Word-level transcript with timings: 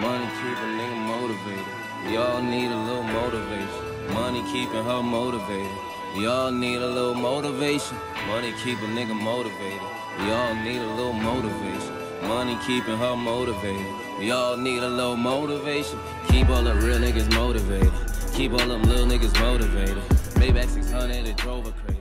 Money 0.00 0.24
keep 0.40 0.56
a 0.56 0.68
nigga 0.78 0.96
motivated. 1.06 1.74
We 2.06 2.16
all 2.16 2.40
need 2.40 2.70
a 2.70 2.76
little 2.76 3.02
motivation. 3.02 4.14
Money 4.14 4.42
keeping 4.50 4.82
her 4.82 5.02
motivated. 5.02 5.78
We 6.16 6.26
all 6.26 6.50
need 6.50 6.76
a 6.76 6.86
little 6.86 7.14
motivation. 7.14 7.98
Money 8.26 8.54
keep 8.64 8.78
a 8.78 8.86
nigga 8.86 9.14
motivated. 9.14 9.82
We 10.20 10.32
all 10.32 10.54
need 10.54 10.78
a 10.78 10.94
little 10.94 11.12
motivation. 11.12 11.94
Money 12.22 12.58
keeping 12.66 12.96
her 12.96 13.14
motivated. 13.14 13.94
We 14.18 14.30
all 14.30 14.56
need 14.56 14.82
a 14.82 14.88
little 14.88 15.16
motivation. 15.16 15.98
Keep 16.28 16.48
all 16.48 16.62
the 16.62 16.74
real 16.76 16.98
niggas 16.98 17.30
motivated. 17.34 17.92
Keep 18.32 18.52
all 18.52 18.66
them 18.66 18.82
little 18.84 19.06
niggas 19.06 19.38
motivated. 19.38 19.98
Maybach 20.40 20.68
600, 20.68 21.28
it 21.28 21.36
drove 21.36 21.66
her 21.66 21.72
crazy. 21.84 22.00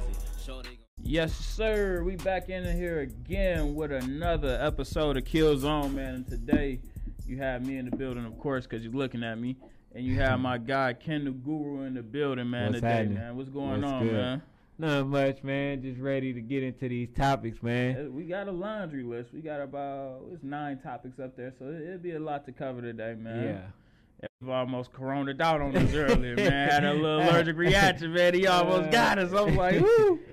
Yes, 1.01 1.33
sir. 1.33 2.03
We 2.03 2.15
back 2.17 2.49
in 2.49 2.63
here 2.77 2.99
again 2.99 3.73
with 3.73 3.91
another 3.91 4.57
episode 4.61 5.17
of 5.17 5.23
QuilleZone, 5.23 5.95
man. 5.95 6.15
And 6.15 6.27
today 6.27 6.81
you 7.29 7.37
have 7.37 7.65
me 7.65 7.77
in 7.77 7.89
the 7.89 7.95
building, 7.95 8.25
of 8.25 8.37
course, 8.39 8.65
because 8.65 8.83
you're 8.83 8.93
looking 8.93 9.23
at 9.23 9.39
me. 9.39 9.55
And 9.95 10.05
you 10.05 10.15
have 10.19 10.39
my 10.39 10.57
guy 10.59 10.93
Ken 10.93 11.25
the 11.25 11.31
Guru 11.31 11.81
in 11.83 11.93
the 11.95 12.03
building, 12.03 12.49
man. 12.49 12.67
What's 12.67 12.77
today, 12.81 12.89
happening? 12.89 13.13
man. 13.15 13.35
What's 13.37 13.49
going 13.49 13.81
What's 13.81 13.93
on, 13.93 14.03
good? 14.03 14.13
man? 14.13 14.41
Not 14.77 15.07
much, 15.07 15.43
man. 15.43 15.81
Just 15.81 15.99
ready 15.99 16.31
to 16.33 16.41
get 16.41 16.63
into 16.63 16.87
these 16.87 17.09
topics, 17.15 17.61
man. 17.63 18.07
Uh, 18.07 18.11
We 18.11 18.25
got 18.25 18.47
a 18.47 18.51
laundry 18.51 19.03
list. 19.03 19.33
We 19.33 19.41
got 19.41 19.61
about 19.61 20.21
it's 20.31 20.43
nine 20.43 20.77
topics 20.79 21.19
up 21.19 21.35
there, 21.35 21.53
so 21.57 21.65
it- 21.65 21.81
it'll 21.81 21.97
be 21.97 22.11
a 22.11 22.19
lot 22.19 22.45
to 22.45 22.51
cover 22.51 22.81
today, 22.81 23.15
man. 23.15 23.43
Yeah. 23.43 24.27
We've 24.41 24.49
almost 24.51 24.93
coroned 24.93 25.41
out 25.41 25.59
on 25.61 25.75
us 25.75 25.93
earlier, 25.93 26.35
man. 26.35 26.69
Had 26.69 26.83
a 26.85 26.93
little 26.93 27.21
allergic 27.23 27.57
reaction, 27.57 28.13
man. 28.13 28.33
He 28.35 28.45
almost 28.47 28.91
got 28.91 29.17
us. 29.17 29.33
I 29.33 29.41
was 29.41 29.55
like, 29.55 29.79
woo. 29.81 30.19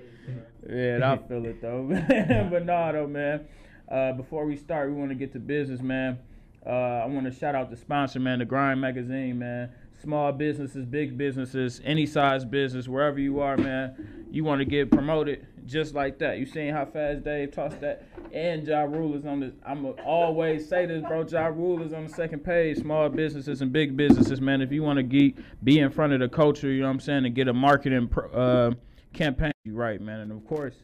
Yeah, 0.69 1.13
I 1.13 1.27
feel 1.29 1.45
it 1.45 1.61
though, 1.61 1.81
man. 1.89 2.49
but 2.51 2.65
though, 2.65 3.07
man. 3.07 3.45
Uh, 3.89 4.11
before 4.11 4.45
we 4.45 4.57
start, 4.57 4.89
we 4.89 4.95
want 4.95 5.09
to 5.11 5.15
get 5.15 5.31
to 5.33 5.39
business, 5.39 5.81
man. 5.81 6.19
Uh, 6.67 7.01
I 7.03 7.05
want 7.05 7.25
to 7.25 7.31
shout 7.31 7.55
out 7.55 7.69
the 7.69 7.77
sponsor, 7.77 8.19
man, 8.19 8.39
the 8.39 8.45
Grind 8.45 8.81
Magazine, 8.81 9.39
man. 9.39 9.69
Small 10.01 10.31
businesses, 10.33 10.85
big 10.85 11.17
businesses, 11.17 11.81
any 11.85 12.05
size 12.05 12.43
business, 12.43 12.87
wherever 12.87 13.19
you 13.19 13.39
are, 13.39 13.55
man. 13.55 14.27
You 14.29 14.43
want 14.43 14.59
to 14.59 14.65
get 14.65 14.91
promoted 14.91 15.47
just 15.65 15.95
like 15.95 16.19
that. 16.19 16.39
You 16.39 16.45
seen 16.45 16.73
how 16.73 16.85
fast 16.85 17.23
Dave 17.23 17.51
tossed 17.51 17.79
that? 17.81 18.03
And 18.33 18.67
Ja 18.67 18.81
Rule 18.81 19.15
is 19.15 19.25
on 19.25 19.39
the. 19.39 19.53
I'm 19.65 19.85
always 20.05 20.67
say 20.67 20.85
this, 20.85 21.01
bro. 21.03 21.25
Ja 21.25 21.47
Rule 21.47 21.81
is 21.81 21.93
on 21.93 22.05
the 22.05 22.13
second 22.13 22.43
page. 22.43 22.79
Small 22.79 23.07
businesses 23.09 23.61
and 23.61 23.71
big 23.71 23.95
businesses, 23.95 24.41
man. 24.41 24.61
If 24.61 24.71
you 24.71 24.83
want 24.83 24.97
to 24.97 25.03
geek, 25.03 25.37
be 25.63 25.79
in 25.79 25.89
front 25.89 26.13
of 26.13 26.19
the 26.19 26.29
culture, 26.29 26.69
you 26.69 26.81
know 26.81 26.87
what 26.87 26.95
I'm 26.95 26.99
saying, 26.99 27.25
and 27.25 27.33
get 27.33 27.47
a 27.47 27.53
marketing 27.53 28.09
uh, 28.33 28.71
campaign, 29.13 29.53
right, 29.67 30.01
man. 30.01 30.19
And 30.19 30.31
of 30.31 30.45
course, 30.45 30.75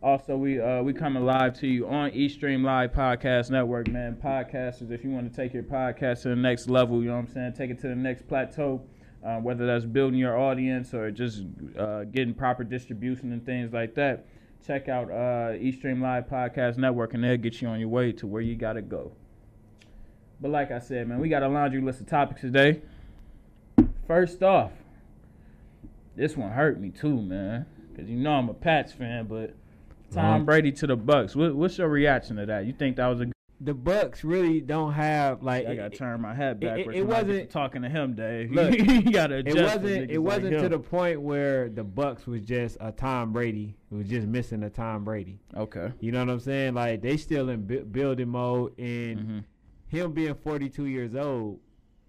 also, 0.00 0.36
we 0.36 0.60
uh, 0.60 0.80
we 0.80 0.92
coming 0.92 1.24
live 1.24 1.58
to 1.58 1.66
you 1.66 1.88
on 1.88 2.12
Eastream 2.12 2.62
Live 2.62 2.92
Podcast 2.92 3.50
Network, 3.50 3.88
man. 3.88 4.16
Podcasters, 4.22 4.92
if 4.92 5.02
you 5.02 5.10
want 5.10 5.28
to 5.28 5.36
take 5.36 5.52
your 5.52 5.64
podcast 5.64 6.22
to 6.22 6.28
the 6.28 6.36
next 6.36 6.68
level, 6.68 7.02
you 7.02 7.08
know 7.08 7.16
what 7.16 7.26
I'm 7.26 7.28
saying, 7.28 7.54
take 7.54 7.70
it 7.70 7.80
to 7.80 7.88
the 7.88 7.96
next 7.96 8.28
plateau, 8.28 8.80
uh, 9.26 9.38
whether 9.38 9.66
that's 9.66 9.84
building 9.84 10.20
your 10.20 10.38
audience 10.38 10.94
or 10.94 11.10
just 11.10 11.42
uh, 11.76 12.04
getting 12.04 12.32
proper 12.32 12.62
distribution 12.62 13.32
and 13.32 13.44
things 13.44 13.72
like 13.72 13.96
that. 13.96 14.26
Check 14.64 14.88
out 14.88 15.10
uh, 15.10 15.58
Eastream 15.58 16.00
Live 16.00 16.28
Podcast 16.28 16.76
Network, 16.76 17.14
and 17.14 17.24
they'll 17.24 17.36
get 17.36 17.60
you 17.60 17.66
on 17.66 17.80
your 17.80 17.88
way 17.88 18.12
to 18.12 18.26
where 18.28 18.42
you 18.42 18.54
gotta 18.54 18.82
go. 18.82 19.10
But 20.40 20.52
like 20.52 20.70
I 20.70 20.78
said, 20.78 21.08
man, 21.08 21.18
we 21.18 21.28
got 21.28 21.42
a 21.42 21.48
laundry 21.48 21.80
list 21.80 22.00
of 22.00 22.06
topics 22.06 22.42
today. 22.42 22.82
First 24.06 24.44
off, 24.44 24.70
this 26.14 26.36
one 26.36 26.52
hurt 26.52 26.80
me 26.80 26.90
too, 26.90 27.20
man, 27.20 27.66
because 27.90 28.08
you 28.08 28.16
know 28.16 28.34
I'm 28.34 28.48
a 28.48 28.54
Pats 28.54 28.92
fan, 28.92 29.26
but. 29.26 29.56
Tom 30.10 30.24
Um, 30.40 30.44
Brady 30.44 30.72
to 30.72 30.86
the 30.86 30.96
Bucs. 30.96 31.36
What, 31.36 31.54
what's 31.54 31.78
your 31.78 31.88
reaction 31.88 32.36
to 32.36 32.46
that? 32.46 32.66
You 32.66 32.72
think 32.72 32.96
that 32.96 33.06
was 33.08 33.20
a? 33.20 33.26
The 33.60 33.74
Bucs 33.74 34.20
really 34.22 34.60
don't 34.60 34.92
have 34.92 35.42
like 35.42 35.66
I 35.66 35.74
gotta 35.74 35.90
turn 35.96 36.20
my 36.20 36.32
head 36.32 36.58
it- 36.60 36.64
it- 36.64 36.76
backwards. 36.76 36.96
it 36.96 37.00
I 37.00 37.04
get 37.04 37.08
wasn't- 37.26 37.50
talking 37.50 37.82
to 37.82 37.88
him, 37.88 38.14
Dave. 38.14 38.50
Look, 38.52 38.78
you 38.78 39.10
gotta 39.10 39.38
it 39.38 39.48
adjust. 39.48 39.74
for 39.74 39.80
wasn't 39.82 40.10
it 40.12 40.18
wasn't 40.18 40.52
like 40.52 40.62
to 40.62 40.68
the 40.68 40.78
point 40.78 41.20
where 41.20 41.68
the 41.68 41.84
Bucs 41.84 42.26
was 42.26 42.42
just 42.42 42.76
a 42.80 42.92
Tom 42.92 43.32
Brady. 43.32 43.74
It 43.90 43.94
was 43.96 44.06
just 44.08 44.28
missing 44.28 44.62
a 44.62 44.70
Tom 44.70 45.02
Brady. 45.04 45.40
Okay. 45.56 45.92
You 45.98 46.12
know 46.12 46.20
what 46.20 46.30
I'm 46.30 46.38
saying? 46.40 46.74
Like 46.74 47.02
they 47.02 47.16
still 47.16 47.48
in 47.48 47.66
bu- 47.66 47.84
building 47.84 48.28
mode 48.28 48.78
and 48.78 49.20
hmm 49.20 49.38
him 49.88 50.12
being 50.12 50.34
42 50.34 50.84
years 50.84 51.14
old, 51.16 51.58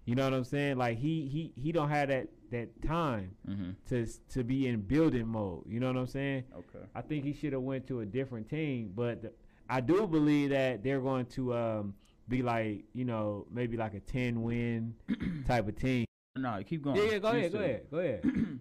you 0.04 0.14
know 0.14 0.24
what 0.24 0.34
I'm 0.34 0.44
saying? 0.44 0.76
Like 0.76 0.98
he 0.98 1.26
he 1.26 1.52
he 1.60 1.72
don't 1.72 1.88
have 1.88 2.08
that 2.10 2.28
that 2.50 2.82
time 2.82 3.34
hmm 3.46 3.70
to 3.88 4.06
to 4.30 4.44
be 4.44 4.66
in 4.68 4.80
building 4.80 5.26
mode. 5.26 5.64
You 5.68 5.80
know 5.80 5.88
what 5.88 5.96
I'm 5.96 6.06
saying? 6.06 6.44
Okay. 6.56 6.84
I 6.94 7.00
think 7.02 7.24
he 7.24 7.32
should 7.32 7.52
have 7.52 7.62
went 7.62 7.86
to 7.88 8.00
a 8.00 8.06
different 8.06 8.48
team, 8.48 8.92
but 8.94 9.22
th- 9.22 9.34
I 9.68 9.80
do 9.80 10.06
believe 10.06 10.50
that 10.50 10.82
they're 10.82 11.00
going 11.00 11.26
to 11.26 11.54
um, 11.54 11.94
be 12.28 12.42
like 12.42 12.84
you 12.92 13.04
know 13.04 13.46
maybe 13.50 13.76
like 13.76 13.94
a 13.94 14.00
10 14.00 14.42
win 14.42 14.94
type 15.46 15.68
of 15.68 15.76
team. 15.76 16.04
No, 16.36 16.60
keep 16.66 16.82
going. 16.82 16.96
Yeah, 16.96 17.04
yeah, 17.04 17.18
go 17.18 17.32
You 17.32 17.38
ahead, 17.38 17.52
go 17.52 17.58
ahead, 17.58 17.86
go 17.90 17.98
ahead. 17.98 18.24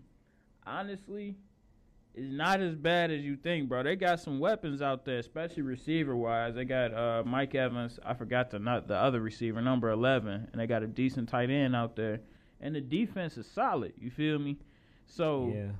Honestly, 0.66 1.36
it's 2.16 2.32
not 2.34 2.60
as 2.62 2.76
bad 2.76 3.12
as 3.12 3.22
you 3.22 3.36
think, 3.38 3.70
bro. 3.70 3.84
They 3.84 3.96
got 3.96 4.20
some 4.20 4.40
weapons 4.40 4.82
out 4.82 5.06
there, 5.06 5.20
especially 5.20 5.64
receiver 5.64 6.16
wise. 6.16 6.56
They 6.56 6.66
got 6.66 6.94
uh, 6.94 7.24
Mike 7.26 7.56
Evans. 7.56 8.00
I 8.06 8.14
forgot 8.14 8.50
the 8.52 8.60
not 8.60 8.88
the 8.88 8.96
other 8.96 9.22
receiver, 9.22 9.62
number 9.62 9.90
eleven, 9.90 10.48
and 10.52 10.60
they 10.60 10.68
got 10.68 10.84
a 10.84 10.88
decent 10.88 11.30
tight 11.30 11.50
end 11.50 11.76
out 11.76 11.96
there. 11.96 12.20
And 12.62 12.76
the 12.76 12.82
defense 12.82 13.38
is 13.38 13.48
solid. 13.48 13.94
You 13.98 14.12
feel 14.12 14.38
me? 14.40 14.58
So 15.06 15.52
yeah, 15.56 15.72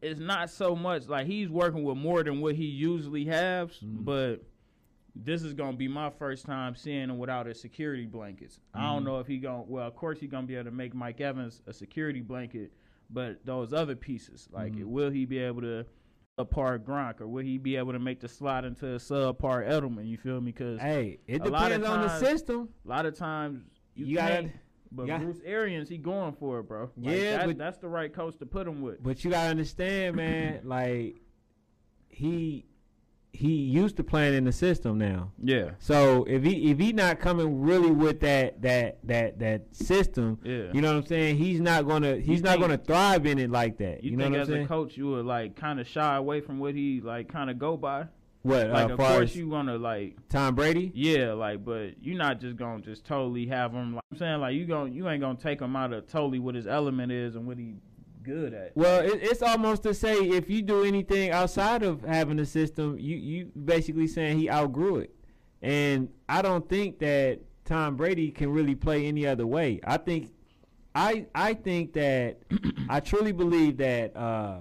it's 0.00 0.20
not 0.20 0.50
so 0.50 0.74
much 0.76 1.08
like 1.08 1.26
he's 1.26 1.48
working 1.48 1.82
with 1.82 1.96
more 1.96 2.22
than 2.22 2.40
what 2.40 2.54
he 2.54 2.66
usually 2.66 3.24
has, 3.26 3.70
Mhm. 3.80 4.04
but 4.04 4.44
this 5.16 5.42
is 5.42 5.54
gonna 5.54 5.76
be 5.76 5.88
my 5.88 6.10
first 6.10 6.44
time 6.46 6.74
seeing 6.74 7.08
him 7.08 7.18
without 7.18 7.46
his 7.46 7.60
security 7.60 8.04
blankets. 8.06 8.60
I 8.72 8.92
don't 8.92 9.02
Mhm. 9.02 9.06
know 9.06 9.18
if 9.20 9.26
he 9.26 9.38
going 9.38 9.64
to, 9.66 9.70
well, 9.70 9.86
of 9.86 9.94
course 9.94 10.18
he's 10.20 10.30
gonna 10.30 10.46
be 10.46 10.54
able 10.56 10.64
to 10.66 10.70
make 10.76 10.94
Mike 10.94 11.20
Evans 11.20 11.62
a 11.66 11.72
security 11.72 12.20
blanket, 12.20 12.72
but 13.10 13.44
those 13.46 13.72
other 13.72 13.94
pieces, 13.96 14.48
like 14.50 14.72
Mhm. 14.74 14.84
will 14.86 15.10
he 15.10 15.24
be 15.24 15.38
able 15.38 15.60
to 15.62 15.86
apart 16.36 16.84
Gronk 16.84 17.20
or 17.20 17.28
will 17.28 17.44
he 17.44 17.58
be 17.58 17.76
able 17.76 17.92
to 17.92 17.98
make 18.00 18.18
the 18.18 18.26
slide 18.26 18.64
into 18.64 18.88
a 18.88 18.96
subpar 18.96 19.64
Edelman? 19.68 20.04
You 20.08 20.16
feel 20.18 20.40
me? 20.40 20.50
Because 20.50 20.80
hey, 20.80 21.20
it 21.28 21.42
a 21.42 21.48
lot 21.48 21.70
of 21.70 21.80
depends 21.80 21.86
on 21.88 22.00
the 22.02 22.08
system. 22.18 22.68
a 22.84 22.88
lot 22.88 23.06
of 23.06 23.14
times 23.14 23.62
you, 23.94 24.06
You 24.06 24.16
gotta-. 24.16 24.50
But 24.92 25.02
you 25.02 25.08
gotta- 25.08 25.24
Bruce 25.24 25.40
Arians, 25.44 25.88
he 25.88 25.98
going 25.98 26.32
for 26.34 26.60
it, 26.60 26.68
bro. 26.68 26.90
Like, 26.96 27.16
Yeah, 27.16 27.38
that- 27.38 27.46
but- 27.46 27.58
that's 27.58 27.78
the 27.78 27.88
right 27.88 28.12
coach 28.12 28.36
to 28.38 28.46
put 28.46 28.66
him 28.66 28.80
with. 28.82 29.02
But 29.02 29.24
you 29.24 29.30
gotta 29.30 29.50
understand, 29.50 30.16
man. 30.16 30.60
like 30.64 31.20
he 32.08 32.64
he 33.32 33.48
used 33.64 33.96
to 33.96 34.04
playing 34.04 34.32
in 34.34 34.44
the 34.44 34.52
system 34.52 34.96
now. 34.96 35.32
Yeah, 35.42 35.70
So 35.80 36.22
if 36.28 36.44
he 36.44 36.70
if 36.70 36.78
he 36.78 36.92
not 36.92 37.18
coming 37.18 37.62
really 37.62 37.90
with 37.90 38.20
that 38.20 38.62
that 38.62 38.98
that 39.08 39.40
that 39.40 39.74
system, 39.74 40.38
yeah. 40.44 40.70
you 40.72 40.80
know 40.80 40.92
what 40.92 40.98
I'm 40.98 41.06
saying? 41.06 41.36
He's 41.38 41.60
not 41.60 41.84
gonna 41.88 42.18
he's 42.18 42.42
not 42.42 42.50
think- 42.50 42.60
gonna 42.60 42.78
thrive 42.78 43.26
in 43.26 43.40
it 43.40 43.50
like 43.50 43.78
that. 43.78 44.04
You, 44.04 44.12
You, 44.12 44.16
know 44.16 44.24
think 44.26 44.32
what 44.34 44.36
I'm 44.36 44.42
as 44.42 44.48
saying? 44.48 44.64
a 44.66 44.68
coach 44.68 44.96
you 44.96 45.08
would 45.08 45.26
like 45.26 45.56
kind 45.56 45.80
of 45.80 45.88
shy 45.88 46.14
away 46.14 46.40
from 46.42 46.60
what 46.60 46.76
he 46.76 47.00
like 47.00 47.26
kind 47.28 47.50
of 47.50 47.58
go 47.58 47.76
by? 47.76 48.06
What 48.44 48.68
Like 48.68 48.90
uh, 48.90 48.92
of 48.92 48.98
course 48.98 49.34
you 49.34 49.48
wanna 49.48 49.76
like 49.76 50.16
Tom 50.28 50.54
Brady? 50.54 50.92
yeah 50.94 51.32
like 51.32 51.64
but 51.64 52.02
you're 52.02 52.16
not 52.16 52.40
just 52.40 52.56
gonna 52.56 52.82
just 52.82 53.04
totally 53.04 53.46
have 53.46 53.72
him 53.72 53.94
like 53.94 54.04
I'm 54.12 54.18
saying 54.18 54.40
like 54.40 54.54
you 54.54 54.66
gon' 54.66 54.92
you 54.92 55.08
ain't 55.08 55.20
gonna 55.20 55.38
take 55.38 55.60
him 55.60 55.74
out 55.74 55.92
of 55.92 56.06
totally 56.06 56.38
what 56.38 56.54
his 56.54 56.66
element 56.66 57.10
is 57.10 57.34
and 57.34 57.46
what 57.46 57.58
he 57.58 57.74
good 58.24 58.54
at. 58.54 58.72
Well, 58.74 59.00
it, 59.00 59.20
it's 59.22 59.42
almost 59.42 59.82
to 59.84 59.94
say 59.94 60.14
if 60.14 60.50
you 60.50 60.62
do 60.62 60.82
anything 60.82 61.30
outside 61.30 61.82
of 61.82 62.02
having 62.02 62.38
a 62.40 62.46
system, 62.46 62.98
you 62.98 63.16
you 63.16 63.52
basically 63.64 64.06
saying 64.06 64.38
he 64.38 64.50
outgrew 64.50 64.96
it, 64.96 65.14
and 65.62 66.08
I 66.28 66.42
don't 66.42 66.68
think 66.68 66.98
that 66.98 67.40
Tom 67.64 67.96
Brady 67.96 68.30
can 68.30 68.50
really 68.50 68.74
play 68.74 69.06
any 69.06 69.26
other 69.26 69.46
way. 69.46 69.80
I 69.84 69.98
think, 69.98 70.32
I 70.94 71.26
I 71.34 71.54
think 71.54 71.92
that 71.92 72.38
I 72.88 73.00
truly 73.00 73.32
believe 73.32 73.76
that 73.76 74.16
uh, 74.16 74.60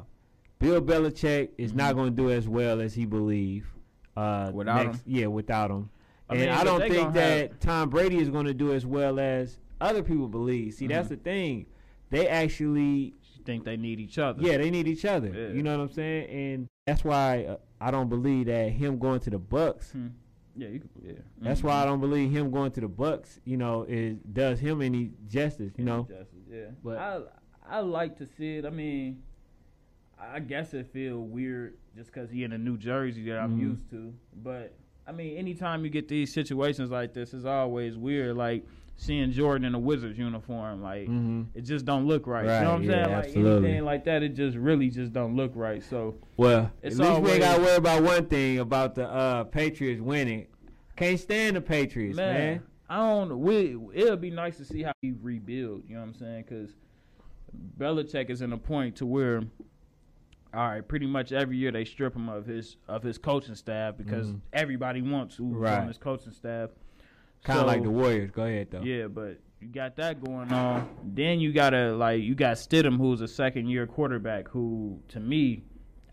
Bill 0.63 0.81
Belichick 0.81 1.49
is 1.57 1.73
not 1.73 1.93
going 1.95 2.15
to 2.15 2.21
do 2.23 2.31
as 2.31 2.47
well 2.47 2.79
as 2.79 2.93
he 2.93 3.05
believe 3.05 3.67
uh, 4.15 4.49
Without 4.53 4.85
next, 4.85 5.03
Yeah, 5.05 5.27
without 5.27 5.69
him, 5.71 5.89
I 6.29 6.33
and 6.33 6.41
mean, 6.41 6.49
I 6.49 6.63
don't 6.63 6.79
think 6.79 7.13
that 7.13 7.49
have- 7.51 7.59
Tom 7.59 7.89
Brady 7.89 8.17
is 8.17 8.29
going 8.29 8.45
to 8.45 8.53
do 8.53 8.71
as 8.71 8.85
well 8.85 9.19
as 9.19 9.59
other 9.81 10.01
people 10.03 10.27
believe. 10.29 10.75
See, 10.75 10.87
that's 10.87 11.07
Mhm. 11.07 11.09
the 11.09 11.15
thing. 11.17 11.65
They 12.11 12.27
actually 12.27 13.15
think 13.43 13.65
they 13.65 13.75
need 13.75 13.99
each 13.99 14.17
other? 14.17 14.41
yeah, 14.41 14.57
they 14.57 14.69
need 14.69 14.87
each 14.87 15.03
other. 15.03 15.27
Yeah. 15.35 15.47
You 15.53 15.63
know 15.63 15.75
what 15.77 15.83
I'm 15.83 15.89
saying? 15.89 16.29
And 16.29 16.67
that's 16.87 17.03
why 17.03 17.43
uh, 17.43 17.57
I 17.81 17.91
don't 17.91 18.07
believe 18.07 18.45
that 18.45 18.69
him 18.69 18.99
going 18.99 19.19
to 19.21 19.29
the 19.31 19.39
Bucs. 19.39 19.91
Hmm. 19.91 20.07
Yeah, 20.55 20.67
you 20.69 20.79
could. 20.79 20.91
Yeah. 21.03 21.13
That's 21.41 21.59
Mhm. 21.61 21.65
why 21.65 21.81
I 21.81 21.85
don't 21.85 21.99
believe 21.99 22.31
him 22.31 22.51
going 22.51 22.71
to 22.73 22.81
the 22.81 22.87
Bucs. 22.87 23.39
You 23.43 23.57
know, 23.57 23.83
is 23.83 24.17
does 24.31 24.59
him 24.59 24.81
any 24.81 25.11
justice. 25.27 25.73
You 25.77 25.83
know, 25.83 26.03
Justice, 26.07 26.45
yeah. 26.49 26.67
But- 26.83 26.97
I 26.99 27.21
I 27.67 27.79
like 27.79 28.17
to 28.19 28.27
see 28.37 28.57
it. 28.57 28.65
I 28.65 28.69
mean, 28.69 29.23
I 30.31 30.39
guess 30.39 30.73
it 30.73 30.87
feel 30.93 31.19
weird 31.19 31.75
just 31.95 32.11
because 32.11 32.29
he 32.29 32.43
in 32.43 32.53
a 32.53 32.57
New 32.57 32.77
Jersey 32.77 33.23
that 33.29 33.39
I'm 33.39 33.57
Mhm. 33.57 33.61
used 33.61 33.89
to. 33.91 34.13
But 34.43 34.73
I 35.05 35.11
mean, 35.11 35.37
anytime 35.37 35.83
you 35.83 35.89
get 35.89 36.07
these 36.07 36.33
situations 36.33 36.89
like 36.89 37.13
this, 37.13 37.33
it's 37.33 37.45
always 37.45 37.97
weird. 37.97 38.37
Like 38.37 38.65
seeing 38.95 39.31
Jordan 39.31 39.65
in 39.65 39.73
a 39.75 39.79
Wizards 39.79 40.17
uniform, 40.17 40.81
like 40.81 41.07
hmm 41.07 41.43
it 41.55 41.61
just 41.61 41.83
don't 41.85 42.05
look 42.07 42.25
right. 42.27 42.43
you 42.43 42.47
know 42.47 42.71
what 42.71 42.75
I'm 42.77 42.83
yeah, 42.83 42.89
saying? 42.89 43.11
Like 43.15 43.25
absolutely. 43.25 43.67
anything 43.69 43.85
like 43.85 44.03
that, 44.05 44.23
it 44.23 44.29
just 44.29 44.55
really 44.55 44.89
just 44.89 45.11
don't 45.13 45.35
look 45.35 45.51
right. 45.55 45.83
So 45.83 46.15
Well, 46.37 46.71
at 46.83 46.95
least 46.95 47.21
we 47.21 47.31
ain't 47.31 47.41
got 47.41 47.55
to 47.57 47.61
worry 47.61 47.75
about 47.75 48.03
one 48.03 48.27
thing 48.27 48.59
about 48.59 48.95
the 48.95 49.07
uh, 49.09 49.43
Patriots 49.45 49.99
winning. 50.01 50.47
Can't 50.95 51.19
stand 51.19 51.55
the 51.55 51.61
Patriots, 51.61 52.15
man. 52.15 52.33
man, 52.35 52.63
I 52.89 52.97
don't. 52.97 53.39
We 53.39 53.77
it'll 53.93 54.15
be 54.15 54.29
nice 54.29 54.57
to 54.57 54.65
see 54.65 54.83
how 54.83 54.93
he 55.01 55.11
rebuild. 55.11 55.83
You 55.87 55.95
know 55.95 56.01
what 56.01 56.07
I'm 56.09 56.13
saying? 56.13 56.45
Because 56.47 56.75
Belichick 57.77 58.29
is 58.29 58.41
in 58.41 58.53
a 58.53 58.57
point 58.57 58.95
to 58.97 59.05
where, 59.05 59.41
all 60.53 60.67
right, 60.67 60.87
pretty 60.87 61.07
much 61.07 61.31
every 61.31 61.57
year 61.57 61.71
they 61.71 61.85
strip 61.85 62.15
him 62.15 62.29
of 62.29 62.45
his 62.45 62.77
of 62.87 63.03
his 63.03 63.17
coaching 63.17 63.55
staff 63.55 63.97
because 63.97 64.31
Mhm. 64.31 64.39
everybody 64.53 65.01
wants 65.01 65.35
who's 65.35 65.55
Right. 65.55 65.79
on 65.79 65.87
his 65.87 65.97
coaching 65.97 66.31
staff. 66.31 66.69
Kind 67.43 67.59
of 67.59 67.63
So- 67.63 67.67
like 67.67 67.83
the 67.83 67.89
Warriors. 67.91 68.31
Go 68.31 68.43
ahead 68.45 68.67
though. 68.71 68.81
Yeah, 68.81 69.07
but 69.07 69.39
you 69.59 69.67
got 69.69 69.95
that 69.97 70.23
going 70.23 70.51
on. 70.53 70.87
Then 71.03 71.39
you 71.39 71.51
gotta 71.53 71.93
like 71.95 72.21
you 72.21 72.35
got 72.35 72.57
Stidham, 72.57 72.97
who's 72.97 73.21
a 73.21 73.27
second 73.27 73.67
year 73.67 73.87
quarterback. 73.87 74.47
Who 74.49 74.99
to 75.09 75.19
me, 75.19 75.63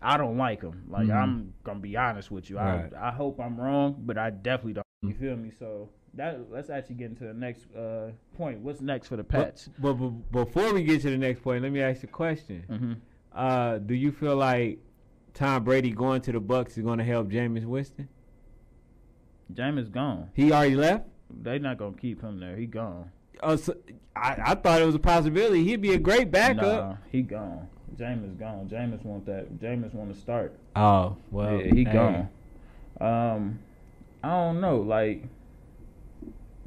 I 0.01 0.17
don't 0.17 0.37
like 0.37 0.61
him. 0.61 0.83
Like 0.87 1.07
Mhm. 1.07 1.15
I'm 1.15 1.53
gonna 1.63 1.79
be 1.79 1.95
honest 1.95 2.31
with 2.31 2.49
you. 2.49 2.57
Right. 2.57 2.91
I 2.93 3.09
I 3.09 3.11
hope 3.11 3.39
I'm 3.39 3.59
wrong, 3.59 4.01
but 4.05 4.17
I 4.17 4.29
definitely 4.31 4.73
don't. 4.73 4.85
You 5.03 5.09
Mhm. 5.09 5.19
feel 5.19 5.35
me? 5.37 5.51
So 5.57 5.89
that 6.15 6.51
let's 6.51 6.69
actually 6.69 6.95
get 6.95 7.09
into 7.11 7.23
the 7.25 7.33
next 7.33 7.73
uh, 7.75 8.11
point. 8.35 8.59
What's 8.59 8.81
next 8.81 9.07
for 9.07 9.15
the 9.15 9.23
But, 9.23 9.45
Pats? 9.45 9.69
but, 9.79 9.93
but 9.93 10.09
before 10.31 10.73
we 10.73 10.83
get 10.83 11.01
to 11.03 11.09
the 11.09 11.17
next 11.17 11.41
point, 11.41 11.63
let 11.63 11.71
me 11.71 11.79
ask 11.81 12.03
you 12.03 12.09
a 12.09 12.11
question. 12.11 12.63
hmm 12.67 12.93
Uh, 13.33 13.77
do 13.77 13.93
you 13.93 14.11
feel 14.11 14.35
like 14.35 14.79
Tom 15.33 15.63
Brady 15.63 15.91
going 15.91 16.21
to 16.21 16.31
the 16.31 16.41
Bucs 16.41 16.71
is 16.77 16.79
going 16.83 16.97
to 16.99 17.03
help 17.05 17.29
Jameis 17.29 17.65
Winston? 17.65 18.09
Jameis 19.53 19.91
gone. 19.91 20.29
He 20.33 20.51
already 20.51 20.75
left. 20.75 21.07
They 21.41 21.59
not 21.59 21.77
gonna 21.77 21.95
keep 21.95 22.21
him 22.21 22.39
there. 22.39 22.55
He 22.57 22.65
gone. 22.65 23.11
Oh, 23.43 23.55
so, 23.55 23.73
I, 24.15 24.35
I 24.47 24.55
thought 24.55 24.81
it 24.81 24.85
was 24.85 24.95
a 24.95 24.99
possibility. 24.99 25.63
He'd 25.63 25.81
be 25.81 25.93
a 25.93 25.97
great 25.97 26.29
backup. 26.31 26.61
Nah, 26.61 26.95
he 27.11 27.21
gone. 27.21 27.67
Jameis 27.95 28.37
gone. 28.37 28.67
Jameis 28.69 29.03
want 29.03 29.25
that. 29.25 29.59
Jameis 29.59 29.93
want 29.93 30.13
to 30.13 30.19
start. 30.19 30.57
Oh 30.75 31.17
well, 31.31 31.61
yeah, 31.61 31.73
he 31.73 31.83
gone. 31.85 32.29
Um, 32.99 33.59
I 34.23 34.29
don't 34.29 34.61
know. 34.61 34.77
Like 34.81 35.23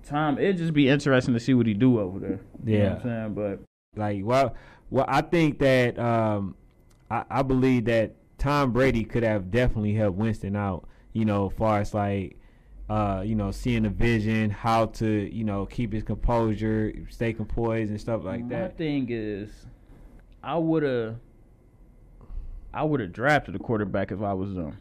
Tom, 0.06 0.38
it'd 0.38 0.58
just 0.58 0.72
be 0.74 0.88
interesting 0.88 1.34
to 1.34 1.40
see 1.40 1.54
what 1.54 1.66
he 1.66 1.74
do 1.74 1.98
over 2.00 2.18
there. 2.18 2.40
You 2.64 2.78
know 2.78 2.84
Yeah. 2.84 2.88
what 2.94 2.96
I'm 2.96 3.02
saying? 3.02 3.34
But 3.34 3.60
Like, 4.00 4.20
well, 4.24 4.54
well, 4.90 5.04
I 5.08 5.20
think 5.22 5.58
that 5.58 5.98
um, 5.98 6.54
I, 7.10 7.24
I 7.30 7.42
believe 7.42 7.86
that 7.86 8.14
Tom 8.38 8.72
Brady 8.72 9.04
could 9.04 9.22
have 9.22 9.50
definitely 9.50 9.94
helped 9.94 10.16
Winston 10.18 10.56
out. 10.56 10.88
You 11.12 11.24
know, 11.24 11.48
as 11.50 11.56
far 11.56 11.80
as 11.80 11.94
like, 11.94 12.36
uh, 12.90 13.22
you 13.24 13.34
know, 13.34 13.50
seeing 13.50 13.84
the 13.84 13.88
vision, 13.88 14.50
how 14.50 14.86
to, 14.86 15.06
you 15.08 15.44
know, 15.44 15.64
keep 15.66 15.92
his 15.92 16.02
composure, 16.02 16.92
stay 17.08 17.32
composed, 17.32 17.90
and 17.90 18.00
stuff 18.00 18.24
like 18.24 18.48
that. 18.48 18.62
my 18.72 18.76
thing 18.76 19.06
is, 19.10 19.50
I 20.42 20.56
would 20.58 20.82
have, 20.82 21.16
I 22.72 22.82
would 22.82 23.00
have 23.00 23.12
drafted 23.12 23.54
a 23.54 23.58
quarterback 23.58 24.10
if 24.12 24.20
I 24.22 24.32
was 24.34 24.54
them. 24.54 24.78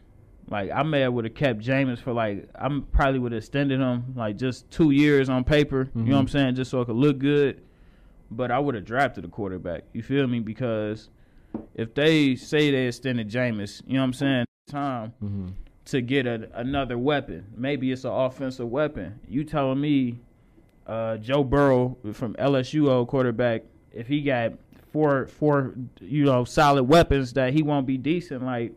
Like 0.50 0.70
I 0.72 0.82
may 0.82 1.00
have 1.00 1.14
would 1.14 1.24
have 1.24 1.34
kept 1.34 1.60
Jameis 1.60 1.98
for 1.98 2.12
like 2.12 2.48
I'm 2.54 2.82
probably 2.82 3.18
would 3.18 3.32
have 3.32 3.38
extended 3.38 3.80
him 3.80 4.12
like 4.14 4.36
just 4.36 4.70
two 4.70 4.90
years 4.90 5.30
on 5.30 5.42
paper. 5.42 5.88
You 5.94 6.02
know 6.02 6.12
what 6.16 6.18
I'm 6.20 6.26
Mhm. 6.26 6.30
saying? 6.30 6.54
Just 6.56 6.70
so 6.70 6.82
it 6.82 6.84
could 6.86 6.96
look 6.96 7.18
good. 7.18 7.62
But 8.36 8.50
I 8.50 8.58
would 8.58 8.74
have 8.74 8.84
drafted 8.84 9.24
a 9.24 9.28
quarterback. 9.28 9.84
You 9.92 10.02
feel 10.02 10.26
me? 10.26 10.40
Because 10.40 11.08
if 11.74 11.94
they 11.94 12.34
say 12.36 12.70
they 12.70 12.86
extended 12.86 13.30
Jameis, 13.30 13.82
you 13.86 13.94
know 13.94 14.00
what 14.00 14.04
I'm 14.06 14.12
saying? 14.12 14.44
Time 14.68 15.10
hmm 15.20 15.48
to 15.86 16.00
get 16.00 16.26
a, 16.26 16.48
another 16.54 16.96
weapon. 16.96 17.44
Maybe 17.54 17.92
it's 17.92 18.04
an 18.04 18.10
offensive 18.10 18.70
weapon. 18.70 19.20
You 19.28 19.44
telling 19.44 19.78
me 19.82 20.18
uh, 20.86 21.18
Joe 21.18 21.44
Burrow 21.44 21.98
from 22.14 22.32
LSU 22.36 22.88
old 22.88 23.08
quarterback, 23.08 23.64
if 23.92 24.06
he 24.08 24.22
got 24.22 24.54
four 24.92 25.26
four 25.26 25.74
you 26.00 26.24
know 26.24 26.44
solid 26.44 26.84
weapons 26.84 27.34
that 27.34 27.52
he 27.52 27.62
won't 27.62 27.86
be 27.86 27.98
decent 27.98 28.42
like 28.44 28.72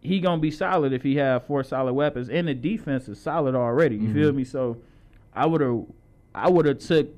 he 0.00 0.20
gonna 0.20 0.40
be 0.40 0.50
solid 0.50 0.92
if 0.94 1.02
he 1.02 1.16
have 1.16 1.44
four 1.46 1.62
solid 1.64 1.92
weapons 1.92 2.28
and 2.30 2.48
the 2.48 2.54
defense 2.54 3.08
is 3.08 3.20
solid 3.20 3.54
already. 3.54 3.96
You 3.96 4.12
feel 4.12 4.32
Mhm. 4.32 4.36
me? 4.36 4.44
So 4.44 4.78
I 5.34 5.44
would 5.46 5.60
have 5.60 5.84
I 6.34 6.48
would 6.48 6.64
have 6.64 6.78
took 6.78 7.08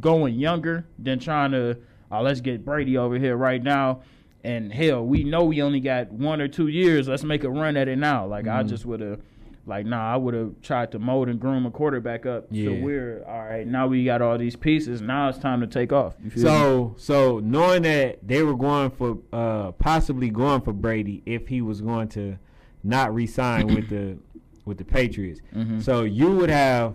going 0.00 0.34
younger 0.34 0.86
than 0.98 1.18
trying 1.18 1.52
to 1.52 1.76
oh 2.10 2.22
let's 2.22 2.40
get 2.40 2.64
Brady 2.64 2.96
over 2.96 3.18
here 3.18 3.36
right 3.36 3.62
now. 3.62 4.00
And 4.44 4.72
hell, 4.72 5.04
we 5.04 5.24
know 5.24 5.44
we 5.44 5.60
only 5.60 5.80
got 5.80 6.12
one 6.12 6.40
or 6.40 6.46
two 6.46 6.68
years. 6.68 7.08
Let's 7.08 7.24
make 7.24 7.42
a 7.42 7.50
run 7.50 7.76
at 7.76 7.88
it 7.88 7.96
now. 7.96 8.26
Like 8.26 8.46
I 8.46 8.62
Mhm. 8.62 8.68
just 8.68 8.86
would 8.86 9.00
have, 9.00 9.20
like, 9.66 9.86
nah, 9.86 10.12
I 10.12 10.16
would 10.16 10.34
have 10.34 10.52
tried 10.62 10.92
to 10.92 11.00
mold 11.00 11.28
and 11.28 11.40
groom 11.40 11.66
a 11.66 11.70
quarterback 11.72 12.26
up. 12.26 12.46
Yeah. 12.52 12.66
So 12.66 12.74
we're 12.84 13.24
all 13.26 13.42
right. 13.44 13.66
Now 13.66 13.88
we 13.88 14.04
got 14.04 14.22
all 14.22 14.38
these 14.38 14.54
pieces. 14.54 15.02
Now 15.02 15.28
it's 15.30 15.38
time 15.38 15.60
to 15.62 15.66
take 15.66 15.92
off. 15.92 16.14
Feel 16.18 16.30
me? 16.30 16.40
So, 16.42 16.94
so 16.96 17.40
knowing 17.40 17.82
that 17.82 18.18
they 18.24 18.44
were 18.44 18.54
going 18.54 18.90
for, 18.90 19.18
uh, 19.32 19.72
possibly 19.72 20.30
going 20.30 20.60
for 20.60 20.72
Brady 20.72 21.24
if 21.26 21.48
he 21.48 21.60
was 21.60 21.80
going 21.80 22.06
to 22.10 22.36
not 22.84 23.12
re-sign 23.12 23.66
with 23.74 23.88
the 23.88 24.16
with 24.64 24.78
the 24.78 24.84
Patriots. 24.84 25.40
Mhm. 25.56 25.82
So 25.82 26.02
you 26.04 26.30
would 26.30 26.50
have 26.50 26.94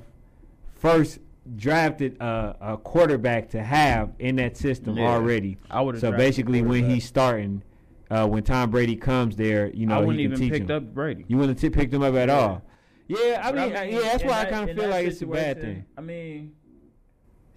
first 0.76 1.20
drafted 1.56 2.18
a, 2.22 2.56
a 2.62 2.78
quarterback 2.78 3.50
to 3.50 3.64
have 3.64 4.12
in 4.20 4.36
that 4.38 4.58
system 4.58 4.98
Yeah. 4.98 5.08
already. 5.10 5.58
I 5.70 5.82
would. 5.82 6.00
So 6.00 6.12
basically, 6.12 6.62
when 6.62 6.90
he's 6.90 7.06
starting, 7.06 7.64
uh, 8.10 8.28
when 8.28 8.44
Tom 8.44 8.70
Brady 8.72 8.96
comes 8.96 9.36
there, 9.36 9.70
you 9.74 9.86
know 9.86 9.96
I 9.98 10.00
he 10.02 10.06
wouldn't 10.06 10.24
can 10.24 10.32
even 10.34 10.40
teach 10.40 10.52
picked 10.60 10.70
him. 10.70 10.78
up 10.78 10.94
Brady. 10.94 11.26
You 11.28 11.38
wouldn't 11.38 11.60
have 11.60 11.74
picked 11.74 11.94
him 11.94 12.04
up 12.04 12.14
at 12.16 12.30
Yeah. 12.30 12.36
all. 12.36 12.62
Yeah, 13.08 13.42
I 13.44 13.52
mean, 13.52 13.76
uh, 13.76 13.82
yeah, 13.82 14.00
that's 14.00 14.24
why 14.24 14.42
I 14.42 14.46
kind 14.46 14.70
of 14.70 14.76
feel 14.78 14.90
like 14.90 15.06
it's 15.06 15.22
a 15.22 15.26
bad 15.26 15.60
thing. 15.60 15.84
I 15.98 16.02
mean, 16.02 16.54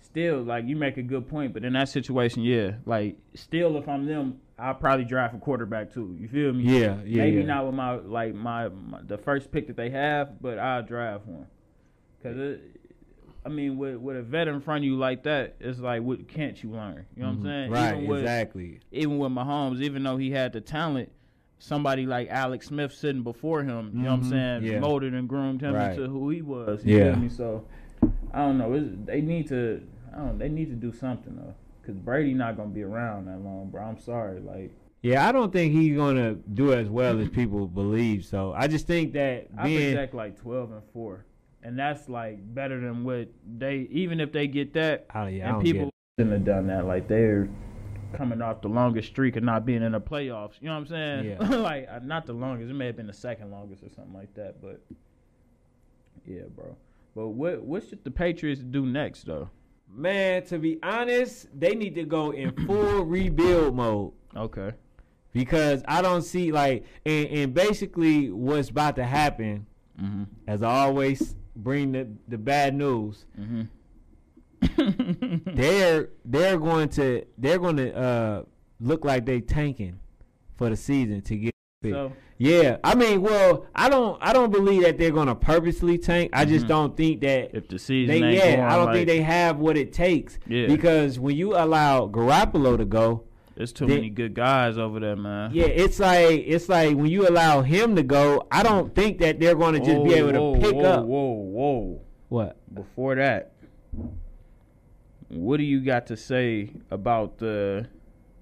still, 0.03 0.43
like 0.43 0.65
you 0.67 0.75
make 0.77 0.97
a 0.97 1.03
good 1.03 1.29
point, 1.29 1.53
but 1.53 1.65
in 1.65 1.75
that 1.75 1.89
situation, 1.89 2.43
yeah, 2.43 2.73
like 2.87 3.17
still, 3.35 3.77
if 3.77 3.89
I'm 3.89 4.07
them, 4.07 4.41
I'll 4.59 4.75
probably 4.75 5.05
draft 5.05 5.35
a 5.35 5.39
quarterback 5.39 5.93
too. 5.93 6.17
You 6.19 6.29
feel 6.29 6.53
me? 6.53 6.65
Yeah, 6.65 6.97
yeah, 7.05 7.23
Maybe 7.23 7.37
yeah. 7.39 7.45
not 7.47 7.67
with 7.67 7.75
my 7.75 7.93
like 7.97 8.35
my, 8.35 8.69
my 8.69 9.01
the 9.07 9.19
first 9.19 9.53
pick 9.53 9.67
that 9.69 9.77
they 9.77 9.91
have, 9.91 10.41
but 10.41 10.59
I'll 10.59 10.83
draft 10.83 11.27
one. 11.27 11.47
Cause 12.23 12.37
it, 12.37 12.74
I 13.45 13.51
mean, 13.51 13.77
with 13.77 13.97
with 13.97 14.17
a 14.17 14.23
vet 14.23 14.49
in 14.49 14.61
front 14.61 14.85
of 14.85 14.85
you 14.85 14.97
like 14.97 15.23
that, 15.25 15.57
it's 15.61 15.79
like 15.79 16.03
what 16.03 16.27
can't 16.29 16.61
you 16.63 16.71
learn? 16.71 17.05
You 17.17 17.23
know 17.23 17.29
what 17.29 17.35
I'm 17.35 17.39
Mhm. 17.41 17.43
saying? 17.43 17.71
Right, 17.71 17.95
Even 17.95 18.07
with, 18.07 18.19
exactly. 18.21 18.81
Even 18.93 19.19
with 19.19 19.33
Mahomes, 19.33 19.81
even 19.81 20.03
though 20.03 20.17
he 20.17 20.31
had 20.31 20.53
the 20.53 20.61
talent, 20.61 21.11
somebody 21.59 22.07
like 22.07 22.29
Alex 22.31 22.67
Smith 22.69 22.93
sitting 22.93 23.23
before 23.23 23.63
him, 23.63 23.93
you 23.95 24.03
know 24.03 24.11
what 24.11 24.15
I'm 24.15 24.23
Mhm, 24.23 24.31
saying, 24.31 24.63
yeah. 24.65 24.81
molded 24.81 25.15
and 25.15 25.29
groomed 25.29 25.61
him 25.61 25.75
Right. 25.75 25.91
into 25.99 26.09
who 26.09 26.31
he 26.31 26.43
was. 26.43 26.85
You 26.85 26.97
Yeah. 26.99 27.15
me? 27.17 27.29
So 27.29 27.65
I 28.33 28.39
don't 28.39 28.59
know. 28.59 28.73
It's, 28.73 28.89
they 29.05 29.21
need 29.21 29.47
to. 29.49 29.83
I 30.13 30.19
don't. 30.19 30.39
They 30.39 30.49
need 30.49 30.69
to 30.71 30.77
do 30.77 30.93
something 30.93 31.37
though, 31.37 31.55
cause 31.85 31.95
Brady 31.97 32.35
not 32.35 32.57
gonna 32.57 32.71
be 32.71 32.83
around 32.83 33.27
that 33.27 33.41
long, 33.41 33.69
bro. 33.71 33.83
I'm 33.83 33.99
sorry. 33.99 34.41
Like 34.41 34.73
Yeah, 35.03 35.29
I 35.29 35.33
don't 35.33 35.53
think 35.53 35.75
he's 35.75 35.95
gonna 35.97 36.35
do 36.55 36.73
as 36.73 36.89
well 36.89 37.19
as 37.21 37.29
people 37.29 37.67
believe. 37.67 38.25
So 38.25 38.55
I 38.57 38.69
just 38.69 38.87
think 38.87 39.13
that 39.13 39.49
I 39.59 39.65
being 39.65 39.93
project 39.93 40.15
like 40.15 40.41
12 40.41 40.73
and 40.73 40.83
four, 40.95 41.27
and 41.65 41.79
that's 41.79 42.09
like 42.09 42.39
better 42.55 42.81
than 42.81 43.05
what 43.05 43.29
they. 43.59 43.89
Even 43.91 44.21
if 44.21 44.31
they 44.33 44.47
get 44.47 44.75
that, 44.75 45.07
oh, 45.15 45.27
yeah, 45.27 45.47
I 45.47 45.49
and 45.49 45.55
don't 45.57 45.63
people 45.63 45.85
get 45.87 45.93
shouldn't 46.19 46.33
have 46.35 46.45
done 46.45 46.67
that. 46.69 46.87
Like 46.87 47.09
they're 47.09 47.49
coming 48.15 48.41
off 48.43 48.61
the 48.61 48.69
longest 48.69 49.09
streak 49.09 49.35
of 49.37 49.43
not 49.43 49.67
being 49.67 49.83
in 49.83 49.93
the 49.93 50.01
playoffs. 50.01 50.53
You 50.61 50.69
know 50.69 50.75
what 50.75 50.81
I'm 50.81 50.87
saying? 50.87 51.37
Yeah. 51.41 51.49
like 51.57 51.89
uh, 51.91 51.99
not 52.03 52.27
the 52.27 52.33
longest. 52.35 52.71
It 52.71 52.75
may 52.75 52.87
have 52.87 52.97
been 52.97 53.09
the 53.09 53.13
second 53.13 53.51
longest 53.51 53.83
or 53.83 53.89
something 53.89 54.15
like 54.15 54.33
that. 54.35 54.61
But 54.63 54.81
yeah, 56.27 56.43
bro. 56.55 56.77
But 57.15 57.29
what 57.29 57.63
what 57.63 57.89
should 57.89 58.05
the 58.05 58.11
Patriots 58.11 58.61
do 58.61 58.87
next 58.87 59.25
though? 59.25 59.49
man. 59.97 60.45
To 60.47 60.59
be 60.59 60.79
honest, 60.83 61.47
they 61.59 61.75
need 61.75 61.95
to 61.95 62.05
go 62.05 62.33
in 62.33 62.53
full 62.67 63.05
rebuild 63.05 63.77
mode 63.77 64.13
Okay. 64.37 64.73
because 65.33 65.85
I 65.87 66.03
don't 66.03 66.23
see 66.23 66.51
like 66.53 66.85
and, 67.07 67.29
and 67.29 67.55
basically 67.55 68.31
what's 68.31 68.71
about 68.71 68.97
to 68.97 69.05
happen. 69.05 69.67
Mm-hmm. 70.01 70.25
As 70.49 70.63
I 70.65 70.87
always 70.87 71.37
bring 71.57 71.93
the 71.93 72.09
the 72.29 72.39
bad 72.39 72.75
news. 72.75 73.25
Mm-hmm. 73.39 73.63
they're 75.55 76.09
they're 76.25 76.59
going 76.59 76.89
to 76.91 77.25
they're 77.39 77.59
going 77.59 77.77
to 77.77 77.95
uh, 77.97 78.43
look 78.81 79.05
like 79.05 79.27
they 79.27 79.41
tanking 79.41 79.99
for 80.57 80.71
the 80.71 80.77
season 80.77 81.21
to 81.23 81.37
get. 81.37 81.55
so 81.83 82.13
Yeah, 82.39 82.79
I 82.83 82.95
mean, 82.95 83.21
well, 83.23 83.67
I 83.75 83.89
don't, 83.89 84.19
I 84.23 84.33
don't 84.33 84.51
believe 84.51 84.83
that 84.83 84.97
they're 84.99 85.11
gonna 85.11 85.35
purposely 85.35 85.99
tank. 85.99 86.31
I 86.33 86.45
just 86.45 86.65
Mhm. 86.65 86.69
don't 86.69 86.97
think 86.97 87.21
that 87.21 87.55
if 87.55 87.69
the 87.69 87.79
season 87.79 88.21
they. 88.21 88.37
Yeah, 88.37 88.69
I 88.73 88.77
don't 88.77 88.87
like, 88.87 88.95
think 88.97 89.09
they 89.09 89.21
have 89.23 89.59
what 89.59 89.77
it 89.77 89.93
takes. 89.93 90.39
Yeah. 90.47 90.67
Because 90.67 91.19
when 91.19 91.37
you 91.37 91.55
allow 91.57 92.07
Garoppolo 92.09 92.77
to 92.79 92.85
go, 92.85 93.25
there's 93.55 93.73
too 93.73 93.87
many 93.87 94.11
good 94.11 94.35
guys 94.35 94.79
over 94.79 94.99
there, 94.99 95.17
man. 95.17 95.51
yeah, 95.55 95.67
it's 95.67 96.01
like 96.01 96.43
it's 96.47 96.69
like 96.69 96.97
when 96.97 97.07
you 97.07 97.29
allow 97.29 97.63
him 97.63 97.95
to 97.97 98.03
go, 98.03 98.47
I 98.51 98.63
don't 98.63 98.95
think 98.95 99.19
that 99.19 99.39
they're 99.39 99.55
going 99.55 99.75
to 99.75 99.81
just 99.81 100.03
be 100.05 100.11
Whoa, 100.11 100.29
able 100.29 100.55
to 100.55 100.61
pick 100.61 100.75
whoa, 100.75 100.85
up 100.85 101.05
Whoa, 101.05 101.33
whoa. 101.33 102.01
what. 102.29 102.75
Before 102.75 103.15
that, 103.15 103.53
what 105.29 105.59
do 105.59 105.63
you 105.63 105.81
got 105.81 106.07
to 106.09 106.17
say 106.17 106.71
about 106.91 107.39
the 107.39 107.89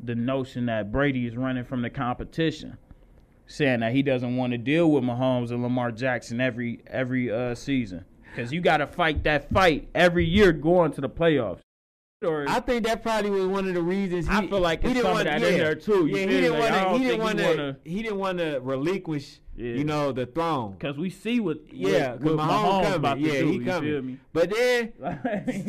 the 0.03 0.15
notion 0.15 0.67
that 0.67 0.91
Brady 0.91 1.27
is 1.27 1.37
running 1.37 1.65
from 1.65 1.83
the 1.83 1.91
competition, 1.91 2.79
saying 3.47 3.81
that 3.81 3.93
he 3.93 4.03
doesn't 4.03 4.37
want 4.37 4.53
to 4.53 4.59
deal 4.59 4.91
with 4.91 5.05
Mahomes 5.05 5.51
and 5.51 5.63
Lamar 5.63 5.93
Jackson 5.93 6.41
every 6.41 6.81
every 6.87 7.31
uh, 7.31 7.55
season 7.55 8.05
because 8.35 8.53
you 8.53 8.61
got 8.61 8.79
to 8.79 8.87
fight 8.87 9.25
that 9.25 9.51
fight 9.51 9.89
every 9.95 10.25
year 10.25 10.53
going 10.53 10.93
to 10.93 11.01
the 11.01 11.09
playoffs. 11.09 11.61
Or 12.25 12.47
I 12.49 12.61
think 12.61 12.85
that 12.87 13.03
probably 13.03 13.31
was 13.31 13.47
one 13.47 13.69
of 13.69 13.75
the 13.75 13.83
reasons. 13.83 14.27
He, 14.27 14.33
I 14.33 14.47
feel 14.47 14.61
like 14.61 14.83
he 14.83 14.93
didn't 14.95 15.11
want 15.13 15.25
that 15.25 15.43
in 15.43 15.59
there, 15.59 15.75
too. 15.75 16.07
You 16.07 16.17
Yeah, 16.17 16.21
he 16.27 16.41
didn't? 16.41 16.59
Like, 16.61 16.71
want 16.73 16.93
to. 16.95 16.99
He 16.99 17.05
didn't 17.05 17.21
want 17.21 17.39
to. 17.39 17.77
He 17.85 18.03
didn't 18.03 18.19
want 18.19 18.39
to 18.39 18.59
relinquish 18.61 19.41
Yeah. 19.57 19.75
you 19.75 19.85
know, 19.85 20.13
the 20.13 20.27
throne. 20.27 20.77
Cause 20.79 20.97
we 20.97 21.11
see 21.11 21.41
what 21.41 21.59
Yeah, 21.73 22.13
what 22.15 22.21
Mahomes 22.37 22.39
Mahomes 22.39 22.83
coming. 22.85 22.93
about 22.95 23.21
Yeah, 23.21 23.33
do. 23.41 23.49
he 23.51 23.59
coming. 23.65 24.21
But 24.33 24.51
then, 24.51 24.93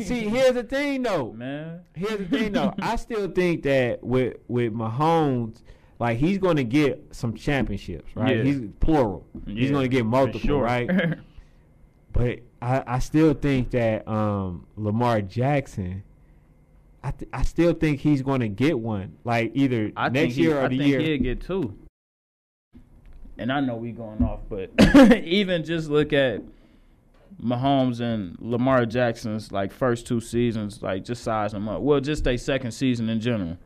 see, 0.00 0.28
here's 0.28 0.54
the 0.54 0.62
thing 0.64 1.02
though. 1.02 1.32
man. 1.32 1.80
Here's 1.94 2.18
the 2.18 2.24
thing 2.26 2.52
though. 2.52 2.72
I 2.80 2.96
still 3.06 3.28
think 3.30 3.62
that 3.64 4.02
with 4.02 4.36
with 4.48 4.72
Mahomes, 4.72 5.62
like 5.98 6.18
he's 6.18 6.38
going 6.38 6.56
to 6.56 6.64
get 6.64 7.02
some 7.12 7.34
championships, 7.34 8.14
right? 8.16 8.38
Yeah. 8.38 8.42
He's 8.44 8.60
plural. 8.80 9.26
He's 9.46 9.70
going 9.70 9.84
to 9.84 9.88
get 9.96 10.04
multiple, 10.06 10.40
sure. 10.40 10.62
right? 10.62 10.88
But 12.12 12.40
I, 12.62 12.84
I 12.86 12.98
still 13.00 13.34
think 13.34 13.70
that 13.72 14.06
um, 14.06 14.68
Lamar 14.76 15.20
Jackson, 15.20 16.04
I 17.04 17.10
th- 17.10 17.28
I 17.34 17.42
still 17.42 17.74
think 17.74 18.00
he's 18.00 18.22
going 18.22 18.40
to 18.40 18.48
get 18.48 18.78
one, 18.78 19.18
like 19.24 19.52
either 19.54 19.92
I 19.94 20.08
next 20.08 20.14
think 20.20 20.32
he, 20.32 20.42
year 20.44 20.58
or 20.58 20.64
I 20.64 20.68
the 20.68 20.78
think 20.78 20.88
year. 20.88 21.00
he'll 21.00 21.18
get 21.22 21.42
two. 21.42 21.78
And 23.36 23.52
I 23.52 23.60
know 23.60 23.76
we 23.76 23.92
going 23.92 24.22
off, 24.22 24.40
but 24.48 24.70
even 25.24 25.64
just 25.64 25.90
look 25.90 26.12
at 26.14 26.40
Mahomes 27.42 28.00
and 28.00 28.36
Lamar 28.40 28.86
Jackson's 28.86 29.52
like 29.52 29.70
first 29.70 30.06
two 30.06 30.20
seasons, 30.20 30.82
like 30.82 31.04
just 31.04 31.22
size 31.22 31.52
them 31.52 31.68
up. 31.68 31.82
Well, 31.82 32.00
just 32.00 32.24
their 32.24 32.38
second 32.38 32.70
season 32.70 33.08
in 33.10 33.20
general. 33.20 33.58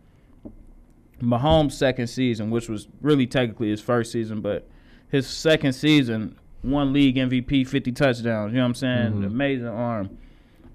Mahomes' 1.23 1.73
second 1.73 2.07
season, 2.09 2.50
which 2.50 2.68
was 2.68 2.88
really 3.02 3.26
technically 3.26 3.71
his 3.71 3.80
first 3.80 4.11
season, 4.11 4.40
but 4.40 4.66
his 5.11 5.26
second 5.28 5.75
season, 5.75 6.37
one 6.62 6.92
league 6.92 7.16
MVP, 7.16 7.66
50 7.68 7.92
touchdowns. 7.92 8.52
You 8.52 8.57
know 8.59 8.64
what 8.64 8.68
I'm 8.68 8.75
saying? 8.75 9.12
Mhm. 9.14 9.26
Amazing 9.26 9.66
arm. 9.68 10.18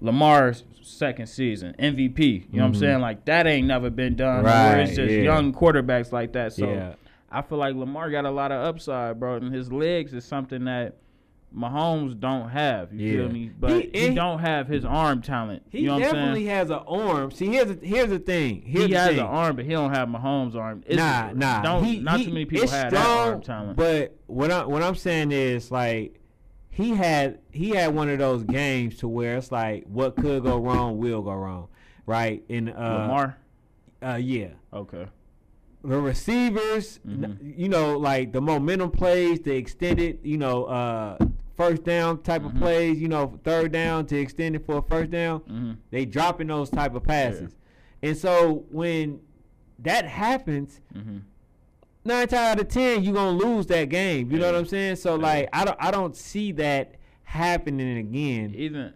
Lamar's 0.00 0.64
second 0.84 1.26
season, 1.26 1.74
MVP. 1.78 2.46
You 2.50 2.58
know 2.58 2.64
what 2.64 2.68
I'm 2.68 2.72
Mhm. 2.74 2.78
saying? 2.78 3.00
Like 3.00 3.24
that 3.26 3.46
ain't 3.46 3.66
never 3.66 3.90
been 3.90 4.14
done. 4.16 4.44
Where 4.44 4.80
it's 4.80 4.94
just 4.96 5.12
yeah. 5.12 5.22
young 5.22 5.52
quarterbacks 5.52 6.12
like 6.12 6.32
that. 6.34 6.52
So 6.52 6.66
yeah, 6.68 6.94
I 7.30 7.42
feel 7.42 7.58
like 7.58 7.74
Lamar 7.74 8.10
got 8.10 8.24
a 8.24 8.30
lot 8.30 8.52
of 8.52 8.64
upside, 8.64 9.18
bro, 9.18 9.36
and 9.36 9.52
his 9.54 9.72
legs 9.72 10.12
is 10.14 10.24
something 10.24 10.64
that 10.64 10.96
Mahomes 11.56 12.18
don't 12.18 12.48
have. 12.48 12.92
You 12.92 13.06
Yeah. 13.06 13.16
feel 13.18 13.28
me? 13.32 13.50
But 13.60 13.70
He- 13.70 13.90
he, 13.94 14.06
and- 14.08 14.16
don't 14.16 14.40
have 14.40 14.66
his 14.66 14.84
arm 14.84 15.22
talent. 15.22 15.62
he 15.70 15.80
you 15.80 15.86
know 15.86 15.94
what 15.94 16.02
I'm 16.02 16.10
definitely 16.12 16.44
saying? 16.46 16.56
has 16.56 16.70
an 16.70 16.80
arm. 16.88 17.30
See, 17.30 17.46
here's 17.46 17.76
the, 17.76 17.86
here's 17.86 18.08
the 18.10 18.18
thing. 18.18 18.62
Here's 18.66 18.86
he 18.86 18.92
the 18.92 18.98
has 18.98 19.08
thing. 19.10 19.20
an 19.20 19.26
arm, 19.26 19.54
but 19.54 19.64
he 19.64 19.70
don't 19.70 19.94
have 19.94 20.08
Mahomes' 20.08 20.56
arm. 20.56 20.82
It's, 20.84 20.96
nah, 20.96 21.30
nah. 21.32 21.62
Don't, 21.62 21.84
he, 21.84 22.00
not 22.00 22.18
he- 22.18 22.26
too 22.26 22.32
many 22.32 22.44
people 22.44 22.64
it's 22.64 22.72
have 22.72 22.90
strong, 22.90 23.04
that 23.04 23.32
arm 23.32 23.40
talent. 23.42 23.76
But 23.76 24.16
what 24.26 24.50
I 24.50 24.64
what 24.66 24.82
I'm 24.82 24.96
saying 24.96 25.30
is 25.30 25.70
like 25.70 26.20
he 26.74 26.90
had 26.90 27.38
he 27.50 27.70
had 27.70 27.94
one 27.94 28.08
of 28.08 28.18
those 28.18 28.42
games 28.44 28.96
to 28.98 29.08
where 29.08 29.36
it's 29.36 29.50
like 29.52 29.84
what 29.84 30.16
could 30.16 30.42
go 30.42 30.58
wrong 30.58 30.98
will 30.98 31.22
go 31.22 31.32
wrong, 31.32 31.68
right? 32.06 32.42
And 32.50 32.70
uh, 32.70 32.72
Lamar, 32.74 33.38
uh, 34.02 34.16
yeah, 34.20 34.48
okay, 34.72 35.06
the 35.82 36.00
receivers, 36.00 36.98
Mhm. 37.06 37.36
you 37.40 37.68
know, 37.68 37.96
like 37.98 38.32
the 38.32 38.40
momentum 38.40 38.90
plays, 38.90 39.40
the 39.40 39.54
extended, 39.54 40.18
you 40.24 40.36
know, 40.36 40.64
uh, 40.64 41.16
first 41.56 41.84
down 41.84 42.20
type 42.22 42.42
Mhm. 42.42 42.46
of 42.46 42.54
plays, 42.56 43.00
you 43.00 43.06
know, 43.08 43.38
third 43.44 43.70
down 43.70 44.06
to 44.06 44.18
extend 44.18 44.56
it 44.56 44.66
for 44.66 44.78
a 44.78 44.82
first 44.82 45.10
down 45.10 45.40
hmm 45.40 45.72
they 45.90 46.04
dropping 46.04 46.48
those 46.48 46.70
type 46.70 46.94
of 46.96 47.04
passes. 47.04 47.54
And 48.02 48.16
so 48.16 48.64
when 48.72 49.20
that 49.78 50.06
happens, 50.06 50.80
hmm 50.92 51.18
nine 52.04 52.28
times 52.28 52.34
out 52.34 52.60
of 52.60 52.68
ten, 52.68 53.02
you're 53.02 53.14
gonna 53.14 53.36
lose 53.36 53.66
that 53.66 53.88
game. 53.88 54.30
You 54.30 54.38
know 54.38 54.46
what 54.46 54.54
I'm 54.56 54.66
saying? 54.66 54.96
So 54.96 55.16
Yeah. 55.16 55.22
like 55.22 55.48
I 55.52 55.64
don't 55.64 55.76
I 55.80 55.90
don't 55.90 56.16
see 56.16 56.52
that 56.52 56.94
happening 57.22 57.98
again. 57.98 58.54
even 58.56 58.94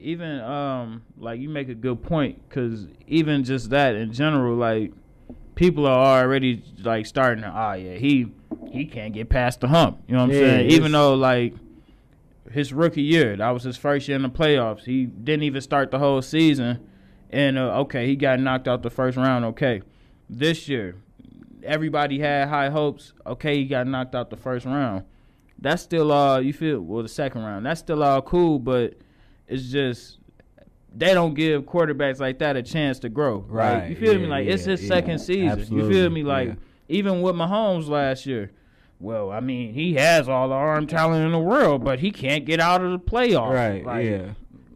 even 0.00 0.40
um 0.40 1.02
like 1.16 1.40
you 1.40 1.48
make 1.48 1.68
a 1.68 1.74
good 1.74 2.02
point 2.02 2.40
because 2.48 2.86
even 3.06 3.42
just 3.44 3.70
that 3.70 3.94
in 3.96 4.12
general 4.12 4.54
like 4.56 4.92
people 5.54 5.86
are 5.86 6.22
already 6.22 6.62
like 6.82 7.04
starting 7.06 7.42
to 7.42 7.48
ah 7.48 7.72
yeah 7.72 7.94
he 7.94 8.26
he 8.70 8.84
can't 8.86 9.12
get 9.12 9.28
past 9.28 9.60
the 9.60 9.66
hump 9.68 9.98
you 10.06 10.14
know 10.14 10.20
what 10.20 10.26
i'm 10.26 10.30
Yeah, 10.32 10.38
saying 10.58 10.70
even 10.70 10.92
though 10.92 11.14
like 11.14 11.54
his 12.52 12.72
rookie 12.72 13.02
year 13.02 13.36
that 13.36 13.50
was 13.50 13.64
his 13.64 13.76
first 13.76 14.06
year 14.06 14.14
in 14.16 14.22
the 14.22 14.28
playoffs 14.30 14.84
he 14.84 15.04
didn't 15.06 15.42
even 15.42 15.60
start 15.60 15.90
the 15.90 15.98
whole 15.98 16.22
season 16.22 16.86
and 17.30 17.58
uh, 17.58 17.80
okay 17.80 18.06
he 18.06 18.14
got 18.14 18.38
knocked 18.38 18.68
out 18.68 18.82
the 18.82 18.90
first 18.90 19.16
round 19.16 19.44
okay 19.44 19.82
this 20.30 20.68
year 20.68 20.94
everybody 21.64 22.18
had 22.18 22.48
high 22.48 22.70
hopes. 22.70 23.12
Okay 23.26 23.58
he 23.58 23.64
got 23.64 23.86
knocked 23.86 24.14
out 24.14 24.30
the 24.30 24.36
first 24.36 24.66
round. 24.66 25.04
That's 25.58 25.82
still 25.82 26.12
all 26.12 26.40
you 26.40 26.52
feel? 26.52 26.80
Well 26.80 27.02
the 27.02 27.08
second 27.08 27.42
round. 27.42 27.66
That's 27.66 27.80
still 27.80 28.02
all 28.02 28.22
cool 28.22 28.58
but 28.58 28.94
it's 29.46 29.70
just 29.70 30.18
they 30.94 31.14
don't 31.14 31.34
give 31.34 31.62
quarterbacks 31.62 32.18
like 32.18 32.38
that 32.38 32.56
a 32.56 32.62
chance 32.62 32.98
to 33.00 33.08
grow. 33.08 33.44
Right, 33.48 33.74
Right, 33.74 33.90
you 33.90 33.96
feel 33.96 34.14
me? 34.14 34.22
Yeah, 34.22 34.28
like 34.28 34.46
it's 34.46 34.64
his 34.64 34.82
yeah. 34.82 34.88
second 34.88 35.18
season. 35.18 35.76
You 35.76 35.88
feel 35.88 36.10
me? 36.10 36.22
Like 36.22 36.48
yeah. 36.48 36.54
even 36.88 37.22
with 37.22 37.34
Mahomes 37.34 37.88
last 37.88 38.26
year 38.26 38.52
well 39.00 39.30
I 39.30 39.40
mean 39.40 39.72
he 39.74 39.94
has 39.94 40.28
all 40.28 40.48
the 40.48 40.54
arm 40.54 40.86
talent 40.86 41.24
in 41.24 41.32
the 41.32 41.38
world 41.38 41.84
but 41.84 42.00
he 42.00 42.10
can't 42.10 42.44
get 42.44 42.60
out 42.60 42.82
of 42.82 42.90
the 42.92 42.98
playoffs. 42.98 43.52
Right. 43.54 43.84
Like, 43.84 44.06
yeah. 44.06 44.28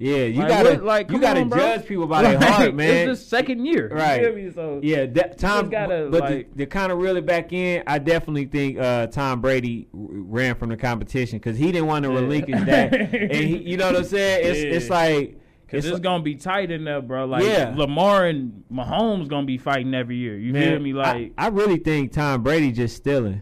Yeah. 0.03 0.25
You 0.25 0.41
like, 0.41 0.49
gotta 0.49 0.69
what- 0.71 0.85
like, 0.85 1.11
you 1.11 1.19
gotta 1.21 1.41
on, 1.43 1.51
judge 1.51 1.87
people 1.87 2.07
by 2.07 2.23
their 2.23 2.41
heart, 2.51 2.75
man. 2.75 3.09
it's 3.09 3.21
his 3.21 3.27
second 3.29 3.65
year 3.65 3.89
Right. 3.89 4.35
feel 4.35 4.53
so 4.53 4.81
Yeah, 4.83 5.07
that 5.07 5.39
Tom. 5.39 5.71
gotta, 5.71 6.09
but 6.11 6.21
like- 6.23 6.53
to, 6.53 6.59
to 6.59 6.67
kind 6.67 6.91
of 6.93 6.99
reel 6.99 7.17
it 7.17 7.25
back 7.27 7.53
in, 7.53 7.83
I 7.87 7.99
definitely 7.99 8.47
think 8.47 8.79
uh, 8.79 9.07
Tom 9.07 9.41
Brady 9.41 9.89
r- 9.95 10.01
ran 10.01 10.55
from 10.57 10.71
the 10.71 10.77
competition 10.77 11.39
because 11.39 11.57
he 11.57 11.73
didn't 11.73 11.87
want 11.87 12.05
to 12.05 12.11
Yeah. 12.13 12.19
relinquish 12.19 12.61
that. 12.65 12.93
and 13.15 13.33
he, 13.33 13.57
you 13.59 13.77
know 13.77 13.87
what 13.87 13.97
I'm 13.97 14.05
saying? 14.05 14.41
It's 14.45 14.77
it's 14.77 14.91
like 14.91 15.39
Cause 15.69 15.85
it's, 15.87 15.93
like- 15.95 16.03
gonna 16.03 16.23
be 16.23 16.35
tight 16.35 16.71
in 16.71 16.85
there, 16.85 17.01
bro. 17.01 17.25
Like 17.25 17.45
Yeah. 17.45 17.73
Lamar 17.77 18.27
and 18.27 18.65
Mahomes 18.73 19.29
gonna 19.29 19.47
be 19.47 19.57
fighting 19.57 19.95
every 19.95 20.17
year. 20.17 20.37
You 20.37 20.53
feel 20.53 20.61
man, 20.73 20.83
me? 20.83 20.93
I- 20.93 21.13
Like 21.13 21.33
I, 21.39 21.49
really 21.49 21.79
think 21.79 22.13
Tom 22.13 22.43
Brady 22.43 22.73
just 22.73 22.97
stealing 22.97 23.41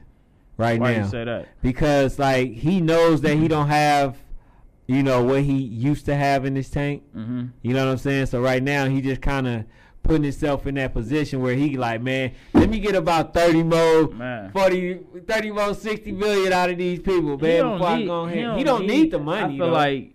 right 0.56 0.78
why 0.78 0.92
now 0.94 1.04
you 1.04 1.08
say 1.10 1.24
that? 1.24 1.48
because 1.62 2.18
like 2.18 2.52
he 2.52 2.80
knows 2.80 3.22
that 3.22 3.34
he 3.36 3.48
don't 3.48 3.68
have, 3.68 4.16
you 4.96 5.02
know, 5.04 5.22
what 5.22 5.42
he 5.42 5.56
used 5.56 6.04
to 6.06 6.16
have 6.16 6.44
in 6.44 6.56
his 6.56 6.68
tank. 6.68 7.04
Mm-hmm. 7.14 7.46
You 7.62 7.74
know 7.74 7.84
what 7.86 7.92
I'm 7.92 7.98
saying? 7.98 8.26
So 8.26 8.40
right 8.40 8.62
now 8.62 8.88
he 8.88 9.00
just 9.00 9.20
kind 9.22 9.46
of 9.46 9.64
putting 10.02 10.24
himself 10.24 10.66
in 10.66 10.74
that 10.76 10.92
position 10.92 11.40
where 11.42 11.54
he 11.54 11.76
like, 11.76 12.02
man, 12.02 12.32
let 12.54 12.68
me 12.68 12.80
get 12.80 12.94
about 12.96 13.32
30 13.32 13.62
more, 13.62 14.08
Man. 14.08 14.50
40, 14.50 15.00
30 15.28 15.50
more, 15.52 15.74
60 15.74 16.10
million 16.12 16.52
out 16.52 16.70
of 16.70 16.78
these 16.78 16.98
people, 16.98 17.36
He 17.38 17.42
man. 17.46 17.58
don't 17.58 17.82
I 17.82 17.98
need- 17.98 18.06
go 18.06 18.26
he 18.26 18.40
don't 18.40 18.58
He 18.58 18.64
don't 18.64 18.86
need, 18.86 19.10
the 19.12 19.18
money. 19.20 19.54
I 19.54 19.56
feel 19.58 19.66
though. 19.66 19.72
like 19.72 20.12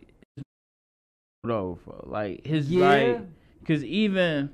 though, 1.44 1.80
like 2.04 2.46
his 2.46 2.70
Yeah. 2.72 2.88
like, 2.90 3.22
cause 3.68 3.84
even 3.84 4.50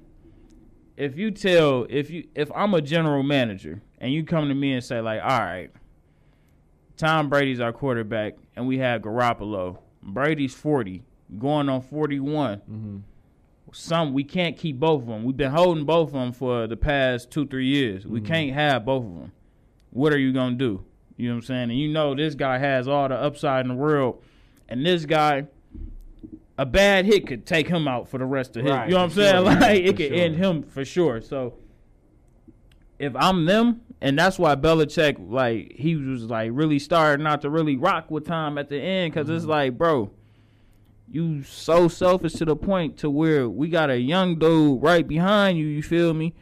if 0.97 1.17
you 1.17 1.31
tell 1.31 1.87
if 1.89 2.09
you 2.11 2.27
if 2.35 2.51
I'm 2.53 2.73
a 2.73 2.81
general 2.81 3.23
manager 3.23 3.81
and 3.99 4.13
you 4.13 4.23
come 4.23 4.49
to 4.49 4.53
me 4.55 4.73
and 4.73 4.83
say 4.83 4.99
like, 5.01 5.21
all 5.21 5.39
right, 5.39 5.71
Tom 6.97 7.29
Brady's 7.29 7.59
our 7.59 7.73
quarterback 7.73 8.35
and 8.55 8.67
we 8.67 8.77
have 8.79 9.01
Garoppolo. 9.01 9.77
Brady's 10.03 10.53
40, 10.53 11.03
going 11.39 11.69
on 11.69 11.81
41. 11.81 12.61
Mhm. 12.69 13.01
some 13.73 14.11
we 14.13 14.21
can't 14.25 14.57
keep 14.57 14.77
both 14.79 15.03
of 15.03 15.07
them. 15.07 15.23
We've 15.23 15.37
been 15.37 15.51
holding 15.51 15.85
both 15.85 16.09
of 16.09 16.13
them 16.13 16.33
for 16.33 16.67
the 16.67 16.75
past 16.75 17.31
two 17.31 17.45
three 17.47 17.67
years. 17.67 18.05
We 18.05 18.19
Mhm. 18.19 18.25
can't 18.25 18.51
have 18.51 18.83
both 18.85 19.05
of 19.05 19.15
them. 19.15 19.31
What 19.91 20.11
are 20.11 20.17
you 20.19 20.33
gonna 20.33 20.55
do? 20.57 20.83
You 21.15 21.29
know 21.29 21.35
what 21.35 21.43
I'm 21.43 21.45
saying? 21.45 21.69
And 21.69 21.79
you 21.79 21.87
know 21.87 22.13
this 22.13 22.35
guy 22.35 22.57
has 22.57 22.89
all 22.89 23.07
the 23.07 23.15
upside 23.15 23.63
in 23.63 23.69
the 23.69 23.75
world, 23.75 24.21
and 24.67 24.85
this 24.85 25.05
guy, 25.05 25.45
a 26.57 26.65
bad 26.65 27.05
hit 27.05 27.25
could 27.25 27.45
take 27.45 27.69
him 27.69 27.87
out 27.87 28.09
for 28.09 28.17
the 28.17 28.25
rest 28.25 28.57
of 28.57 28.63
his. 28.63 28.71
Right, 28.73 28.89
you 28.89 28.95
know 28.95 28.97
what 28.97 29.03
I'm 29.05 29.09
saying? 29.11 29.35
sure, 29.35 29.43
Like 29.61 29.81
it 29.83 29.95
could 29.95 30.07
sure. 30.07 30.17
end 30.17 30.35
him 30.35 30.63
for 30.63 30.83
sure. 30.83 31.21
So 31.21 31.53
if 32.99 33.15
I'm 33.15 33.45
them, 33.45 33.81
and 34.01 34.17
that's 34.17 34.39
why 34.39 34.55
Belichick 34.55 35.17
like 35.29 35.73
he 35.75 35.95
was 35.95 36.23
like 36.23 36.51
really 36.53 36.79
starting 36.79 37.23
not 37.23 37.41
to 37.41 37.49
really 37.49 37.75
rock 37.77 38.09
with 38.11 38.25
Tom 38.25 38.57
at 38.57 38.69
the 38.69 38.79
end 38.79 39.13
because 39.13 39.29
it's 39.29 39.45
Mhm. 39.45 39.49
like, 39.49 39.77
bro, 39.77 40.11
you 41.09 41.43
so 41.43 41.87
selfish 41.87 42.33
to 42.33 42.45
the 42.45 42.55
point 42.55 42.97
to 42.97 43.09
where 43.09 43.49
we 43.49 43.67
got 43.69 43.89
a 43.89 43.99
young 43.99 44.37
dude 44.39 44.81
right 44.81 45.07
behind 45.07 45.57
you. 45.57 45.65
You 45.65 45.83
feel 45.83 46.13
me? 46.13 46.33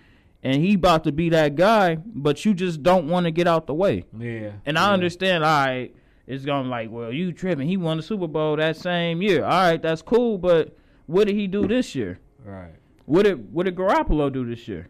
And 0.43 0.63
he 0.63 0.75
about 0.75 1.03
to 1.03 1.11
be 1.11 1.27
that 1.29 1.55
guy, 1.55 1.97
but 2.05 2.45
you 2.45 2.53
just 2.53 2.81
don't 2.81 3.09
want 3.09 3.25
to 3.25 3.31
get 3.31 3.45
out 3.47 3.67
the 3.67 3.73
way. 3.73 4.05
Yeah. 4.17 4.51
And 4.65 4.77
I 4.77 4.87
yeah. 4.87 4.93
understand. 4.93 5.43
All 5.43 5.65
right, 5.65 5.93
it's 6.27 6.45
gonna 6.45 6.69
like, 6.69 6.89
well, 6.91 7.11
you 7.11 7.33
tripping? 7.33 7.67
He 7.67 7.75
won 7.77 7.97
the 7.97 8.03
Super 8.03 8.27
Bowl 8.27 8.55
that 8.55 8.77
same 8.77 9.21
year. 9.21 9.43
All 9.43 9.49
right, 9.49 9.81
that's 9.81 10.01
cool. 10.01 10.37
But 10.37 10.77
what 11.07 11.27
did 11.27 11.35
he 11.35 11.47
do 11.47 11.67
this 11.67 11.93
year? 11.93 12.19
Right. 12.45 12.71
What 13.05 13.23
did 13.23 13.51
what 13.51 13.65
did 13.65 13.75
Garoppolo 13.75 14.31
do 14.31 14.45
this 14.45 14.67
year? 14.67 14.87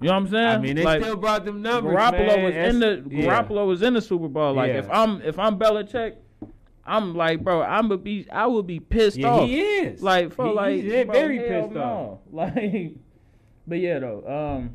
You 0.00 0.08
know 0.08 0.12
what 0.14 0.18
I'm 0.24 0.28
saying? 0.28 0.46
I 0.46 0.58
mean, 0.58 0.76
they 0.76 0.84
Like, 0.84 1.02
still 1.02 1.16
brought 1.16 1.44
them 1.46 1.62
numbers. 1.62 1.94
Garoppolo 1.96 2.26
man. 2.26 2.44
was 2.44 2.54
in 2.54 2.78
the 2.80 2.86
That's- 2.96 3.12
yeah. 3.12 3.42
Garoppolo 3.42 3.66
was 3.66 3.82
in 3.82 3.94
the 3.94 4.00
Super 4.02 4.28
Bowl. 4.28 4.52
Like 4.54 4.68
Yeah. 4.68 4.78
if 4.80 4.90
I'm 4.90 5.22
if 5.22 5.38
I'm 5.38 5.58
Belichick, 5.58 6.16
I'm 6.84 7.14
like, 7.14 7.42
bro, 7.42 7.62
I'm 7.62 7.88
gonna 7.88 7.96
be 7.98 8.26
I 8.30 8.46
would 8.46 8.66
be 8.66 8.78
pissed 8.78 9.16
Yeah, 9.16 9.28
off. 9.30 9.48
he 9.48 9.60
is. 9.60 10.02
Like 10.02 10.32
for 10.34 10.46
He- 10.48 10.52
like 10.52 10.74
he's 10.82 11.04
bro, 11.06 11.12
very 11.14 11.38
pissed 11.38 11.72
no. 11.72 11.82
off. 11.82 12.18
Like, 12.32 12.92
but 13.66 13.78
yeah 13.78 13.98
though. 14.00 14.58
Um, 14.58 14.74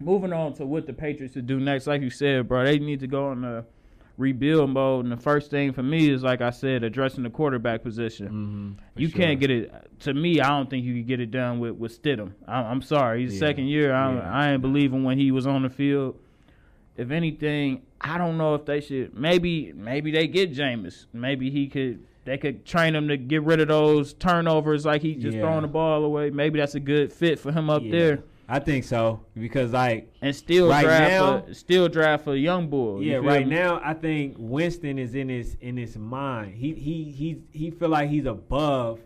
moving 0.00 0.32
on 0.32 0.52
to 0.54 0.64
what 0.66 0.86
the 0.86 0.92
Patriots 0.92 1.34
should 1.34 1.46
do 1.46 1.58
next. 1.58 1.86
Like 1.88 2.02
you 2.02 2.10
said, 2.10 2.46
bro, 2.48 2.64
they 2.64 2.78
need 2.78 3.00
to 3.00 3.06
go 3.08 3.26
on 3.28 3.40
the 3.42 3.64
rebuild 4.16 4.70
mode. 4.70 5.04
And 5.04 5.12
the 5.12 5.16
first 5.16 5.50
thing 5.50 5.72
for 5.72 5.82
me 5.82 6.10
is 6.10 6.22
like 6.22 6.40
I 6.40 6.50
said, 6.50 6.82
addressing 6.84 7.22
the 7.22 7.30
quarterback 7.30 7.82
position. 7.82 8.76
Mhm, 8.78 9.00
You 9.00 9.08
sure. 9.08 9.20
can't 9.20 9.38
get 9.40 9.50
it. 9.50 9.72
To 10.00 10.14
me, 10.14 10.40
I 10.40 10.48
don't 10.48 10.68
think 10.70 10.84
you 10.84 10.94
could 10.94 11.06
get 11.06 11.20
it 11.20 11.30
done 11.30 11.58
with 11.58 11.72
with 11.76 12.00
Stidham. 12.02 12.32
I, 12.48 12.62
I'm 12.62 12.82
sorry, 12.82 13.22
he's 13.22 13.34
Yeah. 13.34 13.40
second 13.40 13.66
year. 13.66 13.92
I, 13.92 14.14
Yeah. 14.14 14.30
I 14.32 14.52
ain't 14.52 14.62
believing 14.62 15.04
when 15.04 15.18
he 15.18 15.30
was 15.30 15.46
on 15.46 15.62
the 15.62 15.70
field. 15.70 16.16
if 16.98 17.10
anything, 17.10 17.82
I 18.00 18.16
don't 18.16 18.38
know 18.38 18.54
if 18.54 18.64
they 18.64 18.80
should. 18.80 19.12
Maybe 19.14 19.70
maybe 19.76 20.10
they 20.10 20.26
get 20.26 20.52
Jameis. 20.54 21.04
Maybe 21.12 21.50
he 21.50 21.66
could. 21.68 22.00
They 22.24 22.38
could 22.38 22.64
train 22.64 22.94
him 22.96 23.08
to 23.08 23.18
get 23.18 23.42
rid 23.42 23.60
of 23.60 23.68
those 23.68 24.14
turnovers, 24.14 24.86
like 24.86 25.02
he's 25.02 25.22
just 25.22 25.36
Yeah. 25.36 25.42
throwing 25.42 25.60
the 25.62 25.68
ball 25.68 26.04
away. 26.04 26.30
Maybe 26.30 26.58
that's 26.58 26.74
a 26.74 26.80
good 26.80 27.12
fit 27.12 27.38
for 27.38 27.52
him 27.52 27.68
up 27.68 27.82
there, 27.88 28.20
I 28.48 28.60
think 28.60 28.84
so 28.84 29.20
because 29.34 29.72
like 29.72 30.12
and 30.22 30.34
still 30.34 30.68
Right 30.68 30.84
draft 30.84 31.10
now- 31.10 31.36
a, 31.50 31.54
still 31.54 31.88
draft 31.88 32.26
a 32.28 32.38
young 32.38 32.68
bull. 32.68 33.02
you 33.02 33.10
yeah, 33.12 33.18
feel 33.20 33.24
right 33.28 33.46
me? 33.48 33.54
now 33.54 33.80
I 33.84 33.92
think 33.94 34.36
Winston 34.38 34.98
is 34.98 35.14
in 35.14 35.28
his 35.28 35.56
in 35.60 35.76
his 35.76 35.96
mind. 35.96 36.54
He 36.54 36.72
he 36.74 37.04
he 37.10 37.42
he 37.52 37.70
feel 37.70 37.88
like 37.88 38.08
he's 38.08 38.26
above 38.26 39.00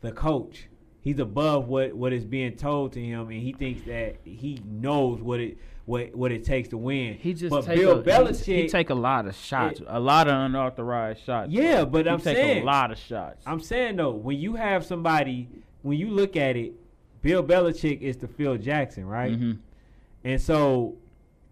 the 0.00 0.12
coach. 0.12 0.68
He's 1.00 1.18
above 1.18 1.68
what 1.68 1.92
what 1.94 2.12
is 2.12 2.24
being 2.24 2.56
told 2.56 2.92
to 2.94 3.00
him, 3.04 3.28
and 3.28 3.40
he 3.42 3.52
thinks 3.52 3.82
that 3.86 4.16
he 4.24 4.60
knows 4.66 5.20
what 5.20 5.40
it 5.40 5.58
what 5.84 6.14
what 6.14 6.32
it 6.32 6.44
takes 6.44 6.68
to 6.70 6.78
win. 6.78 7.14
He 7.14 7.34
just 7.34 7.50
but 7.50 7.64
take 7.64 7.78
Bill 7.78 7.98
a, 7.98 8.02
Belichick. 8.02 8.44
He, 8.44 8.62
he 8.62 8.68
take 8.68 8.88
a 8.90 8.94
lot 8.94 9.26
of 9.26 9.34
shots, 9.34 9.80
It- 9.80 9.86
a 9.88 10.00
lot 10.00 10.28
of 10.28 10.34
unauthorized 10.34 11.24
shots. 11.24 11.50
Yeah, 11.50 11.84
but 11.84 12.06
he 12.06 12.10
I'm 12.10 12.20
take 12.20 12.36
saying- 12.36 12.62
a 12.62 12.66
lot 12.66 12.90
of 12.90 12.98
shots. 12.98 13.42
I'm 13.46 13.60
saying 13.60 13.96
though, 13.96 14.10
when 14.12 14.38
you 14.38 14.54
have 14.56 14.84
somebody, 14.84 15.48
when 15.82 15.98
you 15.98 16.08
look 16.10 16.36
at 16.36 16.56
it, 16.56 16.72
Bill 17.28 17.44
Belichick 17.44 18.00
is 18.00 18.16
the 18.16 18.26
Phil 18.26 18.56
Jackson, 18.56 19.04
right? 19.04 19.38
Mhm. 19.38 19.58
And 20.24 20.40
so, 20.40 20.94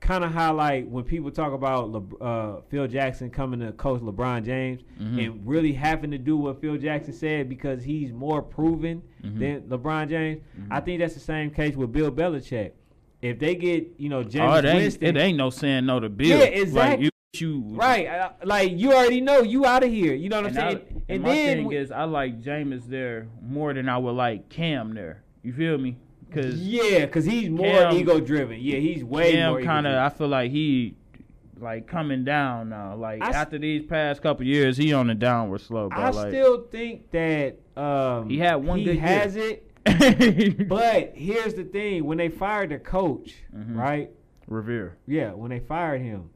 kind 0.01 0.25
of 0.25 0.33
highlight 0.33 0.89
when 0.89 1.05
people 1.05 1.31
talk 1.31 1.53
about 1.53 1.91
Le- 1.91 2.17
uh, 2.21 2.61
Phil 2.71 2.87
Jackson 2.87 3.29
coming 3.29 3.61
to 3.61 3.73
coach 3.73 4.01
LeBron 4.01 4.43
James 4.45 4.81
Mhm. 4.99 5.25
and 5.27 5.47
really 5.47 5.73
having 5.75 6.11
to 6.13 6.19
do 6.19 6.37
what 6.39 6.61
Phil 6.63 6.77
Jackson 6.79 7.13
said 7.13 7.49
because 7.51 7.83
he's 7.85 8.11
more 8.13 8.41
proven 8.41 9.03
Mhm. 9.23 9.39
than 9.39 9.61
LeBron 9.63 10.09
James. 10.09 10.41
Mhm. 10.59 10.67
I 10.71 10.81
think 10.81 11.01
that's 11.01 11.13
the 11.15 11.21
same 11.21 11.51
case 11.51 11.77
with 11.77 11.93
Bill 11.93 12.11
Belichick. 12.11 12.71
If 13.21 13.39
they 13.39 13.55
get, 13.55 13.87
you 13.99 14.09
know, 14.09 14.21
Oh, 14.21 14.23
James 14.23 14.59
it 14.59 14.65
ain't, 14.65 14.77
Winston, 14.77 15.17
it 15.17 15.21
ain't 15.21 15.37
no 15.39 15.51
saying 15.51 15.85
no 15.87 16.01
to 16.01 16.09
Bill. 16.09 16.29
Yeah, 16.29 16.37
Like 16.45 16.53
exactly. 16.55 17.05
you, 17.07 17.11
you 17.41 17.63
right? 17.77 18.31
Like 18.45 18.73
you 18.79 18.93
already 18.95 19.21
know, 19.21 19.43
you 19.43 19.67
out 19.67 19.83
of 19.85 19.91
here. 19.91 20.15
You 20.15 20.29
know 20.31 20.37
what 20.43 20.53
I'm 20.53 20.57
And, 20.57 20.59
I, 20.59 20.73
saying? 20.73 21.03
and 21.09 21.23
my 21.23 21.29
thing 21.35 21.73
is, 21.73 21.91
I 21.91 22.05
like 22.05 22.41
Jameis 22.41 22.87
there 22.87 23.27
more 23.43 23.75
than 23.75 23.89
I 23.91 23.99
would 23.99 24.13
like 24.13 24.49
Cam 24.49 24.95
there. 24.95 25.23
You 25.47 25.53
feel 25.53 25.79
me? 25.79 25.97
Because 26.27 26.61
yeah, 26.61 27.07
because 27.07 27.25
he's 27.25 27.49
more 27.49 27.67
Cam- 27.67 27.95
ego 27.97 28.19
driven. 28.19 28.59
Yeah, 28.61 28.79
he's 28.79 29.05
way 29.05 29.31
Cam 29.33 29.53
more. 29.53 29.63
kind 29.63 29.87
of. 29.87 29.95
I 29.95 30.09
feel 30.09 30.27
like 30.27 30.51
he 30.51 30.97
like 31.61 31.87
coming 31.87 32.25
down 32.25 32.69
now. 32.71 32.97
Like 32.97 33.23
I 33.23 33.29
after 33.31 33.57
these 33.59 33.85
past 33.87 34.23
couple 34.23 34.45
years, 34.45 34.77
he 34.77 34.93
on 34.93 35.07
the 35.07 35.15
downward 35.15 35.61
slope. 35.61 35.93
I 35.95 36.11
like, 36.11 36.31
still 36.33 36.63
think 36.65 37.13
that 37.13 37.59
um, 37.77 38.29
He 38.29 38.39
had 38.39 38.57
one 38.57 38.81
He 38.81 38.87
good 38.87 38.99
has 38.99 39.37
it. 39.37 39.63
But 40.69 41.13
here's 41.15 41.55
the 41.55 41.63
thing: 41.63 42.05
when 42.07 42.19
they 42.19 42.29
fired 42.29 42.71
the 42.71 42.79
coach, 42.81 43.37
Mhm. 43.57 43.77
right? 43.77 44.11
Rivera. 44.49 44.95
Yeah, 45.07 45.31
when 45.33 45.51
they 45.51 45.61
fired 45.61 46.01
him, 46.03 46.31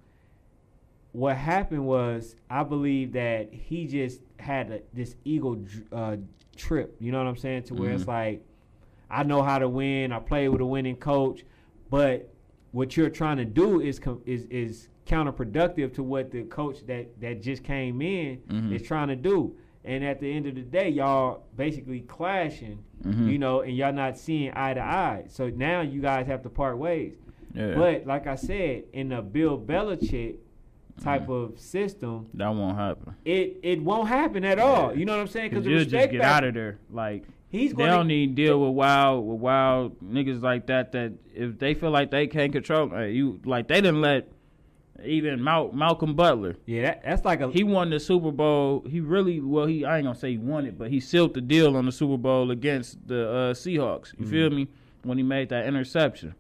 what 1.11 1.37
happened 1.37 1.85
was 1.85 2.37
I 2.49 2.63
believe 2.63 3.13
that 3.15 3.53
he 3.53 3.89
just 3.89 4.21
had 4.39 4.71
a, 4.71 4.81
this 4.93 5.17
ego 5.25 5.61
uh, 5.91 6.17
trip. 6.57 6.95
You 7.01 7.11
know 7.11 7.19
what 7.19 7.27
I'm 7.27 7.37
saying? 7.37 7.65
To 7.65 7.75
where 7.75 7.91
it's 7.91 8.05
Mhm. 8.05 8.09
like, 8.09 8.47
I 9.11 9.23
know 9.25 9.43
how 9.43 9.59
to 9.59 9.69
win. 9.69 10.13
I 10.13 10.19
play 10.21 10.49
with 10.49 10.61
a 10.61 10.67
winning 10.67 10.97
coach, 10.97 11.45
but 11.91 12.33
what 12.73 12.97
you're 12.97 13.11
trying 13.11 13.37
to 13.39 13.45
do 13.45 13.81
is 13.81 14.01
is 14.27 14.45
is 14.45 14.89
counterproductive 15.07 15.93
to 15.95 16.03
what 16.03 16.31
the 16.31 16.45
coach 16.45 16.87
that 16.87 17.21
that 17.21 17.43
just 17.43 17.65
came 17.65 18.01
in 18.01 18.39
Mhm. 18.49 18.73
is 18.75 18.83
trying 18.83 19.09
to 19.09 19.17
do. 19.17 19.57
And 19.85 20.05
at 20.05 20.21
the 20.21 20.31
end 20.31 20.47
of 20.47 20.55
the 20.55 20.61
day, 20.63 20.91
y'all 20.91 21.45
basically 21.57 22.01
clashing, 22.01 22.79
Mhm. 23.03 23.33
you 23.33 23.39
know, 23.39 23.61
and 23.63 23.75
y'all 23.77 23.93
not 23.95 24.17
seeing 24.19 24.53
eye 24.55 24.75
to 24.75 24.81
eye. 24.83 25.25
So 25.29 25.49
now 25.49 25.81
you 25.81 26.01
guys 26.03 26.27
have 26.27 26.43
to 26.43 26.51
part 26.51 26.77
ways. 26.79 27.15
Yeah. 27.55 27.75
But 27.75 28.07
like 28.07 28.27
I 28.27 28.35
said, 28.37 28.85
in 28.93 29.11
a 29.13 29.23
Bill 29.23 29.59
Belichick 29.59 30.37
type 31.01 31.23
Mm-hmm. 31.23 31.33
of 31.33 31.59
system, 31.59 32.27
that 32.35 32.49
won't 32.55 32.77
happen. 32.77 33.15
it 33.25 33.57
it 33.63 33.83
won't 33.83 34.07
happen 34.09 34.45
at 34.45 34.59
all. 34.59 34.95
You 34.97 35.07
know 35.07 35.15
what 35.15 35.23
I'm 35.23 35.27
saying? 35.29 35.51
Cause 35.51 35.65
the 35.65 35.71
you'll 35.71 35.85
just 35.85 36.11
get 36.11 36.21
out 36.21 36.45
of 36.45 36.55
there. 36.55 36.79
Like 36.93 37.25
He's 37.51 37.75
they 37.75 37.87
don't 37.87 38.07
need 38.07 38.37
to 38.37 38.43
deal 38.47 38.61
with 38.61 38.75
wild 38.75 39.27
with 39.27 39.41
wild 39.41 40.01
niggas 40.01 40.41
like 40.41 40.67
that. 40.67 40.93
That 40.93 41.13
if 41.35 41.59
they 41.59 41.75
feel 41.75 41.91
like 41.91 42.11
they 42.11 42.27
can't 42.29 42.53
control 42.53 42.93
uh, 42.95 43.01
you, 43.03 43.41
like 43.45 43.67
they 43.69 43.81
didn't 43.81 44.01
let 44.01 44.29
even 45.05 45.43
Mal- 45.43 45.73
Malcolm 45.73 46.15
Butler. 46.15 46.57
Yeah, 46.67 46.83
that, 46.83 47.03
that's 47.05 47.25
like 47.25 47.41
a 47.41 47.51
He 47.51 47.65
won 47.65 47.91
the 47.91 47.99
Super 47.99 48.31
Bowl. 48.31 48.85
He 48.89 49.01
really 49.01 49.41
well. 49.41 49.67
He 49.67 49.85
I 49.85 49.99
ain't 49.99 50.07
gonna 50.07 50.17
say 50.19 50.31
he 50.33 50.39
won 50.39 50.65
it, 50.65 50.79
but 50.79 50.91
he 50.91 51.01
sealed 51.01 51.35
the 51.35 51.41
deal 51.41 51.77
on 51.77 51.87
the 51.87 51.93
Super 51.93 52.17
Bowl 52.19 52.51
against 52.53 53.07
the 53.09 53.29
uh, 53.29 53.55
Seahawks. 53.55 54.13
You 54.19 54.27
feel 54.27 54.51
me? 54.51 54.69
When 55.03 55.17
he 55.19 55.25
made 55.25 55.49
that 55.49 55.67
interception, 55.67 56.35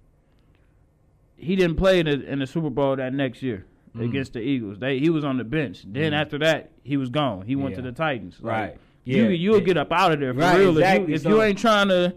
he 1.36 1.56
didn't 1.56 1.76
play 1.76 2.00
in 2.00 2.06
the, 2.06 2.22
in 2.30 2.38
the 2.40 2.46
Super 2.46 2.70
Bowl 2.70 2.96
that 2.96 3.12
next 3.14 3.42
year 3.42 3.64
Mm. 3.96 4.04
against 4.08 4.34
the 4.34 4.38
Eagles. 4.38 4.78
They 4.78 5.00
he 5.00 5.10
was 5.10 5.24
on 5.24 5.36
the 5.36 5.42
bench. 5.42 5.82
Then 5.84 6.14
after 6.14 6.38
that, 6.38 6.70
he 6.84 6.96
was 6.96 7.08
gone. 7.08 7.44
He 7.44 7.56
went 7.56 7.74
to 7.74 7.82
the 7.82 7.90
Titans. 7.90 8.36
Like, 8.40 8.52
right. 8.52 8.76
You 9.10 9.24
Yeah, 9.24 9.28
you'll 9.30 9.60
get 9.60 9.76
up 9.76 9.92
out 9.92 10.12
of 10.12 10.20
there 10.20 10.32
for 10.34 10.40
Right, 10.40 10.58
real. 10.58 10.70
exactly. 10.78 11.02
If, 11.04 11.08
you, 11.08 11.14
if 11.14 11.22
So- 11.22 11.28
you 11.30 11.42
ain't 11.42 11.58
trying 11.58 11.88
to 11.88 12.14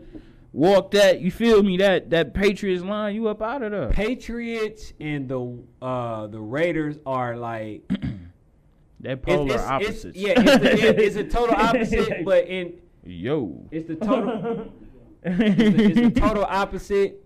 walk 0.51 0.91
that, 0.91 1.21
you 1.21 1.31
feel 1.31 1.63
me? 1.63 1.77
That 1.77 2.09
that 2.11 2.33
Patriots 2.33 2.83
line, 2.83 3.15
you 3.15 3.27
up 3.27 3.41
out 3.41 3.63
of 3.63 3.71
there. 3.71 3.89
Patriots 3.89 4.93
and 4.99 5.27
the 5.27 5.57
uh 5.81 6.27
the 6.27 6.39
Raiders 6.39 6.97
are 7.05 7.35
like 7.37 7.81
They're 8.99 9.17
polar 9.17 9.55
it's- 9.55 9.59
it's- 9.59 9.69
opposites. 9.69 10.17
yeah, 10.17 10.33
it's, 10.37 10.61
the- 10.61 11.03
it's 11.05 11.15
a 11.17 11.23
total 11.25 11.55
opposite, 11.57 12.23
but 12.23 12.47
in 12.47 12.73
Yo. 13.05 13.67
it's 13.71 13.87
the 13.87 13.95
total 13.95 14.71
it's 15.23 15.37
the, 15.73 15.83
it's 15.85 15.99
the 16.15 16.21
total 16.21 16.45
opposite. 16.45 17.19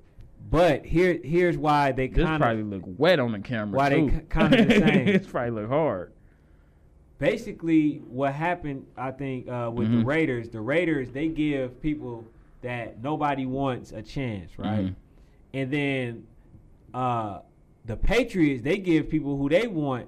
But 0.50 0.86
here 0.86 1.20
here's 1.24 1.58
why 1.58 1.92
they 1.92 2.08
This 2.08 2.24
kind 2.26 2.42
probably 2.42 2.64
look 2.64 2.84
wet 2.86 3.20
on 3.20 3.34
the 3.34 3.40
camera. 3.40 3.78
Why 3.78 3.90
they 3.90 3.96
too. 4.02 4.10
ki- 4.12 4.22
kinda 4.30 4.66
the 4.66 4.80
same. 4.80 5.08
it's 5.10 5.28
probably 5.28 5.52
look 5.62 5.70
hard. 5.70 6.14
Basically 7.20 7.98
what 8.10 8.34
happened 8.34 8.86
i 8.96 9.12
think 9.12 9.48
uh, 9.50 9.72
with 9.74 9.90
the 9.92 9.98
Mhm. 9.98 10.06
raiders 10.06 10.50
the 10.50 10.62
raiders 10.62 11.10
they 11.12 11.28
give 11.28 11.82
people 11.82 12.24
that 12.62 13.02
nobody 13.02 13.46
wants 13.46 13.92
a 13.92 14.02
chance 14.02 14.58
right 14.60 14.86
Mhm. 14.86 14.96
and 15.54 15.72
then 15.72 16.24
uh, 16.94 17.40
the 17.86 17.96
patriots 17.98 18.62
they 18.62 18.78
give 18.78 19.10
people 19.10 19.38
who 19.38 19.50
they 19.50 19.68
want 19.68 20.08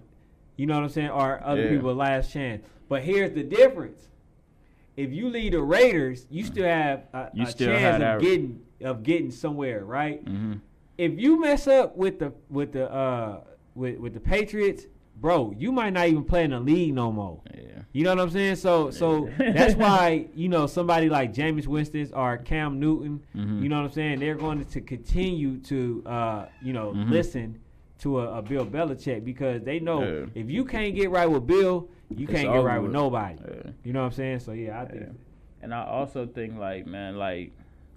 you 0.56 0.66
know 0.66 0.76
what 0.76 0.84
i'm 0.84 0.90
saying 0.90 1.10
or 1.10 1.42
other 1.44 1.64
Yeah. 1.64 1.70
people 1.70 1.92
a 1.92 1.94
last 1.94 2.32
chance 2.32 2.64
but 2.88 3.02
here's 3.04 3.32
the 3.32 3.44
difference 3.44 4.10
if 4.98 5.12
you 5.12 5.30
lead 5.30 5.54
the 5.54 5.62
raiders 5.62 6.28
you 6.30 6.44
still 6.44 6.66
have 6.66 7.04
a, 7.14 7.30
You 7.34 7.44
a 7.44 7.48
still 7.48 7.76
chance 7.78 8.04
of 8.04 8.22
getting 8.22 8.62
of 8.82 9.04
getting 9.04 9.32
somewhere 9.32 9.84
right 9.84 10.22
hmm 10.24 10.54
if 10.98 11.18
you 11.18 11.40
mess 11.40 11.66
up 11.66 11.96
with 11.96 12.20
the 12.20 12.34
with 12.50 12.74
the 12.74 12.92
uh 12.92 13.42
with 13.74 13.98
with 14.00 14.14
the 14.14 14.20
Patriots, 14.20 14.86
bro, 15.20 15.54
you 15.58 15.72
might 15.72 15.92
not 15.92 16.08
even 16.08 16.24
play 16.24 16.44
in 16.44 16.52
the 16.52 16.60
league 16.60 16.94
no 16.94 17.12
more. 17.12 17.42
Yeah. 17.54 17.62
You 17.92 18.04
know 18.04 18.12
what 18.12 18.20
I'm 18.20 18.30
saying? 18.30 18.56
So 18.58 18.92
so 18.92 19.30
that's 19.38 19.76
why 19.86 20.28
you 20.36 20.50
know 20.50 20.68
somebody 20.68 21.10
like 21.10 21.34
Jameis 21.34 21.68
Winston 21.68 22.10
or 22.14 22.38
Cam 22.38 22.80
Newton, 22.80 23.22
Mhm. 23.36 23.62
you 23.64 23.70
know 23.70 23.78
what 23.78 23.86
I'm 23.88 23.92
saying? 23.92 24.20
They're 24.20 24.36
going 24.36 24.64
to 24.66 24.82
continue 24.82 25.58
to 25.62 26.04
uh 26.06 26.46
you 26.62 26.74
know 26.74 26.94
Mhm. 26.94 27.10
listen 27.10 27.60
to 28.00 28.20
a, 28.22 28.38
a 28.38 28.42
Bill 28.42 28.66
Belichick 28.66 29.26
because 29.26 29.62
they 29.64 29.80
know 29.80 30.04
Yeah. 30.04 30.26
if 30.36 30.50
you 30.50 30.64
can't 30.66 30.96
get 30.96 31.10
right 31.10 31.30
with 31.30 31.46
Bill, 31.46 31.90
you 32.16 32.24
It's 32.26 32.34
can't 32.34 32.54
get 32.54 32.64
right 32.64 32.78
with 32.78 32.86
with. 32.92 32.94
nobody. 32.94 33.38
Yeah. 33.46 33.72
You 33.84 33.94
know 33.94 34.00
what 34.02 34.06
I'm 34.08 34.12
saying? 34.14 34.40
So 34.40 34.52
yeah, 34.54 34.82
I 34.82 34.86
think 34.86 35.02
Yeah. 35.02 35.08
And 35.62 35.74
I 35.74 35.84
also 35.84 36.26
think 36.26 36.58
like, 36.58 36.88
man, 36.88 37.18
like 37.18 37.52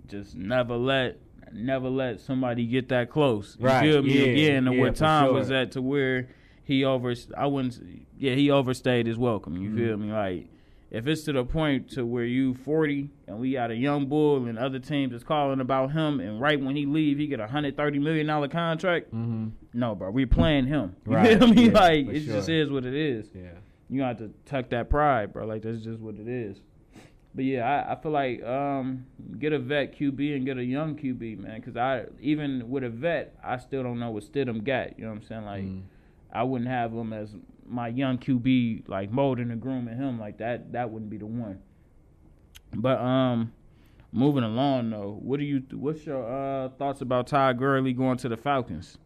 just 0.09 0.35
never 0.37 0.77
let 0.77 1.19
never 1.53 1.89
let 1.91 2.19
somebody 2.19 2.65
get 2.67 2.89
that 2.89 3.11
close. 3.11 3.57
You 3.61 3.67
Right, 3.67 3.83
feel 3.83 4.03
me? 4.03 4.19
yeah, 4.19 4.25
Again, 4.33 4.67
and 4.69 4.77
yeah, 4.77 4.81
what 4.83 4.97
time 4.97 5.27
sure. 5.27 5.35
was 5.35 5.49
that 5.49 5.73
to 5.73 5.83
where 5.83 6.29
he 6.65 6.85
over 6.85 7.15
I 7.37 7.47
wouldn't 7.47 7.81
yeah, 8.19 8.35
he 8.35 8.51
overstayed 8.51 9.07
his 9.07 9.19
welcome. 9.19 9.57
You 9.61 9.71
Mhm. 9.71 9.77
feel 9.77 9.97
me? 9.97 10.13
Like 10.13 10.49
if 10.91 11.07
it's 11.07 11.23
to 11.25 11.33
the 11.33 11.45
point 11.45 11.91
to 11.93 12.05
where 12.05 12.25
you 12.25 12.53
40 12.55 13.09
and 13.27 13.39
we 13.39 13.53
got 13.53 13.71
a 13.71 13.75
young 13.75 14.07
bull 14.07 14.45
and 14.47 14.59
other 14.59 14.79
teams 14.79 15.15
is 15.15 15.25
calling 15.25 15.59
about 15.61 15.93
him 15.93 16.21
and 16.21 16.39
right 16.41 16.61
when 16.61 16.77
he 16.77 16.85
leave 16.85 17.17
he 17.19 17.27
get 17.27 17.41
a 17.41 17.45
130 17.45 17.99
million 17.99 18.27
dollar 18.27 18.49
contract, 18.49 19.07
mm-hmm. 19.07 19.49
no, 19.73 19.95
bro, 19.95 20.11
we 20.11 20.27
playing 20.27 20.67
him. 20.67 20.95
You 21.07 21.13
Right, 21.15 21.39
feel 21.39 21.49
me? 21.49 21.67
yeah, 21.69 21.73
like 21.81 22.07
it 22.09 22.21
just 22.27 22.49
is 22.49 22.71
what 22.71 22.85
it 22.85 22.95
is 22.95 23.31
yeah. 23.35 23.53
you 23.89 24.03
have 24.03 24.19
to 24.19 24.31
tuck 24.45 24.69
that 24.71 24.91
pride, 24.91 25.33
bro. 25.33 25.47
Like 25.47 25.63
that's 25.63 25.83
just 25.83 25.99
what 26.01 26.17
it 26.17 26.29
is. 26.29 26.61
But 27.35 27.47
yeah, 27.47 27.65
I, 27.89 27.93
I 27.95 27.97
feel 27.97 28.13
like 28.13 28.45
um, 28.45 29.07
get 29.39 29.55
a 29.55 29.59
vet 29.59 29.99
QB 29.99 30.37
and 30.37 30.45
get 30.45 30.59
a 30.59 30.65
young 30.65 30.95
QB, 30.97 31.39
man. 31.39 31.59
Because 31.61 31.79
I 31.79 32.05
even 32.21 32.69
with 32.69 32.85
a 32.85 32.91
vet, 32.91 33.35
I 33.43 33.57
still 33.57 33.83
don't 33.83 33.99
know 33.99 34.11
what 34.11 34.25
Stidham 34.31 34.63
got. 34.63 34.99
You 34.99 35.07
know 35.07 35.13
what 35.13 35.23
I'm 35.23 35.27
saying? 35.27 35.45
Like 35.47 35.65
Mm. 35.65 35.81
I 36.33 36.43
wouldn't 36.43 36.71
have 36.71 36.93
him 36.93 37.13
as 37.13 37.35
my 37.67 37.89
young 37.89 38.19
QB, 38.19 38.89
like 38.89 39.11
molding 39.11 39.51
and 39.51 39.61
grooming 39.61 39.97
him 39.97 40.19
like 40.19 40.39
that. 40.39 40.73
That 40.73 40.91
wouldn't 40.91 41.11
be 41.11 41.19
the 41.19 41.27
one. 41.27 41.59
But 42.75 42.99
um, 43.01 43.53
moving 44.13 44.45
along 44.45 44.91
though, 44.91 45.19
what 45.21 45.39
do 45.39 45.45
you? 45.45 45.63
What's 45.73 46.07
your 46.07 46.25
uh, 46.27 46.71
thoughts 46.71 47.01
about 47.01 47.27
Todd 47.27 47.59
Gurley 47.59 47.93
going 47.93 48.17
to 48.19 48.29
the 48.29 48.37
Falcons? 48.37 48.99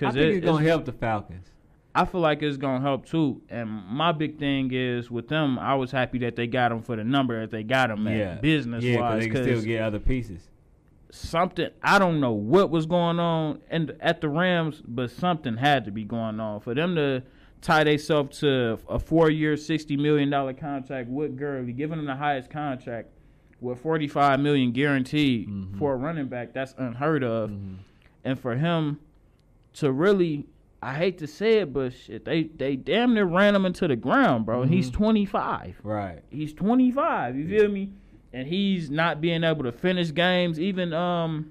I 0.00 0.12
think 0.12 0.36
it's 0.36 0.44
gonna 0.46 0.64
help 0.64 0.84
the 0.84 0.92
Falcons. 0.92 1.46
I 1.94 2.04
feel 2.04 2.20
like 2.20 2.42
it's 2.42 2.56
gonna 2.56 2.80
help 2.80 3.06
too. 3.06 3.42
And 3.48 3.68
my 3.68 4.12
big 4.12 4.38
thing 4.38 4.70
is 4.72 5.10
with 5.10 5.28
them, 5.28 5.58
I 5.58 5.74
was 5.74 5.90
happy 5.90 6.18
that 6.18 6.36
they 6.36 6.46
got 6.46 6.70
him 6.70 6.82
for 6.82 6.94
the 6.94 7.02
number 7.02 7.40
that 7.40 7.50
they 7.50 7.64
got 7.64 7.90
him 7.90 8.06
at, 8.06 8.16
Yeah, 8.16 8.34
business 8.36 8.84
yeah, 8.84 9.00
wise. 9.00 9.24
they 9.24 9.30
can 9.30 9.42
still 9.42 9.62
get 9.62 9.82
other 9.82 9.98
pieces. 9.98 10.48
Something 11.10 11.68
I 11.82 11.98
don't 11.98 12.20
know 12.20 12.32
what 12.32 12.70
was 12.70 12.86
going 12.86 13.18
on 13.18 13.60
and 13.70 13.96
at 14.00 14.20
the 14.20 14.28
Rams, 14.28 14.82
but 14.86 15.10
something 15.10 15.56
had 15.56 15.84
to 15.86 15.90
be 15.90 16.04
going 16.04 16.38
on 16.40 16.60
for 16.60 16.74
them 16.74 16.94
to 16.96 17.22
tie 17.60 17.84
themselves 17.84 18.38
to 18.40 18.78
a 18.88 18.98
four-year, 18.98 19.56
sixty 19.56 19.96
million 19.96 20.30
dollar 20.30 20.52
contract 20.52 21.08
with 21.08 21.36
Gurley, 21.36 21.72
giving 21.72 21.96
them 21.96 22.06
the 22.06 22.14
highest 22.16 22.50
contract 22.50 23.08
with 23.60 23.80
forty-five 23.80 24.38
million 24.40 24.70
guaranteed 24.72 25.48
Mhm. 25.48 25.78
for 25.78 25.94
a 25.94 25.96
running 25.96 26.26
back. 26.28 26.52
That's 26.52 26.74
unheard 26.78 27.24
of, 27.24 27.50
Mhm. 27.50 27.76
and 28.24 28.38
for 28.38 28.54
him 28.56 28.98
to 29.74 29.90
really. 29.90 30.46
I 30.80 30.94
hate 30.94 31.18
to 31.18 31.26
say 31.26 31.58
it, 31.58 31.72
but 31.72 31.92
shit, 31.92 32.24
they 32.24 32.44
they 32.44 32.76
damn 32.76 33.12
near 33.14 33.24
ran 33.24 33.56
him 33.56 33.66
into 33.66 33.88
the 33.88 33.96
ground, 33.96 34.46
bro. 34.46 34.62
And 34.62 34.72
he's 34.72 34.88
Mhm. 34.90 34.94
25 34.94 35.80
Right. 35.82 36.20
he's 36.30 36.52
25 36.52 37.34
you 37.36 37.48
feel 37.48 37.68
me 37.68 37.90
and 38.32 38.46
he's 38.48 38.90
not 38.90 39.20
being 39.20 39.42
able 39.44 39.64
to 39.64 39.72
finish 39.72 40.12
games 40.12 40.58
even 40.60 40.92
um 40.92 41.50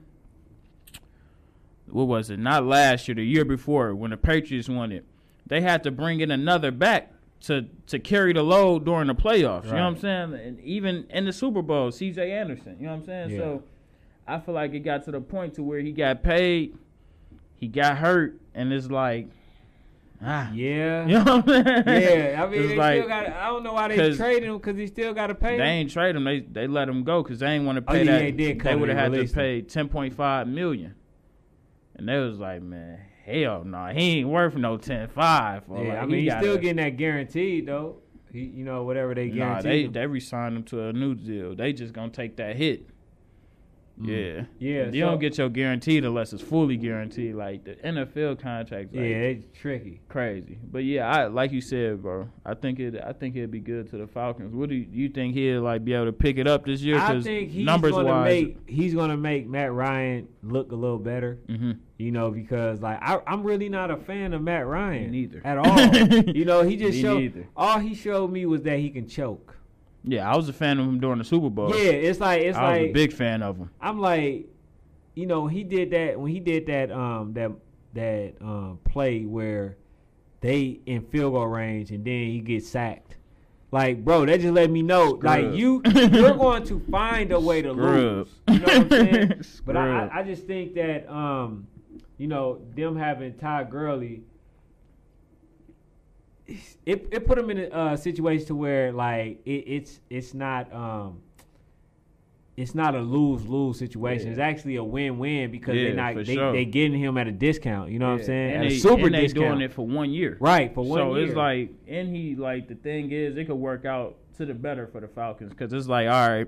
what 1.90 2.08
was 2.08 2.30
it? 2.30 2.38
Not 2.38 2.66
last 2.66 3.08
year 3.08 3.16
the 3.16 3.24
year 3.24 3.46
before 3.46 3.96
when 3.96 4.12
the 4.12 4.18
patriots 4.18 4.68
won 4.68 4.92
it. 4.92 5.06
They 5.46 5.62
had 5.62 5.84
to 5.84 5.92
bring 5.92 6.20
in 6.20 6.32
another 6.32 6.70
back 6.72 7.14
to 7.42 7.66
to 7.86 8.00
carry 8.00 8.34
the 8.34 8.44
load 8.44 8.84
during 8.84 9.08
the 9.08 9.14
playoffs 9.16 9.66
you 9.66 9.72
know 9.74 9.76
what 9.76 9.82
i'm 9.84 9.98
saying? 10.00 10.34
And 10.34 10.60
even 10.62 11.06
in 11.12 11.26
the 11.26 11.32
super 11.32 11.62
bowl 11.62 11.92
cj 11.92 12.18
anderson 12.18 12.78
you 12.80 12.88
know 12.88 12.94
what 12.94 13.02
i'm 13.02 13.06
saying? 13.06 13.30
Yeah. 13.30 13.38
so 13.38 13.64
i 14.28 14.40
feel 14.40 14.56
like 14.56 14.74
it 14.74 14.80
got 14.80 15.06
to 15.06 15.12
the 15.12 15.22
point 15.22 15.54
to 15.54 15.62
where 15.62 15.80
he 15.80 15.92
got 15.92 16.24
paid 16.24 16.76
he 17.56 17.68
got 17.68 18.00
hurt 18.00 18.40
and 18.56 18.74
it's 18.74 18.90
like 18.90 19.28
ah 20.22 20.52
Yeah. 20.52 21.06
you 21.06 21.14
know 21.24 21.38
what 21.42 21.50
i'm 21.50 21.84
saying 21.84 22.32
Yeah, 22.34 22.44
I 22.44 22.50
mean, 22.50 22.68
they 22.70 22.76
like- 22.76 22.98
still 23.00 23.08
got. 23.08 23.28
I 23.28 23.46
don't 23.48 23.64
know 23.64 23.74
why 23.74 23.88
they 23.90 24.16
traded 24.16 24.44
him 24.50 24.58
because 24.58 24.78
he 24.78 24.88
still 24.88 25.14
got 25.14 25.28
to 25.28 25.36
pay. 25.36 25.58
They 25.58 25.64
him. 25.64 25.70
ain't 25.70 25.92
trade 25.92 26.16
him. 26.16 26.24
They 26.24 26.40
they 26.40 26.68
let 26.68 26.90
him 26.90 27.04
go 27.04 27.22
because 27.24 27.40
they 27.40 27.48
ain't 27.48 27.66
want 27.66 27.78
to 27.78 27.84
Oh, 27.88 27.94
pay 27.94 28.04
yeah, 28.04 28.20
that. 28.20 28.38
they 28.38 28.54
they 28.54 28.76
would 28.76 28.90
have 28.90 28.98
had 28.98 29.14
to 29.14 29.34
pay 29.34 29.62
ten 29.62 29.90
point 29.90 30.14
five 30.16 30.48
million, 30.48 30.96
and 31.96 32.08
they 32.10 32.18
was 32.18 32.40
like, 32.40 32.62
man, 32.62 33.00
hell 33.26 33.64
no, 33.64 33.88
he 33.88 34.20
ain't 34.20 34.30
worth 34.30 34.56
no 34.56 34.78
ten 34.78 35.08
five. 35.10 35.64
Yeah, 35.72 36.02
I 36.02 36.06
mean, 36.06 36.24
he's 36.24 36.34
still 36.34 36.58
getting 36.58 36.78
that 36.78 36.98
guaranteed 36.98 37.68
though. 37.68 37.98
He, 38.32 38.40
you 38.42 38.66
know, 38.66 38.84
whatever 38.84 39.14
they 39.16 39.28
Nah, 39.28 39.62
guarantee. 39.62 39.70
they 39.70 39.84
him. 39.86 39.92
they 39.94 40.06
re-signed 40.08 40.58
him 40.58 40.64
to 40.64 40.88
a 40.88 40.94
new 40.94 41.16
deal. 41.16 41.56
They 41.56 41.72
just 41.74 41.94
gonna 41.94 42.10
take 42.10 42.36
that 42.38 42.56
hit. 42.58 42.88
Mm. 44.02 44.08
Yeah, 44.08 44.44
yeah, 44.60 44.86
You 44.92 45.02
so- 45.02 45.10
don't 45.10 45.20
get 45.20 45.38
your 45.40 45.50
guaranteed 45.50 46.06
unless 46.06 46.32
it's 46.32 46.44
fully 46.44 46.78
guaranteed. 46.78 47.34
Like 47.36 47.64
the 47.64 47.76
NFL 47.76 48.40
contracts, 48.40 48.94
Yeah, 48.94 49.02
it's 49.02 49.46
tricky. 49.60 50.02
crazy. 50.08 50.60
But 50.72 50.84
yeah, 50.84 51.10
I 51.10 51.26
like 51.28 51.52
you 51.52 51.62
said, 51.62 52.04
bro. 52.04 52.30
I 52.46 52.54
think 52.54 52.80
it. 52.80 52.96
I 53.04 53.14
think 53.14 53.36
it'd 53.36 53.50
be 53.50 53.60
good 53.60 53.90
to 53.90 53.98
the 53.98 54.06
Falcons. 54.08 54.54
What 54.54 54.70
do 54.70 54.76
you, 54.76 54.86
you 54.92 55.10
think 55.10 55.34
he'll 55.34 55.62
like 55.64 55.84
be 55.84 55.94
able 55.94 56.06
to 56.06 56.14
pick 56.14 56.38
it 56.38 56.48
up 56.48 56.66
this 56.66 56.82
year? 56.82 57.00
I 57.00 57.20
think 57.22 57.50
he's 57.52 57.66
numbers 57.66 57.92
gonna 57.94 58.08
wise, 58.08 58.26
make 58.26 58.70
he's 58.70 58.94
gonna 58.94 59.18
make 59.18 59.48
Matt 59.48 59.74
Ryan 59.74 60.28
look 60.44 60.72
a 60.72 60.76
little 60.76 61.00
better. 61.00 61.40
hmm 61.48 61.72
You 61.98 62.12
know, 62.12 62.30
because 62.30 62.82
like 62.82 63.00
I, 63.02 63.20
I'm 63.26 63.42
really 63.44 63.68
not 63.70 63.90
a 63.90 63.98
fan 63.98 64.34
of 64.34 64.44
Matt 64.44 64.68
Ryan 64.68 65.10
neither. 65.12 65.42
at 65.44 65.58
all. 65.58 65.80
you 66.36 66.46
know, 66.46 66.62
he 66.62 66.76
just 66.78 66.98
Me 66.98 67.02
showed 67.02 67.18
neither. 67.20 67.48
all 67.56 67.80
he 67.80 67.96
showed 67.96 68.32
me 68.32 68.46
was 68.46 68.62
that 68.62 68.78
he 68.78 68.92
can 68.92 69.08
choke. 69.08 69.57
Yeah, 70.08 70.32
I 70.32 70.36
was 70.36 70.48
a 70.50 70.54
fan 70.54 70.80
of 70.80 70.86
him 70.86 71.00
during 71.00 71.18
the 71.20 71.24
Super 71.26 71.50
Bowl. 71.50 71.70
Yeah, 71.70 71.92
it's 71.92 72.20
like 72.20 72.42
it's 72.42 72.58
I 72.58 72.62
was 72.72 72.80
like 72.82 72.90
a 72.90 72.94
big 72.94 73.14
fan 73.14 73.44
of 73.44 73.58
him. 73.58 73.70
I'm 73.82 74.00
like, 74.00 74.48
you 75.16 75.26
know, 75.26 75.48
he 75.48 75.64
did 75.64 75.92
that 75.92 76.20
when 76.20 76.32
he 76.32 76.40
did 76.40 76.66
that 76.68 76.92
um 76.92 77.34
that 77.34 77.52
that 77.94 78.34
um 78.42 78.80
play 78.86 79.26
where 79.26 79.78
they 80.42 80.80
in 80.86 81.02
field 81.02 81.34
goal 81.34 81.48
range 81.48 81.92
and 81.92 82.06
then 82.06 82.28
he 82.28 82.40
gets 82.40 82.68
sacked. 82.70 83.16
Like, 83.70 84.06
bro, 84.06 84.26
that 84.26 84.40
just 84.40 84.54
let 84.54 84.70
me 84.70 84.82
know, 84.82 85.20
like 85.22 85.54
you 85.54 85.82
you're 85.94 86.34
going 86.38 86.64
to 86.66 86.80
find 86.90 87.34
a 87.34 87.40
way 87.40 87.62
to 87.62 87.74
Scrub. 87.74 87.96
lose. 87.96 88.30
You 88.48 88.60
know 88.60 88.66
what 88.66 88.76
I'm 88.76 88.90
saying? 88.90 89.42
But 89.66 89.76
I, 89.78 90.06
I 90.06 90.20
I 90.20 90.24
just 90.24 90.48
think 90.48 90.74
that 90.76 91.10
um, 91.12 91.68
you 92.18 92.28
know, 92.28 92.62
them 92.76 92.96
having 92.96 93.34
Ty 93.36 93.66
Gurley. 93.66 94.22
It, 96.86 97.08
it 97.12 97.26
put 97.28 97.38
him 97.38 97.50
in 97.50 97.58
a 97.60 97.68
uh, 97.68 97.98
situation 97.98 98.48
to 98.48 98.56
where 98.56 98.92
like 98.94 99.42
it, 99.46 99.64
it's 99.68 100.00
it's 100.10 100.34
not 100.34 100.72
um 100.74 101.20
it's 102.56 102.74
not 102.74 102.96
a 102.96 103.00
lose 103.02 103.46
lose 103.46 103.78
situation. 103.78 104.28
Yeah. 104.28 104.32
It's 104.32 104.40
actually 104.40 104.78
a 104.78 104.84
win 104.84 105.20
win 105.20 105.52
because 105.52 105.76
Yeah, 105.76 105.84
they're 105.84 105.94
not 105.94 106.16
they 106.26 106.36
sure. 106.36 106.52
they 106.54 106.66
getting 106.66 106.98
him 107.00 107.18
at 107.18 107.28
a 107.28 107.32
discount. 107.32 107.92
You 107.92 108.00
know 108.00 108.12
what 108.14 108.22
I'm 108.22 108.26
saying? 108.26 108.52
And 108.56 108.64
at 108.64 108.70
they, 108.70 108.76
a 108.76 108.80
super 108.80 109.06
and 109.08 109.14
they 109.16 109.22
discount. 109.24 109.46
doing 109.46 109.62
it 109.62 109.74
for 109.74 109.86
one 109.86 110.10
year. 110.10 110.38
right 110.40 110.74
for 110.74 110.84
one 110.84 111.00
so 111.00 111.16
year. 111.16 111.26
it's 111.28 111.36
like, 111.36 111.72
and 111.88 112.16
he 112.16 112.36
like 112.36 112.68
the 112.68 112.76
thing 112.76 113.12
is, 113.12 113.38
it 113.38 113.46
could 113.46 113.56
work 113.56 113.86
out 113.86 114.16
to 114.38 114.46
the 114.46 114.54
better 114.56 114.88
for 114.88 115.02
the 115.02 115.08
Falcons 115.08 115.52
because 115.52 115.72
it's 115.74 115.88
like, 115.88 116.08
all 116.08 116.30
right, 116.30 116.48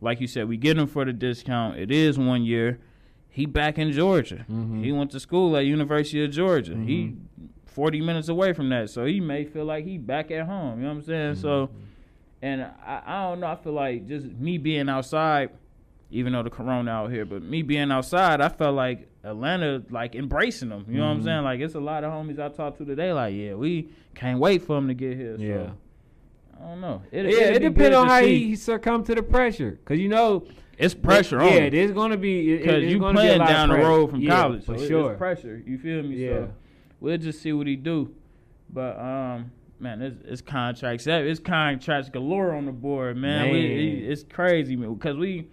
like 0.00 0.20
you 0.20 0.26
said, 0.26 0.48
we 0.48 0.56
get 0.56 0.78
him 0.78 0.86
for 0.86 1.04
the 1.04 1.12
discount. 1.12 1.78
It 1.78 1.90
is 1.90 2.18
one 2.18 2.44
year. 2.44 2.78
He 3.28 3.46
back 3.46 3.78
in 3.78 3.92
Georgia. 3.92 4.44
Mhm. 4.50 4.84
He 4.84 4.92
went 4.92 5.10
to 5.12 5.20
school 5.20 5.56
at 5.56 5.64
University 5.64 6.22
of 6.24 6.30
Georgia. 6.30 6.76
He 6.76 7.14
Mhm. 7.72 7.74
forty 7.74 8.00
minutes 8.00 8.28
away 8.28 8.52
from 8.52 8.68
that, 8.70 8.90
so 8.90 9.04
he 9.04 9.20
may 9.20 9.44
feel 9.44 9.64
like 9.64 9.84
he 9.84 9.98
back 9.98 10.30
at 10.30 10.46
home. 10.46 10.78
You 10.78 10.84
know 10.84 10.90
what 10.90 10.98
I'm 10.98 11.02
saying? 11.02 11.34
So, 11.36 11.66
Mm-hmm. 11.66 11.76
and 12.42 12.62
I, 12.86 13.02
I 13.06 13.28
don't 13.28 13.40
know. 13.40 13.46
I 13.46 13.56
feel 13.56 13.72
like 13.72 14.06
just 14.06 14.26
me 14.26 14.58
being 14.58 14.88
outside, 14.88 15.50
even 16.10 16.32
though 16.32 16.42
the 16.42 16.50
corona 16.50 16.90
out 16.90 17.10
here, 17.10 17.24
but 17.24 17.42
me 17.42 17.62
being 17.62 17.90
outside, 17.92 18.40
I 18.40 18.48
felt 18.48 18.74
like 18.74 19.08
Atlanta 19.24 19.82
like 19.90 20.14
embracing 20.14 20.68
them. 20.68 20.84
You 20.88 20.98
know 20.98 21.04
what 21.06 21.10
I'm 21.12 21.20
Mhm. 21.20 21.24
saying? 21.24 21.42
Like 21.44 21.60
it's 21.60 21.74
a 21.74 21.80
lot 21.80 22.04
of 22.04 22.12
homies 22.12 22.38
I 22.38 22.48
talked 22.48 22.78
to 22.78 22.84
today. 22.84 23.12
Like, 23.12 23.34
yeah, 23.34 23.54
we 23.54 23.88
can't 24.14 24.38
wait 24.40 24.62
for 24.62 24.76
him 24.78 24.88
to 24.88 24.94
get 24.94 25.16
here. 25.16 25.36
So, 25.38 25.42
yeah. 25.44 25.70
I 26.60 26.68
don't 26.68 26.80
know. 26.80 27.02
It, 27.10 27.24
yeah, 27.26 27.40
it 27.54 27.58
depends 27.60 27.96
on 27.96 28.08
how 28.08 28.20
see. 28.20 28.48
he 28.50 28.56
succumb 28.56 29.02
to 29.04 29.14
the 29.16 29.22
pressure, 29.22 29.80
cause 29.84 29.98
you 29.98 30.08
know 30.08 30.44
It's 30.78 30.94
pressure 30.94 31.40
on 31.40 31.48
Yeah, 31.48 31.58
him. 31.64 31.70
there's 31.72 31.90
gonna 31.92 32.16
be 32.16 32.56
because 32.56 32.82
it's 32.84 32.92
you 32.92 32.98
gonna 33.00 33.20
be 33.20 33.26
a 33.28 33.36
playing 33.36 33.38
down 33.48 33.68
the 33.70 33.76
road 33.76 34.10
from 34.10 34.20
Yeah, 34.20 34.42
college, 34.42 34.64
for 34.64 34.78
so 34.78 34.86
sure. 34.86 35.10
it's 35.12 35.18
pressure. 35.18 35.62
You 35.66 35.78
feel 35.78 36.02
me? 36.02 36.16
Yeah. 36.16 36.30
So 36.30 36.50
we'll 37.02 37.18
just 37.18 37.42
see 37.42 37.52
what 37.52 37.66
he 37.66 37.76
do. 37.76 38.14
But 38.70 38.98
um, 38.98 39.50
man, 39.78 40.00
it's, 40.00 40.16
it's 40.24 40.40
contracts. 40.40 41.06
It's 41.06 41.40
contracts 41.40 42.08
galore 42.08 42.52
on 42.54 42.64
the 42.66 42.72
board, 42.72 43.16
man. 43.16 43.48
Man. 43.52 43.56
it- 43.56 44.04
it's 44.10 44.22
crazy 44.22 44.76
because 44.76 45.16
we, 45.16 45.48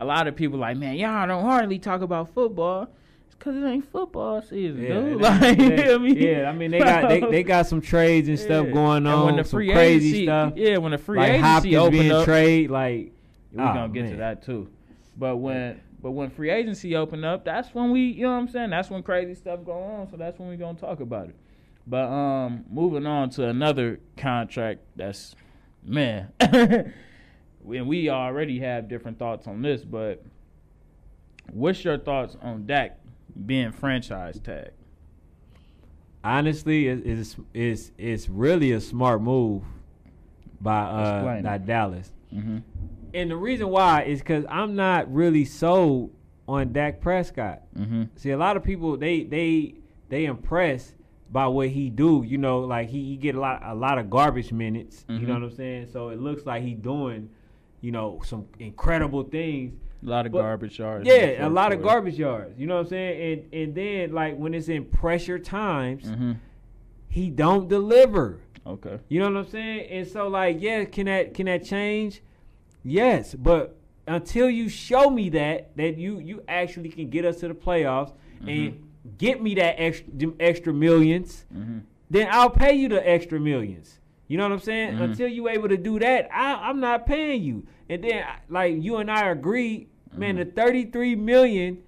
a 0.00 0.04
lot 0.04 0.26
of 0.26 0.36
people 0.36 0.58
like, 0.58 0.76
man, 0.76 0.94
y'all 0.96 1.26
don't 1.26 1.44
hardly 1.44 1.78
talk 1.78 2.00
about 2.00 2.32
football. 2.32 2.88
It's 3.26 3.34
because 3.34 3.56
it 3.56 3.64
ain't 3.66 3.90
football 3.90 4.40
season, 4.42 4.82
Yeah, 4.82 5.00
dude. 5.00 5.20
Like, 5.20 5.58
you 5.58 5.66
it 5.70 5.80
feel 5.80 6.06
yeah, 6.06 6.48
I 6.48 6.52
mean 6.52 6.70
they 6.70 6.78
got 6.78 7.08
they, 7.08 7.20
they 7.30 7.42
got 7.42 7.66
some 7.66 7.80
trades 7.80 8.28
and 8.28 8.38
stuff 8.38 8.66
Yeah. 8.68 8.72
going 8.72 9.06
on, 9.06 9.26
when 9.26 9.36
the 9.36 9.44
some 9.44 9.58
crazy 9.58 9.74
agency, 10.08 10.24
stuff. 10.26 10.52
yeah, 10.56 10.76
when 10.78 10.92
the 10.92 10.98
free 10.98 11.18
like 11.18 11.30
agency 11.32 11.74
Hopkins 11.74 11.90
being 11.90 12.12
up, 12.12 12.24
trade, 12.24 12.70
like 12.70 13.12
we're 13.52 13.62
oh, 13.64 13.74
gonna 13.74 13.92
get 13.92 14.10
to 14.10 14.16
that 14.16 14.44
too. 14.44 14.68
But 15.16 15.36
when 15.36 15.80
but 16.02 16.10
when 16.12 16.28
free 16.30 16.50
agency 16.50 16.96
open 16.96 17.24
up, 17.24 17.44
that's 17.44 17.72
when 17.74 17.90
we 17.92 18.00
you 18.02 18.24
know 18.24 18.32
what 18.32 18.38
I'm 18.38 18.48
saying? 18.48 18.70
That's 18.70 18.90
when 18.90 19.02
crazy 19.02 19.34
stuff 19.34 19.60
go 19.64 19.72
on. 19.72 20.10
So 20.10 20.16
that's 20.16 20.38
when 20.38 20.48
we 20.48 20.56
gonna 20.56 20.78
talk 20.78 21.00
about 21.00 21.28
it. 21.28 21.36
But 21.86 22.06
um 22.08 22.64
moving 22.70 23.06
on 23.06 23.30
to 23.30 23.48
another 23.48 24.00
contract 24.16 24.80
that's 24.96 25.34
man 25.84 26.32
and 26.40 26.92
we 27.64 28.08
already 28.10 28.58
have 28.60 28.88
different 28.88 29.18
thoughts 29.18 29.46
on 29.46 29.62
this, 29.62 29.82
but 29.84 30.22
what's 31.52 31.84
your 31.84 31.98
thoughts 31.98 32.36
on 32.42 32.66
Dak 32.66 32.98
being 33.46 33.72
franchise 33.72 34.38
tag? 34.40 34.70
Honestly, 36.24 36.86
it- 36.88 37.06
it's 37.06 37.36
it's 37.52 37.90
it's 37.98 38.28
really 38.28 38.72
a 38.72 38.80
smart 38.80 39.20
move 39.22 39.62
by 40.60 40.82
uh 40.84 41.16
Explain 41.16 41.42
by 41.42 41.54
it. 41.56 41.66
Dallas. 41.66 42.12
Mm-hmm. 42.32 42.58
And 43.14 43.30
the 43.30 43.36
reason 43.36 43.68
why 43.68 44.02
is 44.04 44.20
because 44.20 44.44
I'm 44.48 44.74
not 44.74 45.12
really 45.12 45.44
sold 45.44 46.12
on 46.48 46.72
Dak 46.72 47.00
Prescott. 47.00 47.62
Mm-hmm. 47.78 48.04
See, 48.16 48.30
a 48.30 48.36
lot 48.36 48.56
of 48.56 48.64
people 48.64 48.96
they 48.96 49.24
they 49.24 49.74
they 50.08 50.24
impressed 50.24 50.94
by 51.30 51.46
what 51.46 51.68
he 51.68 51.88
do. 51.90 52.24
You 52.26 52.38
know, 52.38 52.60
like 52.60 52.88
he, 52.88 53.04
he 53.04 53.16
get 53.16 53.34
a 53.34 53.40
lot 53.40 53.60
a 53.64 53.74
lot 53.74 53.98
of 53.98 54.10
garbage 54.10 54.52
minutes. 54.52 55.04
You 55.08 55.18
Mhm. 55.20 55.26
know 55.28 55.34
what 55.34 55.42
I'm 55.44 55.50
saying? 55.50 55.88
So 55.92 56.08
it 56.10 56.20
looks 56.20 56.44
like 56.46 56.62
he 56.62 56.74
doing, 56.74 57.30
you 57.80 57.92
know, 57.92 58.20
some 58.24 58.46
incredible 58.58 59.22
things. 59.24 59.74
A 60.04 60.08
lot 60.10 60.26
of 60.26 60.32
But- 60.32 60.40
garbage 60.42 60.78
yards. 60.78 61.06
Yeah, 61.06 61.46
a 61.46 61.48
lot 61.48 61.72
of 61.72 61.80
garbage 61.82 62.18
yards. 62.18 62.58
You 62.58 62.66
know 62.66 62.74
what 62.76 62.80
I'm 62.86 62.88
saying? 62.88 63.44
And 63.52 63.54
and 63.62 63.74
then 63.74 64.12
like 64.12 64.36
when 64.36 64.52
it's 64.54 64.68
in 64.68 64.84
pressure 64.86 65.38
times, 65.38 66.04
Mhm. 66.10 66.36
he 67.08 67.30
don't 67.30 67.68
deliver. 67.68 68.40
Okay. 68.66 68.98
You 69.08 69.20
know 69.20 69.28
what 69.30 69.36
I'm 69.38 69.46
saying? 69.46 69.88
And 69.90 70.06
so 70.06 70.28
like, 70.28 70.60
yeah, 70.60 70.84
can 70.84 71.06
that 71.06 71.34
can 71.34 71.46
that 71.46 71.64
change? 71.64 72.20
Yes, 72.84 73.34
but 73.34 73.76
until 74.06 74.50
you 74.50 74.68
show 74.68 75.08
me 75.10 75.28
that 75.30 75.76
that 75.76 75.96
you 75.98 76.18
you 76.18 76.42
actually 76.48 76.88
can 76.88 77.08
get 77.10 77.24
us 77.24 77.38
to 77.40 77.48
the 77.48 77.54
playoffs 77.54 78.12
and 78.46 78.88
get 79.18 79.40
me 79.42 79.54
that 79.54 79.76
extra 79.80 80.32
extra 80.40 80.72
millions, 80.72 81.44
Mm-hmm. 81.54 81.78
then 82.10 82.28
I'll 82.30 82.50
pay 82.50 82.74
you 82.74 82.88
the 82.88 83.08
extra 83.08 83.38
millions. 83.38 83.98
You 84.28 84.38
know 84.38 84.44
what 84.44 84.52
I'm 84.52 84.58
saying? 84.60 84.94
Mhm. 84.96 85.00
Until 85.02 85.28
you 85.28 85.48
able 85.48 85.68
to 85.68 85.76
do 85.76 85.98
that, 85.98 86.28
I, 86.32 86.54
I'm 86.68 86.80
not 86.80 87.06
paying 87.06 87.42
you. 87.42 87.66
And 87.88 88.02
then 88.02 88.24
like 88.48 88.82
you 88.82 88.96
and 88.96 89.10
I 89.10 89.28
agreed, 89.30 89.88
man, 90.16 90.36
the 90.36 90.44
33 90.46 91.14
million 91.16 91.78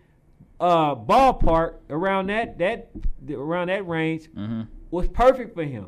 uh 0.60 0.94
ballpark 0.94 1.74
around 1.90 2.28
that 2.28 2.58
that 2.58 2.90
around 3.30 3.68
that 3.68 3.86
range 3.88 4.28
Mm-hmm. 4.36 4.62
was 4.90 5.08
perfect 5.08 5.54
for 5.54 5.64
him. 5.64 5.86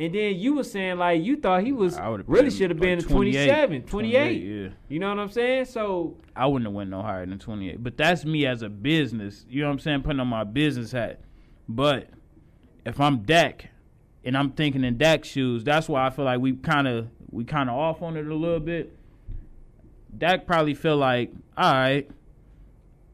And 0.00 0.14
then 0.14 0.36
you 0.36 0.54
were 0.54 0.64
saying 0.64 0.98
like 0.98 1.22
you 1.22 1.36
thought 1.36 1.64
he 1.64 1.72
was 1.72 1.98
really 2.26 2.50
should 2.50 2.70
have 2.70 2.78
like 2.78 2.98
been 2.98 3.00
28, 3.00 3.46
27, 3.46 3.82
28. 3.82 4.30
Yeah. 4.30 4.68
You 4.88 4.98
know 5.00 5.08
what 5.08 5.18
I'm 5.18 5.30
saying? 5.30 5.64
So 5.64 6.16
I 6.36 6.46
wouldn't 6.46 6.68
have 6.68 6.74
went 6.74 6.90
no 6.90 7.02
higher 7.02 7.26
than 7.26 7.38
28. 7.38 7.82
But 7.82 7.96
that's 7.96 8.24
me 8.24 8.46
as 8.46 8.62
a 8.62 8.68
business. 8.68 9.44
You 9.48 9.62
know 9.62 9.66
what 9.66 9.72
I'm 9.72 9.78
saying? 9.80 10.02
Putting 10.02 10.20
on 10.20 10.28
my 10.28 10.44
business 10.44 10.92
hat. 10.92 11.20
But 11.68 12.10
if 12.86 13.00
I'm 13.00 13.22
Dak 13.22 13.70
and 14.24 14.36
I'm 14.36 14.52
thinking 14.52 14.84
in 14.84 14.98
Dak 14.98 15.24
shoes, 15.24 15.64
that's 15.64 15.88
why 15.88 16.06
I 16.06 16.10
feel 16.10 16.24
like 16.24 16.40
we 16.40 16.52
kind 16.52 16.86
of 16.86 17.08
we 17.30 17.44
kind 17.44 17.68
of 17.68 17.76
off 17.76 18.00
on 18.00 18.16
it 18.16 18.26
a 18.26 18.34
little 18.34 18.60
bit. 18.60 18.96
Dak 20.16 20.46
probably 20.46 20.74
feel 20.74 20.96
like, 20.96 21.32
all 21.56 21.72
right, 21.72 22.08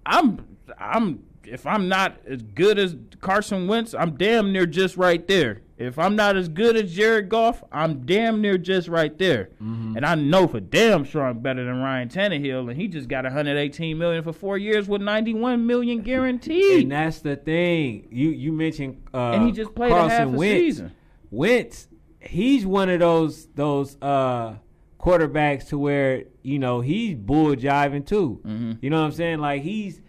I'm 0.05 0.59
I'm 0.79 1.25
if 1.47 1.67
I'm 1.67 1.89
not 1.89 2.17
as 2.27 2.43
good 2.43 2.79
as 2.79 2.97
Carson 3.21 3.67
Wentz, 3.67 3.95
I'm 3.95 4.17
damn 4.17 4.53
near 4.53 4.67
just 4.67 4.97
right 4.97 5.27
there. 5.27 5.61
If 5.77 5.99
I'm 5.99 6.15
not 6.15 6.37
as 6.37 6.49
good 6.49 6.77
as 6.77 6.95
Jared 6.95 7.29
Goff, 7.29 7.65
I'm 7.73 8.07
damn 8.07 8.41
near 8.41 8.57
just 8.59 8.87
right 8.89 9.17
there. 9.19 9.51
And 9.59 10.07
I 10.07 10.15
know 10.15 10.47
for 10.47 10.61
damn 10.61 11.03
sure 11.05 11.25
I'm 11.27 11.41
better 11.41 11.65
than 11.65 11.81
Ryan 11.81 12.09
Tannehill, 12.09 12.71
and 12.71 12.81
he 12.81 12.87
just 12.87 13.09
got 13.09 13.25
118 13.25 13.99
million 13.99 14.23
for 14.23 14.33
four 14.33 14.57
years 14.57 14.87
with 14.89 15.03
91 15.03 15.67
million 15.67 16.03
guaranteed. 16.03 16.83
and 16.85 16.93
that's 16.93 17.21
the 17.21 17.35
thing. 17.37 18.07
You 18.13 18.29
you 18.31 18.53
mentioned 18.53 19.03
uh 19.13 19.33
And 19.33 19.47
he 19.47 19.53
just 19.53 19.75
played 19.75 19.91
a 19.91 19.95
Carson 19.97 20.11
half 20.11 20.27
a 20.29 20.31
Wentz. 20.31 20.61
season. 20.61 20.93
Wentz, 21.33 21.89
he's 22.21 22.65
one 22.65 22.89
of 22.89 23.01
those 23.01 23.47
those 23.57 23.97
uh 24.01 24.55
quarterbacks 25.01 25.69
to 25.69 25.79
where 25.79 26.25
you 26.43 26.59
know 26.59 26.81
he's 26.81 27.15
bull 27.15 27.55
jiving 27.57 28.07
too. 28.07 28.41
Mhm. 28.47 28.79
You 28.81 28.91
know 28.91 29.01
what 29.01 29.07
I'm 29.07 29.13
saying? 29.13 29.39
Like 29.41 29.63
he's 29.63 30.01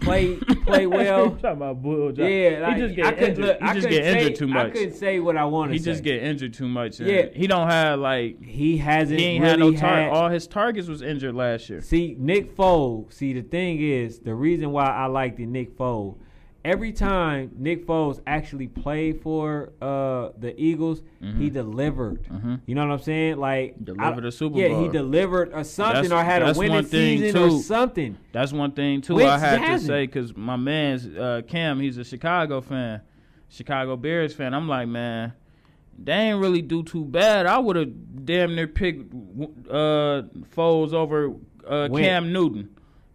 play 0.00 0.36
play 0.36 0.86
well. 0.86 1.30
talking 1.30 1.50
about 1.50 1.82
bull 1.82 2.12
job. 2.12 2.28
Yeah, 2.28 2.58
like, 2.62 2.76
he 2.76 2.82
just 2.82 2.92
I 2.92 2.94
get 2.94 3.18
could, 3.18 3.28
injured. 3.28 3.44
look, 3.44 3.58
he 3.58 3.64
I 3.66 3.74
just 3.74 3.88
get 3.88 4.04
injured 4.04 4.22
say, 4.36 4.38
too 4.38 4.46
much. 4.48 4.66
I 4.66 4.70
couldn't 4.70 4.94
say 4.94 5.20
what 5.20 5.36
I 5.36 5.44
wanted. 5.44 5.72
He 5.72 5.78
say. 5.78 5.84
just 5.92 6.02
get 6.04 6.22
injured 6.22 6.54
too 6.54 6.68
much. 6.68 7.00
and 7.00 7.08
Yeah. 7.08 7.26
he 7.34 7.46
don't 7.46 7.68
have 7.68 7.98
like 7.98 8.42
he 8.42 8.76
hasn't 8.78 9.18
he 9.20 9.26
ain't 9.26 9.42
really 9.44 9.50
had 9.50 9.58
no 9.60 9.72
tar- 9.72 9.96
had- 10.02 10.10
All 10.10 10.28
his 10.28 10.46
targets 10.46 10.88
was 10.88 11.02
injured 11.02 11.34
last 11.34 11.68
year. 11.70 11.80
See, 11.80 12.16
Nick 12.18 12.56
Foles. 12.56 13.12
See, 13.12 13.32
the 13.32 13.42
thing 13.42 13.80
is, 13.80 14.18
the 14.20 14.34
reason 14.34 14.70
why 14.72 14.86
I 14.86 15.06
like 15.06 15.36
the 15.36 15.46
Nick 15.46 15.76
Foles. 15.76 16.16
Every 16.64 16.92
time 16.92 17.50
Nick 17.58 17.86
Foles 17.88 18.20
actually 18.24 18.68
played 18.68 19.20
for 19.20 19.72
uh, 19.82 20.28
the 20.38 20.54
Eagles, 20.56 21.02
he 21.20 21.50
delivered. 21.50 22.22
Mhm. 22.28 22.60
You 22.66 22.76
know 22.76 22.86
what 22.86 22.92
I'm 22.92 22.98
saying? 23.00 23.38
Like 23.38 23.84
Delivered 23.84 24.24
I- 24.24 24.28
a 24.28 24.30
Super 24.30 24.52
Bowl. 24.52 24.60
yeah, 24.62 24.80
he 24.80 24.88
delivered 24.88 25.52
or 25.52 25.64
something, 25.64 26.02
That's- 26.04 26.12
or 26.12 26.24
had 26.24 26.42
a 26.42 26.56
winning 26.56 26.84
season 26.84 27.36
or 27.42 27.50
something. 27.62 28.16
That's 28.30 28.52
one 28.52 28.70
thing 28.72 29.00
too. 29.00 29.16
Wentz 29.16 29.42
I 29.42 29.58
have 29.58 29.80
to 29.80 29.84
say 29.84 30.06
because 30.06 30.36
my 30.36 30.54
man's 30.56 31.06
uh, 31.08 31.42
Cam, 31.48 31.80
he's 31.80 31.98
a 31.98 32.04
Chicago 32.04 32.60
fan, 32.60 33.00
Chicago 33.48 33.96
Bears 33.96 34.32
fan. 34.32 34.54
I'm 34.54 34.68
like, 34.68 34.86
man, 34.86 35.32
they 35.98 36.12
ain't 36.12 36.40
really 36.40 36.62
do 36.62 36.84
too 36.84 37.04
bad. 37.04 37.46
I 37.46 37.58
would 37.58 37.74
have 37.74 38.24
damn 38.24 38.54
near 38.54 38.68
picked 38.68 39.12
uh, 39.68 40.22
Foles 40.54 40.92
over 40.92 41.34
uh, 41.66 41.88
Cam 41.92 42.32
Newton. 42.32 42.68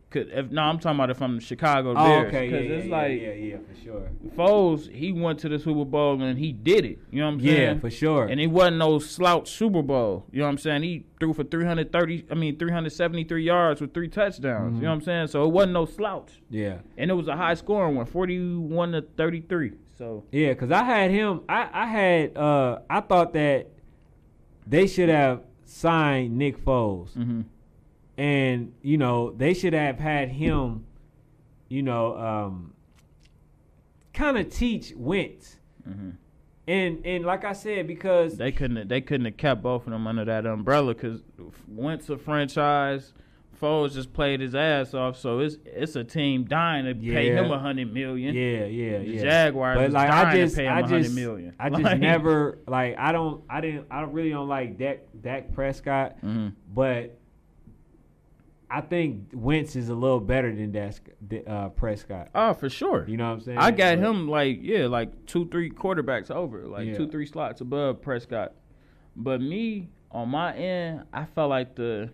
Cause 0.09 0.27
if 0.31 0.49
no, 0.51 0.61
I'm 0.61 0.79
talking 0.79 0.95
about 0.97 1.09
if 1.09 1.21
I'm 1.21 1.35
the 1.35 1.41
Chicago 1.41 1.93
Oh, 1.97 2.13
okay, 2.27 2.45
yeah, 2.49 2.57
Cause 2.57 2.65
yeah, 2.65 2.75
it's 2.75 2.85
yeah, 2.87 2.95
like 2.95 3.21
yeah, 3.21 3.31
yeah, 3.33 3.57
for 3.57 3.81
sure. 3.83 4.09
Foles, 4.37 4.89
he 4.89 5.11
went 5.11 5.37
to 5.39 5.49
the 5.49 5.59
Super 5.59 5.83
Bowl 5.83 6.21
and 6.21 6.39
he 6.39 6.53
did 6.53 6.85
it. 6.85 6.99
You 7.11 7.19
know 7.19 7.25
what 7.27 7.33
I'm 7.33 7.39
saying? 7.41 7.75
Yeah, 7.75 7.79
for 7.81 7.89
sure. 7.89 8.25
And 8.25 8.39
it 8.39 8.47
wasn't 8.47 8.77
no 8.77 8.99
slouch 8.99 9.49
Super 9.49 9.81
Bowl. 9.81 10.25
You 10.31 10.39
know 10.39 10.45
what 10.45 10.51
I'm 10.51 10.57
saying? 10.59 10.83
He 10.83 11.05
threw 11.19 11.33
for 11.33 11.43
330, 11.43 12.25
I 12.31 12.35
mean 12.35 12.57
373 12.57 13.43
yards 13.43 13.81
with 13.81 13.93
three 13.93 14.07
touchdowns. 14.07 14.77
You 14.77 14.83
know 14.83 14.89
what 14.91 14.95
I'm 14.95 15.01
saying? 15.01 15.27
So 15.27 15.43
it 15.43 15.49
wasn't 15.49 15.73
no 15.73 15.83
slouch. 15.85 16.31
yeah, 16.49 16.77
And 16.97 17.11
it 17.11 17.13
was 17.13 17.27
a 17.27 17.35
high 17.35 17.55
scoring 17.55 17.95
one, 17.95 18.05
41 18.05 18.93
to 18.93 19.01
33. 19.01 19.73
So 19.97 20.23
yeah, 20.31 20.49
because 20.49 20.71
I 20.71 20.83
had 20.83 21.11
him. 21.11 21.41
I 21.49 21.69
I 21.73 21.85
had. 21.87 22.37
uh 22.37 22.79
I 22.89 23.01
thought 23.01 23.33
that 23.33 23.67
they 24.65 24.87
should 24.87 25.09
have 25.09 25.41
signed 25.65 26.37
Nick 26.37 26.63
Foles. 26.63 27.11
mhm. 27.17 27.43
And 28.17 28.73
you 28.81 28.97
know 28.97 29.31
they 29.31 29.53
should 29.53 29.73
have 29.73 29.99
had 29.99 30.29
him, 30.29 30.85
you 31.69 31.81
know, 31.83 32.17
um, 32.17 32.73
kind 34.13 34.37
of 34.37 34.49
teach 34.49 34.93
Wentz, 34.95 35.57
Mhm. 35.87 36.13
and 36.67 37.05
and 37.05 37.25
like 37.25 37.45
I 37.45 37.53
said, 37.53 37.87
because 37.87 38.37
they 38.37 38.51
couldn't 38.51 38.77
have, 38.77 38.87
they 38.87 39.01
couldn't 39.01 39.25
have 39.25 39.37
kept 39.37 39.61
both 39.61 39.85
of 39.85 39.91
them 39.91 40.07
under 40.07 40.25
that 40.25 40.45
umbrella 40.45 40.93
because 40.93 41.23
Wentz 41.67 42.09
a 42.09 42.17
franchise. 42.17 43.13
Foles 43.59 43.95
just 43.95 44.13
played 44.13 44.39
his 44.39 44.53
ass 44.53 44.93
off, 44.93 45.17
so 45.17 45.39
it's 45.39 45.57
it's 45.65 45.95
a 45.95 46.03
team 46.03 46.43
dying 46.43 46.85
to 46.85 46.93
pay 46.93 47.31
him 47.31 47.49
a 47.49 47.57
hundred 47.57 47.91
million. 47.91 48.35
yeah, 48.35 48.65
yeah, 48.65 48.99
The 48.99 49.05
yeah. 49.07 49.21
Jaguars 49.23 49.77
but 49.79 49.91
like 49.93 50.09
dying 50.11 50.27
I 50.27 50.35
just, 50.35 50.53
to 50.55 50.61
pay 50.61 50.65
him 50.67 50.73
I 50.73 50.79
a 50.81 50.87
just, 50.87 51.15
million. 51.15 51.55
I 51.59 51.69
just 51.71 51.81
Like- 51.81 51.99
never 51.99 52.59
like 52.67 52.95
I 52.99 53.11
don't, 53.11 53.43
I 53.49 53.61
didn't, 53.61 53.87
I 53.89 54.01
really 54.03 54.29
don't 54.29 54.47
like 54.47 54.77
Dak, 54.77 54.99
Dak 55.19 55.53
Prescott, 55.53 56.17
Mhm. 56.23 56.53
but 56.71 57.17
I 58.69 58.81
think 58.81 59.29
Wentz 59.33 59.75
is 59.77 59.87
a 59.89 59.95
little 59.95 60.19
better 60.19 60.53
than 60.53 60.71
Dak 60.73 60.95
uh, 61.47 61.69
Prescott. 61.69 62.29
Oh, 62.35 62.53
for 62.53 62.69
sure. 62.69 63.05
You 63.07 63.15
know 63.15 63.27
what 63.29 63.33
I'm 63.35 63.41
saying? 63.41 63.57
I 63.57 63.71
got 63.71 63.97
But- 63.97 64.05
him 64.09 64.27
like 64.27 64.59
yeah, 64.61 64.87
like 64.87 65.25
two, 65.25 65.47
three 65.49 65.69
quarterbacks 65.69 66.29
over, 66.29 66.67
like 66.67 66.87
Yeah. 66.87 66.97
two, 66.97 67.07
three 67.09 67.25
slots 67.25 67.61
above 67.61 68.01
Prescott. 68.01 68.53
But 69.15 69.41
me 69.41 69.89
on 70.11 70.29
my 70.29 70.53
end, 70.53 71.03
I 71.13 71.25
felt 71.25 71.49
like 71.49 71.75
the, 71.75 72.09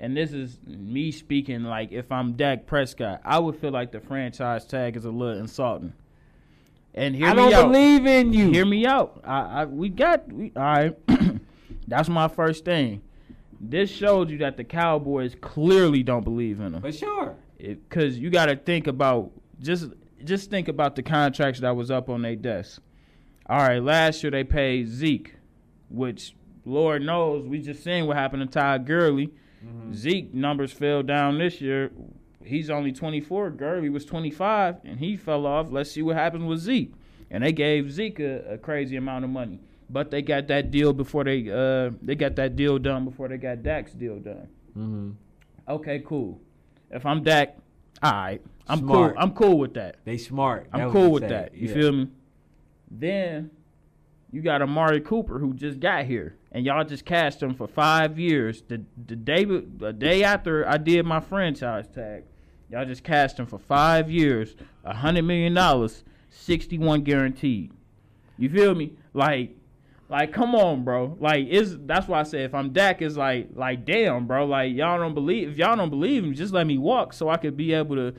and 0.00 0.16
this 0.16 0.32
is 0.32 0.60
me 0.66 1.10
speaking 1.10 1.64
like 1.64 1.90
if 1.90 2.10
I'm 2.12 2.34
Dak 2.34 2.66
Prescott, 2.66 3.20
I 3.24 3.38
would 3.40 3.56
feel 3.56 3.72
like 3.72 3.90
the 3.90 4.00
franchise 4.00 4.64
tag 4.64 4.96
is 4.96 5.04
a 5.04 5.10
little 5.10 5.38
insulting. 5.40 5.92
And 6.94 7.14
hear 7.16 7.26
I 7.26 7.34
me 7.34 7.50
don't 7.50 7.72
believe 7.72 8.06
in 8.06 8.32
you. 8.32 8.50
Hear 8.50 8.64
me 8.64 8.86
out. 8.86 9.20
I, 9.24 9.62
I 9.62 9.64
we 9.66 9.88
got 9.88 10.32
we 10.32 10.52
all 10.56 10.62
right. 10.62 10.96
That's 11.88 12.08
my 12.08 12.28
first 12.28 12.64
thing. 12.64 13.02
This 13.60 13.90
showed 13.90 14.30
you 14.30 14.38
that 14.38 14.56
the 14.56 14.64
Cowboys 14.64 15.34
clearly 15.40 16.02
don't 16.02 16.24
believe 16.24 16.60
in 16.60 16.74
him 16.74 16.80
For 16.80 16.92
sure. 16.92 17.34
because 17.58 18.18
you 18.18 18.30
got 18.30 18.46
to 18.46 18.56
think 18.56 18.86
about 18.86 19.32
just 19.60 19.88
just 20.24 20.50
think 20.50 20.68
about 20.68 20.96
the 20.96 21.02
contracts 21.02 21.60
that 21.60 21.74
was 21.76 21.90
up 21.90 22.08
on 22.08 22.22
their 22.22 22.36
desk. 22.36 22.80
All 23.46 23.58
right, 23.58 23.82
last 23.82 24.22
year 24.22 24.30
they 24.30 24.44
paid 24.44 24.88
Zeke, 24.88 25.34
which 25.88 26.34
Lord 26.64 27.02
knows 27.02 27.46
we 27.46 27.60
just 27.60 27.82
seen 27.82 28.06
what 28.06 28.16
happened 28.16 28.42
to 28.42 28.46
Todd 28.58 28.86
Gurley. 28.86 29.32
Mm-hmm. 29.64 29.92
Zeke 29.94 30.34
numbers 30.34 30.72
fell 30.72 31.02
down 31.02 31.38
this 31.38 31.60
year. 31.60 31.90
He's 32.44 32.70
only 32.70 32.92
24. 32.92 33.50
Gurley 33.50 33.88
was 33.88 34.04
25, 34.04 34.76
and 34.84 34.98
he 35.00 35.16
fell 35.16 35.46
off. 35.46 35.66
Let's 35.70 35.90
see 35.90 36.02
what 36.02 36.16
happens 36.16 36.44
with 36.44 36.60
Zeke. 36.60 36.92
And 37.30 37.42
they 37.44 37.52
gave 37.52 37.90
Zeke 37.92 38.20
a, 38.20 38.54
a 38.54 38.58
crazy 38.58 38.96
amount 38.96 39.24
of 39.24 39.30
money, 39.30 39.60
but 39.90 40.10
they 40.10 40.22
got 40.22 40.46
that 40.48 40.70
deal 40.70 40.92
before 40.92 41.24
they 41.24 41.48
uh 41.50 41.90
they 42.02 42.14
got 42.14 42.36
that 42.36 42.56
deal 42.56 42.78
done 42.78 43.04
before 43.04 43.28
they 43.28 43.36
got 43.38 43.62
Dak's 43.62 43.92
deal 43.92 44.18
done. 44.18 44.48
Mm-hmm. 44.76 45.10
Okay, 45.68 46.02
cool. 46.06 46.40
If 46.90 47.04
I'm 47.04 47.22
Dak, 47.22 47.56
all 48.02 48.12
right, 48.12 48.40
I'm 48.66 48.78
Smart. 48.80 49.14
cool. 49.14 49.22
I'm 49.22 49.32
cool 49.32 49.58
with 49.58 49.74
that. 49.74 49.96
They 50.04 50.16
smart. 50.16 50.68
I'm 50.72 50.84
was 50.84 50.92
cool 50.92 51.10
with 51.10 51.28
that. 51.28 51.54
You 51.54 51.68
Yeah. 51.68 51.74
feel 51.74 51.92
me? 51.92 52.08
Then 52.90 53.50
you 54.32 54.40
got 54.42 54.62
Amari 54.62 55.00
Cooper 55.00 55.38
who 55.38 55.52
just 55.54 55.80
got 55.80 56.04
here, 56.06 56.36
and 56.52 56.64
y'all 56.64 56.84
just 56.84 57.04
cast 57.04 57.42
him 57.42 57.54
for 57.54 57.66
five 57.66 58.18
years. 58.18 58.62
The 58.68 58.82
the 59.06 59.16
day 59.16 59.44
the 59.44 59.92
day 59.92 60.22
after 60.22 60.66
I 60.68 60.78
did 60.78 61.04
my 61.06 61.20
franchise 61.20 61.86
tag, 61.88 62.24
y'all 62.70 62.84
just 62.86 63.04
cast 63.04 63.38
him 63.38 63.46
for 63.46 63.58
five 63.58 64.10
years, 64.10 64.54
a 64.84 64.94
hundred 64.94 65.24
million 65.24 65.54
dollars, 65.54 66.04
sixty 66.30 66.78
one 66.78 67.02
guaranteed. 67.02 67.72
You 68.38 68.48
feel 68.48 68.74
me? 68.74 68.92
Like. 69.12 69.54
Like, 70.08 70.32
come 70.32 70.54
on, 70.54 70.84
bro. 70.84 71.16
Like, 71.20 71.48
is 71.48 71.76
that's 71.80 72.08
why 72.08 72.20
I 72.20 72.22
said 72.22 72.40
if 72.40 72.54
I'm 72.54 72.72
Dak, 72.72 73.02
it's 73.02 73.16
like, 73.16 73.48
like, 73.54 73.84
damn, 73.84 74.26
bro. 74.26 74.46
Like, 74.46 74.74
y'all 74.74 74.98
don't 74.98 75.14
believe. 75.14 75.50
If 75.50 75.58
y'all 75.58 75.76
don't 75.76 75.90
believe 75.90 76.24
him, 76.24 76.34
just 76.34 76.52
let 76.52 76.66
me 76.66 76.78
walk 76.78 77.12
so 77.12 77.28
I 77.28 77.36
could 77.36 77.56
be 77.56 77.74
able 77.74 77.96
to, 77.96 78.14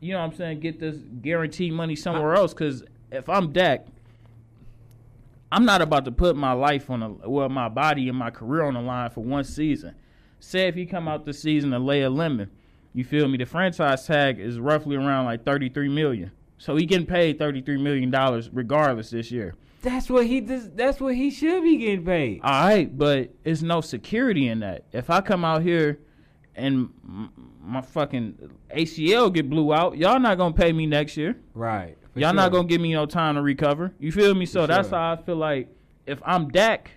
you 0.00 0.12
know, 0.12 0.20
what 0.20 0.30
I'm 0.30 0.34
saying, 0.34 0.60
get 0.60 0.80
this 0.80 0.96
guaranteed 1.20 1.74
money 1.74 1.94
somewhere 1.94 2.34
else. 2.34 2.54
Because 2.54 2.84
if 3.12 3.28
I'm 3.28 3.52
Dak, 3.52 3.86
I'm 5.52 5.66
not 5.66 5.82
about 5.82 6.06
to 6.06 6.12
put 6.12 6.36
my 6.36 6.52
life 6.52 6.88
on 6.88 7.02
a 7.02 7.10
well, 7.28 7.48
my 7.50 7.68
body 7.68 8.08
and 8.08 8.16
my 8.16 8.30
career 8.30 8.62
on 8.62 8.74
the 8.74 8.80
line 8.80 9.10
for 9.10 9.22
one 9.22 9.44
season. 9.44 9.94
Say 10.38 10.68
if 10.68 10.74
he 10.74 10.86
come 10.86 11.06
out 11.06 11.26
this 11.26 11.42
season 11.42 11.74
and 11.74 11.84
lay 11.84 12.00
a 12.00 12.08
lemon, 12.08 12.50
you 12.94 13.04
feel 13.04 13.28
me? 13.28 13.36
The 13.36 13.44
franchise 13.44 14.06
tag 14.06 14.38
is 14.38 14.58
roughly 14.58 14.96
around 14.96 15.26
like 15.26 15.44
33 15.44 15.88
million. 15.90 16.30
So 16.56 16.76
he 16.76 16.86
getting 16.86 17.06
paid 17.06 17.38
33 17.38 17.82
million 17.82 18.10
dollars 18.10 18.48
regardless 18.52 19.10
this 19.10 19.30
year. 19.30 19.54
That's 19.82 20.10
what 20.10 20.26
he 20.26 20.40
does. 20.40 20.70
That's 20.70 21.00
what 21.00 21.14
he 21.14 21.30
should 21.30 21.62
be 21.62 21.78
getting 21.78 22.04
paid. 22.04 22.40
All 22.42 22.50
right, 22.50 22.96
but 22.96 23.30
it's 23.44 23.62
no 23.62 23.80
security 23.80 24.48
in 24.48 24.60
that. 24.60 24.84
If 24.92 25.08
I 25.10 25.20
come 25.20 25.44
out 25.44 25.62
here 25.62 25.98
and 26.54 26.90
my 27.62 27.80
fucking 27.80 28.50
ACL 28.74 29.32
get 29.32 29.48
blew 29.48 29.72
out, 29.72 29.96
y'all 29.96 30.20
not 30.20 30.36
gonna 30.38 30.54
pay 30.54 30.72
me 30.72 30.86
next 30.86 31.16
year. 31.16 31.36
Right. 31.54 31.96
y'all 32.14 32.34
not 32.34 32.52
gonna 32.52 32.68
give 32.68 32.80
me 32.80 32.92
no 32.92 33.06
time 33.06 33.36
to 33.36 33.42
recover. 33.42 33.94
You 33.98 34.12
feel 34.12 34.34
me? 34.34 34.44
So 34.46 34.62
For 34.62 34.66
that's 34.66 34.88
sure. 34.90 34.98
how 34.98 35.12
I 35.12 35.16
feel 35.16 35.36
like 35.36 35.68
if 36.06 36.20
I'm 36.24 36.48
Dak, 36.48 36.90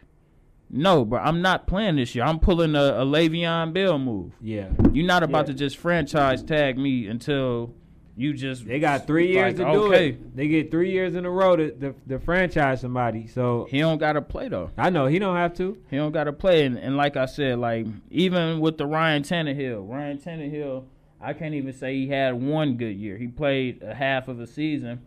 no, 0.69 1.05
bro, 1.05 1.19
I'm 1.19 1.41
not 1.41 1.67
playing 1.67 1.97
this 1.97 2.15
year. 2.15 2.25
I'm 2.25 2.39
pulling 2.39 2.75
a, 2.75 2.79
a 2.81 3.05
Le'Veon 3.05 3.73
Bell 3.73 3.99
move. 3.99 4.33
Yeah. 4.41 4.69
You're 4.91 5.05
not 5.05 5.21
about 5.23 5.45
Yeah. 5.47 5.53
to 5.53 5.59
just 5.59 5.77
franchise 5.77 6.41
tag 6.43 6.77
me 6.77 7.05
until 7.07 7.73
you 8.15 8.33
just 8.33 8.67
They 8.67 8.79
got 8.79 9.07
three 9.07 9.31
years 9.31 9.57
like, 9.57 9.67
to 9.67 9.73
do 9.73 9.85
okay. 9.87 10.09
it. 10.09 10.35
They 10.35 10.47
get 10.47 10.69
three 10.69 10.91
years 10.91 11.15
in 11.15 11.25
a 11.25 11.31
row 11.31 11.55
to, 11.55 11.71
the, 11.71 11.95
to 12.09 12.19
franchise 12.19 12.81
somebody. 12.81 13.27
So 13.27 13.67
He 13.69 13.79
don't 13.79 13.97
gotta 13.97 14.21
play 14.21 14.49
though. 14.49 14.69
I 14.77 14.89
know 14.89 15.07
he 15.07 15.17
don't 15.19 15.35
have 15.35 15.55
to. 15.55 15.77
He 15.89 15.97
don't 15.97 16.11
got 16.11 16.25
to 16.25 16.33
play, 16.33 16.65
and, 16.65 16.77
and 16.77 16.95
like 16.95 17.17
I 17.17 17.25
said, 17.25 17.59
like 17.59 17.87
even 18.11 18.59
with 18.59 18.77
the 18.77 18.85
Ryan 18.85 19.23
Tannehill, 19.23 19.89
Ryan 19.89 20.17
Tannehill, 20.19 20.83
I 21.19 21.33
can't 21.33 21.55
even 21.55 21.73
say 21.73 21.95
he 21.95 22.09
had 22.09 22.33
one 22.35 22.75
good 22.75 22.95
year. 22.97 23.17
He 23.17 23.27
played 23.27 23.81
a 23.81 23.95
half 23.95 24.27
of 24.27 24.39
a 24.39 24.45
season, 24.47 25.01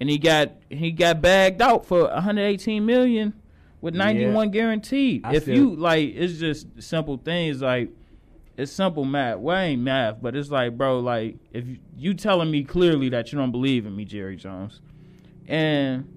and 0.00 0.08
he 0.08 0.16
got 0.16 0.52
he 0.70 0.90
got 0.90 1.20
bagged 1.20 1.60
out 1.60 1.84
for 1.84 2.04
118 2.04 2.86
million 2.86 3.34
with 3.80 3.94
91 3.94 4.50
guaranteed. 4.52 5.22
I 5.24 5.34
if 5.34 5.42
still- 5.42 5.54
you 5.54 5.76
like, 5.76 6.14
it's 6.14 6.38
just 6.38 6.66
simple 6.82 7.18
things 7.18 7.60
like. 7.60 7.90
It's 8.58 8.72
simple 8.72 9.04
math. 9.04 9.38
Well, 9.38 9.56
ain't 9.56 9.82
math, 9.82 10.20
but 10.20 10.34
it's 10.34 10.50
like, 10.50 10.76
bro, 10.76 10.98
like 10.98 11.36
if 11.52 11.64
you, 11.64 11.78
you 11.96 12.12
telling 12.12 12.50
me 12.50 12.64
clearly 12.64 13.08
that 13.10 13.30
you 13.30 13.38
don't 13.38 13.52
believe 13.52 13.86
in 13.86 13.94
me, 13.94 14.04
Jerry 14.04 14.34
Jones, 14.34 14.80
and 15.46 16.12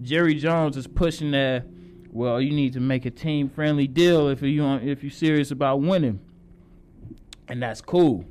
Jerry 0.00 0.34
Jones 0.36 0.76
is 0.76 0.86
pushing 0.86 1.32
that. 1.32 1.66
Well, 2.12 2.40
you 2.40 2.52
need 2.52 2.74
to 2.74 2.80
make 2.80 3.04
a 3.04 3.10
team 3.10 3.50
friendly 3.50 3.88
deal 3.88 4.28
if 4.28 4.42
you 4.42 4.64
if 4.76 5.02
you're 5.02 5.10
serious 5.10 5.50
about 5.50 5.80
winning, 5.80 6.20
and 7.48 7.60
that's 7.60 7.80
cool. 7.80 8.24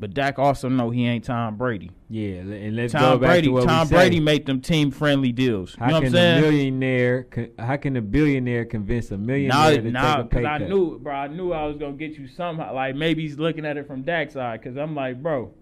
But 0.00 0.14
Dak 0.14 0.38
also 0.38 0.68
know 0.68 0.90
he 0.90 1.06
ain't 1.08 1.24
Tom 1.24 1.56
Brady. 1.56 1.90
Yeah, 2.08 2.36
and 2.36 2.76
let's 2.76 2.92
go 2.92 3.00
Tom 3.00 3.20
back 3.20 3.30
Brady, 3.30 3.48
to 3.48 3.52
what 3.52 3.64
Tom 3.64 3.88
we 3.88 3.96
Brady 3.96 4.16
say. 4.18 4.20
made 4.20 4.46
them 4.46 4.60
team 4.60 4.92
friendly 4.92 5.32
deals. 5.32 5.74
You 5.76 5.84
How 5.84 5.86
know 5.90 5.92
what 5.94 6.04
I'm 6.04 6.12
can 6.12 6.14
a 6.14 6.18
saying? 6.18 6.40
millionaire? 6.40 7.26
How 7.58 7.76
can 7.76 7.96
a 7.96 8.00
billionaire 8.00 8.64
convince 8.64 9.10
a 9.10 9.18
millionaire 9.18 9.58
Nah, 9.58 9.70
to 9.82 9.90
nah, 9.90 10.16
take 10.16 10.24
a 10.24 10.28
pay 10.28 10.38
because 10.42 10.62
I 10.62 10.66
knew, 10.68 10.98
bro, 11.00 11.12
I 11.14 11.26
knew 11.26 11.52
I 11.52 11.64
was 11.66 11.76
gonna 11.78 11.94
get 11.94 12.12
you 12.12 12.28
somehow. 12.28 12.72
Like 12.74 12.94
maybe 12.94 13.22
he's 13.22 13.38
looking 13.38 13.66
at 13.66 13.76
it 13.76 13.88
from 13.88 14.02
Dak's 14.02 14.34
side, 14.34 14.60
because 14.62 14.76
I'm 14.76 14.94
like, 14.94 15.20
bro, 15.20 15.52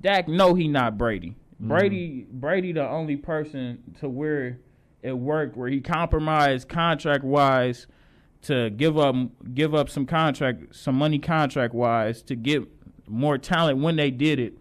Dak 0.00 0.28
know 0.28 0.54
he 0.54 0.68
not 0.68 0.96
Brady. 0.96 1.30
Mm-hmm. 1.56 1.68
Brady, 1.68 2.26
Brady, 2.30 2.72
the 2.72 2.88
only 2.88 3.16
person 3.16 3.78
to 4.00 4.08
where 4.08 4.58
it 5.02 5.12
worked, 5.18 5.56
where 5.56 5.68
he 5.68 5.80
compromised 5.80 6.68
contract 6.68 7.24
wise 7.24 7.86
to 8.42 8.70
give 8.70 8.96
up, 8.98 9.16
give 9.54 9.74
up 9.74 9.88
some 9.88 10.06
contract, 10.06 10.76
some 10.76 10.94
money 10.94 11.18
contract 11.18 11.74
wise 11.74 12.22
to 12.22 12.36
get 12.36 12.62
more 13.08 13.38
talent 13.38 13.78
when 13.78 13.96
they 13.96 14.10
did 14.10 14.38
it. 14.38 14.54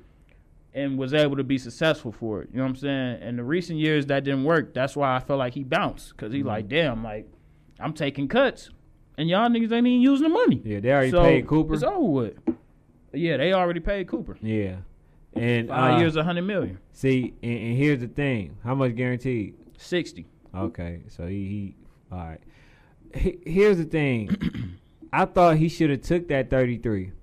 And 0.74 0.98
was 0.98 1.14
able 1.14 1.38
to 1.38 1.44
be 1.46 1.58
successful 1.58 2.12
for 2.12 2.42
it. 2.42 2.50
You 2.52 2.58
know 2.58 2.64
what 2.64 2.70
I'm 2.72 2.76
saying? 2.76 3.20
And 3.22 3.40
the 3.40 3.46
recent 3.46 3.80
years, 3.80 4.08
that 4.08 4.26
didn't 4.26 4.44
work. 4.44 4.74
That's 4.74 4.94
why 4.94 5.16
I 5.16 5.22
felt 5.22 5.40
like 5.40 5.54
he 5.54 5.64
bounced. 5.64 6.10
Because 6.10 6.34
he 6.34 6.40
Mm-hmm. 6.40 6.48
like, 6.50 6.68
damn, 6.68 7.02
like, 7.02 7.32
I'm 7.80 7.94
taking 7.94 8.28
cuts. 8.28 8.72
And 9.18 9.30
y'all 9.30 9.48
niggas 9.48 9.72
ain't 9.72 9.88
even 9.88 10.02
using 10.02 10.24
the 10.28 10.34
money. 10.34 10.62
Yeah, 10.66 10.82
they 10.82 10.92
already 10.92 11.12
So, 11.12 11.24
paid 11.24 11.48
Cooper. 11.48 11.76
It's 11.76 11.84
over 11.84 12.02
with. 12.02 12.34
Yeah, 13.14 13.38
they 13.38 13.54
already 13.54 13.80
paid 13.80 14.10
Cooper. 14.10 14.38
Yeah, 14.42 14.76
and 15.34 15.70
Five 15.70 15.94
uh, 15.94 16.00
years, 16.00 16.18
a 16.18 16.24
hundred 16.26 16.42
million. 16.42 16.78
See, 16.92 17.34
and, 17.42 17.58
and 17.58 17.78
here's 17.78 18.02
the 18.02 18.10
thing: 18.10 18.58
how 18.62 18.76
much 18.76 18.96
guaranteed? 18.96 19.56
60. 19.78 20.26
Okay, 20.54 21.04
so 21.08 21.26
he, 21.26 21.48
he 21.48 21.76
all 22.12 22.18
right. 22.18 22.42
He, 23.14 23.40
here's 23.46 23.78
the 23.78 23.86
thing: 23.86 24.78
I 25.14 25.24
thought 25.24 25.56
he 25.56 25.70
should 25.70 25.90
have 25.90 26.02
took 26.02 26.28
that 26.28 26.50
33. 26.50 27.14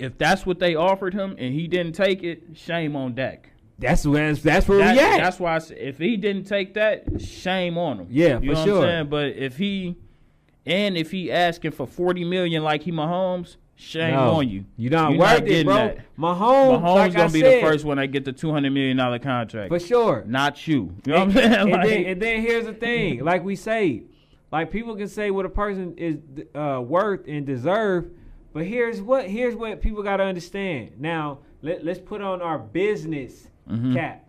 If 0.00 0.16
that's 0.18 0.46
what 0.46 0.58
they 0.58 0.74
offered 0.74 1.14
him 1.14 1.36
and 1.38 1.52
he 1.54 1.68
didn't 1.68 1.92
take 1.92 2.22
it, 2.22 2.42
shame 2.54 2.96
on 2.96 3.14
Dak. 3.14 3.50
That's 3.78 4.06
where 4.06 4.34
that's 4.34 4.66
where 4.68 4.78
That- 4.78 4.94
we 4.96 5.00
at. 5.02 5.18
That's 5.18 5.38
why 5.40 5.56
I 5.56 5.58
said, 5.58 5.78
if 5.78 5.98
he 5.98 6.16
didn't 6.16 6.44
take 6.44 6.74
that, 6.74 7.20
shame 7.20 7.78
on 7.78 7.98
him. 8.00 8.06
Yeah, 8.10 8.38
you 8.40 8.50
for 8.54 8.54
know 8.58 8.64
sure. 8.64 8.78
What 8.80 8.88
I'm 8.88 8.90
saying? 8.90 9.08
But 9.10 9.26
if 9.36 9.56
he 9.56 9.96
and 10.66 10.96
if 10.96 11.10
he 11.10 11.30
asking 11.32 11.72
for 11.72 11.86
40 11.86 12.24
million 12.24 12.62
like 12.62 12.82
he 12.82 12.92
Mahomes, 12.92 13.56
shame 13.76 14.14
No, 14.14 14.32
on 14.36 14.48
you. 14.48 14.64
You 14.76 14.90
not 14.90 15.10
You're 15.12 15.20
worth 15.20 15.46
it, 15.46 15.64
bro. 15.64 15.74
that. 15.74 15.98
Mahomes, 16.18 16.82
Mahomes 16.82 16.94
like 16.94 17.12
gonna 17.12 17.24
I 17.24 17.28
be 17.28 17.40
said, 17.40 17.62
the 17.62 17.66
first 17.66 17.84
one 17.86 17.96
that 17.96 18.08
get 18.08 18.24
the 18.26 18.32
200 18.32 18.70
million 18.70 18.96
dollar 18.98 19.18
contract. 19.18 19.68
for 19.70 19.78
sure. 19.80 20.24
Not 20.26 20.66
you. 20.68 20.94
You 21.06 21.12
know 21.12 21.18
what 21.20 21.22
I'm 21.22 21.28
and, 21.28 21.34
saying? 21.38 21.52
and 21.54 21.70
Like- 21.72 21.88
then, 21.88 22.04
and 22.04 22.22
then 22.22 22.40
here's 22.42 22.66
the 22.66 22.74
thing: 22.74 23.20
like 23.24 23.42
we 23.44 23.56
say, 23.56 24.02
like 24.52 24.70
people 24.70 24.94
can 24.96 25.08
say 25.08 25.30
what 25.30 25.46
a 25.46 25.50
person 25.50 25.94
is 25.96 26.18
uh, 26.54 26.82
worth 26.86 27.26
and 27.26 27.46
deserve, 27.46 28.10
but 28.52 28.64
here's 28.64 29.00
what 29.00 29.26
here's 29.28 29.54
what 29.54 29.80
people 29.80 30.02
got 30.02 30.16
to 30.18 30.24
understand. 30.24 30.92
Now 30.98 31.38
let, 31.62 31.84
let's 31.84 31.98
put 32.00 32.20
on 32.22 32.40
our 32.42 32.58
business 32.58 33.48
Mhm. 33.70 33.94
cap. 33.94 34.26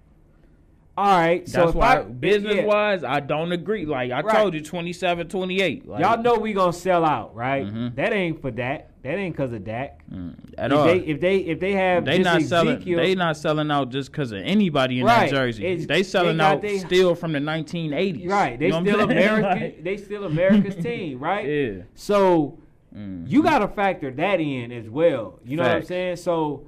All 0.98 1.06
right, 1.18 1.48
so 1.48 1.60
That's 1.60 1.70
if 1.70 1.76
why 1.76 2.00
I, 2.00 2.02
business 2.04 2.56
yeah, 2.58 2.66
wise, 2.66 3.04
I 3.06 3.22
don't 3.22 3.54
agree. 3.54 3.86
Like 3.86 4.12
I 4.12 4.20
Right. 4.22 4.36
told 4.38 4.54
you, 4.54 4.62
27, 4.62 5.30
28. 5.30 5.88
Like, 5.88 6.02
y'all 6.02 6.22
know 6.22 6.36
we 6.36 6.52
gonna 6.52 6.74
sell 6.74 7.06
out, 7.06 7.34
right? 7.34 7.66
Mhm. 7.66 7.96
That 7.96 8.12
ain't 8.12 8.42
for 8.42 8.52
that. 8.52 8.90
That 9.04 9.18
ain't 9.18 9.36
cause 9.36 9.54
of 9.54 9.64
Dak. 9.64 10.02
mm, 10.14 10.36
at 10.58 10.72
if 10.72 10.78
all. 10.78 10.86
they 10.86 10.98
if 11.00 11.20
they 11.22 11.38
if 11.38 11.60
they 11.62 11.72
have 11.72 12.04
They 12.06 12.20
not 12.20 12.42
selling. 12.44 12.82
They 12.84 13.16
not 13.16 13.38
selling 13.38 13.72
out 13.72 13.90
just 13.90 14.12
because 14.12 14.34
of 14.34 14.42
anybody 14.44 15.00
in 15.00 15.06
Right. 15.06 15.30
that 15.30 15.36
jersey. 15.36 15.66
It's- 15.66 15.88
they 15.88 16.04
selling 16.04 16.38
they 16.38 16.44
out 16.44 16.62
they- 16.62 16.78
still 16.78 17.16
from 17.16 17.32
the 17.32 17.40
1980s. 17.40 18.30
right. 18.30 18.60
They 18.60 18.66
You 18.66 18.72
know 18.74 18.82
still? 18.84 19.00
American. 19.02 19.44
Like, 19.62 19.84
they 19.84 19.98
still 19.98 20.26
America's 20.26 20.76
team, 20.76 21.20
right? 21.20 21.48
yeah. 21.48 21.72
So 21.96 22.60
Mm. 22.96 23.30
you 23.30 23.42
got 23.42 23.60
to 23.60 23.68
factor 23.70 24.12
that 24.12 24.40
in 24.42 24.72
as 24.72 24.90
well. 24.90 25.40
You 25.46 25.58
know 25.58 25.64
what 25.64 25.72
I'm 25.72 25.84
saying? 25.84 26.18
So 26.18 26.66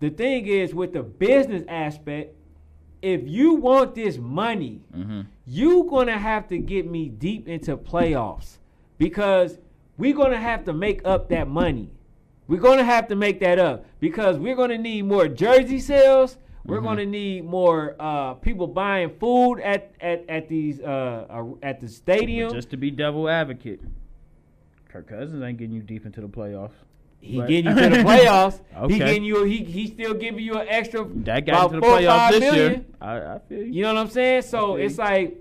the 0.00 0.08
thing 0.10 0.46
is 0.46 0.74
with 0.74 0.92
the 0.94 1.02
business 1.02 1.62
aspect, 1.68 2.34
if 3.02 3.26
you 3.28 3.54
want 3.54 3.94
this 3.94 4.16
money, 4.18 4.80
Mhm. 4.96 5.26
you 5.46 5.86
gonna 5.90 6.18
have 6.18 6.48
to 6.48 6.58
get 6.58 6.90
me 6.90 7.08
deep 7.08 7.46
into 7.46 7.76
playoffs 7.76 8.58
because 8.98 9.58
we're 9.98 10.14
gonna 10.16 10.36
have 10.40 10.64
to 10.64 10.72
make 10.72 11.06
up 11.06 11.28
that 11.28 11.48
money. 11.48 11.90
We're 12.48 12.60
gonna 12.60 12.82
have 12.84 13.06
to 13.08 13.14
make 13.16 13.40
that 13.40 13.58
up 13.58 13.84
because 14.00 14.38
we're 14.38 14.56
gonna 14.56 14.78
need 14.78 15.02
more 15.02 15.28
jersey 15.28 15.78
sales. 15.78 16.38
We're 16.64 16.80
Mhm. 16.80 16.84
gonna 16.84 17.06
need 17.06 17.44
more 17.44 17.94
uh, 18.00 18.34
people 18.34 18.66
buying 18.66 19.10
food 19.10 19.60
at 19.60 19.92
at, 20.00 20.24
at 20.28 20.48
these 20.48 20.80
uh, 20.80 21.26
uh, 21.30 21.44
at 21.62 21.80
the 21.80 21.86
But 21.86 21.90
stadium. 21.92 22.52
just 22.52 22.70
to 22.70 22.76
be 22.76 22.90
devil 22.90 23.28
advocate, 23.28 23.80
Kirk 25.06 25.20
Cousins 25.20 25.42
ain't 25.42 25.58
getting 25.58 25.74
you 25.74 25.82
deep 25.82 26.06
into 26.06 26.20
the 26.20 26.28
playoffs. 26.28 26.72
He 27.20 27.36
But- 27.38 27.48
getting 27.48 27.66
you 27.76 27.82
to 27.82 27.88
the 27.90 27.96
playoffs. 28.04 28.60
Okay. 28.76 28.92
He 28.92 28.98
getting 28.98 29.24
you. 29.24 29.44
He 29.44 29.64
he 29.64 29.86
still 29.86 30.14
giving 30.14 30.44
you 30.44 30.54
an 30.54 30.66
extra. 30.68 31.04
That 31.04 31.46
got 31.46 31.66
into 31.72 31.80
the 31.80 31.86
playoffs 31.86 32.30
this 32.30 32.40
million. 32.40 32.72
year. 32.72 32.84
I, 33.00 33.16
I 33.34 33.38
feel 33.48 33.58
you. 33.58 33.64
You 33.72 33.82
know 33.82 33.94
what 33.94 34.00
I'm 34.00 34.10
saying? 34.10 34.42
So 34.42 34.76
it's 34.76 34.98
like 34.98 35.36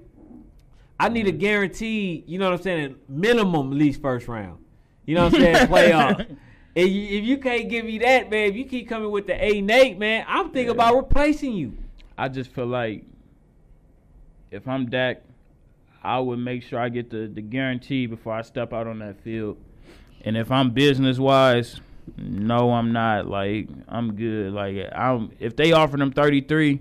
I 0.99 1.09
need 1.09 1.27
a 1.27 1.31
guarantee. 1.31 2.23
You 2.27 2.39
know 2.39 2.49
what 2.49 2.57
I'm 2.59 2.63
saying? 2.63 2.95
Minimum 3.07 3.71
at 3.71 3.77
least 3.77 4.01
first 4.01 4.27
round. 4.27 4.63
You 5.05 5.15
know 5.15 5.25
what 5.25 5.35
I'm 5.35 5.39
saying? 5.41 5.55
Playoff. 5.67 6.37
If 6.75 6.89
you, 6.91 7.01
if 7.19 7.23
you 7.25 7.37
can't 7.39 7.69
give 7.69 7.85
me 7.85 7.97
that, 7.99 8.29
man, 8.29 8.49
if 8.49 8.55
you 8.55 8.65
keep 8.65 8.87
coming 8.89 9.09
with 9.09 9.25
the 9.25 9.33
and 9.35 9.69
eight, 9.71 9.97
man, 9.97 10.25
I'm 10.27 10.45
thinking 10.51 10.67
Yeah. 10.67 10.71
about 10.73 10.95
replacing 10.95 11.53
you. 11.53 11.75
I 12.17 12.27
just 12.29 12.51
feel 12.51 12.67
like 12.67 13.03
if 14.51 14.67
I'm 14.67 14.87
Dak, 14.89 15.21
I 16.07 16.19
would 16.19 16.39
make 16.39 16.63
sure 16.63 16.79
I 16.79 16.87
get 16.87 17.09
the, 17.09 17.27
the 17.27 17.41
guarantee 17.41 18.05
before 18.05 18.33
I 18.33 18.41
step 18.41 18.71
out 18.71 18.87
on 18.87 18.99
that 18.99 19.19
field. 19.19 19.57
And 20.23 20.37
if 20.37 20.49
I'm 20.51 20.71
business 20.71 21.19
wise, 21.19 21.81
no, 22.15 22.71
I'm 22.71 22.93
not. 22.93 23.27
Like 23.27 23.67
I'm 23.89 24.15
good. 24.15 24.53
Like 24.53 24.77
I'm 24.95 25.31
if 25.39 25.57
they 25.57 25.73
offered 25.73 25.99
them 25.99 26.11
33, 26.11 26.79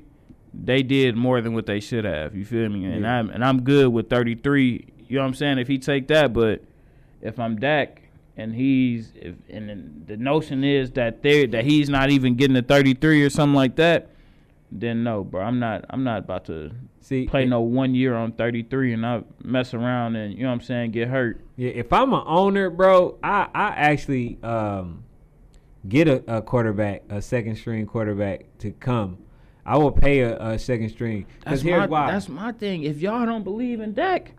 they 0.55 0.85
did 0.85 1.17
more 1.17 1.41
than 1.41 1.55
what 1.55 1.67
they 1.67 1.81
should 1.81 2.05
have. 2.05 2.37
You 2.37 2.45
feel 2.45 2.69
me? 2.69 2.85
And 2.85 3.03
Yeah. 3.03 3.19
I'm 3.19 3.31
and 3.31 3.45
I'm 3.45 3.63
good 3.63 3.89
with 3.89 4.09
33. 4.09 4.87
You 5.09 5.17
know 5.17 5.23
what 5.23 5.27
I'm 5.27 5.35
saying? 5.35 5.59
If 5.59 5.67
he 5.67 5.79
take 5.79 6.07
that, 6.09 6.33
but 6.33 6.63
if 7.21 7.41
I'm 7.41 7.57
Dak 7.59 8.03
and 8.37 8.55
he's 8.55 9.13
if 9.17 9.35
and 9.51 9.69
then 9.69 10.05
the 10.07 10.17
notion 10.17 10.63
is 10.63 10.93
that 10.93 11.23
they 11.23 11.47
that 11.47 11.65
he's 11.65 11.89
not 11.91 12.11
even 12.11 12.37
getting 12.37 12.57
a 12.57 12.63
33 12.63 13.25
or 13.25 13.31
something 13.31 13.57
like 13.57 13.75
that, 13.75 14.09
then 14.73 15.05
no, 15.05 15.25
bro. 15.25 15.43
I'm 15.43 15.59
not 15.59 15.85
I'm 15.91 16.05
not 16.05 16.19
about 16.21 16.45
to 16.47 16.73
See, 17.01 17.27
play 17.27 17.45
if- 17.45 17.49
no 17.49 17.61
one 17.61 17.95
year 17.95 18.15
on 18.15 18.33
33 18.33 18.93
and 18.95 19.03
not 19.03 19.45
mess 19.45 19.75
around 19.75 20.17
and 20.17 20.35
you 20.35 20.43
know 20.43 20.49
what 20.49 20.55
I'm 20.55 20.61
saying, 20.63 20.91
get 20.93 21.09
hurt. 21.09 21.41
Yeah, 21.57 21.71
if 21.71 21.93
I'm 21.93 22.13
an 22.13 22.23
owner, 22.27 22.69
bro, 22.71 23.19
I 23.23 23.49
I 23.55 23.69
actually 23.77 24.39
um 24.43 25.05
get 25.89 26.09
a, 26.09 26.37
a 26.39 26.43
quarterback, 26.43 27.05
a 27.09 27.23
second 27.23 27.57
string 27.57 27.87
quarterback 27.87 28.47
to 28.59 28.73
come. 28.73 29.19
I 29.65 29.77
will 29.79 29.93
pay 29.93 30.21
a, 30.21 30.37
a 30.41 30.59
second 30.59 30.91
string 30.91 31.27
That's 31.45 31.63
here's 31.63 31.81
my 31.81 31.87
why. 31.87 32.11
that's 32.13 32.29
my 32.29 32.53
thing. 32.53 32.83
If 32.85 33.01
y'all 33.01 33.27
don't 33.27 33.43
believe 33.45 33.81
in 33.81 33.95
Dak, 33.95 34.33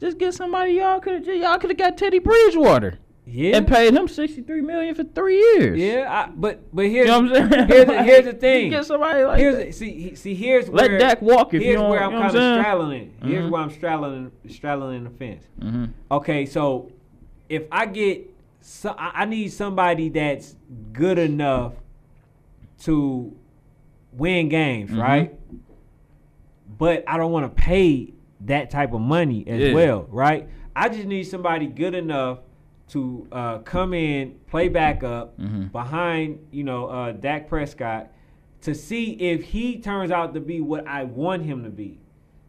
just 0.00 0.18
get 0.18 0.34
somebody 0.34 0.72
y'all 0.74 1.00
could 1.00 1.24
y'all 1.26 1.58
could 1.58 1.70
have 1.70 1.78
got 1.78 1.96
Teddy 1.98 2.18
Bridgewater 2.20 2.98
yeah, 3.24 3.56
and 3.56 3.66
paid 3.68 3.94
him 3.94 4.08
63 4.08 4.60
million 4.62 4.94
for 4.94 5.04
3 5.04 5.36
years. 5.36 5.78
yeah. 5.78 6.06
I, 6.26 6.30
but 6.34 6.74
but 6.74 6.82
You 6.82 6.90
here's 6.90 7.06
know 7.08 7.20
what 7.22 7.36
I'm 7.36 7.50
saying? 7.50 7.68
here's 7.68 7.86
the, 7.86 8.02
here's 8.02 8.24
the 8.24 8.32
thing. 8.46 8.70
Get 8.70 8.84
somebody 8.84 9.24
like 9.24 9.38
here's 9.38 9.56
that. 9.56 9.66
the- 9.66 9.72
see 9.72 10.14
see 10.16 10.34
here's 10.34 10.68
Let 10.68 10.90
where 10.90 10.98
Dak 10.98 11.22
walk 11.22 11.54
if 11.54 11.62
here's 11.62 11.80
you 11.80 11.86
where 11.88 12.02
I'm 12.02 12.10
you 12.12 12.16
know 12.18 12.22
kind 12.24 12.36
of 12.36 12.60
straddling. 12.60 13.14
Here's 13.22 13.44
Mhm. 13.46 13.50
where 13.50 13.62
I'm 13.62 13.70
straddling 13.70 14.32
straddling 14.48 15.04
the 15.04 15.10
fence. 15.10 15.44
Mhm. 15.60 15.90
Okay, 16.10 16.46
so 16.46 16.90
if 17.48 17.64
I 17.70 17.86
get, 17.86 18.28
so, 18.60 18.94
I 18.98 19.24
need 19.26 19.48
somebody 19.52 20.08
that's 20.08 20.56
good 20.92 21.18
enough 21.18 21.74
to 22.84 23.32
win 24.12 24.48
games, 24.48 24.90
Mhm. 24.90 25.00
right? 25.00 25.34
But 26.78 27.04
I 27.06 27.16
don't 27.18 27.32
want 27.32 27.44
to 27.54 27.62
pay 27.62 28.14
that 28.46 28.70
type 28.70 28.92
of 28.92 29.00
money 29.00 29.44
as 29.46 29.60
Yeah. 29.60 29.74
well, 29.74 30.06
right? 30.10 30.48
I 30.74 30.88
just 30.88 31.06
need 31.06 31.24
somebody 31.24 31.66
good 31.66 31.94
enough 31.94 32.38
to 32.88 33.26
uh, 33.32 33.58
come 33.58 33.94
in, 33.94 34.34
play 34.48 34.68
backup 34.68 35.38
Mhm. 35.40 35.72
behind, 35.72 36.38
you 36.50 36.64
know, 36.64 36.86
uh, 36.86 37.12
Dak 37.12 37.48
Prescott 37.48 38.10
to 38.62 38.74
see 38.74 39.12
if 39.12 39.42
he 39.44 39.78
turns 39.78 40.10
out 40.10 40.34
to 40.34 40.40
be 40.40 40.60
what 40.60 40.86
I 40.86 41.04
want 41.04 41.44
him 41.44 41.64
to 41.64 41.70
be. 41.70 42.00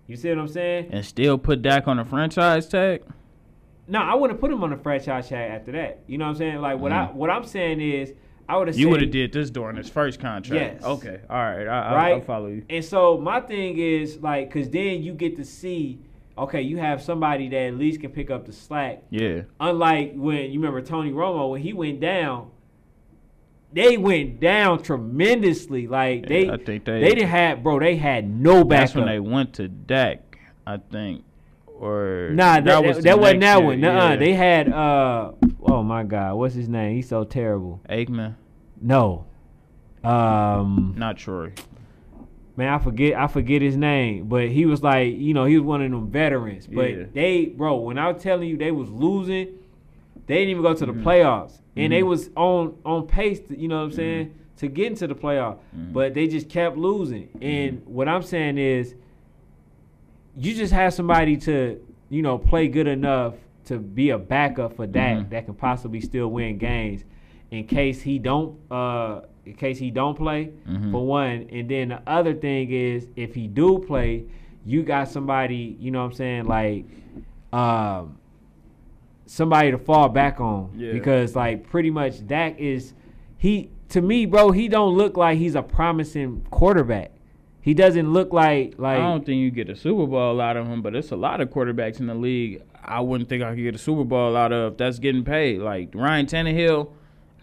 You 0.07 0.15
see 0.15 0.29
what 0.29 0.37
I'm 0.37 0.47
saying? 0.47 0.89
And 0.91 1.03
still 1.05 1.37
put 1.37 1.61
Dak 1.61 1.87
on 1.87 1.97
a 1.97 2.05
franchise 2.05 2.67
tag. 2.67 3.03
No, 3.87 3.99
I 3.99 4.13
wouldn't 4.15 4.39
put 4.39 4.51
him 4.51 4.63
on 4.63 4.69
the 4.69 4.77
franchise 4.77 5.29
tag 5.29 5.51
after 5.51 5.71
that. 5.73 6.01
You 6.07 6.17
know 6.17 6.25
what 6.25 6.31
I'm 6.31 6.35
saying? 6.37 6.57
Like 6.61 6.79
what 6.79 6.91
I 6.91 7.05
what 7.05 7.29
I'm 7.29 7.43
saying 7.45 7.79
is 7.81 8.13
I 8.47 8.57
would 8.57 8.67
have 8.67 8.77
You 8.77 8.89
would 8.89 9.01
have 9.01 9.11
did 9.11 9.31
this 9.31 9.49
during 9.49 9.77
his 9.77 9.89
first 9.89 10.19
contract. 10.19 10.81
Yes. 10.81 10.83
Okay. 10.83 11.19
All 11.29 11.37
right. 11.37 11.65
I, 11.67 11.81
I, 11.81 11.95
Right. 11.95 12.13
I'll 12.15 12.21
follow 12.21 12.47
you. 12.47 12.63
And 12.69 12.83
so 12.83 13.17
my 13.17 13.39
thing 13.39 13.77
is 13.77 14.19
like, 14.21 14.51
cause 14.51 14.69
then 14.69 15.01
you 15.01 15.13
get 15.13 15.37
to 15.37 15.45
see, 15.45 15.99
okay, 16.37 16.61
you 16.61 16.77
have 16.77 17.01
somebody 17.01 17.49
that 17.49 17.57
at 17.67 17.75
least 17.77 18.01
can 18.01 18.11
pick 18.11 18.29
up 18.31 18.45
the 18.45 18.53
slack. 18.53 19.03
Yeah. 19.09 19.41
Unlike 19.59 20.13
when 20.15 20.51
you 20.51 20.59
remember 20.59 20.81
Tony 20.81 21.11
Romo 21.11 21.51
when 21.51 21.61
he 21.61 21.73
went 21.73 21.99
down, 21.99 22.51
they 23.71 23.97
went 23.97 24.39
down 24.39 24.81
tremendously. 24.83 25.87
Like 25.87 26.27
they, 26.27 26.49
I 26.49 26.57
think 26.57 26.85
they- 26.85 26.99
they 27.01 27.09
didn't 27.15 27.29
have 27.29 27.63
bro. 27.63 27.79
They 27.79 27.95
had 27.95 28.29
no 28.29 28.63
backup. 28.63 28.69
That's 28.81 28.95
when 28.95 29.05
they 29.07 29.19
went 29.19 29.53
to 29.53 29.67
Dak, 29.67 30.37
I 30.65 30.77
think. 30.77 31.23
Or 31.67 32.29
Nah, 32.33 32.61
that, 32.61 32.65
that, 32.65 32.95
the 32.95 33.01
that 33.01 33.19
wasn't 33.19 33.41
that 33.41 33.57
year, 33.57 33.65
one. 33.65 33.81
Nuh-uh. 33.81 34.09
yeah. 34.11 34.15
They 34.15 34.33
had 34.33 34.71
uh 34.71 35.31
oh 35.63 35.83
my 35.83 36.03
god, 36.03 36.35
what's 36.35 36.55
his 36.55 36.69
name? 36.69 36.95
He's 36.95 37.09
so 37.09 37.23
terrible. 37.23 37.81
Aikman, 37.89 38.35
No. 38.79 39.25
Um 40.03 40.93
not 40.97 41.17
Troy. 41.17 41.53
Man, 42.55 42.69
I 42.73 42.77
forget 42.79 43.15
I 43.17 43.27
forget 43.27 43.61
his 43.61 43.77
name, 43.77 44.27
but 44.27 44.49
he 44.49 44.65
was 44.65 44.81
like, 44.83 45.15
you 45.15 45.33
know, 45.33 45.45
he 45.45 45.57
was 45.57 45.65
one 45.65 45.81
of 45.81 45.91
them 45.91 46.07
veterans. 46.07 46.67
But 46.67 46.89
Yeah. 46.91 47.03
they 47.13 47.45
bro, 47.47 47.77
when 47.77 47.97
I 47.97 48.11
was 48.11 48.21
telling 48.21 48.47
you 48.49 48.57
they 48.57 48.71
was 48.71 48.89
losing, 48.89 49.47
they 50.27 50.35
didn't 50.35 50.49
even 50.49 50.61
go 50.63 50.73
to 50.73 50.85
the 50.85 50.93
Mhm. 50.93 51.03
playoffs. 51.03 51.59
And 51.75 51.91
they 51.91 52.01
Mhm. 52.01 52.07
was 52.07 52.29
on 52.35 52.73
on 52.85 53.07
pace, 53.07 53.39
to, 53.41 53.59
you 53.59 53.67
know 53.67 53.77
what 53.77 53.85
I'm 53.85 53.91
saying, 53.91 54.31
to 54.57 54.67
get 54.67 54.87
into 54.87 55.07
the 55.07 55.15
playoff. 55.15 55.57
Mhm. 55.75 55.93
But 55.93 56.13
they 56.13 56.27
just 56.27 56.47
kept 56.49 56.77
losing. 56.77 57.27
And 57.41 57.81
what 57.85 58.07
I'm 58.07 58.21
saying 58.21 58.57
is 58.57 58.95
you 60.37 60.53
just 60.53 60.73
have 60.73 60.93
somebody 60.93 61.37
to, 61.37 61.79
you 62.09 62.21
know, 62.21 62.37
play 62.37 62.67
good 62.67 62.87
enough 62.87 63.35
to 63.65 63.77
be 63.79 64.09
a 64.09 64.17
backup 64.17 64.73
for 64.73 64.85
Dak 64.85 65.17
Mhm. 65.17 65.29
that 65.29 65.45
can 65.45 65.53
possibly 65.53 66.01
still 66.01 66.27
win 66.29 66.57
games 66.57 67.05
in 67.51 67.63
case 67.65 68.01
he 68.01 68.19
don't 68.19 68.55
uh 68.69 69.21
in 69.45 69.53
case 69.53 69.77
he 69.77 69.91
don't 69.91 70.15
play 70.17 70.51
Mhm. 70.69 70.91
for 70.91 71.05
one. 71.05 71.47
And 71.51 71.67
then 71.69 71.89
the 71.89 72.01
other 72.07 72.33
thing 72.33 72.69
is 72.71 73.07
if 73.15 73.35
he 73.35 73.47
do 73.47 73.79
play, 73.79 74.23
you 74.65 74.83
got 74.83 75.09
somebody, 75.09 75.75
you 75.79 75.91
know 75.91 75.99
what 75.99 76.05
I'm 76.11 76.13
saying, 76.13 76.45
like 76.45 76.85
um 77.51 78.17
somebody 79.25 79.71
to 79.71 79.77
fall 79.77 80.09
back 80.09 80.39
on. 80.39 80.69
Yeah. 80.75 80.91
Because 80.93 81.35
like 81.35 81.63
pretty 81.69 81.89
much 81.89 82.25
Dak 82.27 82.59
is 82.59 82.93
he 83.37 83.69
to 83.89 84.01
me, 84.01 84.25
bro, 84.25 84.51
he 84.51 84.67
don't 84.67 84.95
look 84.95 85.17
like 85.17 85.37
he's 85.37 85.55
a 85.55 85.61
promising 85.61 86.45
quarterback. 86.49 87.11
He 87.61 87.73
doesn't 87.73 88.11
look 88.11 88.33
like 88.33 88.75
like 88.77 88.97
I 88.97 89.01
don't 89.01 89.25
think 89.25 89.39
you 89.39 89.51
get 89.51 89.69
a 89.69 89.75
Super 89.75 90.05
Bowl 90.07 90.41
out 90.41 90.57
of 90.57 90.67
him, 90.67 90.81
but 90.81 90.95
it's 90.95 91.11
a 91.11 91.15
lot 91.15 91.41
of 91.41 91.49
quarterbacks 91.49 91.99
in 91.99 92.07
the 92.07 92.15
league. 92.15 92.61
I 92.83 92.99
wouldn't 92.99 93.29
think 93.29 93.43
I 93.43 93.51
could 93.55 93.63
get 93.63 93.75
a 93.75 93.77
Super 93.77 94.03
Bowl 94.03 94.35
out 94.35 94.51
of 94.51 94.77
that's 94.77 94.99
getting 94.99 95.23
paid. 95.23 95.59
Like 95.61 95.89
Ryan 95.93 96.25
Tannehill, 96.25 96.89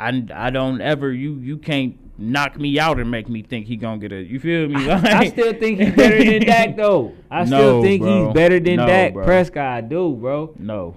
I, 0.00 0.24
I 0.34 0.50
don't 0.50 0.80
ever 0.80 1.12
you 1.12 1.34
you 1.34 1.58
can't 1.58 1.96
knock 2.18 2.58
me 2.58 2.78
out 2.78 2.98
and 3.00 3.10
make 3.10 3.28
me 3.28 3.42
think 3.42 3.66
he 3.66 3.76
gonna 3.76 3.98
get 3.98 4.12
a. 4.12 4.22
You 4.22 4.40
feel 4.40 4.68
me? 4.68 4.86
Like, 4.86 5.04
I 5.22 5.28
still 5.28 5.52
think 5.54 5.80
he's 5.80 5.94
better 5.94 6.22
than 6.24 6.46
Dak 6.46 6.76
though. 6.76 7.12
I 7.30 7.44
still 7.44 7.76
No, 7.78 7.82
think 7.82 8.02
bro. 8.02 8.26
he's 8.26 8.34
better 8.34 8.60
than 8.60 8.76
No, 8.76 8.86
Dak 8.86 9.12
bro. 9.14 9.24
Prescott. 9.24 9.66
I 9.66 9.80
do, 9.82 10.12
bro. 10.14 10.54
No. 10.58 10.96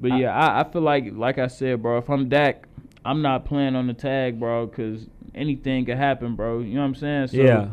But 0.00 0.18
yeah, 0.18 0.34
I, 0.36 0.60
I 0.60 0.64
feel 0.64 0.82
like 0.82 1.12
like 1.12 1.38
I 1.38 1.46
said, 1.46 1.82
bro. 1.82 1.98
If 1.98 2.08
I'm 2.10 2.28
Dak, 2.28 2.66
I'm 3.04 3.22
not 3.22 3.44
playing 3.44 3.76
on 3.76 3.86
the 3.86 3.94
tag, 3.94 4.40
bro, 4.40 4.66
because 4.66 5.06
anything 5.34 5.84
could 5.84 5.96
happen, 5.98 6.34
bro. 6.36 6.60
You 6.60 6.74
know 6.74 6.80
what 6.80 6.86
I'm 6.86 6.94
saying? 6.94 7.28
So 7.28 7.36
yeah. 7.36 7.68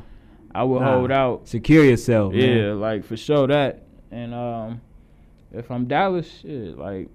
I 0.54 0.64
will 0.64 0.82
Nah. 0.82 0.98
hold 0.98 1.12
out. 1.12 1.48
Secure 1.48 1.84
yourself, 1.86 2.34
man. 2.34 2.58
Yeah, 2.58 2.74
like 2.74 3.06
for 3.06 3.16
sure 3.18 3.48
that. 3.48 3.84
And 4.12 4.34
um, 4.34 4.82
if 5.54 5.72
I'm 5.72 5.86
Dallas, 5.86 6.30
shit, 6.42 6.78
like 6.78 7.08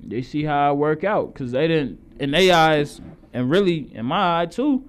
they 0.00 0.22
see 0.22 0.44
how 0.44 0.68
I 0.68 0.72
work 0.72 1.02
out 1.04 1.32
because 1.34 1.50
they 1.52 1.66
didn't 1.66 1.98
in 2.18 2.30
their 2.30 2.54
eyes 2.54 3.00
and 3.32 3.50
really 3.50 3.90
in 3.94 4.06
my 4.06 4.42
eye 4.42 4.46
too. 4.46 4.88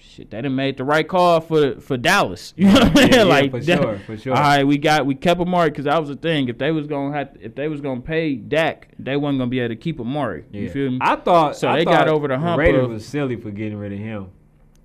Shit, 0.00 0.30
they 0.30 0.38
didn't 0.38 0.54
made 0.54 0.76
the 0.76 0.84
right 0.84 1.06
call 1.06 1.40
for 1.40 1.80
for 1.80 1.96
Dallas. 1.96 2.54
You 2.56 2.66
know 2.66 2.72
what 2.74 2.82
I 2.84 2.94
mean? 2.94 3.08
Yeah, 3.08 3.16
yeah, 3.16 3.22
like 3.24 3.50
for 3.50 3.60
that- 3.60 3.82
sure, 3.82 3.98
for 4.06 4.16
sure. 4.16 4.34
All 4.34 4.40
right, 4.42 4.64
we 4.64 4.78
got 4.78 5.06
we 5.06 5.14
kept 5.14 5.40
Amari 5.40 5.70
because 5.70 5.86
that 5.86 5.98
was 5.98 6.08
the 6.08 6.16
thing. 6.16 6.48
If 6.48 6.58
they 6.58 6.70
was 6.70 6.86
gonna 6.86 7.16
have 7.16 7.36
if 7.40 7.54
they 7.54 7.68
was 7.68 7.80
gonna 7.80 8.00
pay 8.00 8.36
Dak, 8.36 8.88
they 8.98 9.16
wasn't 9.16 9.40
gonna 9.40 9.50
be 9.50 9.58
able 9.60 9.74
to 9.74 9.76
keep 9.80 9.98
Amari. 10.00 10.44
You 10.52 10.70
feel 10.70 10.90
me? 10.92 10.98
I 11.00 11.16
thought 11.16 11.56
So 11.56 11.68
I 11.68 11.78
they 11.78 11.84
thought 11.84 12.06
got 12.06 12.08
over 12.08 12.28
the 12.28 12.38
hump 12.38 12.58
Raiders 12.58 12.84
of- 12.84 12.90
was 12.90 13.06
silly 13.06 13.36
for 13.36 13.50
getting 13.50 13.76
rid 13.78 13.92
of 13.92 13.98
him. 13.98 14.28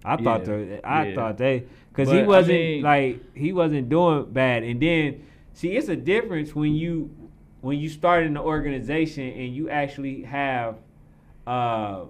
I 0.03 0.17
thought 0.17 0.41
Yeah, 0.41 0.45
the 0.57 0.81
I 0.87 1.07
yeah. 1.07 1.15
thought 1.15 1.37
they 1.37 1.65
because 1.89 2.11
he 2.11 2.23
wasn't 2.23 2.57
mean- 2.57 2.81
like 2.83 3.19
he 3.35 3.53
wasn't 3.53 3.89
doing 3.89 4.25
bad. 4.31 4.63
And 4.63 4.81
then 4.81 5.23
see, 5.53 5.77
it's 5.77 5.89
a 5.89 5.95
difference 5.95 6.55
when 6.55 6.73
you 6.75 7.11
when 7.61 7.77
you 7.79 7.87
start 7.87 8.23
in 8.25 8.33
the 8.33 8.41
organization 8.41 9.23
and 9.29 9.55
you 9.55 9.69
actually 9.69 10.23
have 10.23 10.75
uh 11.47 12.01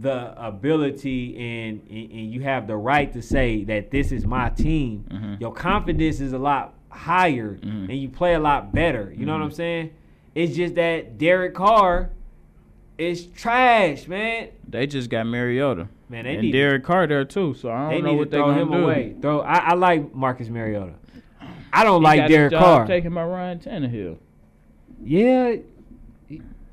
the 0.00 0.34
ability 0.44 1.36
and, 1.36 1.80
and 1.88 2.10
and 2.10 2.32
you 2.32 2.40
have 2.40 2.66
the 2.66 2.76
right 2.76 3.12
to 3.12 3.22
say 3.22 3.62
that 3.64 3.90
this 3.92 4.10
is 4.10 4.26
my 4.26 4.48
team. 4.50 5.04
Mhm. 5.08 5.40
Your 5.40 5.52
confidence 5.52 6.18
is 6.20 6.32
a 6.32 6.38
lot 6.38 6.74
higher 6.88 7.58
Mhm. 7.62 7.88
and 7.88 7.92
you 7.98 8.08
play 8.08 8.34
a 8.34 8.40
lot 8.40 8.72
better. 8.72 9.12
You 9.16 9.24
know 9.26 9.34
what. 9.34 9.42
I'm 9.42 9.50
saying? 9.52 9.90
It's 10.34 10.56
just 10.56 10.74
that 10.74 11.16
Derek 11.18 11.54
Carr 11.54 12.10
is 12.98 13.26
trash, 13.26 14.08
man. 14.08 14.48
They 14.68 14.86
just 14.88 15.10
got 15.10 15.26
Mariota 15.26 15.88
Man, 16.08 16.24
they 16.24 16.32
and 16.34 16.42
need 16.42 16.52
Derek 16.52 16.82
Carr 16.82 17.06
there 17.06 17.24
too. 17.24 17.54
So 17.54 17.70
I 17.70 17.92
don't 17.92 18.02
know 18.02 18.10
need 18.12 18.18
what 18.18 18.30
they 18.32 18.36
throw 18.38 18.46
gonna 18.46 18.62
him 18.62 18.70
do. 18.72 18.84
away. 18.84 19.14
Throw. 19.20 19.40
I, 19.42 19.58
I 19.58 19.74
like 19.74 20.12
Marcus 20.12 20.48
Mariota. 20.48 20.94
I 21.72 21.84
don't 21.84 22.00
He 22.00 22.04
like 22.04 22.28
Derek 22.28 22.52
Carr. 22.52 22.84
Taking 22.86 23.12
my 23.12 23.24
Ryan 23.24 23.58
Tannehill. 23.60 24.16
Yeah, 25.04 25.56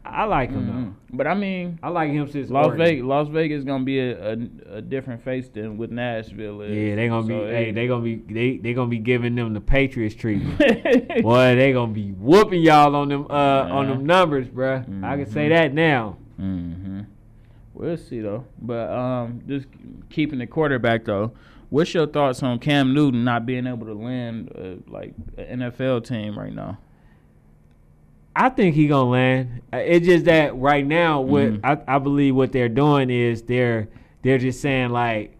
I 0.03 0.25
like 0.25 0.49
him 0.49 0.95
Mhm. 1.11 1.15
But 1.17 1.27
I 1.27 1.33
mean. 1.35 1.77
I 1.83 1.89
like 1.89 2.11
him 2.11 2.27
since 2.29 2.49
Las 2.49 2.67
Oregon. 2.67 2.85
Vegas, 2.85 3.05
Las 3.05 3.27
Vegas 3.27 3.59
is 3.59 3.63
gonna 3.65 3.83
be 3.83 3.99
a, 3.99 4.31
a, 4.33 4.37
a 4.77 4.81
different 4.81 5.21
face 5.23 5.47
than 5.49 5.77
with 5.77 5.91
Nashville 5.91 6.61
is. 6.61 6.75
Yeah, 6.75 6.95
they 6.95 7.07
gonna 7.07 7.27
be. 7.27 7.33
So, 7.33 7.45
hey, 7.47 7.71
they 7.71 7.87
gonna 7.87 8.03
be. 8.03 8.15
They 8.15 8.57
they 8.57 8.73
gonna 8.73 8.89
be 8.89 8.97
giving 8.99 9.35
them 9.35 9.53
the 9.53 9.61
Patriots 9.61 10.15
treatment. 10.15 10.57
they 10.57 11.21
Boy, 11.21 11.55
they 11.55 11.71
gonna 11.73 11.91
be 11.93 12.11
whooping 12.13 12.61
y'all 12.61 12.95
on 12.95 13.09
them 13.09 13.27
uh 13.29 13.67
on 13.69 13.87
them 13.89 14.05
numbers, 14.05 14.47
bruh. 14.47 15.03
I 15.03 15.17
can 15.17 15.25
say 15.27 15.47
Mhm. 15.47 15.49
that 15.49 15.73
now. 15.73 16.17
Mm-hmm. 16.39 17.01
We'll 17.73 17.97
see 17.97 18.19
though. 18.21 18.45
But 18.61 18.89
um, 18.91 19.41
just 19.47 19.67
keeping 20.09 20.39
the 20.39 20.47
quarterback 20.47 21.05
though. 21.05 21.33
What's 21.69 21.93
your 21.93 22.05
thoughts 22.07 22.43
on 22.43 22.59
Cam 22.59 22.93
Newton 22.93 23.23
not 23.23 23.45
being 23.45 23.65
able 23.65 23.85
to 23.87 23.93
land 23.93 24.51
uh, 24.57 24.91
like 24.91 25.13
an 25.37 25.59
NFL 25.61 26.05
team 26.05 26.37
right 26.37 26.53
now? 26.53 26.77
I 28.35 28.49
think 28.49 28.75
he 28.75 28.87
gonna 28.87 29.09
land. 29.09 29.61
Uh, 29.73 29.77
It's 29.77 30.05
just 30.05 30.25
that 30.25 30.55
right 30.57 30.85
now, 30.85 31.21
what 31.21 31.43
Mhm. 31.43 31.59
I, 31.63 31.95
I 31.95 31.99
believe 31.99 32.35
what 32.35 32.51
they're 32.51 32.69
doing 32.69 33.09
is 33.09 33.41
they're 33.43 33.87
they're 34.21 34.37
just 34.37 34.61
saying 34.61 34.89
like, 34.91 35.35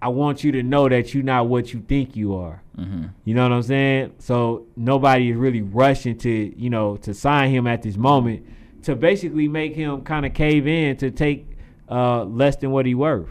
I 0.00 0.08
want 0.08 0.44
you 0.44 0.52
to 0.52 0.62
know 0.62 0.88
that 0.88 1.12
you're 1.14 1.24
not 1.24 1.48
what 1.48 1.72
you 1.74 1.80
think 1.80 2.14
you 2.16 2.34
are. 2.36 2.62
Mm-hmm. 2.78 3.04
You 3.24 3.34
know 3.34 3.42
what 3.42 3.52
I'm 3.52 3.62
saying? 3.62 4.12
So 4.18 4.66
nobody 4.76 5.30
is 5.30 5.36
really 5.36 5.62
rushing 5.62 6.16
to 6.18 6.30
you 6.30 6.70
know 6.70 6.96
to 6.98 7.12
sign 7.14 7.50
him 7.50 7.66
at 7.66 7.82
this 7.82 7.96
moment 7.96 8.44
to 8.82 8.94
basically 8.96 9.48
make 9.48 9.74
him 9.74 10.02
kind 10.02 10.24
of 10.26 10.34
cave 10.34 10.66
in 10.66 10.96
to 10.98 11.10
take 11.10 11.46
uh, 11.90 12.24
less 12.24 12.56
than 12.56 12.70
what 12.70 12.86
he 12.86 12.94
worth. 12.94 13.28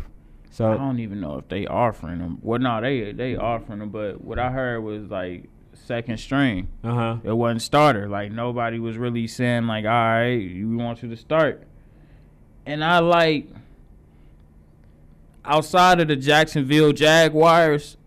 So 0.52 0.72
I 0.72 0.78
don't 0.78 1.00
even 1.00 1.20
know 1.20 1.40
if 1.40 1.48
they 1.48 1.66
offering 1.66 2.20
him. 2.20 2.38
Well, 2.42 2.60
no, 2.60 2.80
they 2.80 3.12
they 3.12 3.36
offering 3.36 3.82
him, 3.82 3.90
but 3.90 4.24
what 4.24 4.38
I 4.38 4.52
heard 4.52 4.82
was 4.82 5.10
like 5.10 5.50
second 5.86 6.18
string. 6.18 6.70
uh 6.84 6.94
huh. 6.94 7.18
It 7.24 7.34
wasn't 7.34 7.62
starter. 7.62 8.08
Like 8.08 8.32
nobody 8.32 8.80
was 8.80 8.98
really 8.98 9.28
saying 9.28 9.68
like, 9.68 9.86
all 9.86 9.92
right, 9.92 10.38
we 10.38 10.76
want 10.76 11.04
you 11.04 11.10
to 11.10 11.18
start. 11.18 11.64
And 12.66 12.84
I 12.84 13.00
like 13.00 13.50
outside 15.46 16.00
of 16.00 16.08
the 16.08 16.16
Jacksonville 16.16 16.94
Jaguars, 16.94 17.98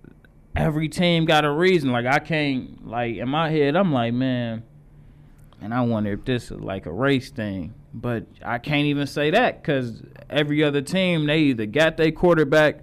every 0.55 0.89
team 0.89 1.25
got 1.25 1.45
a 1.45 1.51
reason. 1.51 1.93
Like 1.93 2.07
I 2.07 2.19
can't 2.19 2.87
like 2.87 3.17
in 3.17 3.29
my 3.29 3.51
head, 3.51 3.77
I'm 3.77 3.93
like, 3.93 4.15
man, 4.15 4.63
and 5.61 5.75
I 5.75 5.83
wonder 5.83 6.13
if 6.13 6.25
this 6.25 6.51
is 6.51 6.61
like 6.61 6.87
a 6.87 6.93
race 6.93 7.31
thing. 7.31 7.75
But 7.93 8.27
I 8.45 8.59
can't 8.59 8.87
even 8.87 9.07
say 9.07 9.31
that 9.31 9.63
because 9.63 10.03
every 10.29 10.63
other 10.63 10.83
team 10.83 11.27
they 11.27 11.39
either 11.39 11.67
got 11.67 11.97
their 11.97 12.13
quarterback, 12.13 12.81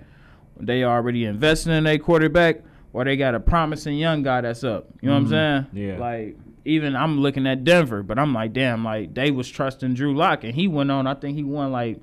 they 0.59 0.83
already 0.83 1.25
invested 1.25 1.71
in 1.71 1.83
their 1.83 1.99
quarterback, 1.99 2.61
or 2.93 3.03
they 3.03 3.17
got 3.17 3.35
a 3.35 3.39
promising 3.39 3.97
young 3.97 4.23
guy 4.23 4.41
that's 4.41 4.63
up. 4.63 4.87
You 5.01 5.09
know 5.09 5.15
Mhm. 5.15 5.23
what 5.29 5.33
I'm 5.37 5.67
saying? 5.73 5.87
Yeah. 5.87 5.97
Like 5.97 6.37
even 6.65 6.95
I'm 6.95 7.19
looking 7.19 7.45
at 7.47 7.63
Denver, 7.65 8.03
but 8.03 8.17
I'm 8.17 8.33
like, 8.33 8.53
damn, 8.53 8.83
like 8.85 9.13
they 9.13 9.31
was 9.31 9.49
trusting 9.49 9.95
Drew 9.95 10.15
Lock, 10.15 10.43
and 10.45 10.53
he 10.55 10.67
went 10.67 10.91
on. 10.91 11.07
I 11.07 11.13
think 11.15 11.35
he 11.35 11.43
won 11.43 11.71
like 11.71 11.99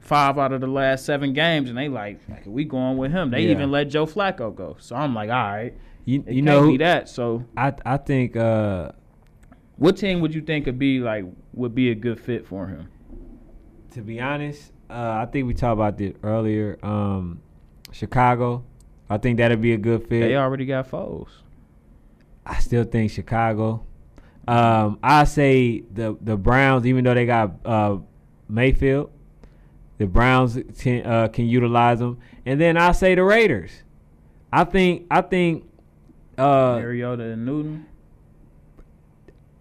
five 0.00 0.38
out 0.38 0.52
of 0.52 0.60
the 0.60 0.66
last 0.66 1.04
seven 1.04 1.32
games, 1.34 1.68
and 1.68 1.78
they 1.78 1.88
like, 1.88 2.18
like 2.28 2.42
we 2.46 2.64
going 2.64 2.96
with 2.96 3.12
him. 3.12 3.30
They 3.30 3.42
Yeah. 3.42 3.50
even 3.52 3.70
let 3.70 3.84
Joe 3.90 4.06
Flacco 4.06 4.52
go. 4.54 4.76
So 4.80 4.96
I'm 4.96 5.14
like, 5.14 5.28
all 5.30 5.36
right, 5.36 5.74
You, 6.06 6.24
you 6.26 6.40
know 6.42 6.76
that. 6.78 7.08
So 7.08 7.44
I 7.56 7.72
I 7.84 7.98
think 7.98 8.34
uh 8.36 8.92
what 9.76 9.96
team 9.98 10.20
would 10.20 10.34
you 10.34 10.40
think 10.40 10.66
would 10.66 10.78
be 10.78 10.98
like 11.00 11.24
would 11.54 11.74
be 11.74 11.90
a 11.90 11.94
good 11.94 12.18
fit 12.18 12.46
for 12.46 12.66
him? 12.66 12.88
To 13.92 14.00
be 14.02 14.20
honest, 14.20 14.72
uh, 14.88 14.94
I 15.22 15.26
think 15.30 15.46
we 15.46 15.54
talked 15.54 15.74
about 15.74 15.98
this 15.98 16.14
earlier. 16.22 16.78
Um, 16.82 17.40
Chicago, 17.92 18.64
I 19.10 19.18
think 19.18 19.38
that'd 19.38 19.60
be 19.60 19.72
a 19.72 19.76
good 19.76 20.02
fit. 20.08 20.20
They 20.20 20.36
already 20.36 20.64
got 20.64 20.88
Foles. 20.88 21.28
I 22.46 22.60
still 22.60 22.84
think 22.84 23.10
Chicago. 23.10 23.84
Um, 24.46 24.98
I 25.02 25.24
say 25.24 25.80
the 25.80 26.16
the 26.20 26.36
Browns, 26.36 26.86
even 26.86 27.04
though 27.04 27.14
they 27.14 27.26
got 27.26 27.52
uh, 27.64 27.98
Mayfield, 28.48 29.10
the 29.98 30.06
Browns 30.06 30.58
can, 30.78 31.04
uh, 31.04 31.28
can 31.28 31.46
utilize 31.46 31.98
them, 31.98 32.18
and 32.46 32.60
then 32.60 32.76
I 32.76 32.92
say 32.92 33.14
the 33.14 33.24
Raiders. 33.24 33.70
I 34.52 34.64
think 34.64 35.06
I 35.10 35.20
think 35.20 35.68
uh, 36.38 36.78
Mariota 36.80 37.24
and 37.24 37.44
Newton. 37.44 37.86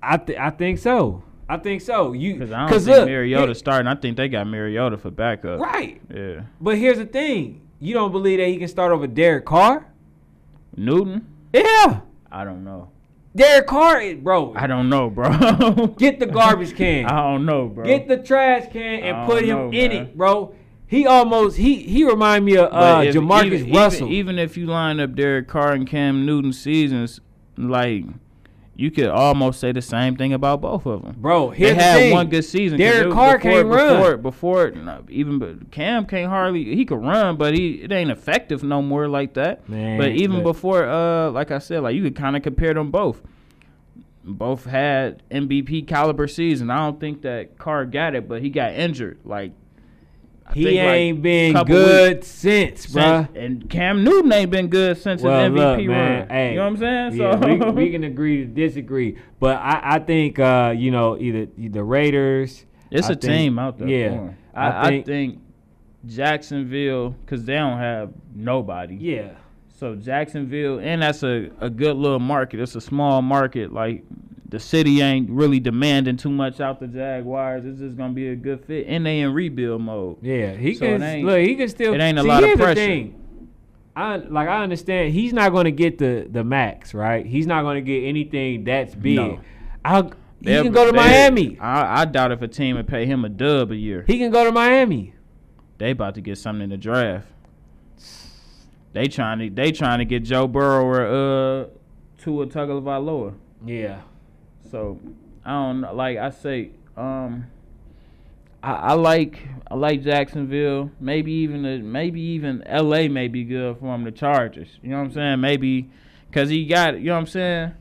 I 0.01 0.17
th- 0.17 0.37
I 0.39 0.49
think 0.51 0.79
so. 0.79 1.23
I 1.49 1.57
think 1.57 1.81
so. 1.81 2.13
You 2.13 2.33
Because 2.35 2.51
I 2.51 2.69
don't 2.69 2.79
think 2.79 2.87
look, 2.87 3.07
Mariota 3.07 3.55
starting. 3.55 3.87
I 3.87 3.95
think 3.95 4.15
they 4.17 4.29
got 4.29 4.47
Mariota 4.47 4.97
for 4.97 5.11
backup. 5.11 5.59
right. 5.59 5.99
Yeah. 6.13 6.43
But 6.61 6.77
here's 6.77 6.99
the 6.99 7.05
thing: 7.05 7.68
you 7.79 7.93
don't 7.93 8.11
believe 8.11 8.39
that 8.39 8.47
he 8.47 8.57
can 8.57 8.67
start 8.67 8.91
over 8.91 9.07
Derek 9.07 9.45
Carr? 9.45 9.85
Newton. 10.75 11.25
Yeah, 11.53 12.01
I 12.31 12.43
don't 12.43 12.63
know. 12.63 12.91
Derek 13.35 13.67
Carr, 13.67 14.01
is- 14.01 14.17
bro. 14.19 14.53
I 14.55 14.67
don't 14.67 14.89
know, 14.89 15.09
bro. 15.09 15.29
Get 15.97 16.19
the 16.19 16.25
garbage 16.25 16.75
can. 16.75 17.05
I 17.07 17.21
don't 17.31 17.45
know, 17.45 17.67
bro. 17.67 17.85
Get 17.85 18.07
the 18.07 18.17
trash 18.17 18.71
can 18.71 19.03
and 19.03 19.27
put 19.29 19.43
him 19.43 19.57
know, 19.57 19.65
in 19.67 19.91
man. 19.91 19.91
it, 19.91 20.17
bro. 20.17 20.55
He 20.87 21.05
almost 21.05 21.57
he 21.57 21.83
he 21.83 22.03
remind 22.03 22.45
me 22.45 22.57
of 22.57 22.73
uh, 22.73 23.03
if- 23.05 23.13
Jamarcus 23.15 23.45
even, 23.61 23.73
Russell. 23.73 24.07
Even, 24.07 24.15
even 24.15 24.39
if 24.39 24.57
you 24.57 24.65
line 24.65 24.99
up 24.99 25.13
Derek 25.15 25.47
Carr 25.47 25.73
and 25.73 25.87
Cam 25.87 26.25
Newton 26.25 26.51
seasons, 26.51 27.19
like 27.57 28.05
you 28.79 28.91
could 28.91 29.07
almost 29.07 29.59
say 29.59 29.71
the 29.73 29.81
same 29.81 30.15
thing 30.15 30.31
about 30.31 30.61
both 30.61 30.85
of 30.85 31.03
them. 31.03 31.15
bro, 31.17 31.51
They 31.51 31.57
here's 31.57 31.75
the 31.77 31.83
had 31.83 31.97
thing. 31.97 32.13
one 32.13 32.29
good 32.29 32.43
season. 32.45 32.77
Derek 32.77 33.03
it 33.03 33.05
was 33.07 33.13
Carr 33.13 33.37
before, 33.37 33.51
can't 33.51 33.67
run. 33.67 33.97
before, 33.97 34.17
Before, 34.17 34.71
no, 34.71 35.03
even 35.09 35.37
but 35.39 35.69
Cam 35.71 36.05
can't 36.05 36.29
hardly. 36.29 36.63
He 36.75 36.85
could 36.85 37.01
run, 37.03 37.35
but 37.35 37.53
he 37.53 37.81
it 37.81 37.91
ain't 37.91 38.09
effective 38.11 38.63
no 38.63 38.81
more 38.81 39.07
like 39.07 39.33
that. 39.33 39.67
Man, 39.67 39.97
but 39.97 40.09
even 40.11 40.37
look, 40.37 40.43
before, 40.55 40.85
uh, 40.87 41.29
like 41.31 41.51
I 41.51 41.59
said, 41.59 41.81
like 41.83 41.95
you 41.95 42.03
could 42.03 42.15
kind 42.15 42.37
of 42.37 42.41
compare 42.43 42.73
them 42.73 42.89
both. 42.89 43.21
Both 44.23 44.65
had 44.65 45.23
MVP 45.29 45.87
caliber 45.87 46.27
season. 46.27 46.69
I 46.69 46.77
don't 46.77 46.99
think 46.99 47.21
that 47.23 47.57
Carr 47.57 47.85
got 47.85 48.15
it, 48.15 48.27
but 48.27 48.41
he 48.41 48.49
got 48.49 48.73
injured. 48.73 49.19
Like 49.25 49.51
I 50.49 50.53
he 50.53 50.63
think, 50.63 50.77
like, 50.77 50.87
ain't 50.95 51.21
been 51.21 51.63
good 51.65 52.23
since, 52.23 52.81
since- 52.81 52.93
bro. 52.93 53.27
And 53.35 53.69
Cam 53.69 54.03
Newton 54.03 54.31
ain't 54.33 54.49
been 54.49 54.67
good 54.67 54.97
since 54.97 55.21
Well, 55.21 55.43
his 55.43 55.51
MVP 55.51 55.55
look, 55.77 55.87
man, 55.87 56.19
run. 56.21 56.29
hey, 56.29 56.49
you 56.49 56.55
know 56.55 56.61
what 56.63 56.67
I'm 56.69 56.77
saying? 56.77 57.15
Yeah, 57.21 57.39
so 57.39 57.73
we, 57.73 57.83
we 57.85 57.91
can 57.93 58.03
agree 58.03 58.37
to 58.37 58.45
disagree, 58.45 59.17
but 59.39 59.57
I, 59.57 59.79
I 59.83 59.99
think 59.99 60.39
uh, 60.39 60.73
you 60.75 60.89
know 60.91 61.17
either 61.17 61.47
the 61.57 61.83
Raiders. 61.83 62.65
it's 62.89 63.07
I 63.09 63.13
a 63.13 63.15
think- 63.15 63.21
team 63.33 63.59
out 63.59 63.77
there. 63.77 63.87
yeah, 63.87 64.09
for 64.09 64.15
'em. 64.15 64.37
I 64.55 64.61
I, 64.67 64.81
I 64.81 64.87
think- 64.89 65.05
think, 65.05 65.39
Jacksonville, 66.13 67.09
because 67.11 67.45
they 67.45 67.55
don't 67.55 67.77
have 67.77 68.11
nobody. 68.33 68.95
Yeah, 68.95 69.31
So 69.77 69.95
Jacksonville, 69.95 70.79
and 70.79 71.01
that's 71.01 71.23
a, 71.23 71.49
a 71.59 71.69
good 71.69 71.95
little 71.95 72.19
market. 72.19 72.59
It's 72.59 72.75
a 72.75 72.81
small 72.81 73.21
market. 73.21 73.71
Like 73.71 74.03
the 74.49 74.59
city 74.59 75.01
ain't 75.01 75.29
really 75.29 75.59
demanding 75.59 76.17
too 76.17 76.29
much 76.29 76.59
out 76.59 76.79
the 76.79 76.87
Jaguars. 76.87 77.65
It's 77.65 77.79
just 77.79 77.97
gonna 77.97 78.13
be 78.13 78.29
a 78.29 78.35
good 78.35 78.65
fit, 78.65 78.87
and 78.87 79.05
they 79.05 79.19
in 79.21 79.33
rebuild 79.33 79.81
mode. 79.81 80.17
yeah. 80.21 80.53
He 80.55 80.73
So 80.75 80.97
can 80.97 81.25
look. 81.25 81.39
He 81.39 81.55
can 81.55 81.69
still. 81.69 81.93
it 81.93 81.99
ain't 82.01 82.17
a 82.17 82.21
see, 82.23 82.27
lot 82.27 82.43
of 82.43 82.57
pressure. 82.57 82.75
thing. 82.75 83.15
I 83.95 84.15
like. 84.17 84.47
I 84.47 84.63
understand. 84.63 85.13
He's 85.13 85.33
not 85.33 85.51
going 85.51 85.65
to 85.65 85.71
get 85.71 85.97
the 85.97 86.27
the 86.29 86.43
max, 86.43 86.93
right? 86.93 87.25
He's 87.25 87.45
not 87.47 87.63
going 87.63 87.75
to 87.75 87.81
get 87.81 88.07
anything 88.07 88.63
that's 88.63 88.95
big. 88.95 89.15
No. 89.17 89.39
I'll, 89.83 90.11
he 90.41 90.45
can 90.61 90.71
go 90.71 90.85
to 90.89 90.93
Miami. 90.93 91.57
I, 91.59 92.01
I 92.01 92.05
doubt 92.05 92.31
if 92.31 92.41
a 92.41 92.47
team 92.47 92.77
would 92.77 92.87
pay 92.87 93.05
him 93.05 93.25
a 93.25 93.29
dub 93.29 93.71
a 93.71 93.75
year. 93.75 94.05
He 94.07 94.17
can 94.17 94.31
go 94.31 94.45
to 94.45 94.51
Miami. 94.51 95.13
They 95.79 95.91
about 95.91 96.15
to 96.15 96.21
get 96.21 96.37
something 96.37 96.63
in 96.63 96.69
the 96.69 96.77
draft. 96.77 97.27
They 98.93 99.07
trying 99.07 99.39
to 99.39 99.49
they 99.49 99.71
trying 99.71 99.99
to 99.99 100.05
get 100.05 100.23
Joe 100.23 100.47
Burrow 100.47 100.83
or 100.83 101.01
uh 101.05 101.65
Tua 102.17 102.47
Tagovailoa. 102.47 103.33
Yeah. 103.65 104.01
So 104.71 104.99
I 105.45 105.51
don't 105.51 105.81
know. 105.81 105.93
Like 105.93 106.17
I 106.17 106.29
say, 106.29 106.71
um, 106.97 107.47
I, 108.61 108.73
I 108.73 108.93
like 108.93 109.39
I 109.69 109.75
like 109.75 110.03
Jacksonville. 110.03 110.91
Maybe 110.99 111.31
even 111.31 111.63
the, 111.63 111.79
maybe 111.79 112.21
even 112.21 112.63
L.A. 112.65 113.07
may 113.07 113.27
be 113.27 113.43
good 113.43 113.77
for 113.79 113.93
him. 113.95 114.03
The 114.03 114.11
Chargers. 114.11 114.69
You 114.81 114.89
know 114.89 114.97
what 114.99 115.05
I'm 115.05 115.11
saying? 115.13 115.41
Maybe 115.41 115.89
because 116.29 116.49
he 116.49 116.65
got. 116.65 116.99
You 116.99 117.05
know 117.07 117.13
what 117.13 117.19
I'm 117.21 117.27
saying? 117.27 117.73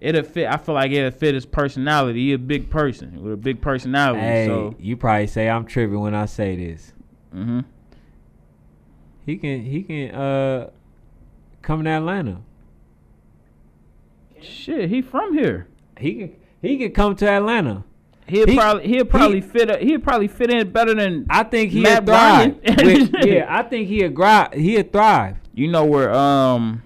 It'll 0.00 0.22
fit. 0.22 0.46
I 0.48 0.56
feel 0.56 0.74
like 0.74 0.90
it'll 0.92 1.10
fit 1.10 1.34
his 1.34 1.44
personality. 1.46 2.26
He 2.28 2.32
a 2.32 2.38
big 2.38 2.70
person 2.70 3.22
with 3.22 3.34
a 3.34 3.36
big 3.36 3.60
personality. 3.60 4.20
Hey, 4.20 4.46
So. 4.46 4.74
you 4.78 4.96
probably 4.96 5.26
say 5.26 5.48
I'm 5.48 5.66
tripping 5.66 6.00
when 6.00 6.14
I 6.14 6.24
say 6.26 6.56
this. 6.56 6.92
hmm 7.32 7.60
He 9.26 9.36
can 9.36 9.62
he 9.64 9.82
can 9.82 10.14
uh 10.14 10.70
come 11.62 11.84
to 11.84 11.90
Atlanta. 11.90 12.38
Shit, 14.40 14.88
he 14.88 15.02
from 15.02 15.34
here. 15.34 15.66
He 16.00 16.14
could 16.14 16.36
he 16.62 16.76
can 16.78 16.92
come 16.92 17.14
to 17.16 17.28
Atlanta. 17.28 17.84
He'll 18.26 18.46
He- 18.46 18.56
probably 18.56 18.86
he'll 18.88 19.04
probably 19.04 19.40
fit. 19.40 19.70
A, 19.70 19.78
he'll 19.78 20.00
probably 20.00 20.28
fit 20.28 20.50
in 20.50 20.70
better 20.70 20.94
than 20.94 21.26
I 21.30 21.42
think 21.44 21.72
he'll 21.72 21.82
Matt 21.82 22.06
thrive. 22.06 22.56
With- 22.64 23.14
yeah, 23.26 23.46
I 23.58 23.62
think 23.64 23.88
he'll 23.88 24.12
thrive. 24.12 24.52
He'll 24.54 24.82
thrive. 24.84 25.36
You 25.54 25.68
know 25.68 25.84
where 25.84 26.12
um 26.14 26.82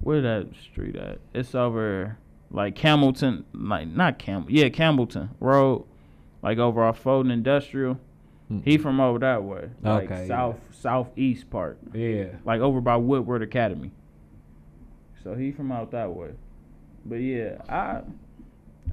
where 0.00 0.20
that 0.20 0.48
street 0.70 0.96
at? 0.96 1.18
It's 1.34 1.54
over 1.54 2.18
like 2.50 2.74
Campbellton, 2.74 3.44
like 3.52 3.88
not 3.88 4.18
Campbell, 4.18 4.50
yeah 4.50 4.68
Campbellton 4.70 5.28
Road, 5.40 5.84
like 6.42 6.58
over 6.58 6.82
off 6.82 6.98
Fulton 6.98 7.30
Industrial. 7.30 7.98
He 8.64 8.78
from 8.78 8.98
over 8.98 9.18
that 9.18 9.44
way, 9.44 9.68
like 9.82 10.04
Okay, 10.10 10.22
yeah. 10.22 10.26
south 10.26 10.56
southeast 10.70 11.50
part, 11.50 11.78
Yeah. 11.92 12.28
like 12.46 12.62
over 12.62 12.80
by 12.80 12.96
Woodward 12.96 13.42
Academy. 13.42 13.90
So 15.22 15.34
he 15.34 15.52
from 15.52 15.70
out 15.70 15.90
that 15.90 16.10
way. 16.14 16.30
But 17.04 17.16
yeah, 17.16 17.60
I 17.68 18.00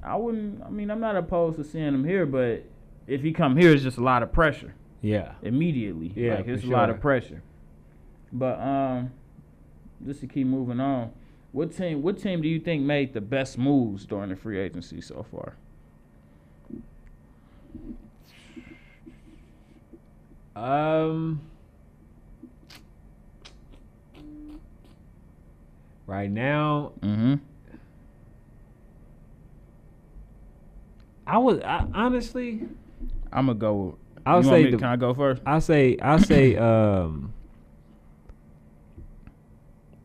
I 0.02 0.16
wouldn't. 0.16 0.62
I 0.64 0.70
mean, 0.70 0.90
I'm 0.90 1.00
not 1.00 1.16
opposed 1.16 1.56
to 1.58 1.64
seeing 1.64 1.88
him 1.94 2.04
here, 2.04 2.26
but 2.26 2.64
if 3.06 3.22
he 3.22 3.32
come 3.32 3.56
here, 3.56 3.72
it's 3.72 3.82
just 3.82 3.98
a 3.98 4.02
lot 4.02 4.22
of 4.22 4.32
pressure 4.32 4.74
Yeah. 5.02 5.32
immediately. 5.42 6.12
Yeah, 6.14 6.36
like 6.36 6.48
it's 6.48 6.64
a 6.64 6.68
lot 6.68 6.90
of 6.90 7.00
pressure. 7.00 7.42
But 8.32 8.60
um, 8.60 9.10
just 10.04 10.20
to 10.20 10.26
keep 10.26 10.46
moving 10.46 10.80
on, 10.80 11.12
what 11.52 11.74
team? 11.76 12.02
What 12.02 12.18
team 12.18 12.40
do 12.42 12.48
you 12.48 12.60
think 12.60 12.82
made 12.82 13.14
the 13.14 13.20
best 13.20 13.56
moves 13.58 14.04
during 14.06 14.30
the 14.30 14.36
free 14.36 14.58
agency 14.58 15.00
so 15.00 15.24
far? 15.30 15.56
Um. 20.54 21.40
Right 26.06 26.30
now, 26.30 26.92
Mm-hmm. 27.02 27.34
I 31.26 31.38
was 31.38 31.60
I, 31.60 31.86
honestly, 31.94 32.62
I'm 33.32 33.46
gonna 33.46 33.58
go. 33.58 33.98
I 34.24 34.36
would 34.36 34.44
you 34.44 34.50
want 34.50 34.60
say 34.60 34.64
me- 34.64 34.70
the, 34.72 34.76
can 34.78 34.86
I 34.88 34.96
go 34.96 35.14
first? 35.14 35.42
I 35.46 35.58
say 35.58 35.96
I 36.00 36.18
say 36.18 36.56
um. 36.56 37.32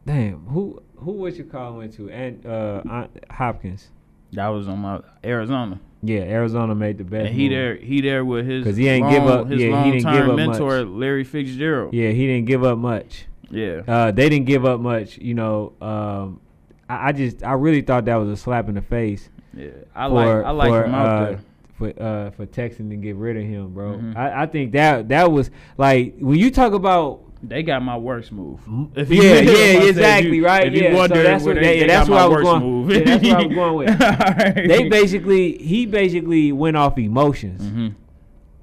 Damn, 0.06 0.46
who 0.48 0.82
who 0.98 1.12
was 1.14 1.38
your 1.38 1.46
call 1.48 1.78
went 1.78 1.94
to? 1.94 2.10
And 2.10 2.46
uh, 2.46 2.82
Aunt 2.90 3.12
Hopkins. 3.30 3.90
That 4.34 4.48
was 4.48 4.68
on 4.70 4.80
my 4.80 5.02
Arizona, 5.26 5.78
Yeah, 6.02 6.22
Arizona 6.22 6.74
made 6.74 6.98
the 6.98 7.04
best. 7.04 7.28
and 7.28 7.36
he 7.36 7.50
move. 7.50 7.52
there. 7.52 7.76
He 7.76 8.00
there 8.02 8.24
with 8.24 8.46
his 8.48 8.64
'Cause 8.64 8.78
he 8.78 8.88
ain't 8.88 9.04
long, 9.04 9.14
give 9.14 9.24
up- 9.26 9.48
His 9.50 9.62
yeah, 9.62 9.84
he 9.84 9.92
didn't 9.92 10.14
give 10.14 10.30
up 10.30 10.36
mentor, 10.38 10.84
Larry 10.86 11.26
Fitzgerald. 11.26 11.94
Yeah, 11.94 12.12
he 12.12 12.28
didn't 12.28 12.46
give 12.48 12.64
up 12.64 12.78
much. 12.78 13.26
Yeah. 13.50 13.82
Uh, 13.86 14.12
they 14.12 14.30
didn't 14.30 14.46
give 14.46 14.64
up 14.64 14.80
much. 14.80 15.18
You 15.18 15.34
know, 15.34 15.74
um, 15.82 16.40
I, 16.90 17.10
I 17.10 17.12
just 17.12 17.44
I 17.44 17.54
really 17.54 17.82
thought 17.82 18.06
that 18.06 18.16
was 18.16 18.30
a 18.30 18.38
slap 18.38 18.70
in 18.70 18.76
the 18.76 18.82
face 18.82 19.30
Yeah. 19.56 19.68
I 19.96 20.08
for 20.08 20.14
like. 20.14 20.46
I 20.46 20.52
like 20.52 20.70
for, 20.70 20.84
him 20.86 20.96
out 20.96 21.08
uh, 21.08 21.26
there. 21.26 21.40
for 21.78 21.94
uh, 22.04 22.32
for 22.32 22.46
Texan 22.46 22.90
to 22.90 22.96
get 22.96 23.16
rid 23.16 23.38
of 23.38 23.44
him, 23.44 23.74
bro. 23.74 23.94
Mhm. 23.98 24.16
I, 24.16 24.44
I 24.44 24.46
think 24.46 24.72
that 24.74 25.10
that 25.10 25.32
was 25.32 25.50
like 25.78 26.16
when 26.20 26.38
you 26.40 26.52
talk 26.52 26.74
about 26.74 27.22
They 27.44 27.64
got 27.64 27.82
my 27.84 27.98
worst 27.98 28.32
move. 28.32 28.60
yeah, 28.96 29.04
you- 29.04 29.22
yeah, 29.24 29.34
if 29.34 29.84
I 29.84 29.88
exactly, 29.90 30.36
you- 30.38 30.46
right? 30.46 30.68
if 30.68 30.74
you 30.76 30.84
Yeah, 30.84 31.08
so 31.08 31.08
that's 31.24 31.44
what 31.44 31.56
they- 31.56 31.62
they, 31.62 31.80
they 31.82 31.88
that's 31.88 32.08
got 32.08 32.30
where 32.30 32.30
my 32.30 32.36
I 32.36 32.40
was 32.40 32.44
going. 32.44 32.64
move. 32.72 32.92
Yeah, 32.92 33.00
that's 33.04 33.24
where 33.24 33.36
I 33.36 33.46
was 33.46 33.56
going 33.56 33.76
with. 33.78 34.02
Alright. 34.02 34.68
They 34.68 34.90
basically 34.90 35.58
he 35.58 35.86
basically 35.86 36.52
went 36.52 36.78
off 36.78 36.98
emotions, 37.00 37.62
Mhm. 37.62 37.96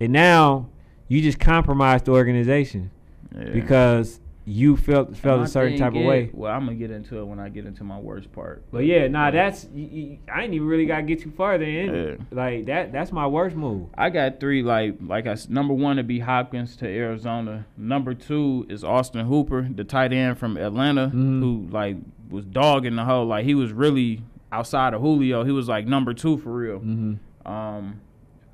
and 0.00 0.12
now 0.12 0.68
you 1.08 1.20
just 1.20 1.38
compromised 1.40 2.04
the 2.04 2.12
organization 2.12 2.90
Yeah. 3.34 3.50
because 3.50 4.20
you 4.48 4.76
felt 4.78 5.14
felt 5.14 5.42
a 5.42 5.46
certain 5.46 5.76
type 5.78 5.94
of 5.94 6.02
way. 6.02 6.30
Well, 6.32 6.50
I'm 6.50 6.64
gonna 6.64 6.76
get 6.76 6.90
into 6.90 7.18
it 7.18 7.24
when 7.24 7.38
I 7.38 7.50
get 7.50 7.66
into 7.66 7.84
my 7.84 7.98
worst 7.98 8.32
part. 8.32 8.62
But 8.72 8.86
yeah, 8.86 9.06
nah, 9.08 9.30
that's 9.30 9.66
y 9.74 9.88
y 9.92 10.18
I 10.32 10.44
ain't 10.44 10.54
even 10.54 10.66
really 10.66 10.86
got 10.86 10.96
to 10.98 11.02
get 11.02 11.20
too 11.20 11.30
far 11.30 11.58
there. 11.58 12.08
Yeah. 12.10 12.16
Like 12.30 12.64
that, 12.66 12.90
that's 12.90 13.12
my 13.12 13.26
worst 13.26 13.54
move. 13.54 13.88
I 13.96 14.08
got 14.08 14.40
three. 14.40 14.62
Like, 14.62 14.96
like 15.04 15.26
I 15.26 15.36
number 15.50 15.74
one 15.74 15.96
to 15.96 16.02
be 16.02 16.20
Hopkins 16.20 16.76
to 16.76 16.86
Arizona. 16.88 17.66
Number 17.76 18.14
two 18.14 18.64
is 18.70 18.82
Austin 18.82 19.26
Hooper, 19.26 19.68
the 19.70 19.84
tight 19.84 20.12
end 20.14 20.38
from 20.38 20.56
Atlanta, 20.56 21.08
Mhm. 21.08 21.40
who 21.40 21.66
like 21.70 21.96
was 22.30 22.46
dogging 22.46 22.96
the 22.96 23.04
whole. 23.04 23.26
Like 23.26 23.44
he 23.44 23.54
was 23.54 23.72
really 23.72 24.22
outside 24.50 24.94
of 24.94 25.02
Julio. 25.02 25.44
He 25.44 25.52
was 25.52 25.68
like 25.68 25.86
number 25.86 26.14
two 26.14 26.38
for 26.38 26.52
real. 26.52 26.78
Mm-hmm. 26.80 27.50
Um, 27.52 28.00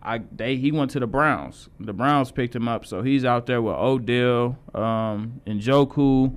I 0.04 0.18
they 0.34 0.56
he 0.56 0.70
went 0.72 0.90
to 0.92 1.00
the 1.00 1.06
Browns. 1.06 1.68
The 1.80 1.92
Browns 1.92 2.30
picked 2.30 2.54
him 2.54 2.68
up, 2.68 2.84
so 2.86 3.02
he's 3.02 3.24
out 3.24 3.46
there 3.46 3.62
with 3.62 3.74
Odell, 3.74 4.58
um, 4.74 5.40
and 5.46 5.60
Njoku. 5.60 6.34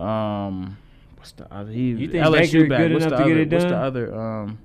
Um, 0.00 0.78
what's 1.16 1.32
the 1.32 1.52
other? 1.52 1.70
He, 1.70 1.90
You 1.90 2.08
think 2.08 2.24
LSU 2.24 2.52
Baker 2.52 2.68
back. 2.68 2.78
good 2.78 2.92
what's 2.94 3.04
enough 3.06 3.18
the 3.18 3.24
to 3.24 3.28
get 3.28 3.32
other, 3.32 3.40
it 3.42 3.52
What's 3.52 3.64
the 3.64 3.76
other? 3.76 4.14
Um, 4.18 4.58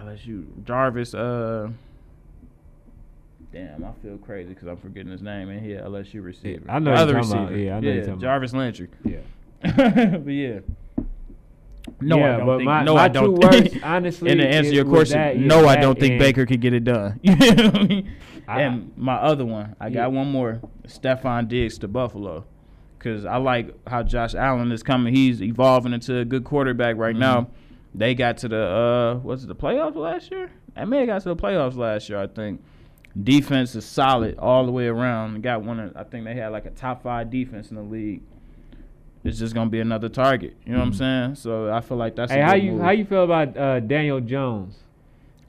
LSU 0.00 0.64
Jarvis. 0.64 1.14
Uh, 1.14 1.68
damn, 3.52 3.84
I 3.84 3.92
feel 4.02 4.16
crazy 4.18 4.50
because 4.54 4.68
I'm 4.68 4.76
forgetting 4.78 5.12
his 5.12 5.22
name. 5.22 5.48
And 5.50 5.60
he 5.64 5.72
LSU 5.72 6.22
receiver. 6.24 6.64
I 6.68 6.78
know 6.78 6.92
The 6.94 6.96
other 7.00 7.12
talking 7.14 7.30
about- 7.32 7.50
receiver. 7.50 7.60
yeah, 7.66 7.76
I 7.76 7.80
know 7.80 7.88
you're 7.88 7.96
talking 8.00 8.12
about. 8.14 8.22
Jarvis 8.22 8.52
Landry. 8.54 8.88
Yeah. 9.04 9.18
but 9.62 10.30
yeah. 10.30 10.60
No, 12.00 12.18
yeah, 12.18 12.34
I 12.34 12.36
don't 12.38 12.46
but 12.46 12.56
think. 12.58 12.66
my, 12.66 12.82
no, 12.82 12.94
my 12.94 13.02
I 13.04 13.08
don't. 13.08 13.40
two 13.40 13.46
words, 13.48 13.76
honestly. 13.82 14.30
and 14.30 14.40
to 14.40 14.46
answer 14.46 14.72
your 14.72 14.84
question, 14.84 15.18
that, 15.18 15.36
no, 15.36 15.66
I 15.66 15.76
don't 15.76 15.98
think 15.98 16.18
Baker 16.18 16.44
could 16.46 16.60
get 16.60 16.72
it 16.74 16.84
done. 16.84 17.20
You 17.24 17.36
know 17.36 17.64
what 17.66 17.76
I 17.76 17.82
mean? 17.84 18.12
And 18.46 18.92
my 18.96 19.14
other 19.14 19.44
one, 19.46 19.74
I 19.80 19.86
Yeah. 19.86 19.94
got 19.94 20.12
one 20.12 20.30
more. 20.30 20.60
Stefon 20.86 21.48
Diggs 21.48 21.78
to 21.78 21.88
Buffalo, 21.88 22.44
because 22.98 23.24
I 23.24 23.36
like 23.38 23.74
how 23.88 24.02
Josh 24.02 24.34
Allen 24.34 24.70
is 24.72 24.82
coming. 24.82 25.14
He's 25.14 25.40
evolving 25.42 25.92
into 25.94 26.18
a 26.18 26.24
good 26.24 26.44
quarterback 26.44 26.96
right 26.96 27.14
Mm-hmm. 27.14 27.20
now. 27.20 27.48
They 27.94 28.14
got 28.14 28.38
to 28.38 28.48
the 28.48 28.60
uh, 28.66 29.20
was 29.22 29.44
it 29.44 29.46
the 29.46 29.54
playoffs 29.54 29.94
last 29.94 30.30
year? 30.30 30.50
They 30.74 30.84
may 30.84 30.98
have 30.98 31.06
got 31.06 31.22
to 31.22 31.28
the 31.28 31.36
playoffs 31.36 31.76
last 31.76 32.08
year. 32.08 32.18
I 32.18 32.26
think. 32.26 32.60
Defense 33.22 33.76
is 33.76 33.84
solid 33.84 34.36
all 34.40 34.66
the 34.66 34.72
way 34.72 34.88
around. 34.88 35.40
Got 35.42 35.62
one. 35.62 35.78
Of, 35.78 35.96
I 35.96 36.02
think 36.02 36.24
they 36.24 36.34
had 36.34 36.48
like 36.48 36.66
a 36.66 36.70
top 36.70 37.04
five 37.04 37.30
defense 37.30 37.70
in 37.70 37.76
the 37.76 37.82
league. 37.82 38.22
It's 39.24 39.38
just 39.38 39.54
gonna 39.54 39.70
be 39.70 39.80
another 39.80 40.08
target. 40.10 40.54
You 40.66 40.72
know 40.72 40.78
what 40.80 40.88
I'm 40.88 40.92
saying? 40.94 41.34
So 41.36 41.72
I 41.72 41.80
feel 41.80 41.96
like 41.96 42.14
that's. 42.14 42.30
Mm-hmm. 42.30 42.40
Hey, 42.40 42.46
how 42.46 42.54
you 42.54 42.72
move. 42.72 42.80
how 42.82 42.90
you 42.90 43.04
feel 43.06 43.24
about 43.24 43.56
uh, 43.56 43.80
Daniel 43.80 44.20
Jones? 44.20 44.76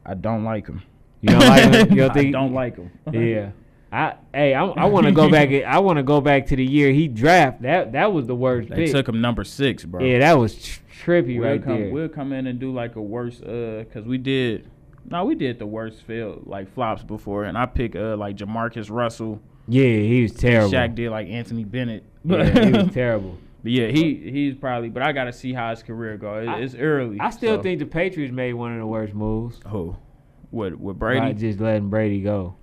I 0.05 0.13
don't 0.13 0.43
like 0.43 0.67
him. 0.67 0.81
You 1.21 1.29
don't 1.29 1.39
like 1.47 1.63
him? 1.63 1.89
You 1.95 2.01
don't 2.01 2.11
I 2.11 2.13
think? 2.13 2.31
don't 2.31 2.53
like 2.53 2.75
him. 2.77 2.91
Yeah. 3.13 3.51
I 3.91 4.15
hey, 4.33 4.53
I, 4.53 4.65
I 4.65 4.85
want 4.85 5.05
to 5.05 5.11
go 5.11 5.29
back. 5.29 5.49
I 5.51 5.79
want 5.79 5.97
to 5.97 6.03
go 6.03 6.19
back 6.19 6.47
to 6.47 6.55
the 6.55 6.65
year 6.65 6.91
he 6.91 7.07
draft. 7.07 7.61
That 7.61 7.91
that 7.93 8.11
was 8.13 8.25
the 8.27 8.35
worst 8.35 8.69
They 8.69 8.85
pick. 8.85 8.91
took 8.91 9.07
him 9.09 9.21
number 9.21 9.43
six, 9.43 9.83
bro. 9.85 10.03
yeah, 10.03 10.19
that 10.19 10.33
was 10.37 10.55
tr- 10.61 10.79
trippy 11.05 11.39
we'll 11.39 11.49
right 11.49 11.63
come, 11.63 11.79
there. 11.81 11.89
We'll 11.91 12.09
come 12.09 12.33
in 12.33 12.47
and 12.47 12.59
do 12.59 12.73
like 12.73 12.95
a 12.95 13.01
worse, 13.01 13.41
uh, 13.41 13.83
cause 13.93 14.03
we 14.05 14.17
did. 14.17 14.69
No, 15.09 15.23
we 15.25 15.35
did 15.35 15.59
the 15.59 15.65
worst 15.67 16.01
field 16.01 16.43
like 16.47 16.73
flops 16.73 17.03
before, 17.03 17.43
and 17.45 17.57
I 17.57 17.65
pick 17.67 17.95
uh 17.95 18.17
like 18.17 18.35
Jamarcus 18.37 18.89
Russell. 18.89 19.39
yeah, 19.67 19.83
he 19.85 20.23
was 20.23 20.33
terrible. 20.33 20.71
Shaq 20.71 20.95
did 20.95 21.09
like 21.11 21.27
Anthony 21.29 21.63
Bennett. 21.63 22.03
yeah, 22.25 22.65
he 22.65 22.71
was 22.71 22.87
terrible. 22.93 23.37
But 23.65 23.71
yeah, 23.71 23.87
he 23.87 24.13
he's 24.29 24.53
probably. 24.53 24.89
But 24.89 25.01
I 25.01 25.11
gotta 25.11 25.33
see 25.33 25.51
how 25.51 25.71
his 25.71 25.81
career 25.81 26.17
goes. 26.17 26.45
It, 26.45 26.49
I- 26.49 26.59
it's 26.59 26.75
early. 26.75 27.19
I 27.19 27.31
still 27.31 27.57
so- 27.57 27.63
think 27.63 27.79
the 27.79 27.87
Patriots 27.87 28.31
made 28.31 28.53
one 28.53 28.71
of 28.73 28.77
the 28.77 28.85
worst 28.85 29.15
moves. 29.15 29.59
who, 29.67 29.95
with 30.51 30.75
with 30.75 30.99
Brady 30.99 31.19
Brady. 31.21 31.39
just 31.39 31.59
letting 31.59 31.89
Brady 31.89 32.21
go. 32.21 32.57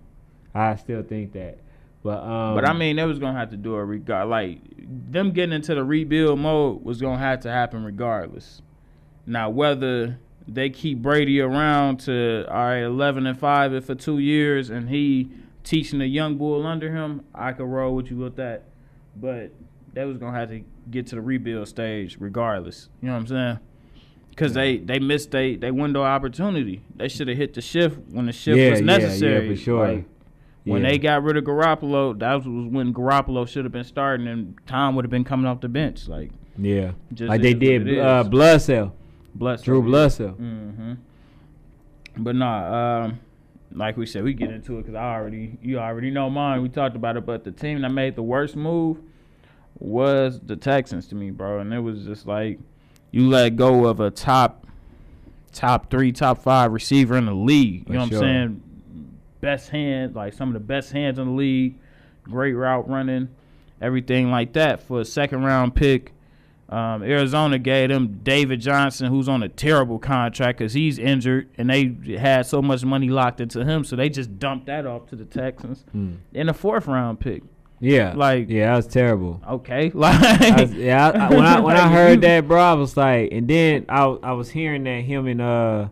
I 0.54 0.76
still 0.76 1.02
think 1.02 1.32
that. 1.32 1.58
But 2.04 2.22
um, 2.22 2.54
But 2.54 2.68
I 2.68 2.72
mean, 2.72 2.94
they 2.94 3.04
was 3.04 3.18
gonna 3.18 3.36
have 3.36 3.50
to 3.50 3.56
do 3.56 3.74
it 3.74 3.80
regard. 3.80 4.28
Like 4.28 4.60
them 4.78 5.32
getting 5.32 5.52
into 5.52 5.74
the 5.74 5.82
rebuild 5.82 6.38
mode 6.38 6.84
was 6.84 7.00
gonna 7.00 7.18
have 7.18 7.40
to 7.40 7.50
happen 7.50 7.82
regardless. 7.82 8.62
Now 9.26 9.50
whether 9.50 10.20
they 10.46 10.70
keep 10.70 11.02
Brady 11.02 11.40
around 11.40 11.98
to 12.02 12.44
all 12.48 12.54
right, 12.54 12.84
eleven 12.84 13.26
and 13.26 13.36
five 13.36 13.84
for 13.84 13.96
two 13.96 14.20
years, 14.20 14.70
and 14.70 14.88
he 14.88 15.30
teaching 15.64 16.00
a 16.00 16.04
young 16.04 16.36
bull 16.36 16.64
under 16.64 16.92
him, 16.92 17.24
I 17.34 17.50
could 17.54 17.66
roll 17.66 17.96
with 17.96 18.08
you 18.08 18.18
with 18.18 18.36
that. 18.36 18.66
But 19.16 19.50
they 19.92 20.04
was 20.04 20.18
gonna 20.18 20.36
have 20.36 20.50
to 20.50 20.62
get 20.90 21.06
to 21.08 21.16
the 21.16 21.20
rebuild 21.20 21.68
stage 21.68 22.16
regardless. 22.18 22.88
You 23.00 23.08
know 23.08 23.14
what 23.14 23.20
I'm 23.20 23.26
saying? 23.26 23.58
Because 24.30 24.54
they 24.54 24.78
they 24.78 24.98
missed 24.98 25.30
they 25.30 25.56
they 25.56 25.70
window 25.70 26.02
opportunity. 26.02 26.82
They 26.96 27.08
should 27.08 27.28
have 27.28 27.36
hit 27.36 27.54
the 27.54 27.60
shift 27.60 27.98
when 28.10 28.26
the 28.26 28.32
shift 28.32 28.58
yeah, 28.58 28.70
was 28.70 28.80
yeah, 28.80 28.86
necessary. 28.86 29.48
yeah, 29.48 29.54
for 29.54 29.60
sure. 29.60 29.92
Like, 29.92 30.04
when 30.64 30.82
they 30.82 30.96
got 30.96 31.24
rid 31.24 31.36
of 31.36 31.44
Garoppolo, 31.44 32.18
that 32.20 32.34
was 32.34 32.46
when 32.46 32.94
Garoppolo 32.94 33.48
should 33.48 33.64
have 33.64 33.72
been 33.72 33.84
starting, 33.84 34.28
and 34.28 34.54
Tom 34.66 34.94
would 34.94 35.04
have 35.04 35.10
been 35.10 35.24
coming 35.24 35.46
off 35.46 35.60
the 35.60 35.68
bench. 35.68 36.08
Like 36.08 36.30
yeah, 36.56 36.92
just 37.12 37.28
like 37.28 37.42
they 37.42 37.54
did 37.54 37.98
uh. 37.98 38.24
Blood 38.24 38.62
Cell, 38.62 38.94
Bless 39.34 39.62
Drew 39.62 39.82
Bledsoe. 39.82 40.36
Mm-hmm. 40.40 40.92
But 42.18 42.36
nah, 42.36 43.04
um, 43.04 43.20
like 43.74 43.96
we 43.96 44.06
said, 44.06 44.24
we 44.24 44.34
get 44.34 44.50
into 44.50 44.78
it 44.78 44.82
because 44.82 44.94
I 44.94 45.14
already, 45.14 45.58
you 45.62 45.78
already 45.78 46.10
know 46.10 46.28
mine. 46.30 46.62
We 46.62 46.68
talked 46.68 46.96
about 46.96 47.16
it, 47.16 47.26
but 47.26 47.44
the 47.44 47.52
team 47.52 47.80
that 47.82 47.90
made 47.90 48.16
the 48.16 48.22
worst 48.22 48.54
move 48.54 48.98
was 49.78 50.40
the 50.40 50.56
Texans 50.56 51.06
to 51.08 51.14
me, 51.14 51.30
bro. 51.30 51.60
And 51.60 51.72
it 51.72 51.80
was 51.80 52.04
just 52.04 52.26
like 52.26 52.58
you 53.10 53.28
let 53.28 53.56
go 53.56 53.86
of 53.86 54.00
a 54.00 54.10
top, 54.10 54.66
top 55.52 55.90
three, 55.90 56.12
top 56.12 56.38
five 56.42 56.72
receiver 56.72 57.16
in 57.16 57.26
the 57.26 57.34
league. 57.34 57.86
For 57.86 57.92
you 57.92 57.98
know 57.98 58.04
what. 58.04 58.12
I'm 58.14 58.18
saying? 58.20 58.62
Best 59.40 59.70
hands, 59.70 60.14
like 60.14 60.34
some 60.34 60.48
of 60.48 60.54
the 60.54 60.60
best 60.60 60.92
hands 60.92 61.18
in 61.18 61.26
the 61.26 61.32
league. 61.32 61.74
Great 62.24 62.52
route 62.52 62.88
running, 62.88 63.28
everything 63.80 64.30
like 64.30 64.52
that 64.52 64.80
for 64.80 65.00
a 65.00 65.04
second 65.04 65.42
round 65.42 65.74
pick. 65.74 66.12
Um, 66.68 67.02
Arizona 67.02 67.58
gave 67.58 67.90
them 67.90 68.20
David 68.22 68.60
Johnson, 68.60 69.08
who's 69.08 69.28
on 69.28 69.42
a 69.42 69.48
terrible 69.48 69.98
contract 69.98 70.58
because 70.58 70.72
he's 70.72 70.98
injured, 70.98 71.50
and 71.58 71.68
they 71.68 72.16
had 72.16 72.46
so 72.46 72.62
much 72.62 72.82
money 72.84 73.10
locked 73.10 73.40
into 73.42 73.62
him, 73.64 73.84
so 73.84 73.94
they 73.96 74.08
just 74.08 74.38
dumped 74.38 74.66
that 74.66 74.86
off 74.86 75.06
to 75.10 75.16
the 75.16 75.24
Texans 75.26 75.84
Mm. 75.94 76.18
in 76.32 76.48
a 76.48 76.54
fourth 76.54 76.86
round 76.86 77.20
pick. 77.20 77.42
Yeah, 77.84 78.12
Like, 78.14 78.48
yeah, 78.48 78.70
that 78.70 78.76
was 78.76 78.86
terrible. 78.86 79.42
okay, 79.48 79.90
like, 79.94 80.14
I 80.40 80.60
was- 80.62 80.72
yeah, 80.72 81.08
I, 81.08 81.26
I, 81.26 81.30
when 81.30 81.44
I 81.44 81.60
when 81.60 81.76
I 81.76 81.88
heard 81.92 82.20
that, 82.20 82.46
bro, 82.46 82.60
I 82.60 82.74
was 82.74 82.96
like, 82.96 83.30
and 83.32 83.48
then 83.48 83.86
I 83.88 84.04
I 84.22 84.32
was 84.32 84.50
hearing 84.50 84.84
that 84.84 85.00
him 85.02 85.26
and 85.26 85.40
uh 85.40 85.88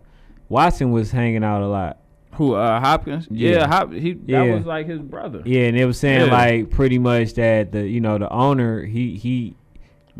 Watson 0.48 0.92
was 0.92 1.10
hanging 1.10 1.42
out 1.42 1.62
a 1.62 1.66
lot. 1.66 1.98
who 2.34 2.54
uh 2.54 2.78
Hopkins? 2.80 3.26
Yeah. 3.28 3.50
Yeah, 3.50 3.66
Hop, 3.66 3.92
he 3.92 4.16
Yeah. 4.24 4.46
that 4.46 4.54
was 4.54 4.66
like 4.66 4.86
his 4.86 5.00
brother. 5.00 5.42
Yeah, 5.44 5.62
and 5.66 5.76
it 5.76 5.84
was 5.84 5.98
saying 5.98 6.26
Yeah. 6.28 6.32
like 6.32 6.70
pretty 6.70 6.98
much 7.00 7.34
that 7.34 7.72
the 7.72 7.86
you 7.88 8.00
know 8.00 8.18
the 8.18 8.30
owner 8.32 8.84
he 8.84 9.16
he 9.16 9.56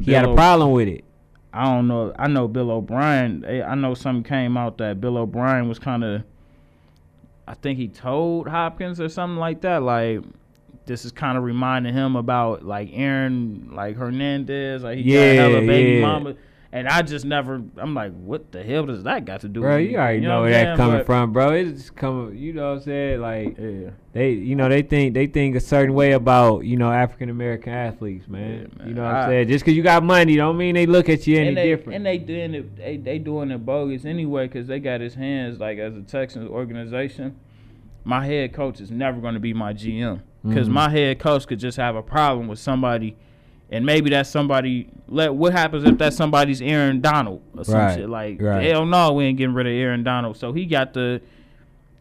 he 0.00 0.12
had 0.12 0.24
a 0.24 0.34
problem 0.34 0.72
with 0.72 0.88
it. 0.88 1.04
I 1.52 1.64
don't 1.64 1.86
know. 1.88 2.12
I 2.18 2.26
know 2.28 2.46
Bill 2.48 2.70
O'Brien. 2.72 3.44
eh, 3.46 3.62
I 3.62 3.74
know 3.76 3.94
something 3.94 4.22
came 4.24 4.56
out 4.56 4.78
that 4.78 5.00
Bill 5.00 5.16
O'Brien 5.18 5.68
was 5.68 5.78
kind 5.78 6.02
of. 6.04 6.22
I 7.46 7.54
think 7.54 7.78
he 7.78 7.86
told 7.88 8.48
Hopkins 8.48 9.00
or 9.00 9.08
something 9.08 9.38
like 9.38 9.60
that. 9.62 9.82
Like 9.82 10.20
this 10.90 11.04
is 11.04 11.12
kind 11.12 11.38
of 11.38 11.44
reminding 11.44 11.94
him 11.94 12.16
about 12.16 12.64
like 12.64 12.90
Aaron, 12.92 13.70
like 13.72 13.96
Hernandez. 13.96 14.82
Like 14.82 14.98
he 14.98 15.14
Yeah, 15.14 15.36
got 15.36 15.50
hella 15.52 15.60
baby 15.66 16.00
yeah. 16.00 16.06
mama. 16.06 16.34
And 16.72 16.86
I 16.88 17.02
just 17.02 17.24
never. 17.24 17.62
I'm 17.78 17.94
like, 17.94 18.12
what 18.12 18.50
the 18.52 18.62
hell 18.62 18.86
does 18.86 19.02
that 19.04 19.24
got 19.24 19.40
to 19.40 19.48
do? 19.48 19.60
Bro, 19.60 19.78
with 19.78 19.90
you 19.90 19.96
already 19.96 20.20
know, 20.20 20.42
what 20.42 20.50
where 20.50 20.64
that 20.64 20.76
coming 20.76 20.98
But- 20.98 21.06
from, 21.06 21.32
bro. 21.32 21.50
It's 21.52 21.90
coming, 21.90 22.36
you 22.36 22.52
know 22.52 22.70
what 22.70 22.76
I'm 22.78 22.80
saying? 22.82 23.20
Like 23.20 23.56
Yeah. 23.58 23.90
they, 24.12 24.30
you 24.32 24.54
know, 24.56 24.68
they 24.68 24.82
think 24.82 25.14
they 25.14 25.26
think 25.26 25.54
a 25.56 25.60
certain 25.60 25.94
way 25.94 26.12
about 26.12 26.64
you 26.64 26.76
know 26.76 26.90
African 26.92 27.28
American 27.30 27.72
athletes, 27.72 28.26
man. 28.28 28.50
Yeah, 28.72 28.78
man. 28.78 28.88
You 28.88 28.94
know 28.94 29.02
what 29.04 29.14
I- 29.14 29.22
I'm 29.22 29.28
saying? 29.30 29.48
Just 29.48 29.64
because 29.64 29.76
you 29.76 29.82
got 29.84 30.02
money, 30.04 30.36
don't 30.36 30.56
mean 30.56 30.74
they 30.74 30.86
look 30.86 31.08
at 31.08 31.26
you 31.26 31.38
any 31.38 31.48
and 31.48 31.56
they, 31.56 31.68
different. 31.68 31.96
And 31.96 32.06
they 32.06 32.18
doing 32.18 32.54
it. 32.54 32.76
They, 32.76 32.96
they 32.96 33.18
doing 33.18 33.50
it 33.52 33.64
bogus 33.66 34.04
anyway 34.04 34.46
because 34.48 34.66
they 34.68 34.78
got 34.80 35.00
his 35.00 35.14
hands 35.14 35.58
like 35.60 35.78
as 35.78 35.96
a 35.96 36.02
Texans 36.02 36.48
organization. 36.50 37.36
My 38.04 38.24
head 38.26 38.52
coach 38.52 38.80
is 38.80 38.90
never 38.90 39.20
going 39.20 39.34
to 39.34 39.40
be 39.40 39.52
my 39.52 39.72
GM 39.74 40.20
because 40.46 40.68
Mhm. 40.68 40.72
my 40.72 40.88
head 40.88 41.18
coach 41.18 41.46
could 41.46 41.58
just 41.58 41.76
have 41.76 41.96
a 41.96 42.02
problem 42.02 42.48
with 42.48 42.58
somebody, 42.58 43.16
and 43.70 43.84
maybe 43.84 44.10
that's 44.10 44.30
somebody. 44.30 44.88
Let 45.08 45.34
what 45.34 45.52
happens 45.52 45.84
if 45.84 45.98
that's 45.98 46.16
somebody's 46.16 46.62
Aaron 46.62 47.00
Donald 47.00 47.42
or 47.56 47.64
some 47.64 47.74
Right, 47.74 47.96
shit 47.98 48.08
like 48.08 48.40
right. 48.40 48.64
hell 48.64 48.86
no, 48.86 49.12
we 49.12 49.24
ain't 49.24 49.38
getting 49.38 49.54
rid 49.54 49.66
of 49.66 49.72
Aaron 49.72 50.02
Donald. 50.02 50.36
So 50.36 50.52
he 50.52 50.66
got 50.66 50.92
the. 50.94 51.20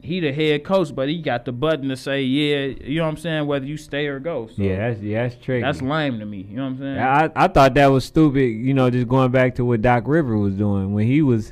He 0.01 0.21
the 0.21 0.31
head 0.31 0.63
coach, 0.63 0.95
but 0.95 1.09
he 1.09 1.21
got 1.21 1.43
the 1.43 1.51
button 1.51 1.89
to 1.89 1.97
say, 1.97 2.21
yeah, 2.23 2.67
you 2.85 2.99
know 2.99 3.03
what 3.03 3.09
I'm 3.09 3.17
saying, 3.17 3.45
whether 3.47 3.65
you 3.65 3.75
stay 3.75 4.07
or 4.07 4.17
go. 4.21 4.47
So 4.47 4.63
yeah, 4.63 4.77
that's 4.91 5.01
yeah, 5.01 5.23
that's 5.27 5.35
tricky. 5.43 5.61
that's 5.61 5.81
lame 5.81 6.19
to 6.19 6.25
me. 6.25 6.47
You 6.49 6.55
know 6.55 6.63
what 6.63 6.69
I'm 6.69 6.77
saying? 6.77 6.99
I 6.99 7.29
I 7.35 7.47
thought 7.49 7.73
that 7.73 7.87
was 7.87 8.05
stupid. 8.05 8.45
You 8.45 8.73
know, 8.73 8.89
just 8.89 9.09
going 9.09 9.29
back 9.31 9.55
to 9.55 9.65
what 9.65 9.81
Doc 9.81 10.03
River 10.07 10.37
was 10.37 10.53
doing 10.53 10.93
when 10.93 11.05
he 11.05 11.21
was 11.21 11.51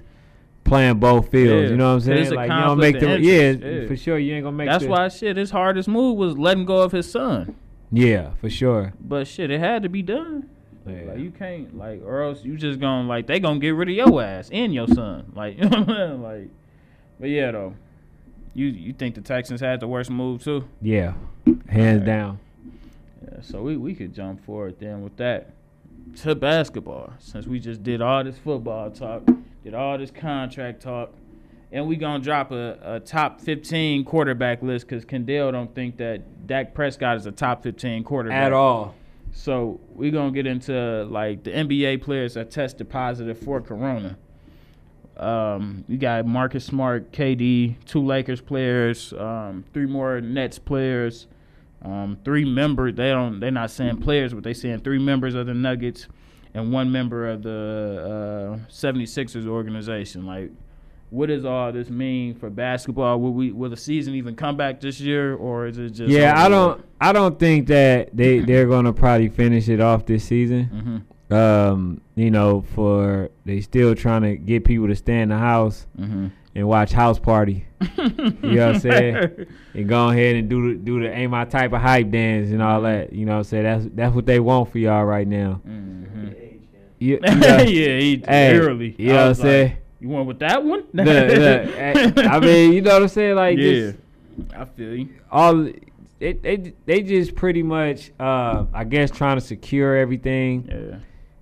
playing 0.68 0.99
both 0.99 1.32
fields. 1.32 1.63
Yeah, 1.65 1.70
You 1.70 1.78
know 1.78 1.89
what 1.89 1.93
I'm 1.95 2.01
saying? 2.01 2.34
Like 2.34 2.49
you 2.51 2.57
don't 2.57 2.78
make 2.78 2.99
the 2.99 3.20
yeah, 3.20 3.41
interest, 3.41 3.82
yeah. 3.82 3.88
for 3.88 3.97
sure. 3.97 4.20
You 4.20 4.36
ain't 4.36 4.43
gonna 4.43 4.55
make. 4.55 4.68
That's 4.68 4.84
the, 4.84 4.89
why 4.89 5.07
shit. 5.09 5.38
His 5.38 5.51
hardest 5.51 5.88
move 5.88 6.18
was 6.18 6.38
letting 6.38 6.65
go 6.65 6.82
of 6.82 6.91
his 6.91 7.09
son. 7.11 7.55
Yeah, 7.91 8.32
for 8.41 8.49
sure. 8.49 8.93
But 8.99 9.28
shit, 9.28 9.49
it 9.49 9.59
had 9.59 9.84
to 9.84 9.89
be 9.89 10.01
done. 10.01 10.49
Yeah. 10.86 11.01
Like 11.07 11.20
you 11.20 11.32
can't 11.32 11.78
like, 11.78 12.01
or 12.05 12.24
else 12.24 12.43
you 12.43 12.55
just 12.57 12.80
gonna 12.80 13.07
like 13.07 13.28
they 13.28 13.39
gonna 13.39 13.59
get 13.59 13.72
rid 13.72 13.89
of 13.89 13.95
your 13.95 14.22
ass 14.22 14.49
and 14.51 14.74
your 14.74 14.88
son. 14.88 15.32
Like 15.36 15.57
you 15.57 15.63
know 15.70 15.82
what 15.82 15.89
I'm 15.89 15.95
saying? 15.95 16.22
Like, 16.22 16.49
but 17.20 17.30
yeah 17.30 17.51
though, 17.51 17.76
you 18.53 18.68
you 18.68 18.93
think 18.93 19.15
the 19.15 19.22
Texans 19.22 19.59
had 19.59 19.80
the 19.80 19.88
worst 19.88 20.09
move 20.09 20.43
too? 20.43 20.68
Yeah, 20.82 21.13
hands 21.68 22.01
Okay. 22.01 22.05
down. 22.05 22.39
Yeah, 23.24 23.41
so 23.41 23.61
we 23.61 23.76
we 23.78 23.95
could 23.95 24.13
jump 24.13 24.45
forward 24.45 24.80
then 24.80 25.01
with 25.01 25.18
that 25.18 25.51
to 26.18 26.36
basketball 26.36 27.13
since 27.20 27.45
we 27.45 27.59
just 27.59 27.84
did 27.84 28.01
all 28.01 28.24
this 28.24 28.38
football 28.38 28.89
talk, 28.91 29.24
did 29.68 29.74
all 29.74 29.97
this 29.97 30.11
contract 30.11 30.82
talk. 30.82 31.13
And 31.74 31.88
we 31.88 31.97
gonna 31.97 32.24
drop 32.24 32.51
a, 32.51 32.80
a 32.82 32.99
top 33.01 33.41
fifteen 33.41 34.05
quarterback 34.05 34.63
list 34.63 34.88
because 34.88 35.03
Kendall 35.03 35.51
don't 35.51 35.76
think 35.76 35.97
that 35.97 36.47
Dak 36.47 36.74
Prescott 36.74 37.18
is 37.18 37.26
a 37.26 37.34
top 37.34 37.63
fifteen 37.63 38.05
quarterback 38.05 38.45
At 38.45 38.53
all. 38.53 38.95
So 39.34 39.82
we're 39.89 40.11
gonna 40.11 40.32
get 40.32 40.47
into 40.47 41.03
like 41.09 41.43
the 41.43 41.51
NBA 41.51 42.01
players 42.01 42.36
that 42.36 42.49
tested 42.49 42.89
positive 42.89 43.38
for 43.38 43.59
corona. 43.59 44.18
Um, 45.18 45.84
you 45.89 45.97
got 45.97 46.26
Marcus 46.26 46.63
Smart, 46.63 47.11
KD, 47.11 47.76
two 47.86 48.05
Lakers 48.05 48.39
players, 48.39 49.11
um, 49.13 49.65
three 49.74 49.88
more 49.88 50.22
Nets 50.22 50.59
players, 50.59 51.28
um, 51.82 52.18
three 52.24 52.45
members. 52.45 52.95
They 52.95 53.09
don't. 53.09 53.41
They're 53.41 53.51
not 53.51 53.72
saying 53.72 53.97
players, 53.97 54.34
but 54.34 54.45
they 54.45 54.53
saying 54.53 54.80
three 54.80 54.99
members 54.99 55.36
of 55.36 55.45
the 55.45 55.53
Nuggets 55.53 56.07
and 56.53 56.71
one 56.71 56.91
member 56.91 57.27
of 57.29 57.43
the 57.43 58.59
uh, 58.63 58.69
76ers 58.71 59.45
organization. 59.47 60.25
Like, 60.25 60.51
what 61.09 61.27
does 61.27 61.45
all 61.45 61.71
this 61.71 61.89
mean 61.89 62.35
for 62.35 62.49
basketball? 62.49 63.19
Will 63.19 63.31
we 63.33 63.51
will 63.51 63.69
the 63.69 63.77
season 63.77 64.13
even 64.15 64.35
come 64.35 64.57
back 64.57 64.81
this 64.81 64.99
year, 64.99 65.35
or 65.35 65.67
is 65.67 65.77
it 65.77 65.91
just? 65.91 66.09
Yeah, 66.09 66.33
I 66.41 66.49
don't. 66.49 66.83
I 66.99 67.13
don't 67.13 67.39
think 67.39 67.67
that 67.67 68.09
they 68.15 68.39
they're 68.39 68.67
gonna 68.67 68.93
probably 68.93 69.29
finish 69.29 69.69
it 69.69 69.79
off 69.79 70.05
this 70.05 70.25
season. 70.25 70.69
Mhm. 70.73 71.16
Um, 71.30 71.99
you 72.15 72.32
know, 72.32 72.61
for 72.73 73.30
they 73.45 73.59
still 73.61 73.95
trying 73.95 74.21
to 74.21 74.38
get 74.38 74.63
people 74.63 74.88
to 74.88 74.95
stay 74.95 75.19
in 75.21 75.30
the 75.30 75.38
house 75.38 75.86
Mhm. 75.99 76.32
and 76.55 76.67
watch 76.67 76.93
House 76.93 77.19
Party. 77.19 77.65
You 77.97 78.55
know 78.55 78.67
what 78.67 78.75
I'm 78.75 78.80
saying? 78.80 79.45
and 79.73 79.88
go 79.89 80.09
ahead 80.09 80.36
and 80.38 80.49
do 80.49 80.69
the 80.73 80.80
do 80.80 81.01
the 81.01 81.09
ain't 81.13 81.32
my 81.32 81.43
type 81.45 81.73
of 81.73 81.82
hype 81.82 82.09
dance 82.11 82.49
and 82.51 82.61
all 82.61 82.82
that. 82.84 83.11
You 83.13 83.25
know 83.25 83.34
what 83.34 83.38
I'm 83.39 83.43
saying? 83.43 83.63
That's 83.63 83.86
that's 83.93 84.15
what 84.15 84.25
they 84.25 84.39
want 84.39 84.71
for 84.71 84.78
y'all 84.80 85.03
right 85.05 85.28
now. 85.28 85.59
Mhm. 85.67 86.34
You, 86.99 87.19
yeah, 87.21 87.61
you 87.63 87.88
know, 87.88 87.99
he 87.99 88.23
hey, 88.28 88.57
early. 88.57 88.95
You 88.97 89.07
know 89.09 89.13
I 89.13 89.17
what 89.17 89.21
I'm 89.23 89.28
like, 89.30 89.38
saying? 89.38 89.78
You 89.99 90.09
went 90.09 90.28
with 90.28 90.39
that 90.39 90.63
one? 90.63 90.84
Look, 90.93 91.05
look, 91.05 91.07
eh, 91.07 92.11
I 92.15 92.39
mean, 92.39 92.73
you 92.73 92.82
know 92.82 92.93
what 92.93 93.01
I'm 93.03 93.07
saying? 93.09 93.36
Like, 93.36 93.57
yeah, 93.57 93.71
just 93.71 93.97
I 94.55 94.65
feel 94.65 94.95
you. 94.95 95.09
all 95.32 95.67
it, 96.19 96.41
they 96.41 96.73
they 96.86 97.01
just 97.03 97.36
pretty 97.36 97.61
much, 97.63 98.11
uh, 98.19 98.65
I 98.73 98.84
guess, 98.86 99.11
trying 99.11 99.38
to 99.38 99.41
secure 99.45 99.95
everything. 99.97 100.67
Yeah. 100.71 100.97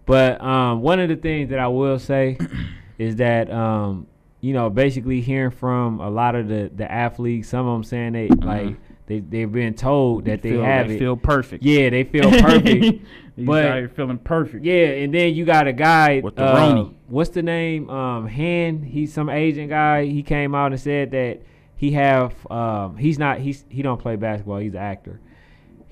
But 0.05 0.41
um, 0.41 0.81
one 0.81 0.99
of 0.99 1.09
the 1.09 1.15
things 1.15 1.49
that 1.49 1.59
I 1.59 1.67
will 1.67 1.99
say 1.99 2.37
is 2.97 3.17
that 3.17 3.51
um, 3.51 4.07
you 4.41 4.53
know, 4.53 4.69
basically 4.69 5.21
hearing 5.21 5.51
from 5.51 5.99
a 5.99 6.09
lot 6.09 6.35
of 6.35 6.47
the 6.47 6.71
the 6.73 6.89
athletes, 6.91 7.49
some 7.49 7.65
of 7.67 7.75
them 7.75 7.83
saying 7.83 8.13
they 8.13 8.27
like 8.27 8.75
they 9.07 9.19
they've 9.19 9.51
been 9.51 9.73
told 9.73 10.25
that 10.25 10.41
they 10.41 10.51
feel, 10.51 10.63
have 10.63 10.87
they 10.87 10.95
it. 10.95 10.99
feel 10.99 11.17
perfect. 11.17 11.63
yeah, 11.63 11.89
they 11.89 12.03
feel 12.03 12.29
perfect. 12.31 13.05
But- 13.37 13.65
here 13.75 13.89
feeling 13.89 14.17
perfect. 14.17 14.63
Yeah, 14.63 14.85
and 14.85 15.13
then 15.13 15.33
you 15.33 15.43
got 15.43 15.67
a 15.67 15.73
guy. 15.73 16.21
With 16.21 16.37
the 16.37 16.45
uh, 16.45 16.83
What's 17.07 17.31
the 17.31 17.43
name? 17.43 17.89
Um, 17.89 18.27
Han. 18.27 18.81
He's 18.81 19.13
some 19.13 19.29
Asian 19.29 19.67
guy. 19.67 20.05
He 20.05 20.23
came 20.23 20.55
out 20.55 20.71
and 20.71 20.79
said 20.79 21.11
that 21.11 21.41
he 21.75 21.91
have. 21.91 22.33
Um, 22.49 22.95
he's 22.97 23.19
not. 23.19 23.39
He's 23.39 23.65
he 23.67 23.81
don't 23.81 23.99
play 23.99 24.15
basketball. 24.15 24.59
He's 24.59 24.73
an 24.73 24.79
actor. 24.79 25.19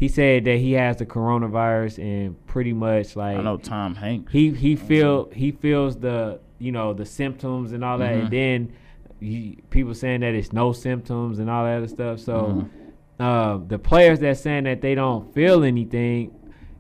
He 0.04 0.10
said 0.10 0.43
that 0.43 0.58
he 0.58 0.74
has 0.74 0.97
the 0.97 1.06
coronavirus 1.06 1.97
and 2.04 2.45
pretty 2.45 2.74
much 2.74 3.16
like 3.16 3.38
I 3.38 3.41
know 3.41 3.56
Tom 3.56 3.95
Hanks. 3.95 4.34
he 4.34 4.51
he 4.51 4.76
feel 4.76 5.30
he 5.32 5.51
feels 5.51 5.97
the 5.97 6.41
you 6.60 6.74
know 6.74 6.93
the 6.93 7.06
symptoms 7.06 7.72
and 7.72 7.86
all 7.86 7.97
that, 7.99 8.14
Mhm. 8.14 8.22
and 8.24 8.30
then 8.32 8.74
he, 9.22 9.60
people 9.70 9.93
saying 9.93 10.20
that 10.20 10.34
it's 10.34 10.51
no 10.51 10.74
symptoms 10.74 11.39
and 11.39 11.49
all 11.49 11.64
that 11.64 11.78
other 11.78 11.88
stuff. 11.88 12.20
So 12.20 12.68
uh, 13.18 13.60
the 13.66 13.80
players 13.80 14.20
that 14.20 14.36
saying 14.38 14.66
that 14.66 14.82
they 14.82 14.93
don't 14.93 15.34
feel 15.34 15.64
anything, 15.64 16.32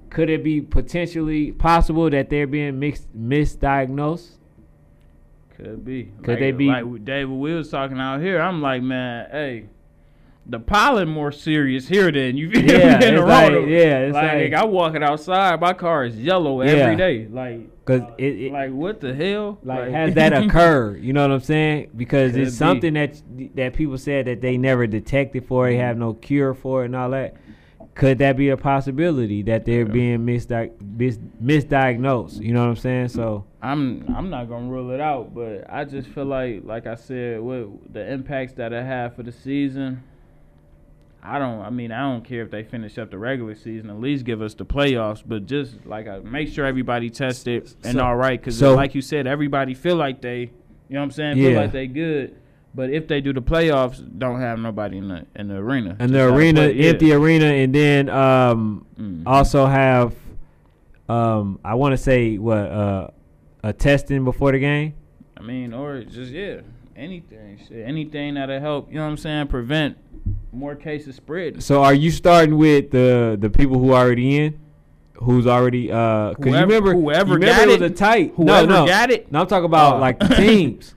could 0.09 0.29
it 0.29 0.43
be 0.43 0.59
potentially 0.59 1.53
possible 1.53 2.09
that 2.09 2.29
they're 2.29 2.45
being 2.45 2.77
mixed 2.77 3.07
misdiagnosed? 3.17 4.31
Could 5.55 5.85
be. 5.85 6.11
Could 6.23 6.27
like, 6.27 6.39
they 6.39 6.51
be- 6.51 6.67
like 6.67 7.05
David? 7.05 7.29
Was 7.29 7.69
talking 7.69 7.99
out 7.99 8.19
here. 8.19 8.41
I'm 8.41 8.61
like, 8.61 8.81
man, 8.83 9.29
hey, 9.31 9.69
the 10.45 10.59
pollen 10.59 11.07
more 11.07 11.31
serious 11.31 11.87
here 11.87 12.11
than 12.11 12.35
you 12.35 12.51
feel 12.51 12.63
Yeah, 12.69 12.95
in 12.97 13.01
it's 13.03 13.05
the 13.21 13.25
like- 13.25 13.51
road. 13.51 13.69
yeah, 13.69 13.99
it's 13.99 14.13
like, 14.13 14.51
like- 14.51 14.53
I 14.53 14.65
walking 14.65 15.01
outside, 15.03 15.59
my 15.61 15.73
car 15.73 16.05
is 16.05 16.17
yellow 16.17 16.61
Yeah. 16.61 16.71
every 16.71 16.95
day. 16.97 17.27
Like, 17.31 17.61
Because 17.85 18.01
uh, 18.01 18.13
it, 18.17 18.41
it 18.41 18.51
like 18.51 18.71
what 18.71 18.99
the 18.99 19.13
hell? 19.13 19.57
like 19.63 19.89
has 19.91 20.13
that 20.15 20.33
occurred? 20.43 21.01
You 21.01 21.13
know 21.13 21.21
what 21.21 21.31
I'm 21.31 21.39
saying? 21.39 21.91
Because 21.95 22.33
Could 22.33 22.41
it's 22.41 22.51
be. 22.51 22.57
something 22.57 22.93
that 22.95 23.21
that 23.55 23.73
people 23.73 23.97
said 23.97 24.25
that 24.25 24.41
they 24.41 24.57
never 24.57 24.85
detected 24.85 25.45
for, 25.47 25.67
they 25.67 25.73
mm-hmm. 25.75 25.81
have 25.81 25.97
no 25.97 26.13
cure 26.13 26.53
for, 26.53 26.81
it 26.83 26.85
and 26.87 26.95
all 26.95 27.09
that. 27.11 27.35
Could 27.95 28.17
that 28.19 28.35
be 28.37 28.49
a 28.49 28.57
possibility 28.57 29.43
that 29.43 29.65
they're 29.65 29.85
Yeah. 29.85 29.93
being 29.93 30.19
misdi- 30.25 30.71
mis- 30.81 31.19
misdiagnosed? 31.41 32.41
You 32.41 32.51
know 32.53 32.61
what 32.63 32.69
I'm 32.69 32.75
saying? 32.75 33.09
So 33.09 33.45
I'm 33.61 34.03
I'm 34.15 34.29
not 34.29 34.49
gonna 34.49 34.67
rule 34.67 34.91
it 34.91 34.99
out, 34.99 35.33
but 35.33 35.65
I 35.69 35.85
just 35.85 36.09
feel 36.09 36.25
like, 36.25 36.63
like 36.65 36.87
I 36.87 36.95
said, 36.95 37.39
with 37.41 37.67
the 37.93 38.11
impacts 38.11 38.53
that 38.53 38.73
it 38.73 38.83
had 38.85 39.15
for 39.15 39.23
the 39.23 39.31
season, 39.31 40.03
I 41.25 41.39
don't. 41.39 41.61
I 41.61 41.69
mean, 41.69 41.91
I 41.93 42.01
don't 42.01 42.23
care 42.25 42.41
if 42.43 42.51
they 42.51 42.63
finish 42.63 42.97
up 42.97 43.09
the 43.09 43.17
regular 43.17 43.55
season. 43.55 43.89
At 43.89 43.99
least 43.99 44.25
give 44.25 44.41
us 44.41 44.53
the 44.55 44.65
playoffs, 44.65 45.23
but 45.25 45.45
just 45.45 45.85
like 45.85 46.07
I 46.07 46.19
make 46.19 46.49
sure 46.49 46.65
everybody 46.65 47.09
tested 47.09 47.73
and 47.83 47.97
So- 47.97 48.03
all 48.03 48.15
right, 48.17 48.39
because 48.39 48.57
so- 48.57 48.75
like 48.75 48.93
you 48.93 49.01
said, 49.01 49.25
everybody 49.25 49.73
feel 49.73 49.95
like 49.95 50.21
they, 50.21 50.39
you 50.41 50.49
know 50.89 50.99
what 50.99 51.03
I'm 51.05 51.11
saying, 51.11 51.35
feel 51.37 51.55
like 51.55 51.71
they 51.71 51.87
good. 51.87 52.35
But 52.75 52.89
if 52.89 53.07
they 53.07 53.21
do 53.21 53.31
the 53.33 53.41
playoffs, 53.41 54.03
don't 54.17 54.39
have 54.41 54.57
nobody 54.59 54.97
in 54.97 55.07
the 55.07 55.25
in 55.35 55.47
the 55.47 55.55
arena. 55.55 55.95
and 55.99 56.11
the 56.13 56.25
arena, 56.33 56.61
play- 56.61 56.73
yeah. 57.01 57.15
arena, 57.15 57.45
and 57.45 57.73
then 57.73 58.09
um, 58.09 58.85
Mhm. 58.99 59.23
also 59.25 59.65
have 59.65 60.13
um, 61.09 61.59
I 61.63 61.75
want 61.75 61.93
to 61.93 61.97
say 61.97 62.37
what 62.37 62.57
uh, 62.57 63.07
a 63.63 63.73
testing 63.73 64.23
before 64.23 64.51
the 64.51 64.59
game. 64.59 64.93
I 65.37 65.41
mean, 65.41 65.73
or 65.73 66.03
just 66.03 66.31
yeah, 66.31 66.61
anything, 66.95 67.59
anything 67.73 68.35
that'll 68.35 68.59
help. 68.59 68.89
You 68.89 68.95
know 68.97 69.03
what 69.05 69.11
I'm 69.11 69.17
saying? 69.17 69.47
Prevent 69.47 69.97
more 70.53 70.75
cases 70.75 71.15
spread. 71.15 71.61
So 71.63 71.83
are 71.83 71.93
you 71.93 72.11
starting 72.11 72.57
with 72.57 72.91
the 72.91 73.37
the 73.39 73.49
people 73.49 73.79
who 73.79 73.91
are 73.93 74.05
already 74.05 74.37
in? 74.37 74.59
Who's 75.15 75.47
already 75.47 75.91
uh? 75.91 76.29
Because 76.29 76.45
you 76.45 76.51
Whoever- 76.51 76.65
remember, 76.67 76.93
whoever 76.93 77.27
you 77.29 77.33
remember 77.35 77.65
got 77.65 77.69
it 77.69 77.81
was 77.81 77.91
a 77.91 77.93
tight. 77.93 78.33
Whoever 78.35 78.67
no, 78.67 78.81
no, 78.81 78.87
got 78.87 79.09
it, 79.11 79.31
no. 79.31 79.41
I'm 79.41 79.47
talking 79.47 79.65
about 79.65 79.95
Oh. 79.95 79.99
like 79.99 80.19
the 80.27 80.27
teams. 80.35 80.95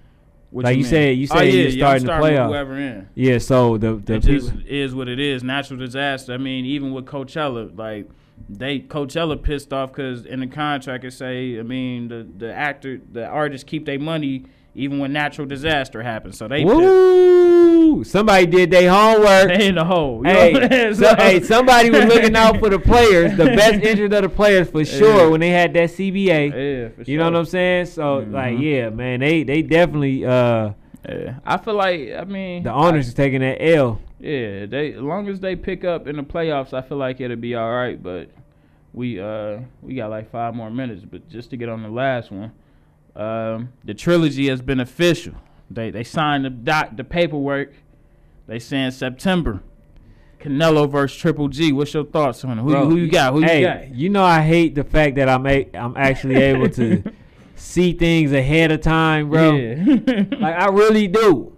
Like 0.53 0.77
you 0.77 0.83
mean? 0.83 0.91
said- 0.91 1.17
you 1.19 1.29
oh, 1.31 1.37
said 1.37 1.45
yeah, 1.47 1.53
you're 1.53 1.69
yeah, 1.69 1.77
starting 1.85 2.07
the 2.07 2.07
starting 2.07 2.23
with 2.23 2.39
playoff. 2.41 2.47
Whoever 2.49 2.77
in. 2.79 3.09
yeah. 3.15 3.39
So 3.39 3.77
the 3.79 3.95
the 3.97 4.15
it 4.15 4.25
people. 4.25 4.49
just 4.51 4.67
is 4.67 4.95
what 4.95 5.09
it 5.09 5.21
is. 5.21 5.43
Natural 5.45 5.79
disaster. 5.79 6.33
I 6.33 6.39
mean, 6.39 6.65
even 6.65 6.93
with 6.93 7.05
Coachella, 7.05 7.77
like 7.79 8.09
they 8.49 8.81
Coachella 8.81 9.41
pissed 9.41 9.73
off 9.73 9.93
because 9.93 10.25
in 10.27 10.41
the 10.41 10.47
contract 10.47 11.05
it 11.05 11.13
say, 11.13 11.59
I 11.59 11.63
mean, 11.63 12.09
the 12.09 12.27
the 12.39 12.53
actor, 12.53 13.01
the 13.13 13.27
artists 13.27 13.65
keep 13.65 13.85
their 13.87 13.99
money 13.99 14.45
even 14.75 14.99
when 14.99 15.13
natural 15.13 15.47
disaster 15.47 16.03
happens. 16.03 16.37
So 16.39 16.49
they 16.49 16.65
pissed. 16.65 16.75
Woo! 17.87 18.05
Somebody 18.05 18.47
did 18.47 18.71
their 18.71 18.91
homework. 18.91 19.49
they 19.49 19.67
in 19.69 19.75
the 19.77 19.85
hole. 19.85 20.19
You 20.19 20.33
know 20.33 20.51
what 20.53 20.63
I'm 20.65 20.71
Hey, 20.71 20.95
so, 20.95 21.15
hey, 21.17 21.41
somebody 21.43 21.91
was 21.91 22.05
looking 22.07 22.35
out 22.37 22.59
for 22.59 22.69
the 22.69 22.79
players, 22.79 23.37
the 23.37 23.45
best 23.57 23.83
interest 23.83 24.13
of 24.15 24.23
the 24.23 24.29
players 24.29 24.69
for 24.71 24.85
sure 24.85 25.25
Yeah. 25.25 25.27
when 25.29 25.41
they 25.41 25.51
had 25.51 25.73
that 25.75 25.91
CBA. 25.91 26.49
Yeah, 26.49 26.89
for 27.05 27.11
You 27.11 27.19
know 27.19 27.25
what 27.25 27.37
I'm 27.37 27.45
saying? 27.45 27.87
So 27.87 28.19
like, 28.19 28.57
Mhm. 28.57 28.63
yeah, 28.63 28.89
man, 28.91 29.21
they 29.21 29.43
they 29.45 29.63
definitely 29.63 30.25
uh 30.25 30.73
Yeah, 31.09 31.35
I 31.45 31.57
feel 31.59 31.75
like 31.75 32.11
I 32.19 32.25
mean 32.25 32.65
the 32.65 32.73
owners 32.73 33.07
is 33.09 33.15
taking 33.15 33.41
that 33.41 33.63
L. 33.63 34.01
Yeah, 34.19 34.67
they 34.67 34.95
as 34.95 35.01
long 35.03 35.29
as 35.29 35.41
they 35.41 35.55
pick 35.55 35.85
up 35.85 36.07
in 36.09 36.17
the 36.17 36.23
playoffs, 36.25 36.73
I 36.73 36.83
feel 36.83 36.99
like 36.99 37.21
it'll 37.21 37.37
be 37.37 37.55
all 37.55 37.71
right. 37.71 38.03
But 38.03 38.31
we 38.93 39.21
uh 39.21 39.59
we 39.83 39.95
got 39.95 40.11
like 40.11 40.31
five 40.31 40.55
more 40.55 40.71
minutes. 40.71 41.05
But 41.09 41.29
just 41.29 41.51
to 41.51 41.57
get 41.57 41.69
on 41.69 41.83
the 41.83 41.89
last 41.91 42.33
one, 42.33 42.51
um, 43.15 43.69
the 43.85 43.95
trilogy 43.95 44.49
has 44.49 44.61
been 44.63 44.81
official. 44.81 45.35
They 45.71 45.91
they 45.91 46.05
signed 46.05 46.45
the 46.45 46.51
doc 46.51 46.97
the 46.97 47.05
paperwork. 47.05 47.73
They 48.47 48.59
saying 48.59 48.93
September. 48.93 49.63
Canelo 50.41 50.89
versus 50.89 51.19
Triple 51.19 51.49
G. 51.49 51.73
What's 51.73 51.93
your 51.95 52.05
thoughts 52.05 52.45
on 52.45 52.59
it? 52.59 52.63
Who, 52.63 52.71
Bro, 52.71 52.91
who 52.91 52.97
you 52.97 53.09
got? 53.11 53.33
Who 53.33 53.41
hey, 53.41 53.61
you 53.61 53.67
got? 53.67 53.95
you 53.95 54.09
know 54.11 54.23
I 54.23 54.43
hate 54.43 54.75
the 54.75 54.85
fact 54.85 55.17
that 55.17 55.29
I'm 55.29 55.47
a- 55.47 55.69
I'm 55.75 55.97
actually 55.97 56.37
able 56.37 56.69
to 56.71 57.03
see 57.57 57.93
things 57.95 58.33
ahead 58.33 58.71
of 58.71 58.83
time, 58.83 59.31
bro. 59.31 59.55
Yeah. 59.57 60.25
Like 60.39 60.55
I 60.57 60.69
really 60.69 61.09
do. 61.09 61.57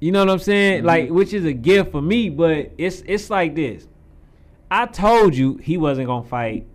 You 0.00 0.12
know 0.12 0.20
what 0.24 0.30
I'm 0.30 0.38
saying? 0.40 0.82
Mhm. 0.82 0.86
Like 0.86 1.10
which 1.10 1.32
is 1.32 1.44
a 1.44 1.52
gift 1.52 1.92
for 1.92 2.02
me, 2.02 2.28
but 2.28 2.72
it's 2.76 3.02
it's 3.06 3.30
like 3.30 3.54
this. 3.54 3.86
I 4.70 4.84
told 4.86 5.34
you 5.34 5.56
he 5.56 5.78
wasn't 5.78 6.08
gonna 6.08 6.28
fight 6.28 6.66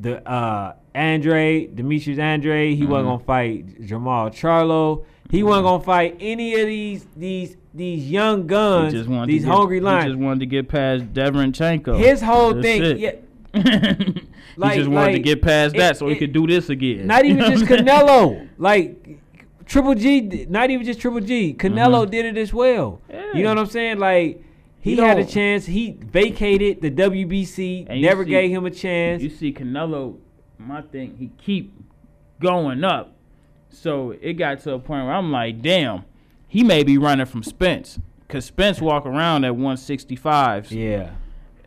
the 0.00 0.26
uh 0.30 0.74
Andre, 0.94 1.66
Demetrius 1.66 2.18
Andre, 2.20 2.74
he 2.76 2.86
wasn't 2.86 3.06
Mhm. 3.08 3.10
gonna 3.12 3.24
fight 3.24 3.80
Jermall 3.82 4.30
Charlo. 4.30 5.04
He 5.34 5.42
wasn't 5.42 5.64
gonna 5.64 5.82
fight 5.82 6.16
any 6.20 6.54
of 6.60 6.66
these 6.66 7.06
these 7.16 7.56
these 7.74 8.10
young 8.10 8.42
He 8.42 8.46
guns, 8.48 8.92
these 9.26 9.44
get, 9.44 9.52
hungry 9.52 9.76
He 9.76 9.80
lions. 9.80 10.12
just 10.12 10.18
wanted 10.18 10.40
to 10.40 10.46
get 10.46 10.68
past 10.68 11.12
Deverenchenko. 11.12 11.98
His 11.98 12.20
whole 12.22 12.54
That's 12.54 12.64
thing, 12.66 12.82
it. 12.82 12.98
yeah, 12.98 13.10
he 14.70 14.76
just 14.78 14.88
wanted 14.90 15.12
to 15.14 15.18
get 15.18 15.42
past 15.42 15.74
it- 15.74 15.78
that 15.78 15.96
so 15.96 16.06
he 16.06 16.14
it- 16.14 16.18
could 16.18 16.32
do 16.32 16.46
this 16.46 16.68
again. 16.70 17.06
Not 17.06 17.24
even 17.24 17.38
just 17.50 17.64
Canelo. 17.70 18.48
Like 18.58 19.18
Triple 19.66 19.94
G, 19.94 20.46
not 20.48 20.70
even 20.70 20.84
just 20.84 21.00
Triple 21.00 21.20
G. 21.20 21.54
Canelo 21.54 22.06
Mhm. 22.06 22.10
did 22.10 22.26
it 22.26 22.36
as 22.38 22.52
well. 22.52 23.00
You 23.34 23.42
know 23.42 23.48
what 23.48 23.58
I'm 23.58 23.66
saying? 23.66 23.98
Like 23.98 24.42
he 24.80 24.94
You 24.94 25.02
had 25.02 25.18
a 25.18 25.24
chance. 25.24 25.66
He 25.66 25.92
vacated 26.00 26.80
the 26.82 26.90
WBC. 26.90 27.86
Never 28.00 28.22
see- 28.24 28.30
gave 28.30 28.50
him 28.50 28.66
a 28.66 28.70
chance. 28.70 29.22
You 29.22 29.30
see 29.30 29.52
Canelo, 29.52 30.16
my 30.58 30.82
thing, 30.82 31.16
he 31.18 31.30
keep 31.42 31.72
going 32.40 32.84
up. 32.84 33.13
So 33.74 34.14
it 34.20 34.34
got 34.34 34.60
to 34.60 34.74
a 34.74 34.78
point 34.78 35.04
where 35.04 35.14
I'm 35.14 35.30
like, 35.32 35.60
damn, 35.62 36.04
he 36.48 36.62
may 36.64 36.82
be 36.82 36.98
running 36.98 37.26
from 37.26 37.42
Spence. 37.42 37.98
Cause 38.28 38.44
Spence 38.46 38.80
walk 38.80 39.06
around 39.06 39.44
at 39.44 39.54
165. 39.54 40.72
yeah. 40.72 41.10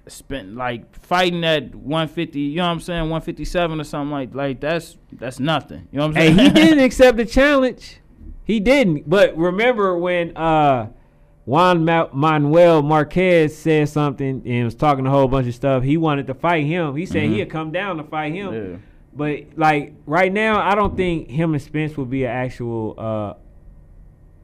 Spent 0.08 0.56
like 0.56 0.96
fighting 0.96 1.44
at 1.44 1.76
150, 1.76 2.40
you 2.40 2.56
know 2.58 2.64
what 2.64 2.70
I'm 2.70 2.80
saying, 2.80 3.02
157 3.02 3.82
or 3.82 3.84
something 3.84 4.10
like 4.10 4.34
like 4.34 4.62
that's 4.62 4.96
that's 5.12 5.38
nothing. 5.38 5.86
You 5.92 6.00
know 6.00 6.08
what 6.08 6.16
I'm 6.18 6.22
Hey, 6.22 6.34
saying? 6.34 6.40
he 6.40 6.50
didn't 6.54 6.84
accept 6.86 7.18
the 7.18 7.26
challenge. 7.26 8.00
He 8.46 8.62
didn't. 8.62 9.10
But 9.10 9.36
remember 9.38 9.98
when 9.98 10.36
uh 10.38 10.88
Juan 11.44 11.84
Manuel 11.84 12.82
Marquez 12.84 13.58
said 13.58 13.90
something 13.90 14.42
and 14.46 14.64
was 14.66 14.76
talking 14.76 15.06
a 15.06 15.10
whole 15.10 15.28
bunch 15.28 15.48
of 15.48 15.56
stuff. 15.56 15.84
He 15.84 15.98
wanted 15.98 16.28
to 16.28 16.34
fight 16.34 16.66
him. 16.66 16.96
He 16.96 17.06
said 17.06 17.24
Mhm. 17.24 17.36
he'd 17.36 17.50
come 17.50 17.72
down 17.72 17.98
to 17.98 18.04
fight 18.04 18.34
him. 18.34 18.54
Yeah. 18.54 18.78
But 19.18 19.58
like 19.58 19.94
right 20.06 20.32
now, 20.32 20.62
I 20.62 20.76
don't 20.76 20.96
think 20.96 21.30
him 21.30 21.54
and 21.54 21.62
Spence 21.62 21.98
would 21.98 22.10
be 22.10 22.24
an 22.24 22.32
actual. 22.32 22.94
Uh, 22.98 23.34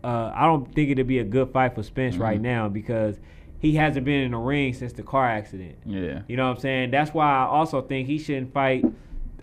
uh, 0.06 0.32
I 0.36 0.46
don't 0.48 0.66
think 0.74 0.90
it'd 0.90 1.08
be 1.08 1.20
a 1.20 1.24
good 1.24 1.52
fight 1.54 1.76
for 1.76 1.84
Spence 1.84 2.18
right 2.18 2.40
Mhm. 2.40 2.44
now 2.44 2.68
because 2.70 3.20
he 3.60 3.76
hasn't 3.76 4.04
been 4.06 4.22
in 4.22 4.32
the 4.32 4.38
ring 4.38 4.74
since 4.74 4.92
the 4.92 5.04
car 5.04 5.26
accident. 5.30 5.76
Yeah. 5.86 6.24
You 6.28 6.36
know 6.36 6.48
what 6.50 6.56
I'm 6.56 6.60
saying? 6.60 6.92
That's 6.92 7.14
why 7.14 7.26
I 7.26 7.46
also 7.46 7.82
think 7.82 8.08
he 8.08 8.18
shouldn't 8.18 8.52
fight 8.54 8.84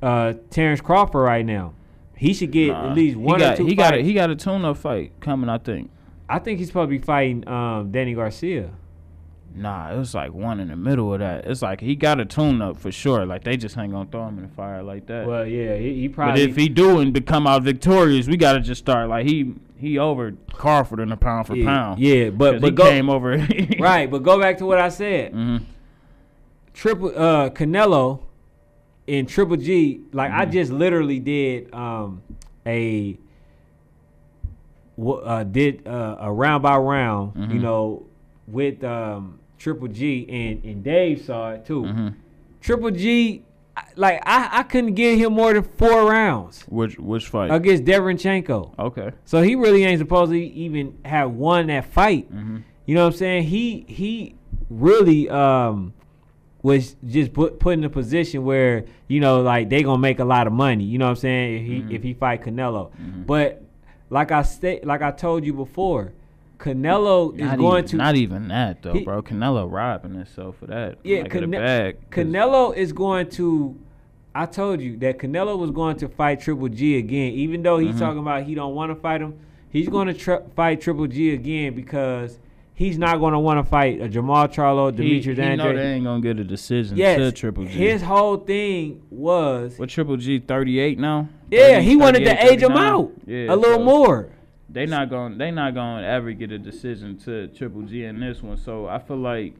uh, 0.02 0.34
Terrence 0.50 0.80
Crawford 0.80 1.22
right 1.22 1.44
now. 1.46 1.74
He 2.16 2.34
should 2.34 2.50
get 2.50 2.68
Nah. 2.68 2.90
at 2.90 2.96
least 2.96 3.16
one 3.16 3.38
he 3.38 3.44
got, 3.44 3.54
or 3.54 3.56
two 3.58 3.66
He 3.66 3.74
got 3.74 3.94
a, 3.94 4.02
he 4.02 4.12
got 4.14 4.30
a 4.30 4.34
tune-up 4.36 4.76
fight 4.78 5.12
coming, 5.20 5.48
I 5.48 5.56
think. 5.58 5.90
I 6.28 6.38
think 6.38 6.58
he's 6.58 6.68
supposed 6.68 6.88
to 6.90 6.98
be 6.98 6.98
fighting 6.98 7.46
um, 7.48 7.90
Danny 7.92 8.14
Garcia. 8.14 8.70
Nah, 9.52 9.92
it 9.92 9.98
was 9.98 10.14
like 10.14 10.32
one 10.32 10.60
in 10.60 10.68
the 10.68 10.76
middle 10.76 11.12
of 11.12 11.18
that. 11.20 11.44
It's 11.46 11.60
like 11.60 11.80
he 11.80 11.96
got 11.96 12.20
a 12.20 12.24
tune-up 12.24 12.78
for 12.78 12.92
sure. 12.92 13.26
Like 13.26 13.42
they 13.42 13.56
just 13.56 13.76
ain't 13.76 13.92
gonna 13.92 14.08
throw 14.10 14.28
him 14.28 14.38
in 14.38 14.44
the 14.44 14.54
fire 14.54 14.82
like 14.82 15.06
that. 15.06 15.26
Well, 15.26 15.44
yeah, 15.46 15.76
he, 15.76 16.02
he 16.02 16.08
probably. 16.08 16.44
but 16.46 16.50
if 16.50 16.56
he 16.56 16.68
do 16.68 17.00
and 17.00 17.12
become 17.12 17.46
out 17.48 17.62
victorious, 17.64 18.28
we 18.28 18.36
gotta 18.36 18.60
just 18.60 18.78
start 18.80 19.08
like 19.08 19.26
he 19.26 19.54
he 19.76 19.98
over 19.98 20.32
Crawford 20.52 21.00
in 21.00 21.10
a 21.10 21.16
pound 21.16 21.48
for 21.48 21.56
yeah, 21.56 21.66
pound. 21.66 21.98
yeah, 21.98 22.30
but 22.30 22.60
but 22.60 22.66
he 22.68 22.70
go 22.70 22.84
came 22.84 23.10
over. 23.10 23.36
right, 23.80 24.08
but 24.10 24.22
go 24.22 24.38
back 24.40 24.58
to 24.58 24.66
what 24.66 24.78
I 24.78 24.88
said. 24.88 25.32
hmm 25.32 25.56
Triple 26.72 27.08
uh 27.16 27.50
Canelo 27.50 28.22
in 29.08 29.26
Triple 29.26 29.56
G, 29.56 30.02
like 30.12 30.30
I 30.30 30.46
Mhm. 30.46 30.52
just 30.52 30.70
literally 30.72 31.18
did 31.18 31.74
um 31.74 32.22
a 32.64 33.18
uh 35.02 35.42
did 35.44 35.86
uh, 35.88 36.16
a 36.20 36.32
round 36.32 36.62
by 36.62 36.76
round, 36.76 37.32
you 37.34 37.58
Mhm. 37.58 37.60
know, 37.62 38.06
with 38.46 38.84
um 38.84 39.39
Triple 39.60 39.88
G 39.88 40.26
and 40.28 40.64
and 40.64 40.82
Dave 40.82 41.22
saw 41.22 41.52
it 41.52 41.64
too. 41.66 41.84
hmm 41.84 42.08
Triple 42.60 42.90
G, 42.90 43.42
like 43.94 44.20
I 44.26 44.48
I 44.60 44.62
couldn't 44.64 44.94
give 44.94 45.18
him 45.18 45.34
more 45.34 45.52
than 45.54 45.62
4 45.62 46.10
rounds 46.10 46.62
Which 46.68 46.98
which 46.98 47.28
fight? 47.28 47.50
against 47.52 47.84
Derenchenko. 47.84 48.76
Okay. 48.78 49.10
So 49.24 49.40
he 49.42 49.54
really 49.54 49.84
ain't 49.84 49.98
supposed 50.00 50.32
to 50.32 50.38
even 50.38 50.98
have 51.04 51.30
won 51.32 51.68
that 51.68 51.84
fight. 51.84 52.26
hmm 52.28 52.58
You 52.86 52.94
know 52.96 53.04
what 53.04 53.12
I'm 53.14 53.18
saying? 53.18 53.42
He 53.44 53.84
he 53.86 54.34
really 54.70 55.28
um 55.30 55.92
was 56.62 56.96
just 57.06 57.32
put 57.32 57.58
put 57.60 57.74
in 57.74 57.84
a 57.84 57.90
position 57.90 58.44
where 58.44 58.84
you 59.08 59.20
know 59.20 59.40
like 59.42 59.68
they 59.70 59.82
gonna 59.82 59.98
make 59.98 60.18
a 60.20 60.24
lot 60.24 60.46
of 60.46 60.52
money. 60.52 60.84
You 60.84 60.98
know 60.98 61.06
what 61.06 61.10
I'm 61.10 61.16
saying? 61.16 61.54
If 61.60 61.66
he 61.66 61.80
Mhm. 61.82 61.90
if 61.96 62.02
he 62.02 62.12
fight 62.14 62.42
Canelo, 62.42 62.90
Mhm. 62.92 63.26
but 63.26 63.62
like 64.10 64.30
I 64.32 64.42
sta- 64.42 64.80
like 64.84 65.02
I 65.02 65.10
told 65.12 65.44
you 65.44 65.52
before, 65.54 66.12
Canelo 66.60 67.32
is 67.38 67.56
going 67.56 67.78
even, 67.78 67.88
to 67.88 67.96
not 67.96 68.16
even 68.16 68.48
that 68.48 68.82
though, 68.82 68.92
He- 68.92 69.04
bro. 69.04 69.22
Canelo 69.22 69.70
robbing 69.70 70.14
himself 70.14 70.56
for 70.58 70.66
that. 70.66 70.98
Yeah, 71.02 71.22
like 71.22 71.32
Cane- 71.32 71.50
bag. 71.50 71.96
Canelo 72.10 72.76
is 72.76 72.92
going 72.92 73.28
to. 73.30 73.76
I 74.34 74.46
told 74.46 74.80
you 74.80 74.96
that 74.98 75.18
Canelo 75.18 75.58
was 75.58 75.70
going 75.70 75.96
to 75.96 76.08
fight 76.08 76.40
Triple 76.40 76.68
G 76.68 76.98
again, 76.98 77.32
even 77.32 77.62
though 77.62 77.78
he's 77.78 77.96
Mhm. 77.96 77.98
talking 77.98 78.18
about 78.20 78.44
he 78.44 78.54
don't 78.54 78.74
want 78.74 78.90
to 78.92 78.94
fight 78.94 79.20
him. 79.20 79.34
He's 79.70 79.88
going 79.88 80.06
to 80.08 80.14
tr- 80.14 80.44
fight 80.54 80.80
Triple 80.80 81.06
G 81.08 81.32
again 81.32 81.74
because 81.74 82.38
he's 82.74 82.96
not 82.98 83.18
going 83.18 83.32
to 83.32 83.38
want 83.40 83.58
to 83.64 83.68
fight 83.68 84.00
a 84.00 84.08
Jermall 84.08 84.52
Charlo, 84.52 84.90
he, 84.92 84.96
Demetrius 84.96 85.38
he 85.38 85.56
know 85.56 85.64
Andre. 85.66 85.76
they 85.82 85.92
ain't 85.94 86.04
gonna 86.04 86.20
get 86.20 86.38
a 86.38 86.44
decision 86.44 86.96
Yes, 86.96 87.18
to 87.18 87.32
Triple 87.32 87.64
G. 87.64 87.70
his 87.70 88.02
whole 88.02 88.36
thing 88.36 89.00
was 89.10 89.78
what 89.78 89.88
Triple 89.88 90.16
G 90.16 90.38
thirty 90.38 90.78
eight 90.78 90.98
now? 90.98 91.28
yeah, 91.50 91.74
30, 91.76 91.84
he 91.84 91.96
wanted 91.96 92.18
to 92.20 92.24
38, 92.36 92.50
age 92.52 92.62
him 92.62 92.72
out 92.72 93.10
Yeah, 93.26 93.52
a 93.52 93.56
little 93.56 93.78
so 93.78 93.84
more. 93.84 94.28
They 94.72 94.86
not 94.86 95.10
going 95.10 95.38
they 95.38 95.50
not 95.50 95.74
going 95.74 96.02
to 96.02 96.08
ever 96.08 96.32
get 96.32 96.52
a 96.52 96.58
decision 96.58 97.18
to 97.24 97.48
Triple 97.48 97.82
G 97.82 98.04
in 98.04 98.20
this 98.20 98.42
one. 98.42 98.56
So 98.56 98.86
I 98.86 98.98
feel 98.98 99.16
like 99.16 99.54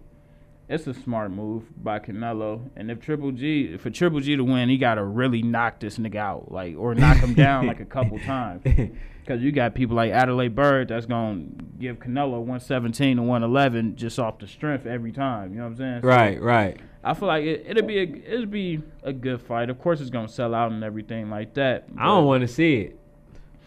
it's 0.68 0.86
a 0.86 0.94
smart 0.94 1.32
move 1.32 1.64
by 1.82 1.98
Canelo. 1.98 2.70
And 2.76 2.90
if 2.92 3.00
Triple 3.00 3.32
G 3.32 3.76
for 3.76 3.90
Triple 3.90 4.20
G 4.20 4.36
to 4.36 4.44
win, 4.44 4.68
he 4.68 4.78
got 4.78 4.94
to 4.94 5.04
really 5.04 5.42
knock 5.42 5.80
this 5.80 5.98
nigga 5.98 6.16
out, 6.16 6.52
like 6.52 6.76
or 6.78 6.94
knock 6.94 7.16
him 7.16 7.34
down 7.34 7.66
like 7.66 7.80
a 7.80 7.84
couple 7.84 8.18
times. 8.26 8.62
Because 8.62 9.42
you 9.42 9.50
got 9.50 9.74
people 9.74 9.96
like 9.96 10.12
Adalaide 10.12 10.54
Byrd 10.54 10.88
that's 10.88 11.06
gonna 11.06 11.44
give 11.78 11.98
Canelo 11.98 12.38
117 12.38 13.16
to 13.16 13.22
111 13.22 13.96
just 13.96 14.18
off 14.18 14.38
the 14.38 14.46
strength 14.46 14.86
every 14.86 15.12
time. 15.12 15.52
You 15.52 15.58
know 15.58 15.64
what 15.64 15.70
I'm 15.70 15.76
saying? 15.76 16.02
So 16.02 16.08
right, 16.08 16.40
right. 16.40 16.80
I 17.02 17.14
feel 17.14 17.28
like 17.28 17.44
it, 17.44 17.64
it'll 17.66 17.86
be 17.86 17.98
a 17.98 18.34
it'll 18.34 18.46
be 18.46 18.80
a 19.02 19.12
good 19.12 19.42
fight. 19.42 19.70
Of 19.70 19.78
course, 19.80 20.00
it's 20.00 20.10
gonna 20.10 20.28
sell 20.28 20.54
out 20.54 20.70
and 20.70 20.84
everything 20.84 21.30
like 21.30 21.54
that. 21.54 21.86
I 21.98 22.06
don't 22.06 22.26
want 22.26 22.42
to 22.42 22.48
see 22.48 22.76
it. 22.76 22.99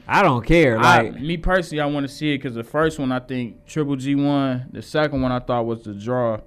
I 0.07 0.21
don't 0.21 0.45
care. 0.45 0.77
I, 0.77 1.01
Like 1.03 1.21
me 1.21 1.37
personally, 1.37 1.81
I 1.81 1.85
want 1.85 2.05
to 2.07 2.13
see 2.13 2.33
it 2.33 2.37
because 2.39 2.55
the 2.55 2.63
first 2.63 2.99
one 2.99 3.11
I 3.11 3.19
think 3.19 3.65
Triple 3.65 3.95
G 3.95 4.15
won. 4.15 4.65
The 4.71 4.81
second 4.81 5.21
one 5.21 5.31
I 5.31 5.39
thought 5.39 5.65
was 5.65 5.83
the 5.83 5.93
draw, 5.93 6.39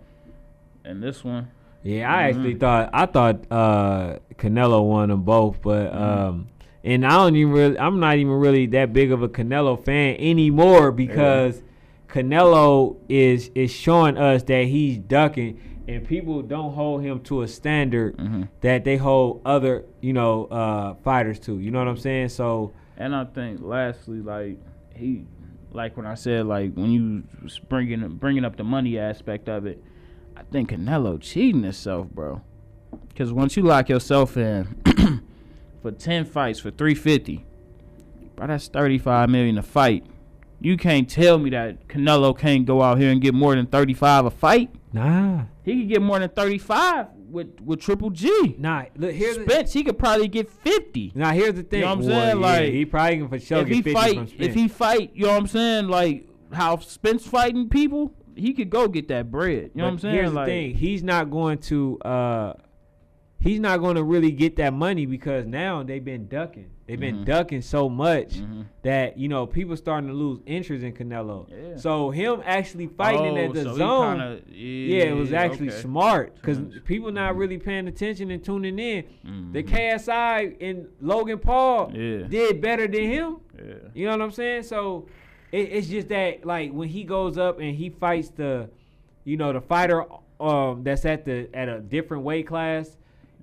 and 0.84 1.02
this 1.02 1.24
one, 1.24 1.48
Yeah, 1.82 2.12
I 2.12 2.24
actually 2.24 2.57
Mhm. 2.57 2.61
thought 2.61 2.90
I 2.92 3.07
thought 3.07 3.40
uh 3.50 4.16
Canelo 4.34 4.86
won 4.86 5.09
them 5.09 5.22
both, 5.22 5.62
but 5.62 5.92
Mhm. 5.92 6.00
um 6.00 6.46
and 6.84 7.07
I 7.07 7.11
don't 7.11 7.34
even 7.36 7.52
really 7.52 7.78
I'm 7.78 7.98
not 8.00 8.16
even 8.16 8.32
really 8.34 8.66
that 8.66 8.92
big 8.92 9.11
of 9.12 9.22
a 9.22 9.28
Canelo 9.28 9.78
fan 9.82 10.16
anymore 10.18 10.90
because 10.92 11.62
Canelo 12.09 12.96
is 13.09 13.50
is 13.54 13.70
showing 13.70 14.16
us 14.18 14.42
that 14.44 14.64
he's 14.66 14.98
ducking 14.98 15.59
and 15.88 16.04
people 16.04 16.42
don't 16.42 16.72
hold 16.72 17.02
him 17.02 17.20
to 17.20 17.42
a 17.42 17.48
standard 17.48 18.16
hmm 18.18 18.42
that 18.62 18.84
they 18.84 18.96
hold 18.96 19.40
other, 19.44 19.84
you 20.00 20.12
know, 20.12 20.44
uh 20.46 20.94
fighters 21.04 21.38
to. 21.40 21.59
You 21.59 21.70
know 21.70 21.78
what 21.78 21.88
I'm 21.88 21.96
saying? 21.96 22.28
So 22.30 22.72
and 22.97 23.14
I 23.14 23.24
think 23.24 23.61
lastly, 23.62 24.20
like 24.20 24.59
he, 24.94 25.24
like 25.72 25.97
when 25.97 26.07
I 26.07 26.14
said 26.14 26.47
like 26.47 26.74
when 26.74 26.90
you 26.90 27.24
was 27.42 27.59
bringing 27.59 28.07
bringing 28.16 28.44
up 28.44 28.57
the 28.57 28.64
money 28.64 28.99
aspect 28.99 29.49
of 29.49 29.66
it, 29.66 29.82
I 30.36 30.42
think 30.42 30.70
Canelo 30.70 31.20
cheating 31.20 31.62
himself, 31.62 32.09
bro. 32.09 32.42
Because 33.09 33.32
once 33.32 33.57
you 33.57 33.62
lock 33.62 33.88
yourself 33.88 34.36
in 34.36 34.64
for 35.82 35.90
ten 35.92 36.24
fights 36.24 36.61
for 36.61 36.70
three 36.70 36.94
fifty, 36.94 37.44
bro, 38.36 38.47
that's 38.47 38.68
thirty 38.68 38.99
five 38.99 39.28
million 39.30 39.59
a 39.59 39.62
fight. 39.62 40.05
You 40.61 40.76
can't 40.78 41.09
tell 41.09 41.38
me 41.38 41.51
that 41.51 41.86
Canelo 41.88 42.36
can't 42.36 42.64
go 42.64 42.80
out 42.82 42.99
here 42.99 43.11
and 43.11 43.20
get 43.20 43.34
more 43.34 43.55
than 43.55 43.66
thirty 43.66 43.92
five 43.94 44.24
a 44.24 44.30
fight. 44.30 44.70
nah, 44.92 45.42
He 45.64 45.80
could 45.80 45.88
get 45.88 46.01
more 46.03 46.18
than 46.18 46.30
thirty 46.30 46.59
five 46.59 47.09
with 47.31 47.61
with 47.61 47.81
Triple 47.81 48.11
G. 48.11 48.57
nah. 48.59 48.85
Look 48.97 49.12
here's 49.12 49.37
the, 49.39 49.45
Spence, 49.45 49.72
he 49.72 49.85
could 49.85 49.99
probably 49.99 50.29
get 50.29 50.49
fifty. 50.49 51.12
now 51.14 51.31
here's 51.33 51.55
the 51.55 51.62
thing. 51.62 51.81
know 51.81 51.89
what 51.89 51.93
I'm 51.99 52.07
Well, 52.07 52.09
saying? 52.09 52.41
yeah, 52.41 52.47
Like, 52.47 52.72
he 52.72 52.85
probably 52.85 53.16
can 53.18 53.29
for 53.29 53.39
sure 53.39 53.59
if 53.59 53.66
get 53.68 53.74
he 53.74 53.83
50 53.83 53.93
fight, 53.95 54.14
from 54.14 54.29
if 54.39 54.55
he 54.55 54.68
fight, 54.68 55.11
you 55.14 55.24
know 55.27 55.33
what 55.33 55.41
I'm 55.41 55.47
saying? 55.47 55.89
Like 55.89 56.29
how 56.53 56.77
Spence 56.79 57.27
fighting 57.27 57.68
people, 57.68 58.12
he 58.35 58.53
could 58.53 58.70
go 58.70 58.89
get 58.89 59.09
that 59.09 59.31
bread. 59.31 59.70
You 59.74 59.79
know 59.81 59.85
what 59.85 59.91
I'm 59.91 59.99
saying? 59.99 60.14
Here's 60.14 60.33
like, 60.33 60.47
the 60.47 60.53
thing: 60.53 60.74
he's 60.74 61.03
not 61.03 61.31
going 61.31 61.59
to. 61.59 61.99
uh 62.01 62.53
He's 63.39 63.61
not 63.61 63.77
going 63.81 63.95
to 63.97 64.03
really 64.03 64.33
get 64.33 64.57
that 64.57 64.72
money 64.72 65.07
because 65.07 65.47
now 65.47 65.83
they've 65.83 66.05
been 66.05 66.27
ducking. 66.27 66.70
They've 66.87 67.01
been 67.01 67.18
Mhm. 67.18 67.24
ducking 67.24 67.62
so 67.62 67.89
much 67.89 68.37
Mhm. 68.39 68.66
that 68.82 69.18
you 69.18 69.26
know 69.26 69.45
people 69.45 69.76
starting 69.76 70.09
to 70.09 70.14
lose 70.14 70.39
interest 70.47 70.84
in 70.84 70.93
Canelo. 70.93 71.49
Yeah. 71.51 71.76
So 71.76 72.11
him 72.11 72.41
actually 72.45 72.87
fighting 72.87 73.37
Oh, 73.37 73.45
at 73.45 73.55
the 73.55 73.62
so 73.64 73.74
zone, 73.74 74.18
kinda- 74.18 74.41
yeah, 74.57 75.05
it 75.07 75.16
was 75.16 75.32
actually 75.32 75.70
okay. 75.70 75.78
smart 75.78 76.37
because 76.37 76.61
people 76.84 77.11
not 77.11 77.37
really 77.37 77.59
paying 77.59 77.89
attention 77.89 78.30
and 78.30 78.43
tuning 78.45 78.78
in. 78.78 79.05
The 79.53 79.62
Mhm. 79.64 79.68
KSI 79.68 80.55
and 80.61 80.87
Logan 81.01 81.39
Paul 81.39 81.91
Yeah. 81.93 82.28
did 82.28 82.61
better 82.61 82.87
than 82.87 83.03
him. 83.03 83.37
Yeah. 83.59 83.74
You 83.93 84.05
know 84.07 84.12
what 84.12 84.22
I'm 84.22 84.30
saying? 84.30 84.62
So 84.62 85.07
it, 85.51 85.68
it's 85.72 85.89
just 85.89 86.09
that 86.11 86.45
like 86.47 86.70
when 86.72 86.89
he 86.89 87.03
goes 87.03 87.37
up 87.37 87.59
and 87.59 87.74
he 87.74 87.91
fights 87.91 88.28
the, 88.30 88.68
you 89.24 89.37
know, 89.37 89.53
the 89.53 89.61
fighter 89.61 90.05
um 90.39 90.84
that's 90.84 91.05
at 91.05 91.24
the 91.24 91.49
at 91.53 91.68
a 91.68 91.80
different 91.80 92.22
weight 92.22 92.47
class, 92.47 92.97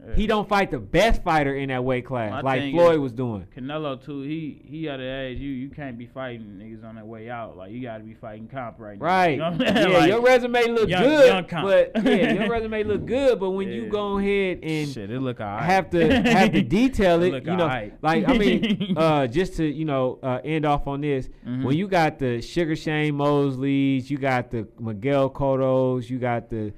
Yeah. 0.06 0.16
he 0.16 0.28
don't 0.28 0.50
fight 0.50 0.70
the 0.70 0.80
best 0.80 1.24
fighter 1.24 1.56
in 1.56 1.70
that 1.70 1.84
weight 1.84 2.06
class 2.06 2.32
My 2.32 2.42
like 2.42 2.72
Floyd 2.74 2.96
is- 2.96 3.00
was 3.00 3.12
doing. 3.14 3.48
Canelo 3.56 4.04
too. 4.04 4.22
He 4.22 4.62
he 4.66 4.90
at 4.90 4.98
the 4.98 5.04
age 5.04 5.40
you 5.40 5.52
you 5.52 5.70
can't 5.70 5.98
be 5.98 6.08
fighting 6.08 6.60
niggas 6.62 6.84
on 6.84 6.96
that 6.96 7.08
way 7.08 7.30
out. 7.30 7.56
Like 7.56 7.72
you 7.72 7.82
got 7.82 8.00
to 8.00 8.04
be 8.04 8.14
fighting 8.14 8.48
comp 8.50 8.80
right 8.80 9.00
now. 9.00 9.06
Right. 9.06 9.32
You 9.32 9.38
know 9.38 9.56
yeah. 9.60 9.88
Like, 9.88 10.10
your 10.10 10.22
resume 10.22 10.62
look 10.68 10.90
young- 10.90 11.04
good, 11.04 11.28
young 11.52 11.64
but 11.64 11.92
yeah, 12.04 12.34
your 12.34 12.50
resume 12.56 12.84
look 12.84 13.06
good, 13.06 13.40
but 13.40 13.52
when 13.52 13.70
you 13.70 13.86
go 13.88 14.18
ahead 14.18 14.60
and 14.64 14.90
shit, 14.90 15.10
it 15.10 15.22
look 15.22 15.40
alright. 15.40 15.64
have 15.64 15.90
to 15.92 16.22
have 16.24 16.52
to 16.52 16.62
detail 16.80 17.24
It 17.24 17.28
it, 17.28 17.32
look 17.36 17.46
you 17.46 17.56
know, 17.56 17.90
like 18.02 18.28
I 18.28 18.38
mean, 18.38 18.94
uh, 18.98 19.28
just 19.28 19.56
to 19.58 19.66
you 19.66 19.86
know 19.86 20.20
uh, 20.22 20.40
end 20.44 20.66
off 20.66 20.86
on 20.88 21.00
this, 21.02 21.30
Mhm. 21.48 21.64
when 21.64 21.78
you 21.78 21.88
got 21.88 22.20
the 22.20 22.42
Sugar 22.42 22.76
Shane 22.76 23.14
Mosleys, 23.14 24.10
you 24.10 24.18
got 24.18 24.52
the 24.52 24.68
Miguel 24.80 25.30
Cottos, 25.30 26.10
you 26.10 26.20
got 26.20 26.50
the 26.50 26.74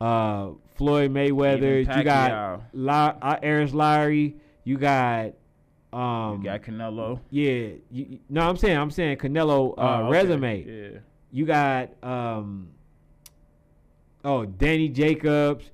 uh, 0.00 0.50
Floyd 0.80 1.12
Mayweather, 1.12 1.80
you 1.98 2.02
got. 2.04 2.62
La- 2.72 3.14
uh, 3.20 3.66
Lowry, 3.70 4.34
you 4.64 4.78
got 4.78 5.32
um, 5.92 6.38
you 6.38 6.44
got 6.44 6.62
Canelo. 6.62 7.20
yeah, 7.28 7.72
you, 7.90 8.18
no, 8.30 8.40
I'm 8.48 8.56
saying 8.56 8.78
I'm 8.78 8.90
saying 8.90 9.18
Canelo 9.18 9.74
uh, 9.76 9.80
Oh, 9.82 10.06
okay. 10.06 10.10
resume. 10.10 10.64
Yeah. 10.64 10.98
You 11.32 11.44
got 11.44 11.90
um, 12.02 12.68
oh 14.24 14.46
Danny 14.46 14.88
Jacobs, 14.88 15.70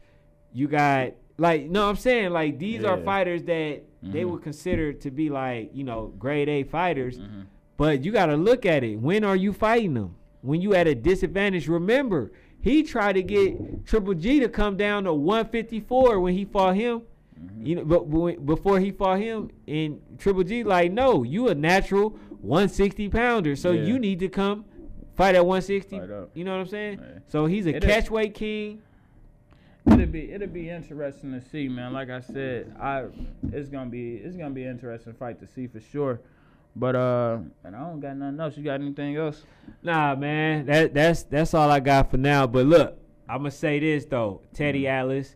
you 0.53 0.67
got 0.67 1.13
like 1.39 1.71
no, 1.71 1.89
I'm 1.89 1.95
saying 1.97 2.31
like 2.31 2.59
these 2.59 2.83
are 2.83 2.97
fighters 2.99 3.45
that 3.45 3.83
they 4.03 4.23
Mhm. 4.23 4.31
would 4.31 4.43
consider 4.43 4.93
to 4.93 5.11
be 5.13 5.31
like 5.31 5.71
you 5.73 5.85
know 5.85 6.13
grade 6.19 6.49
A 6.49 6.65
fighters, 6.65 7.19
Mhm. 7.19 7.45
But 7.77 8.05
you 8.05 8.11
got 8.11 8.27
to 8.27 8.37
look 8.37 8.67
at 8.67 8.83
it. 8.83 8.97
When 8.99 9.23
are 9.23 9.37
you 9.37 9.53
fighting 9.53 9.95
them? 9.95 10.17
When 10.41 10.61
you 10.63 10.75
at 10.75 10.87
a 10.89 10.95
disadvantage, 10.97 11.69
remember, 11.69 12.33
he 12.61 12.83
tried 12.83 13.15
to 13.15 13.23
get 13.23 13.87
Triple 13.87 14.15
G 14.15 14.41
to 14.41 14.49
come 14.49 14.77
down 14.77 15.05
to 15.05 15.13
154 15.13 16.21
when 16.21 16.35
he 16.35 16.45
fought 16.45 16.75
him. 16.75 17.03
Mm-hmm. 17.41 17.67
You 17.67 17.75
know, 17.77 17.85
but 17.85 18.47
before 18.47 18.81
he 18.81 18.91
fought 18.91 19.21
him, 19.21 19.51
and 19.69 20.01
Triple 20.19 20.43
G 20.45 20.65
like, 20.65 20.93
no, 20.93 21.23
you 21.23 21.49
a 21.49 21.55
natural 21.55 22.11
160 22.41 23.09
pounder, 23.09 23.57
so 23.57 23.73
Yeah. 23.73 23.83
you 23.83 23.99
need 23.99 24.19
to 24.21 24.29
come 24.29 24.65
fight 25.15 25.35
at 25.35 25.45
160. 25.45 25.99
Fight. 25.99 26.09
You 26.35 26.45
know 26.45 26.53
what 26.53 26.61
I'm 26.61 26.69
saying? 26.69 26.99
Yeah. 27.01 27.19
So 27.29 27.47
he's 27.47 27.67
a 27.67 27.77
It 27.77 27.83
catchweight 27.83 28.35
king. 28.35 28.83
It'll 29.87 30.07
be 30.07 30.33
it'll 30.33 30.49
be 30.49 30.69
interesting 30.69 31.33
to 31.33 31.41
see, 31.41 31.69
man. 31.69 31.93
Like 31.93 32.11
I 32.11 32.21
said, 32.21 32.75
I 32.81 33.05
it's 33.53 33.69
gonna 33.69 33.89
be 33.89 34.17
it's 34.17 34.37
gonna 34.37 34.51
be 34.51 34.65
an 34.65 34.71
interesting 34.73 35.13
fight 35.15 35.39
to 35.41 35.47
see 35.47 35.69
for 35.69 35.81
sure. 35.81 36.21
But 36.79 36.95
uh, 36.95 37.39
and 37.65 37.75
I 37.75 37.81
don't 37.81 38.01
got 38.01 38.17
nothing 38.19 38.39
else. 38.39 38.57
You 38.59 38.63
got 38.65 38.81
anything 38.81 39.17
else? 39.17 39.43
Nah, 39.83 40.15
man, 40.15 40.67
that 40.67 40.93
that's 40.93 41.23
that's 41.23 41.55
all 41.55 41.71
I 41.71 41.81
got 41.81 42.11
for 42.11 42.19
now. 42.19 42.47
But 42.47 42.67
look, 42.67 42.99
I'm 43.29 43.39
gonna 43.39 43.51
say 43.51 43.79
this 43.81 44.05
though, 44.05 44.43
Teddy 44.53 44.87
Atlas. 44.87 45.35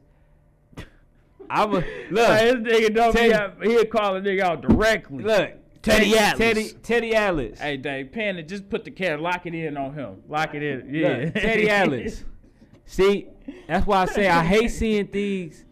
I'm 1.48 1.70
a 1.70 1.74
look, 1.76 1.84
this 2.10 2.54
nigga 2.54 2.94
don't 2.94 3.12
Teddy- 3.12 3.34
out, 3.34 3.56
he'll 3.64 3.84
call 3.86 4.16
a 4.16 4.20
nigga 4.20 4.40
out 4.42 4.60
directly. 4.62 5.24
look, 5.24 5.50
Teddy 5.82 6.16
Atlas. 6.16 6.38
Teddy 6.38 6.68
Teddy 6.82 7.14
Atlas. 7.16 7.58
Hey, 7.58 7.76
Dave, 7.78 8.12
pan. 8.12 8.46
Just 8.46 8.68
put 8.70 8.84
the 8.84 8.90
camera, 8.90 9.20
lock 9.20 9.46
it 9.46 9.54
in 9.54 9.76
on 9.76 9.94
him. 9.94 10.22
Lock 10.28 10.54
it 10.54 10.62
in. 10.62 10.94
Yeah. 10.94 11.08
Look, 11.24 11.34
Teddy 11.34 11.68
Atlas. 11.70 12.22
See, 12.84 13.28
that's 13.66 13.86
why 13.86 14.02
I 14.02 14.04
say 14.06 14.28
I 14.28 14.44
hate 14.44 14.68
seeing 14.68 15.06
things, 15.08 15.64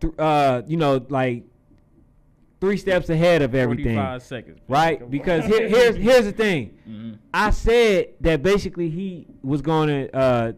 th- 0.00 0.14
uh, 0.18 0.62
you 0.66 0.76
know, 0.76 1.04
like 1.08 1.42
three 2.64 2.76
steps 2.78 3.10
ahead 3.10 3.42
of 3.42 3.54
everything, 3.54 3.96
45 3.96 4.22
seconds. 4.22 4.60
right? 4.68 5.10
Because 5.10 5.44
here, 5.44 5.68
here's 5.68 5.96
here's 5.96 6.24
the 6.24 6.32
thing. 6.32 6.78
Mhm. 6.88 7.18
I 7.32 7.50
said 7.50 8.08
that 8.22 8.42
basically 8.42 8.88
he 8.88 9.26
was 9.42 9.60
going 9.60 9.88
to, 9.88 10.16
uh, 10.16 10.52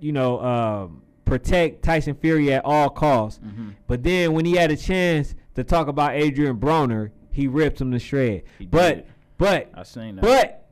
you 0.00 0.12
know, 0.12 0.40
um, 0.40 1.02
protect 1.24 1.82
Tyson 1.82 2.14
Fury 2.14 2.52
at 2.52 2.64
all 2.64 2.90
costs. 2.90 3.40
Mhm. 3.44 3.74
But 3.86 4.02
then 4.02 4.32
when 4.34 4.44
he 4.44 4.52
had 4.56 4.70
a 4.70 4.76
chance 4.76 5.34
to 5.54 5.64
talk 5.64 5.88
about 5.88 6.14
Adrien 6.14 6.58
Broner, 6.58 7.10
he 7.32 7.46
ripped 7.46 7.80
him 7.80 7.90
to 7.92 7.98
shred. 7.98 8.42
He 8.58 8.64
did. 8.66 8.70
But 8.70 9.06
but 9.38 9.70
I 9.74 9.82
seen 9.84 10.16
that. 10.16 10.22
but 10.22 10.66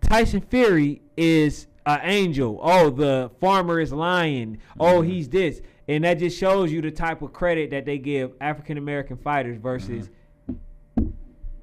Tyson 0.00 0.40
Fury 0.40 1.02
is 1.16 1.66
an 1.86 2.00
angel. 2.02 2.58
Oh, 2.62 2.90
the 2.90 3.30
farmer 3.40 3.80
is 3.80 3.92
lying. 3.92 4.58
Oh, 4.78 5.00
Mhm. 5.02 5.06
he's 5.06 5.28
this. 5.28 5.60
And 5.92 6.04
that 6.04 6.18
just 6.18 6.38
shows 6.38 6.72
you 6.72 6.80
the 6.80 6.90
type 6.90 7.20
of 7.20 7.34
credit 7.34 7.70
that 7.70 7.84
they 7.84 7.98
give 7.98 8.32
African 8.40 8.78
American 8.78 9.18
fighters 9.18 9.58
versus 9.58 10.08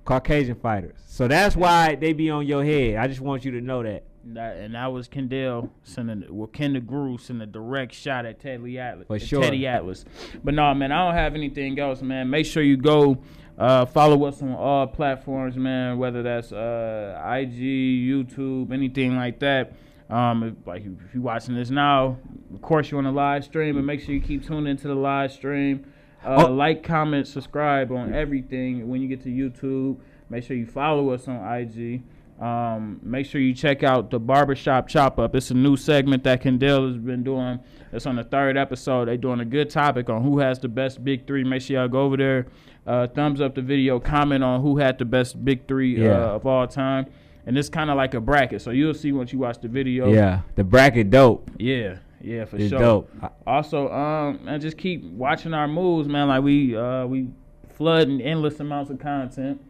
Caucasian 0.06 0.54
fighters. 0.54 1.00
So 1.08 1.28
that's 1.28 1.56
why 1.56 1.96
they 1.96 2.14
be 2.14 2.30
on 2.30 2.46
your 2.46 2.64
head. 2.64 2.98
I 2.98 3.08
just 3.08 3.22
want 3.22 3.44
you 3.44 3.52
to 3.52 3.62
know 3.62 3.82
that. 3.82 4.04
That, 4.26 4.58
and 4.58 4.76
that 4.76 4.92
was 4.92 5.08
Kendall 5.08 5.72
sending, 5.84 6.24
well, 6.30 6.46
Ken 6.46 6.74
the 6.74 6.80
Guru 6.80 7.18
sending 7.18 7.48
a 7.48 7.52
direct 7.52 7.96
shot 7.96 8.28
at 8.28 8.40
Teddy 8.40 8.78
Atlas. 8.78 9.08
For 9.08 9.18
sure. 9.18 9.42
Teddy 9.42 9.66
Atlas. 9.66 10.06
But 10.44 10.54
no, 10.54 10.72
man, 10.76 10.92
I 10.92 11.08
don't 11.08 11.16
have 11.16 11.34
anything 11.34 11.80
else, 11.80 12.04
man. 12.04 12.30
Make 12.30 12.46
sure 12.46 12.62
you 12.62 12.78
go 12.78 13.18
uh, 13.58 13.86
follow 13.86 14.26
us 14.26 14.44
on 14.44 14.54
all 14.54 14.86
platforms, 14.86 15.56
man. 15.56 15.98
Whether 15.98 16.22
that's 16.22 16.52
uh, 16.52 17.20
IG, 17.26 17.56
YouTube, 17.56 18.72
anything 18.72 19.16
like 19.16 19.40
that. 19.40 19.74
Um, 20.10 20.44
if, 20.44 20.68
like 20.68 20.82
if 20.86 21.14
you're 21.14 21.22
watching 21.24 21.56
this 21.56 21.70
now, 21.70 22.18
of 22.54 22.62
course 22.62 22.90
you're 22.90 22.98
on 22.98 23.06
a 23.06 23.12
live 23.12 23.44
stream, 23.44 23.76
but 23.76 23.84
make 23.84 24.02
sure 24.02 24.14
you 24.16 24.22
keep 24.22 24.46
tuning 24.46 24.68
into 24.68 24.88
the 24.88 24.96
live 24.96 25.32
stream. 25.32 25.86
Uh, 26.26 26.46
Oh. 26.48 26.52
Like, 26.52 26.84
comment, 26.84 27.28
subscribe 27.28 27.92
on 27.92 28.14
everything. 28.14 28.90
When 28.90 29.02
you 29.02 29.08
get 29.08 29.22
to 29.24 29.30
YouTube, 29.30 30.00
make 30.30 30.44
sure 30.44 30.58
you 30.58 30.66
follow 30.66 31.12
us 31.12 31.28
on 31.28 31.36
IG. 31.38 32.02
Um, 32.42 33.00
make 33.04 33.26
sure 33.26 33.40
you 33.42 33.54
check 33.54 33.84
out 33.84 34.10
the 34.12 34.20
Barbershop 34.20 34.88
Chop 34.88 35.20
Up. 35.20 35.36
It's 35.36 35.52
a 35.52 35.54
new 35.54 35.76
segment 35.78 36.24
that 36.24 36.42
Kendall 36.42 36.88
has 36.88 36.98
been 36.98 37.22
doing. 37.24 37.60
It's 37.92 38.06
on 38.06 38.16
the 38.16 38.24
third 38.24 38.58
episode. 38.58 39.08
They're 39.10 39.18
doing 39.18 39.40
a 39.42 39.46
good 39.46 39.70
topic 39.70 40.10
on 40.10 40.24
who 40.24 40.40
has 40.40 40.58
the 40.60 40.68
best 40.70 41.04
big 41.04 41.28
three. 41.28 41.44
Make 41.44 41.62
sure 41.62 41.78
y'all 41.78 41.88
go 41.88 42.02
over 42.02 42.18
there, 42.18 42.48
uh, 42.88 43.08
thumbs 43.08 43.42
up 43.42 43.56
the 43.56 43.62
video, 43.62 44.00
comment 44.00 44.44
on 44.44 44.62
who 44.62 44.78
had 44.78 44.98
the 44.98 45.06
best 45.06 45.44
big 45.44 45.68
three 45.68 46.02
Yeah. 46.04 46.12
uh, 46.12 46.36
of 46.36 46.46
all 46.46 46.66
time. 46.68 47.08
And 47.46 47.58
it's 47.58 47.70
kind 47.70 47.90
of 47.90 47.98
like 47.98 48.14
a 48.14 48.20
bracket, 48.22 48.62
so 48.62 48.70
you'll 48.72 48.94
see 48.94 49.12
once 49.12 49.34
you 49.34 49.40
watch 49.40 49.60
the 49.60 49.68
video. 49.68 50.12
Yeah, 50.12 50.42
the 50.56 50.64
bracket 50.64 51.10
dope. 51.10 51.50
yeah, 51.58 51.98
yeah, 52.22 52.46
for 52.46 52.58
It's 52.58 52.70
sure. 52.70 52.80
dope. 52.80 53.12
Also, 53.48 53.92
um, 53.92 54.42
and 54.48 54.62
just 54.62 54.78
keep 54.78 55.04
watching 55.06 55.54
our 55.54 55.68
moves, 55.68 56.08
man. 56.08 56.28
Like 56.28 56.44
we, 56.44 56.76
uh, 56.76 57.06
we 57.08 57.30
flooding 57.76 58.22
endless 58.22 58.60
amounts 58.60 58.92
of 58.92 59.00
content. 59.00 59.62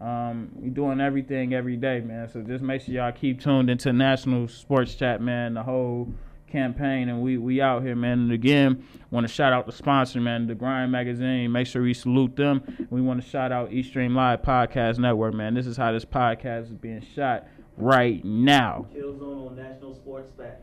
Um, 0.00 0.50
we 0.54 0.70
doing 0.70 1.00
everything 1.00 1.54
every 1.54 1.76
day, 1.76 2.00
man. 2.00 2.28
So 2.28 2.40
just 2.40 2.62
make 2.64 2.82
sure 2.82 2.94
y'all 2.94 3.12
keep 3.12 3.40
tuned 3.40 3.68
into 3.68 3.92
National 3.92 4.48
Sports 4.48 4.94
Chat, 4.94 5.20
man. 5.20 5.54
The 5.54 5.62
whole 5.62 6.12
campaign, 6.50 7.08
and 7.08 7.22
we 7.22 7.38
we 7.38 7.60
out 7.60 7.82
here, 7.82 7.94
man. 7.94 8.20
And 8.20 8.32
again, 8.32 8.84
want 9.10 9.26
to 9.26 9.32
shout 9.32 9.52
out 9.52 9.66
the 9.66 9.72
sponsor, 9.72 10.20
man, 10.20 10.46
the 10.46 10.54
Grind 10.54 10.90
Magazine. 10.90 11.50
Make 11.52 11.66
sure 11.66 11.82
we 11.82 11.94
salute 11.94 12.36
them. 12.36 12.62
We 12.90 13.00
want 13.00 13.22
to 13.22 13.28
shout 13.28 13.52
out 13.52 13.72
East 13.72 13.90
Stream 13.90 14.14
Live 14.14 14.42
Podcast 14.42 14.98
Network, 14.98 15.34
man. 15.34 15.54
This 15.54 15.66
is 15.66 15.76
how 15.76 15.92
this 15.92 16.04
podcast 16.04 16.64
is 16.64 16.68
being 16.70 17.04
shot 17.14 17.46
right 17.76 18.24
now. 18.24 18.86
QuilleZone 18.94 19.50
on 19.50 19.56
National 19.56 19.94
Sports 19.94 20.32
Chat, 20.36 20.62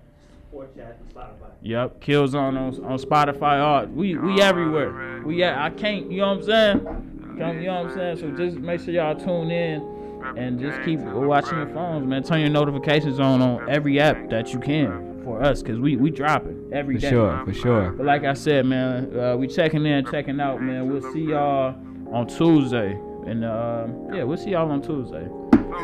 Sports 0.49 0.75
Chat, 0.75 0.99
and 0.99 1.13
Spotify. 1.13 1.51
Yep, 1.61 2.01
QuilleZone 2.01 2.35
on 2.35 2.85
on 2.85 2.99
Spotify. 2.99 3.61
All 3.61 3.85
we 3.87 4.17
we 4.17 4.41
everywhere. 4.41 5.21
We 5.25 5.37
yeah, 5.37 5.63
I 5.63 5.69
can't. 5.69 6.11
You 6.11 6.17
know 6.17 6.27
what 6.27 6.37
I'm 6.37 6.43
saying? 6.43 7.11
You 7.35 7.39
know 7.39 7.83
what 7.83 7.91
I'm 7.91 7.93
saying? 7.93 8.17
So 8.17 8.31
just 8.31 8.57
make 8.57 8.81
sure 8.81 8.93
y'all 8.93 9.15
tune 9.15 9.51
in 9.51 9.95
and 10.37 10.59
just 10.59 10.81
keep 10.83 10.99
watching 10.99 11.57
your 11.57 11.67
phones, 11.67 12.07
man. 12.07 12.23
Turn 12.23 12.39
your 12.39 12.49
notifications 12.49 13.19
on 13.19 13.41
on 13.41 13.69
every 13.69 13.99
app 13.99 14.29
that 14.29 14.53
you 14.53 14.59
can 14.59 15.14
for 15.25 15.43
us, 15.43 15.61
cause 15.61 15.77
we 15.79 15.97
we 15.97 16.09
dropping 16.11 16.69
every 16.71 16.95
For 16.95 17.01
day. 17.01 17.09
sure, 17.09 17.43
for 17.45 17.53
sure. 17.53 17.91
But 17.91 18.05
like 18.05 18.23
I 18.23 18.33
said, 18.33 18.65
man, 18.65 19.19
uh, 19.19 19.35
we 19.35 19.47
checking 19.47 19.85
in, 19.85 20.05
checking 20.05 20.39
out, 20.39 20.61
man. 20.61 20.89
We'll 20.89 21.11
see 21.11 21.23
y'all 21.23 21.75
on 22.13 22.27
Tuesday, 22.27 22.91
and 23.25 23.43
uh, 23.43 23.87
yeah, 24.13 24.23
we'll 24.23 24.37
see 24.37 24.51
y'all 24.51 24.71
on 24.71 24.81
Tuesday. 24.81 25.27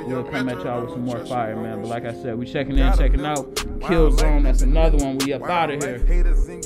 We'll 0.07 0.23
come 0.23 0.47
at 0.47 0.63
y'all 0.63 0.81
with 0.81 0.91
some 0.91 1.03
more 1.03 1.25
fire, 1.25 1.55
man. 1.55 1.81
But 1.81 1.89
like 1.89 2.05
I 2.05 2.13
said, 2.13 2.37
we 2.37 2.45
checking 2.45 2.77
in, 2.77 2.95
checking 2.95 3.25
out. 3.25 3.53
QuilleZone, 3.81 4.43
that's 4.43 4.61
another 4.61 4.97
one. 5.03 5.17
We 5.17 5.33
up 5.33 5.43
out 5.43 5.71
of 5.71 5.83
here. 5.83 5.97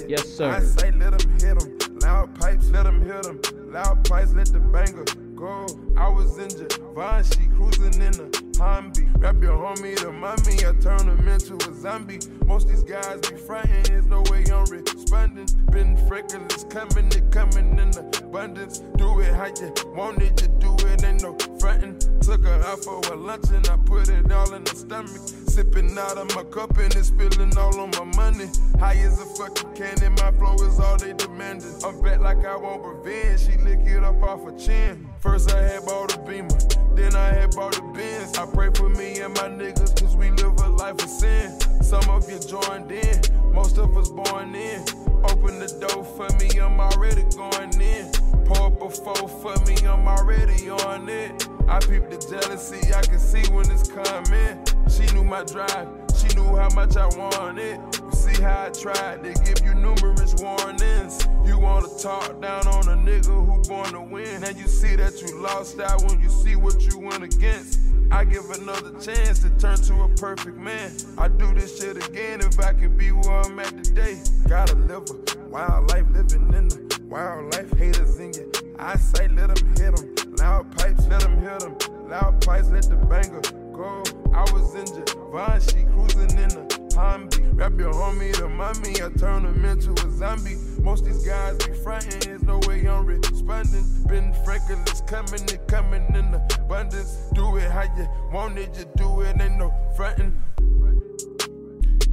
Yes, 0.07 0.27
sir. 0.27 0.51
I 0.51 0.59
say 0.59 0.91
let 0.91 1.17
them 1.17 1.31
hit 1.39 1.57
them. 1.59 1.99
Loud 1.99 2.39
pipes, 2.39 2.69
let 2.69 2.83
them 2.83 3.01
hit 3.01 3.23
them. 3.23 3.41
Loud 3.71 4.07
pipes, 4.07 4.33
let 4.33 4.47
the 4.47 4.59
banger 4.59 5.05
go. 5.33 5.65
I 5.97 6.09
was 6.09 6.37
injured. 6.37 6.73
Vine, 6.93 7.23
she 7.23 7.47
cruising 7.55 8.01
in 8.01 8.11
the 8.11 8.44
Humvee. 8.57 9.21
Rap 9.21 9.35
your 9.41 9.57
homie 9.57 9.95
to 9.97 10.11
mommy. 10.11 10.55
I 10.65 10.73
turn 10.81 11.07
him 11.07 11.27
into 11.27 11.55
a 11.55 11.73
zombie. 11.73 12.19
Most 12.45 12.67
these 12.67 12.83
guys 12.83 13.19
be 13.21 13.35
frontin'. 13.37 13.83
There's 13.83 14.07
no 14.07 14.21
way 14.29 14.43
I'm 14.51 14.65
responding. 14.65 15.47
Been 15.71 15.97
freckles 16.07 16.65
coming, 16.69 17.07
it 17.07 17.31
coming 17.31 17.77
in 17.79 17.91
abundance. 18.35 18.79
Do 18.97 19.19
it 19.21 19.33
how 19.33 19.47
you 19.47 19.73
want 19.95 20.21
it, 20.21 20.41
you 20.41 20.47
do 20.59 20.75
it. 20.87 21.03
Ain't 21.03 21.23
no 21.23 21.33
frontin'. 21.65 21.97
Took 22.21 22.43
her 22.43 22.61
out 22.65 22.83
for 22.83 23.01
a 23.13 23.15
lunch 23.15 23.49
and 23.49 23.67
I 23.67 23.77
put 23.77 24.09
it 24.09 24.31
all 24.31 24.53
in 24.53 24.63
the 24.63 24.75
stomach. 24.75 25.21
Sipping 25.47 25.97
out 25.97 26.17
of 26.17 26.33
my 26.35 26.43
cup 26.43 26.77
and 26.77 26.93
it's 26.95 27.07
spilling 27.07 27.57
all 27.57 27.79
on 27.79 27.91
my 27.91 28.03
money. 28.15 28.49
High 28.79 28.97
as 28.97 29.19
a 29.19 29.25
fucking 29.25 29.73
candy, 29.73 30.09
my 30.09 30.31
flow 30.31 30.55
is 30.67 30.79
all 30.79 30.97
they 30.97 31.13
demanding. 31.13 31.75
I'm 31.83 32.01
back 32.01 32.19
like 32.19 32.45
I 32.45 32.55
want 32.55 32.83
revenge. 32.83 33.41
She 33.41 33.57
lick 33.63 33.79
it 33.85 34.03
up 34.03 34.21
off 34.21 34.43
her 34.43 34.57
chin. 34.57 35.07
First 35.19 35.51
I 35.53 35.61
had 35.61 35.85
bought 35.85 36.15
a 36.15 36.19
beamer, 36.19 36.59
then 36.95 37.15
I 37.15 37.29
had 37.29 37.55
bought 37.55 37.77
a 37.77 37.81
Benz. 37.93 38.37
I 38.37 38.45
pray 38.45 38.69
for 38.73 38.89
me 38.89 39.19
and 39.19 39.33
my 39.33 39.49
niggas, 39.49 39.99
cause 39.99 40.15
we 40.15 40.31
live 40.31 40.59
life 40.75 41.01
of 41.01 41.09
sin. 41.09 41.59
Some 41.81 42.09
of 42.09 42.29
you 42.29 42.39
joined 42.39 42.91
in, 42.91 43.21
most 43.53 43.77
of 43.77 43.97
us 43.97 44.09
born 44.09 44.55
in. 44.55 44.81
Open 45.23 45.59
the 45.59 45.67
door 45.79 46.03
for 46.03 46.27
me, 46.37 46.59
I'm 46.59 46.79
already 46.79 47.23
going 47.35 47.81
in. 47.81 48.11
Pour 48.45 48.67
up 48.67 48.81
a 48.81 48.89
four 48.89 49.27
for 49.27 49.55
me, 49.65 49.75
I'm 49.87 50.07
already 50.07 50.69
on 50.69 51.09
it. 51.09 51.47
I 51.67 51.79
peep 51.79 52.09
the 52.09 52.17
jealousy, 52.29 52.93
I 52.93 53.01
can 53.01 53.19
see 53.19 53.43
when 53.51 53.69
it's 53.71 53.89
coming. 53.89 54.63
She 54.89 55.05
knew 55.15 55.23
my 55.23 55.43
drive, 55.43 55.87
she 56.15 56.27
knew 56.35 56.55
how 56.55 56.69
much 56.75 56.95
I 56.95 57.07
wanted. 57.17 57.79
You 58.03 58.11
see 58.11 58.41
how 58.41 58.65
I 58.65 58.69
tried 58.69 59.23
to 59.23 59.33
give 59.43 59.65
you 59.65 59.73
numerous 59.73 60.35
warnings. 60.35 61.04
You 61.45 61.59
wanna 61.59 61.87
talk 61.99 62.41
down 62.41 62.67
on 62.67 62.87
a 62.89 62.97
nigga 62.97 63.27
who 63.27 63.61
born 63.67 63.91
to 63.93 64.01
win. 64.01 64.43
And 64.43 64.57
you 64.57 64.67
see 64.67 64.95
that 64.95 65.21
you 65.21 65.39
lost 65.39 65.79
out 65.79 66.03
when 66.03 66.19
you 66.19 66.29
see 66.29 66.55
what 66.55 66.81
you 66.81 66.99
went 66.99 67.23
against. 67.23 67.79
I 68.11 68.23
give 68.23 68.49
another 68.51 68.91
chance 68.99 69.39
to 69.39 69.49
turn 69.57 69.77
to 69.77 70.03
a 70.03 70.09
perfect 70.09 70.57
man. 70.57 70.91
I 71.17 71.27
do 71.27 71.53
this 71.53 71.79
shit 71.79 71.97
again 72.07 72.41
if 72.41 72.59
I 72.59 72.73
could 72.73 72.97
be 72.97 73.11
where 73.11 73.41
I'm 73.41 73.59
at 73.59 73.83
today. 73.83 74.19
Gotta 74.47 74.75
live 74.75 75.03
a 75.09 75.39
wild 75.47 75.91
life, 75.91 76.05
living 76.11 76.53
in 76.53 76.67
the 76.67 76.99
wild 77.09 77.53
life. 77.53 77.71
Haters 77.77 78.19
in 78.19 78.33
your 78.33 78.45
eyesight, 78.79 79.31
let 79.31 79.55
them 79.55 79.67
hit 79.75 79.95
them. 79.95 80.35
Loud 80.37 80.75
pipes, 80.77 81.07
let 81.07 81.21
them 81.21 81.39
hit 81.41 81.59
them. 81.59 81.75
Loud 82.09 82.45
pipes, 82.45 82.69
let 82.69 82.83
the 82.83 82.95
banger 82.95 83.41
go. 83.73 84.03
I 84.33 84.41
was 84.51 84.75
injured. 84.75 85.09
Vine, 85.31 85.61
she 85.61 85.83
cruising 85.93 86.37
in 86.39 86.49
the 86.49 86.75
Humvee. 86.95 87.57
Rap 87.57 87.73
your 87.77 87.91
homie 87.91 88.33
to 88.33 88.47
mommy, 88.47 89.01
I 89.01 89.09
turn 89.17 89.45
him 89.45 89.65
into 89.65 89.91
a 89.91 90.11
zombie. 90.11 90.57
Most 90.85 91.03
these 91.03 91.25
guys 91.25 91.57
be 91.65 91.73
frontin', 91.73 92.19
there's 92.19 92.43
no 92.43 92.59
way 92.67 92.87
I'm 92.87 93.07
responding. 93.07 93.83
Been 94.07 94.31
freckles 94.45 95.01
coming, 95.07 95.41
it 95.45 95.67
coming 95.67 96.05
in 96.13 96.31
abundance. 96.35 97.17
Do 97.33 97.57
it 97.57 97.71
how 97.71 97.91
you 97.97 98.07
want 98.31 98.59
it, 98.59 98.77
you 98.77 98.85
do 98.95 99.21
it, 99.21 99.41
ain't 99.41 99.57
no 99.57 99.73
frontin'. 99.97 100.31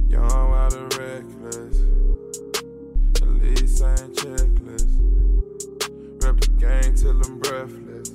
Young, 0.09 0.49
wild, 0.49 0.73
and 0.73 0.91
reckless. 0.97 1.81
At 3.21 3.27
least 3.43 3.83
I 3.83 3.91
ain't 3.91 4.15
checklist. 4.15 4.89
Rep 6.23 6.39
the 6.39 6.49
gang 6.57 6.95
till 6.95 7.21
I'm 7.21 7.37
breathless. 7.37 8.09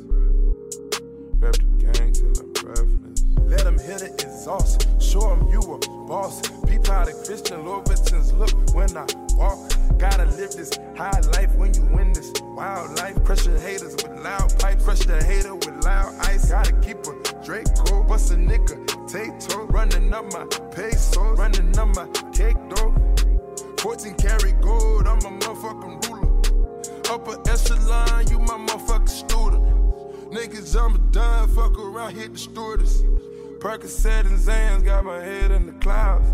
Rep 1.39 1.55
the 1.55 1.93
gang 1.93 2.13
till 2.13 2.33
I'm 2.37 2.53
breathless. 2.53 3.08
Let 3.49 3.65
them 3.65 3.79
hit 3.79 4.01
the 4.01 4.13
exhaust. 4.13 4.87
Show 5.01 5.21
them 5.21 5.49
you 5.49 5.61
a 5.61 5.79
boss. 6.07 6.43
Peep 6.67 6.87
how 6.87 7.07
the 7.07 7.15
Christian 7.25 7.65
Louboutins 7.65 8.37
look 8.37 8.53
when 8.75 8.95
I 8.95 9.07
walk. 9.37 9.59
Gotta 9.99 10.27
live 10.37 10.53
this 10.53 10.71
high 10.95 11.19
life 11.33 11.55
when 11.57 11.73
you 11.73 11.83
win 11.87 12.13
this 12.13 12.31
wild 12.43 12.99
life. 12.99 13.17
Crush 13.25 13.45
the 13.45 13.59
haters 13.59 13.95
with 13.95 14.21
loud 14.23 14.53
pipes. 14.59 14.85
The 15.07 15.25
hater 15.25 15.55
with 15.55 15.83
loud 15.83 16.15
ice. 16.21 16.51
Gotta 16.51 16.75
keep 16.85 16.99
a 17.07 17.43
Draco. 17.43 18.03
Bust 18.03 18.33
a 18.33 18.35
nigga. 18.35 18.77
Tato. 19.09 19.65
Running 19.67 20.13
up 20.13 20.31
my 20.31 20.45
pesos. 20.71 21.39
Running 21.39 21.79
up 21.79 21.89
my 21.97 22.07
cake 22.33 22.59
dough. 22.69 22.95
14 23.79 24.15
karat 24.17 24.61
gold. 24.61 25.07
I'm 25.07 25.19
a 25.21 25.31
motherfucking 25.41 26.07
ruler. 26.07 26.29
Upper 27.11 27.41
echelon. 27.49 28.29
You 28.29 28.41
my 28.41 28.59
motherfucking 28.59 29.09
student. 29.09 29.65
Niggas, 30.31 30.77
I'm 30.79 30.97
a 30.97 30.99
dime. 31.11 31.49
Fuck 31.49 31.79
around, 31.79 32.15
hit 32.15 32.35
the 32.35 32.39
stewardess. 32.39 33.03
Percocet 33.59 34.25
and 34.25 34.39
Xans 34.39 34.85
got 34.85 35.05
my 35.05 35.21
head 35.21 35.51
in 35.51 35.67
the 35.67 35.73
clouds. 35.73 36.29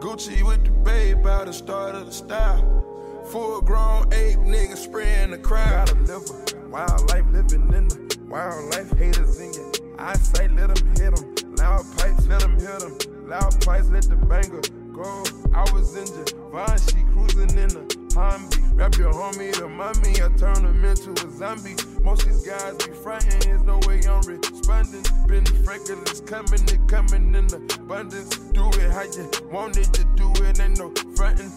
Gucci 0.00 0.46
with 0.46 0.64
the 0.64 0.70
babe 0.70 1.22
by 1.22 1.44
the 1.44 1.52
start 1.52 1.94
of 1.94 2.04
the 2.04 2.12
style. 2.12 3.24
Full 3.30 3.62
grown 3.62 4.12
ape 4.12 4.38
nigga 4.40 4.76
spraying 4.76 5.30
the 5.30 5.38
crowd. 5.38 5.88
Gotta 5.88 6.00
live 6.02 6.22
a 6.28 6.68
wild 6.68 7.08
life, 7.08 7.24
living 7.32 7.72
in 7.72 7.88
the 7.88 8.18
wild 8.28 8.74
life. 8.74 8.90
Haters 8.98 9.40
in 9.40 9.52
your 9.54 9.72
eyesight, 9.98 10.52
let 10.52 10.74
them 10.74 10.86
hit 10.94 11.16
them. 11.16 11.54
Loud 11.56 11.86
pipes, 11.96 12.26
let 12.26 12.40
them 12.40 12.58
hit 12.60 12.80
them. 12.80 12.98
Loud 13.26 13.64
pipes, 13.64 13.88
let 13.88 14.02
the 14.04 14.16
banger 14.16 14.60
go. 14.92 15.24
I 15.54 15.62
was 15.72 15.96
in 15.96 16.04
Givenchy, 16.04 17.02
cruising 17.14 17.58
in 17.58 17.68
the 17.68 17.97
Humvee. 18.10 18.78
Rap 18.78 18.96
your 18.96 19.12
homie 19.12 19.52
to 19.54 19.68
mommy, 19.68 20.22
I 20.22 20.28
turn 20.36 20.64
him 20.64 20.84
into 20.84 21.10
a 21.12 21.30
zombie. 21.30 21.76
Most 22.02 22.26
these 22.26 22.46
guys 22.46 22.76
be 22.76 22.92
frontin', 22.92 23.40
there's 23.40 23.62
no 23.62 23.80
way 23.86 24.00
I'm 24.08 24.22
responding. 24.22 25.04
Been 25.26 25.44
freckles 25.64 26.20
coming, 26.22 26.62
it 26.68 26.86
coming 26.86 27.34
in 27.34 27.46
abundance. 27.54 28.36
Do 28.52 28.68
it 28.68 28.90
how 28.90 29.02
you 29.02 29.30
want 29.50 29.76
it, 29.76 29.92
to 29.94 30.04
do 30.16 30.30
it, 30.44 30.60
ain't 30.60 30.78
no 30.78 30.90
frontin'. 31.16 31.50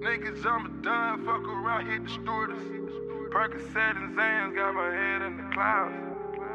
Niggas, 0.00 0.44
I'm 0.46 0.66
a 0.66 0.82
dime, 0.82 1.24
fuck 1.24 1.42
around, 1.42 1.86
hit 1.86 2.04
the 2.04 2.10
stewardess. 2.10 2.62
Percocet 3.30 3.96
and 3.96 4.16
Xans 4.16 4.54
got 4.56 4.74
my 4.74 4.90
head 4.92 5.22
in 5.22 5.36
the 5.36 5.54
clouds. 5.54 5.94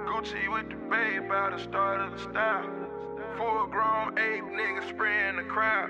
Gucci 0.06 0.52
with 0.52 0.70
the 0.70 0.76
babe 0.90 1.28
by 1.30 1.52
the 1.52 1.58
start 1.58 2.02
of 2.02 2.12
the 2.12 2.20
style. 2.30 2.70
Full 3.38 3.68
grown 3.68 4.18
ape 4.20 4.44
nigga 4.44 4.90
spraying 4.90 5.38
the 5.38 5.44
crowd. 5.44 5.90